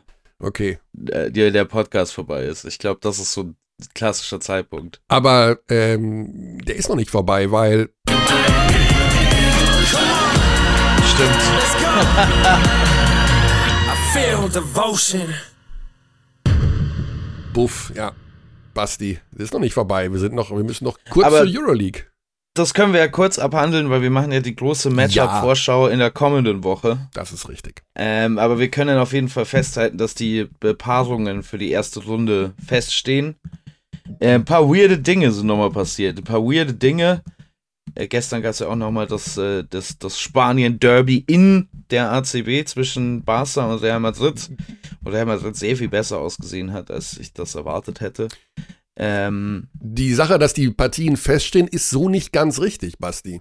Okay. 0.43 0.79
Der, 0.93 1.31
der 1.31 1.65
Podcast 1.65 2.13
vorbei 2.13 2.45
ist. 2.45 2.65
Ich 2.65 2.79
glaube, 2.79 2.99
das 3.01 3.21
ist 3.21 3.33
so 3.33 3.43
ein 3.43 3.57
klassischer 3.95 4.41
Zeitpunkt. 4.41 5.01
Aber 5.07 5.61
ähm, 5.69 6.59
der 6.65 6.75
ist 6.75 6.89
noch 6.89 6.97
nicht 6.97 7.11
vorbei, 7.11 7.53
weil. 7.53 7.91
Stimmt. 11.15 11.43
Buff, 17.53 17.93
ja. 17.95 18.13
Basti, 18.75 19.21
das 19.31 19.45
ist 19.45 19.53
noch 19.53 19.61
nicht 19.61 19.75
vorbei. 19.75 20.11
Wir 20.11 20.19
sind 20.19 20.35
noch, 20.35 20.51
wir 20.51 20.65
müssen 20.65 20.85
noch 20.85 20.99
kurz 21.11 21.27
Aber 21.27 21.47
zur 21.47 21.63
Euroleague 21.63 22.07
das 22.55 22.75
können 22.75 22.93
wir 22.93 23.01
ja 23.01 23.09
kurz 23.09 23.39
abhandeln, 23.39 23.89
weil 23.89 24.03
wir 24.03 24.11
machen 24.11 24.31
ja 24.31 24.41
die 24.41 24.55
große 24.55 24.91
Matchup-Vorschau 24.91 25.87
ja. 25.87 25.93
in 25.93 25.99
der 25.99 26.11
kommenden 26.11 26.63
Woche. 26.65 27.09
Das 27.15 27.33
ist 27.33 27.49
richtig. 27.49 27.83
Ähm, 27.95 28.39
aber 28.39 28.59
wir 28.59 28.71
können 28.71 28.99
auf 28.99 29.13
jeden 29.13 29.29
Fall 29.29 29.47
festhalten, 29.47 29.97
dass 29.97 30.15
die 30.15 30.49
Bepaarungen 30.61 31.43
für 31.43 31.57
die 31.57 31.71
erste 31.71 32.05
Runde 32.05 32.53
feststehen. 32.65 33.37
Äh, 34.21 34.35
ein 34.35 34.45
paar 34.45 34.69
weirde 34.69 34.99
Dinge 34.99 35.33
sind 35.33 35.47
nochmal 35.47 35.71
passiert. 35.71 36.19
Ein 36.19 36.25
paar 36.25 36.43
weirde 36.43 36.75
Dinge. 36.75 37.23
Äh, 37.95 38.07
gestern 38.09 38.43
gab 38.43 38.51
es 38.51 38.59
ja 38.59 38.69
auch 38.69 38.77
nochmal 38.77 39.07
das, 39.07 39.39
äh, 39.39 39.65
das, 39.69 39.99
das 39.99 40.21
Spanien-Derby 40.21 41.25
in 41.27 41.69
der 41.91 42.13
ACB 42.13 42.67
zwischen 42.67 43.25
Barca 43.25 43.65
und 43.73 43.83
Real 43.83 44.01
Madrid. 44.01 44.51
Wo 45.01 45.11
Real 45.11 45.27
Madrid 45.27 45.57
sehr 45.57 45.77
viel 45.77 45.89
besser 45.89 46.19
ausgesehen 46.19 46.73
hat, 46.75 46.91
als 46.91 47.17
ich 47.19 47.33
das 47.33 47.55
erwartet 47.55 48.01
hätte. 48.01 48.29
Ähm, 48.97 49.69
die 49.75 50.13
Sache, 50.15 50.39
dass 50.39 50.53
die 50.53 50.71
Partien 50.71 51.17
feststehen, 51.17 51.67
ist 51.69 51.91
so 51.91 52.09
nicht 52.09 52.33
ganz 52.33 52.61
richtig, 52.61 52.99
Basti. 52.99 53.41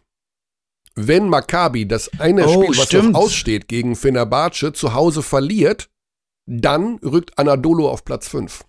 wenn 0.96 1.28
Maccabi 1.30 1.88
das 1.88 2.10
eine 2.20 2.46
Oh, 2.48 2.64
Spiel, 2.64 2.78
was 2.78 2.86
stimmt. 2.88 3.12
noch 3.14 3.20
aussteht, 3.22 3.68
gegen 3.68 3.96
Fenerbahce 3.96 4.74
zu 4.74 4.94
Hause 4.94 5.22
verliert, 5.24 5.90
dann 6.46 7.00
rückt 7.04 7.38
Anadolu 7.38 7.88
auf 7.88 8.04
Platz 8.06 8.28
5. 8.28 8.66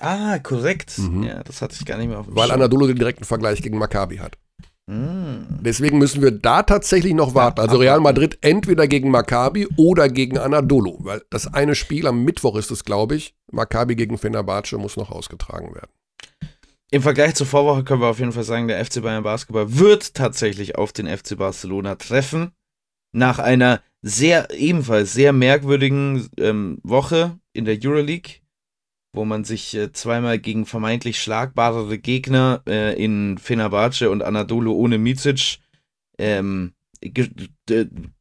Ah, 0.00 0.38
korrekt. 0.38 0.98
Mhm. 0.98 1.22
Ja, 1.24 1.42
das 1.44 1.62
hatte 1.62 1.76
ich 1.78 1.84
gar 1.84 1.98
nicht 1.98 2.08
mehr 2.08 2.18
auf 2.18 2.26
dem 2.26 2.34
Weil 2.36 2.48
Schirm. 2.48 2.54
Anadolu 2.60 2.86
den 2.88 2.96
direkten 2.96 3.24
Vergleich 3.24 3.62
gegen 3.62 3.78
Maccabi 3.78 4.16
hat. 4.18 4.36
Mm. 4.88 5.60
Deswegen 5.60 5.98
müssen 5.98 6.22
wir 6.22 6.32
da 6.32 6.64
tatsächlich 6.64 7.14
noch 7.14 7.34
warten. 7.36 7.60
Also 7.60 7.76
Real 7.76 8.00
Madrid 8.00 8.38
entweder 8.40 8.88
gegen 8.88 9.10
Maccabi 9.12 9.68
oder 9.76 10.08
gegen 10.08 10.38
Anadolu. 10.38 10.96
Weil 11.00 11.22
das 11.30 11.52
eine 11.54 11.76
Spiel 11.76 12.06
am 12.08 12.24
Mittwoch 12.24 12.56
ist 12.56 12.72
es, 12.72 12.84
glaube 12.84 13.14
ich. 13.14 13.34
Maccabi 13.52 13.94
gegen 13.94 14.18
Fenerbahce 14.18 14.78
muss 14.78 14.96
noch 14.96 15.10
ausgetragen 15.10 15.74
werden. 15.74 15.90
Im 16.90 17.00
Vergleich 17.00 17.34
zur 17.34 17.46
Vorwoche 17.46 17.84
können 17.84 18.02
wir 18.02 18.08
auf 18.08 18.18
jeden 18.18 18.32
Fall 18.32 18.44
sagen, 18.44 18.68
der 18.68 18.84
FC 18.84 19.00
Bayern 19.02 19.22
Basketball 19.22 19.78
wird 19.78 20.14
tatsächlich 20.14 20.76
auf 20.76 20.92
den 20.92 21.06
FC 21.06 21.38
Barcelona 21.38 21.94
treffen. 21.94 22.52
Nach 23.12 23.38
einer 23.38 23.80
sehr, 24.02 24.50
ebenfalls 24.50 25.12
sehr 25.14 25.32
merkwürdigen 25.32 26.28
ähm, 26.38 26.80
Woche 26.82 27.38
in 27.54 27.64
der 27.64 27.78
Euroleague, 27.82 28.40
wo 29.14 29.24
man 29.24 29.44
sich 29.44 29.74
äh, 29.74 29.92
zweimal 29.92 30.38
gegen 30.38 30.66
vermeintlich 30.66 31.20
schlagbarere 31.20 31.98
Gegner 31.98 32.62
äh, 32.66 33.02
in 33.02 33.38
Fenerbahce 33.38 34.10
und 34.10 34.22
Anadolu 34.22 34.74
ohne 34.74 34.98
Micic 34.98 35.60
ähm, 36.18 36.72
ge 37.00 37.30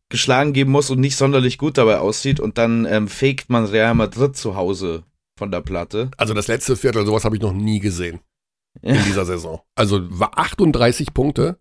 geschlagen 0.08 0.52
geben 0.52 0.72
muss 0.72 0.90
und 0.90 1.00
nicht 1.00 1.16
sonderlich 1.16 1.58
gut 1.58 1.78
dabei 1.78 2.00
aussieht 2.00 2.42
und 2.42 2.58
dann 2.58 2.86
ähm, 2.86 3.08
faked 3.08 3.50
man 3.50 3.66
Real 3.66 3.96
Madrid 3.96 4.36
zu 4.36 4.56
Hause 4.56 5.06
von 5.42 5.50
der 5.50 5.62
Platte. 5.62 6.12
Also 6.18 6.36
das 6.36 6.48
letzte 6.48 6.76
Viertel, 6.76 7.04
sowas 7.04 7.26
habe 7.26 7.36
ich 7.36 7.42
noch 7.42 7.52
nie 7.52 7.80
gesehen 7.80 8.20
in 8.84 8.94
dieser 9.06 9.26
Saison. 9.26 9.60
Also 9.74 10.00
war 10.20 10.38
38 10.38 11.16
Punkte 11.16 11.58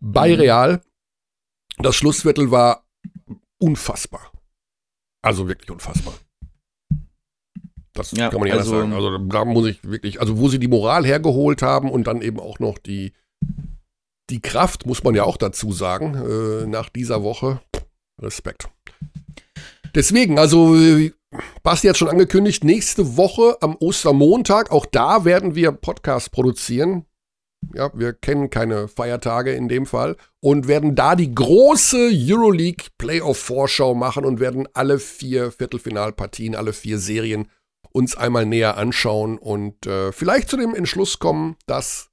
bei 0.00 0.30
Mhm. 0.30 0.40
Real. 0.40 0.82
Das 1.76 1.94
Schlussviertel 1.94 2.50
war 2.50 2.86
unfassbar. 3.58 4.32
Also 5.22 5.46
wirklich 5.46 5.70
unfassbar. 5.70 6.14
Das 7.92 8.12
Ja, 8.12 8.30
kann 8.30 8.40
man 8.40 8.48
nicht 8.48 8.56
also- 8.58 8.76
anders 8.80 8.90
sagen. 8.90 8.92
Also 8.94 9.18
da 9.28 9.44
muss 9.44 9.66
ich 9.68 9.84
wirklich, 9.84 10.18
also 10.18 10.38
wo 10.38 10.48
sie 10.48 10.58
die 10.58 10.68
Moral 10.68 11.04
hergeholt 11.04 11.60
haben 11.60 11.90
und 11.90 12.06
dann 12.06 12.22
eben 12.22 12.40
auch 12.40 12.60
noch 12.60 12.78
die, 12.78 13.12
die 14.30 14.40
Kraft, 14.40 14.86
muss 14.86 15.04
man 15.04 15.14
ja 15.14 15.24
auch 15.24 15.36
dazu 15.36 15.70
sagen, 15.72 16.14
äh, 16.14 16.66
nach 16.66 16.88
dieser 16.88 17.22
Woche. 17.22 17.60
Respekt. 18.18 18.70
Deswegen, 19.94 20.38
also 20.38 20.74
äh, 20.76 21.12
Basti 21.62 21.88
hat 21.88 21.96
schon 21.96 22.08
angekündigt, 22.08 22.64
nächste 22.64 23.16
Woche 23.16 23.56
am 23.60 23.76
Ostermontag, 23.76 24.70
auch 24.70 24.86
da 24.86 25.24
werden 25.24 25.54
wir 25.54 25.72
Podcast 25.72 26.32
produzieren. 26.32 27.06
Ja, 27.74 27.90
wir 27.94 28.12
kennen 28.12 28.50
keine 28.50 28.88
Feiertage 28.88 29.52
in 29.52 29.68
dem 29.68 29.86
Fall 29.86 30.16
und 30.40 30.66
werden 30.66 30.96
da 30.96 31.14
die 31.14 31.32
große 31.32 32.10
Euroleague 32.12 32.86
Playoff 32.98 33.38
Vorschau 33.38 33.94
machen 33.94 34.24
und 34.24 34.40
werden 34.40 34.68
alle 34.74 34.98
vier 34.98 35.52
Viertelfinalpartien, 35.52 36.56
alle 36.56 36.72
vier 36.72 36.98
Serien 36.98 37.48
uns 37.92 38.16
einmal 38.16 38.46
näher 38.46 38.76
anschauen 38.76 39.38
und 39.38 39.86
äh, 39.86 40.12
vielleicht 40.12 40.48
zu 40.48 40.56
dem 40.56 40.74
Entschluss 40.74 41.18
kommen, 41.18 41.56
dass 41.66 42.10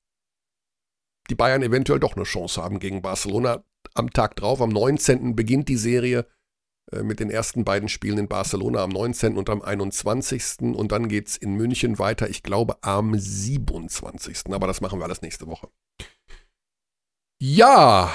die 1.30 1.36
Bayern 1.36 1.64
eventuell 1.64 2.00
doch 2.00 2.16
eine 2.16 2.26
Chance 2.26 2.62
haben 2.62 2.80
gegen 2.80 3.02
Barcelona. 3.02 3.64
Am 3.96 4.12
Tag 4.12 4.36
drauf, 4.36 4.62
am 4.62 4.70
19. 4.70 5.36
beginnt 5.36 5.68
die 5.68 5.78
Serie 5.78 6.28
mit 7.04 7.20
den 7.20 7.30
ersten 7.30 7.64
beiden 7.64 7.90
Spielen 7.90 8.18
in 8.18 8.28
Barcelona 8.28 8.84
am 8.84 8.90
19. 8.90 9.38
und 9.38 9.50
am 9.50 9.62
21. 9.62 10.62
Und 10.76 10.92
dann 10.92 11.08
geht's 11.08 11.38
in 11.38 11.56
München 11.56 12.00
weiter, 12.00 12.30
ich 12.30 12.44
glaube 12.44 12.78
am 12.82 13.18
27. 13.18 14.52
Aber 14.52 14.68
das 14.68 14.82
machen 14.82 15.00
wir 15.00 15.06
alles 15.06 15.22
nächste 15.22 15.48
Woche. 15.48 15.70
Ja, 17.42 18.14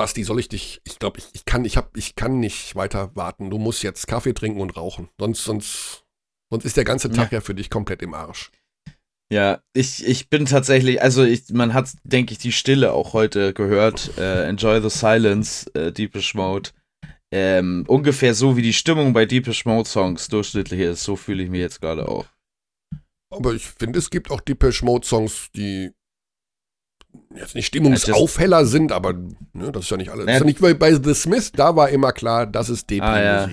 Basti, 0.00 0.24
soll 0.24 0.40
ich 0.40 0.48
dich, 0.48 0.80
ich 0.84 0.98
glaube, 0.98 1.18
ich, 1.18 1.26
ich, 1.34 1.44
kann, 1.44 1.64
ich, 1.66 1.76
hab, 1.76 1.94
ich 1.96 2.16
kann 2.16 2.40
nicht 2.40 2.74
weiter 2.74 3.14
warten. 3.14 3.50
Du 3.50 3.58
musst 3.58 3.82
jetzt 3.82 4.06
Kaffee 4.06 4.32
trinken 4.32 4.60
und 4.60 4.76
rauchen. 4.76 5.10
Sonst, 5.18 5.44
sonst, 5.44 6.04
sonst 6.50 6.64
ist 6.64 6.78
der 6.78 6.84
ganze 6.84 7.10
Tag 7.10 7.32
ja, 7.32 7.42
für 7.42 7.54
dich 7.54 7.68
komplett 7.68 8.00
im 8.00 8.14
Arsch. 8.14 8.50
Ja, 9.32 9.62
ich, 9.74 10.04
ich 10.04 10.28
bin 10.30 10.46
tatsächlich, 10.46 11.02
also 11.02 11.22
ich, 11.22 11.50
man 11.50 11.74
hat, 11.74 11.90
denke 12.02 12.32
ich, 12.32 12.38
die 12.38 12.50
Stille 12.50 12.92
auch 12.92 13.12
heute 13.12 13.52
gehört. 13.52 14.16
Äh, 14.18 14.48
Enjoy 14.48 14.80
the 14.80 14.90
Silence, 14.90 15.70
äh, 15.74 15.92
Deepish 15.92 16.34
Mode. 16.34 16.70
Ähm, 17.32 17.84
ungefähr 17.86 18.34
so 18.34 18.56
wie 18.56 18.62
die 18.62 18.72
Stimmung 18.72 19.12
bei 19.12 19.24
Deepish 19.24 19.64
Mode 19.64 19.88
Songs 19.88 20.28
durchschnittlich 20.28 20.80
ist, 20.80 21.04
so 21.04 21.14
fühle 21.14 21.44
ich 21.44 21.50
mich 21.50 21.60
jetzt 21.60 21.80
gerade 21.80 22.08
auch. 22.08 22.26
Aber 23.30 23.54
ich 23.54 23.68
finde, 23.68 23.98
es 23.98 24.10
gibt 24.10 24.30
auch 24.30 24.40
Depeche 24.40 24.84
Mode 24.84 25.06
Songs, 25.06 25.50
die 25.54 25.92
jetzt 27.34 27.54
nicht 27.54 27.66
Stimmungsaufheller 27.66 28.66
sind, 28.66 28.92
aber 28.92 29.12
ne, 29.12 29.72
das 29.72 29.84
ist 29.84 29.90
ja 29.90 29.96
nicht 29.96 30.10
alles. 30.10 30.26
Ist 30.26 30.40
ja 30.40 30.44
nicht 30.44 30.62
wie 30.62 30.74
bei 30.74 30.94
The 30.94 31.14
Smith, 31.14 31.52
da 31.52 31.76
war 31.76 31.88
immer 31.90 32.12
klar, 32.12 32.46
das 32.46 32.68
ist. 32.68 32.90
Ah, 32.92 33.22
ja. 33.22 33.50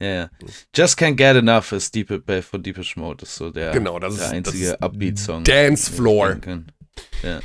ja, 0.00 0.08
ja. 0.08 0.30
Just 0.74 0.98
Can't 0.98 1.16
Get 1.16 1.36
Enough 1.36 1.72
ist 1.72 1.94
Deep, 1.94 2.08
von 2.42 2.62
Deepish 2.62 2.96
Mode, 2.96 3.18
das 3.18 3.30
ist 3.30 3.36
so 3.36 3.50
der, 3.50 3.72
genau, 3.72 3.98
das 3.98 4.16
der 4.16 4.26
ist, 4.26 4.32
einzige 4.32 4.80
Upbeat-Song. 4.80 5.44
Dance 5.44 5.92
Floor. 5.92 6.38
Ja. 7.22 7.40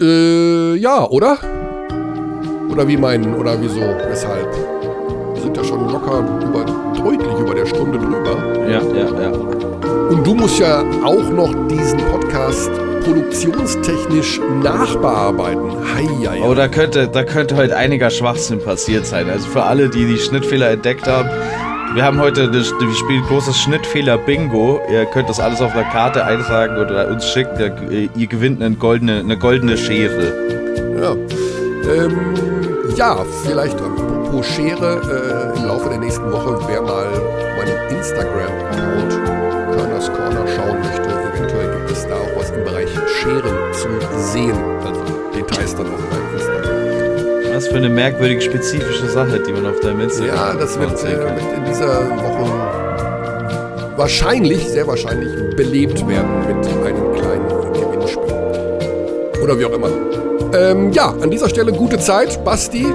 Äh, 0.00 0.74
ja, 0.76 1.08
oder? 1.08 1.69
Oder 2.70 2.86
wie 2.86 2.96
meinen, 2.96 3.34
oder 3.34 3.60
wieso, 3.60 3.80
weshalb? 4.08 4.46
Wir 5.34 5.42
sind 5.42 5.56
ja 5.56 5.64
schon 5.64 5.90
locker 5.90 6.20
über, 6.46 6.64
deutlich 7.02 7.38
über 7.38 7.54
der 7.54 7.66
Stunde 7.66 7.98
drüber. 7.98 8.36
ja, 8.68 8.80
ja, 8.80 9.22
ja. 9.22 9.30
Und 10.10 10.26
du 10.26 10.34
musst 10.34 10.58
ja 10.58 10.82
auch 11.04 11.28
noch 11.30 11.52
diesen 11.68 11.98
Podcast 11.98 12.70
produktionstechnisch 13.04 14.40
nachbearbeiten. 14.62 15.70
Hei, 15.94 16.06
hei, 16.28 16.40
Oh, 16.44 16.54
da 16.54 16.68
könnte, 16.68 17.08
da 17.08 17.22
könnte 17.24 17.56
heute 17.56 17.76
einiger 17.76 18.10
Schwachsinn 18.10 18.60
passiert 18.62 19.06
sein. 19.06 19.28
Also 19.30 19.48
für 19.48 19.62
alle, 19.62 19.88
die 19.88 20.04
die 20.06 20.18
Schnittfehler 20.18 20.70
entdeckt 20.70 21.06
haben, 21.06 21.28
wir 21.94 22.04
haben 22.04 22.20
heute, 22.20 22.48
das, 22.50 22.72
wir 22.72 22.94
spielen 22.94 23.22
großes 23.24 23.58
Schnittfehler-Bingo. 23.62 24.80
Ihr 24.92 25.06
könnt 25.06 25.28
das 25.28 25.40
alles 25.40 25.60
auf 25.60 25.72
einer 25.74 25.88
Karte 25.90 26.24
eintragen 26.24 26.76
oder 26.76 27.08
uns 27.08 27.26
schicken. 27.26 27.90
Ihr, 27.90 28.08
ihr 28.14 28.26
gewinnt 28.28 28.62
eine 28.62 28.76
goldene, 28.76 29.18
eine 29.20 29.36
goldene 29.36 29.76
Schere. 29.76 30.32
Ja. 31.00 31.16
Ähm, 31.92 32.18
ja, 32.96 33.24
vielleicht 33.44 33.80
apropos 33.80 34.46
Schere, 34.46 35.00
äh, 35.54 35.58
im 35.58 35.66
Laufe 35.66 35.88
der 35.88 35.98
nächsten 35.98 36.30
Woche, 36.32 36.58
wer 36.66 36.82
mal 36.82 37.06
meinen 37.56 37.96
Instagram-Account 37.96 39.76
Körners 39.76 40.06
Corner 40.12 40.46
schauen 40.46 40.78
möchte, 40.78 41.08
eventuell 41.34 41.76
gibt 41.76 41.90
es 41.90 42.06
da 42.06 42.14
auch 42.14 42.36
was 42.36 42.50
im 42.50 42.64
Bereich 42.64 42.88
Scheren 43.20 43.72
zu 43.72 43.88
sehen. 44.18 44.56
Also 44.84 45.00
Details 45.34 45.74
dann 45.74 45.86
auf 45.86 46.00
meinem 46.10 46.34
Instagram. 46.34 47.54
Was 47.54 47.68
für 47.68 47.76
eine 47.76 47.88
merkwürdige, 47.88 48.40
spezifische 48.40 49.08
Sache, 49.08 49.40
die 49.40 49.52
man 49.52 49.66
auf 49.66 49.80
deinem 49.80 50.00
Instagram 50.00 50.34
Ja, 50.34 50.54
das 50.54 50.78
wird, 50.78 51.02
äh, 51.04 51.18
wird 51.18 51.56
in 51.56 51.64
dieser 51.64 52.08
Woche 52.10 52.50
wahrscheinlich, 53.96 54.66
sehr 54.66 54.86
wahrscheinlich 54.86 55.54
belebt 55.56 56.06
werden 56.08 56.46
mit 56.46 56.66
einem 56.66 57.12
kleinen 57.14 57.48
Gewinnspiel. 57.74 59.42
Oder 59.42 59.58
wie 59.58 59.64
auch 59.66 59.72
immer. 59.72 59.90
Ähm, 60.52 60.92
ja, 60.92 61.14
an 61.22 61.30
dieser 61.30 61.48
Stelle 61.48 61.72
gute 61.72 61.98
Zeit. 61.98 62.44
Basti, 62.44 62.86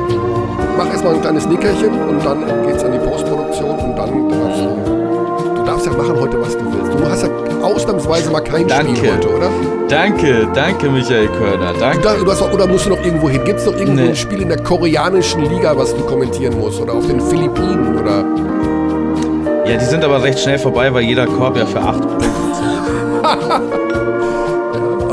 mach 0.77 0.88
erstmal 0.90 1.15
ein 1.15 1.22
kleines 1.22 1.48
Nickerchen 1.48 1.90
und 2.10 2.23
dann 2.26 2.44
geht's 2.68 2.84
an 2.84 2.91
die 2.91 2.99
Postproduktion 2.99 3.69
und 3.80 3.95
dann 3.98 4.30
darfst 4.30 4.61
du, 4.61 5.56
du 5.56 5.64
darfst 5.65 5.86
ja 5.86 5.91
machen 5.94 6.19
heute, 6.19 6.41
was 6.41 6.57
du 6.57 6.64
willst. 6.65 6.94
Du 6.99 7.10
hast 7.10 7.23
ja 7.23 7.30
ausnahmsweise 7.65 8.30
mal 8.32 8.41
kein 8.41 8.68
Danke. 8.68 8.95
Spiel 8.95 9.11
heute, 9.14 9.30
oder? 9.36 9.49
Danke, 9.88 10.48
danke, 10.53 10.90
Michael 10.90 11.27
Körner. 11.27 11.73
Danke. 11.80 12.02
Da, 12.02 12.14
du 12.15 12.30
hast 12.30 12.41
doch, 12.41 12.52
oder 12.53 12.68
musst 12.68 12.86
du 12.88 12.90
noch 12.90 13.03
irgendwo 13.06 13.30
hin? 13.30 13.41
Gibt 13.45 13.60
es 13.60 13.65
noch 13.65 13.73
irgendwo 13.77 14.02
Nee. 14.02 14.10
ein 14.10 14.15
Spiel 14.15 14.41
in 14.41 14.49
der 14.49 14.61
koreanischen 14.61 15.44
Liga, 15.44 15.77
was 15.77 15.94
du 15.95 16.02
kommentieren 16.02 16.60
musst? 16.60 16.82
Oder 16.82 16.94
auf 16.94 17.06
den 17.07 17.22
Philippinen? 17.22 17.98
Oder 17.99 18.26
Ja, 19.69 19.77
die 19.77 19.86
sind 19.86 20.03
aber 20.03 20.22
recht 20.23 20.40
schnell 20.40 20.57
vorbei, 20.60 20.91
weil 20.94 21.03
jeder 21.03 21.26
Korb 21.27 21.56
ja 21.57 21.65
für 21.65 21.80
acht 21.82 22.02
Punkte 22.02 22.26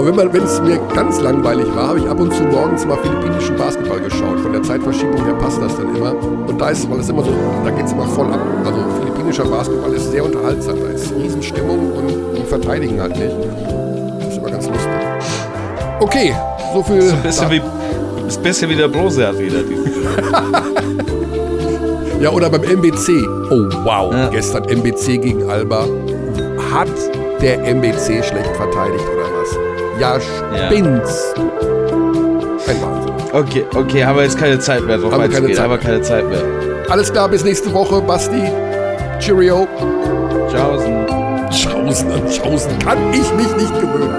Aber 0.08 0.32
wenn 0.32 0.42
es 0.42 0.60
mir 0.60 0.78
ganz 0.94 1.20
langweilig 1.20 1.66
war, 1.74 1.88
habe 1.88 2.00
ich 2.00 2.08
ab 2.08 2.18
und 2.18 2.34
zu 2.34 2.42
morgens 2.42 2.84
mal 2.84 2.98
philippinischen 2.98 3.56
Basketball 3.56 4.00
geschaut. 4.00 4.40
Von 4.40 4.52
der 4.52 4.62
Zeitverschiebung 4.62 5.24
her 5.24 5.34
passt 5.34 5.62
das 5.62 5.76
dann 5.76 5.94
immer. 5.94 6.14
Und 6.46 6.60
da 6.60 6.70
ist, 6.70 6.90
weil 6.90 7.00
es 7.00 7.08
immer 7.08 7.22
so, 7.22 7.30
da 7.64 7.70
geht 7.70 7.86
es 7.86 7.92
immer 7.92 8.06
voll 8.06 8.26
ab. 8.26 8.40
Also 8.64 8.78
philippinischer 8.98 9.44
Basketball 9.44 9.92
ist 9.92 10.10
sehr 10.10 10.24
unterhaltsam. 10.24 10.76
Da 10.82 10.88
ist 10.88 11.12
Riesenstimmung 11.14 11.92
und 11.92 12.08
die 12.36 12.44
verteidigen 12.46 13.00
halt 13.00 13.16
nicht. 13.16 13.34
Das 14.18 14.28
ist 14.28 14.38
immer 14.38 14.50
ganz 14.50 14.66
lustig. 14.66 14.90
Okay, 16.00 16.34
so 16.74 16.82
viel. 16.82 16.98
Ist 16.98 17.12
ein 17.12 17.22
bisschen 17.22 17.50
wie, 17.50 17.62
ist 18.26 18.36
ein 18.38 18.42
bisschen 18.42 18.70
wie 18.70 18.76
der 18.76 18.88
Brose 18.88 19.26
Arena. 19.28 19.58
Ja, 22.20 22.30
oder 22.30 22.50
beim 22.50 22.62
MBC. 22.62 23.26
Oh, 23.50 23.68
wow. 23.84 24.12
Ja. 24.12 24.28
Gestern 24.28 24.64
MBC 24.64 25.18
gegen 25.20 25.50
Alba. 25.50 25.86
Hat 26.72 26.88
der 27.40 27.64
MBC 27.64 28.22
schlecht 28.24 28.56
verteidigt 28.56 29.04
oder 29.12 29.21
Ja, 30.02 30.16
Ja. 30.16 30.66
spinnst. 30.66 31.34
Ein 31.38 32.82
Wahnsinn. 32.82 33.12
Okay, 33.32 33.64
okay, 33.74 34.04
haben 34.04 34.16
wir 34.16 34.24
jetzt 34.24 34.36
keine 34.38 34.58
Zeit 34.58 34.84
mehr 34.84 34.98
drauf 34.98 35.12
Haben 35.12 35.22
wir 35.22 35.30
keine. 35.30 35.52
Zeit 35.52 35.64
Haben 35.64 35.80
keine 35.80 36.02
Zeit 36.02 36.28
mehr. 36.28 36.42
Alles 36.88 37.12
klar, 37.12 37.28
bis 37.28 37.44
nächste 37.44 37.72
Woche. 37.72 38.00
Basti. 38.00 38.42
Cheerio. 39.20 39.68
Tschaußen. 40.50 41.06
Schausen 41.52 42.10
an 42.10 42.22
Schausen 42.32 42.78
kann 42.80 42.98
ich 43.12 43.32
mich 43.34 43.54
nicht 43.56 43.80
gewöhnen. 43.80 44.12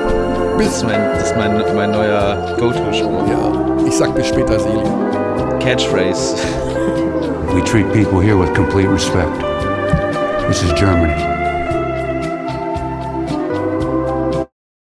Bis. 0.57 0.67
Das 0.67 0.77
ist 0.77 0.83
mein, 0.85 1.01
das 1.15 1.23
ist 1.29 1.35
mein, 1.35 1.75
mein 1.75 1.91
neuer 1.91 2.55
Go-To-Spruch. 2.59 3.27
Ja, 3.27 3.51
ich 3.85 3.93
sag 3.97 4.15
bis 4.15 4.27
später, 4.27 4.57
Seli. 4.59 4.83
Catchphrase. 5.59 6.35
We 7.53 7.61
treat 7.63 7.91
people 7.91 8.21
here 8.21 8.37
with 8.37 8.53
complete 8.53 8.89
respect. 8.89 9.27
This 10.47 10.63
is 10.63 10.71
Germany. 10.75 11.32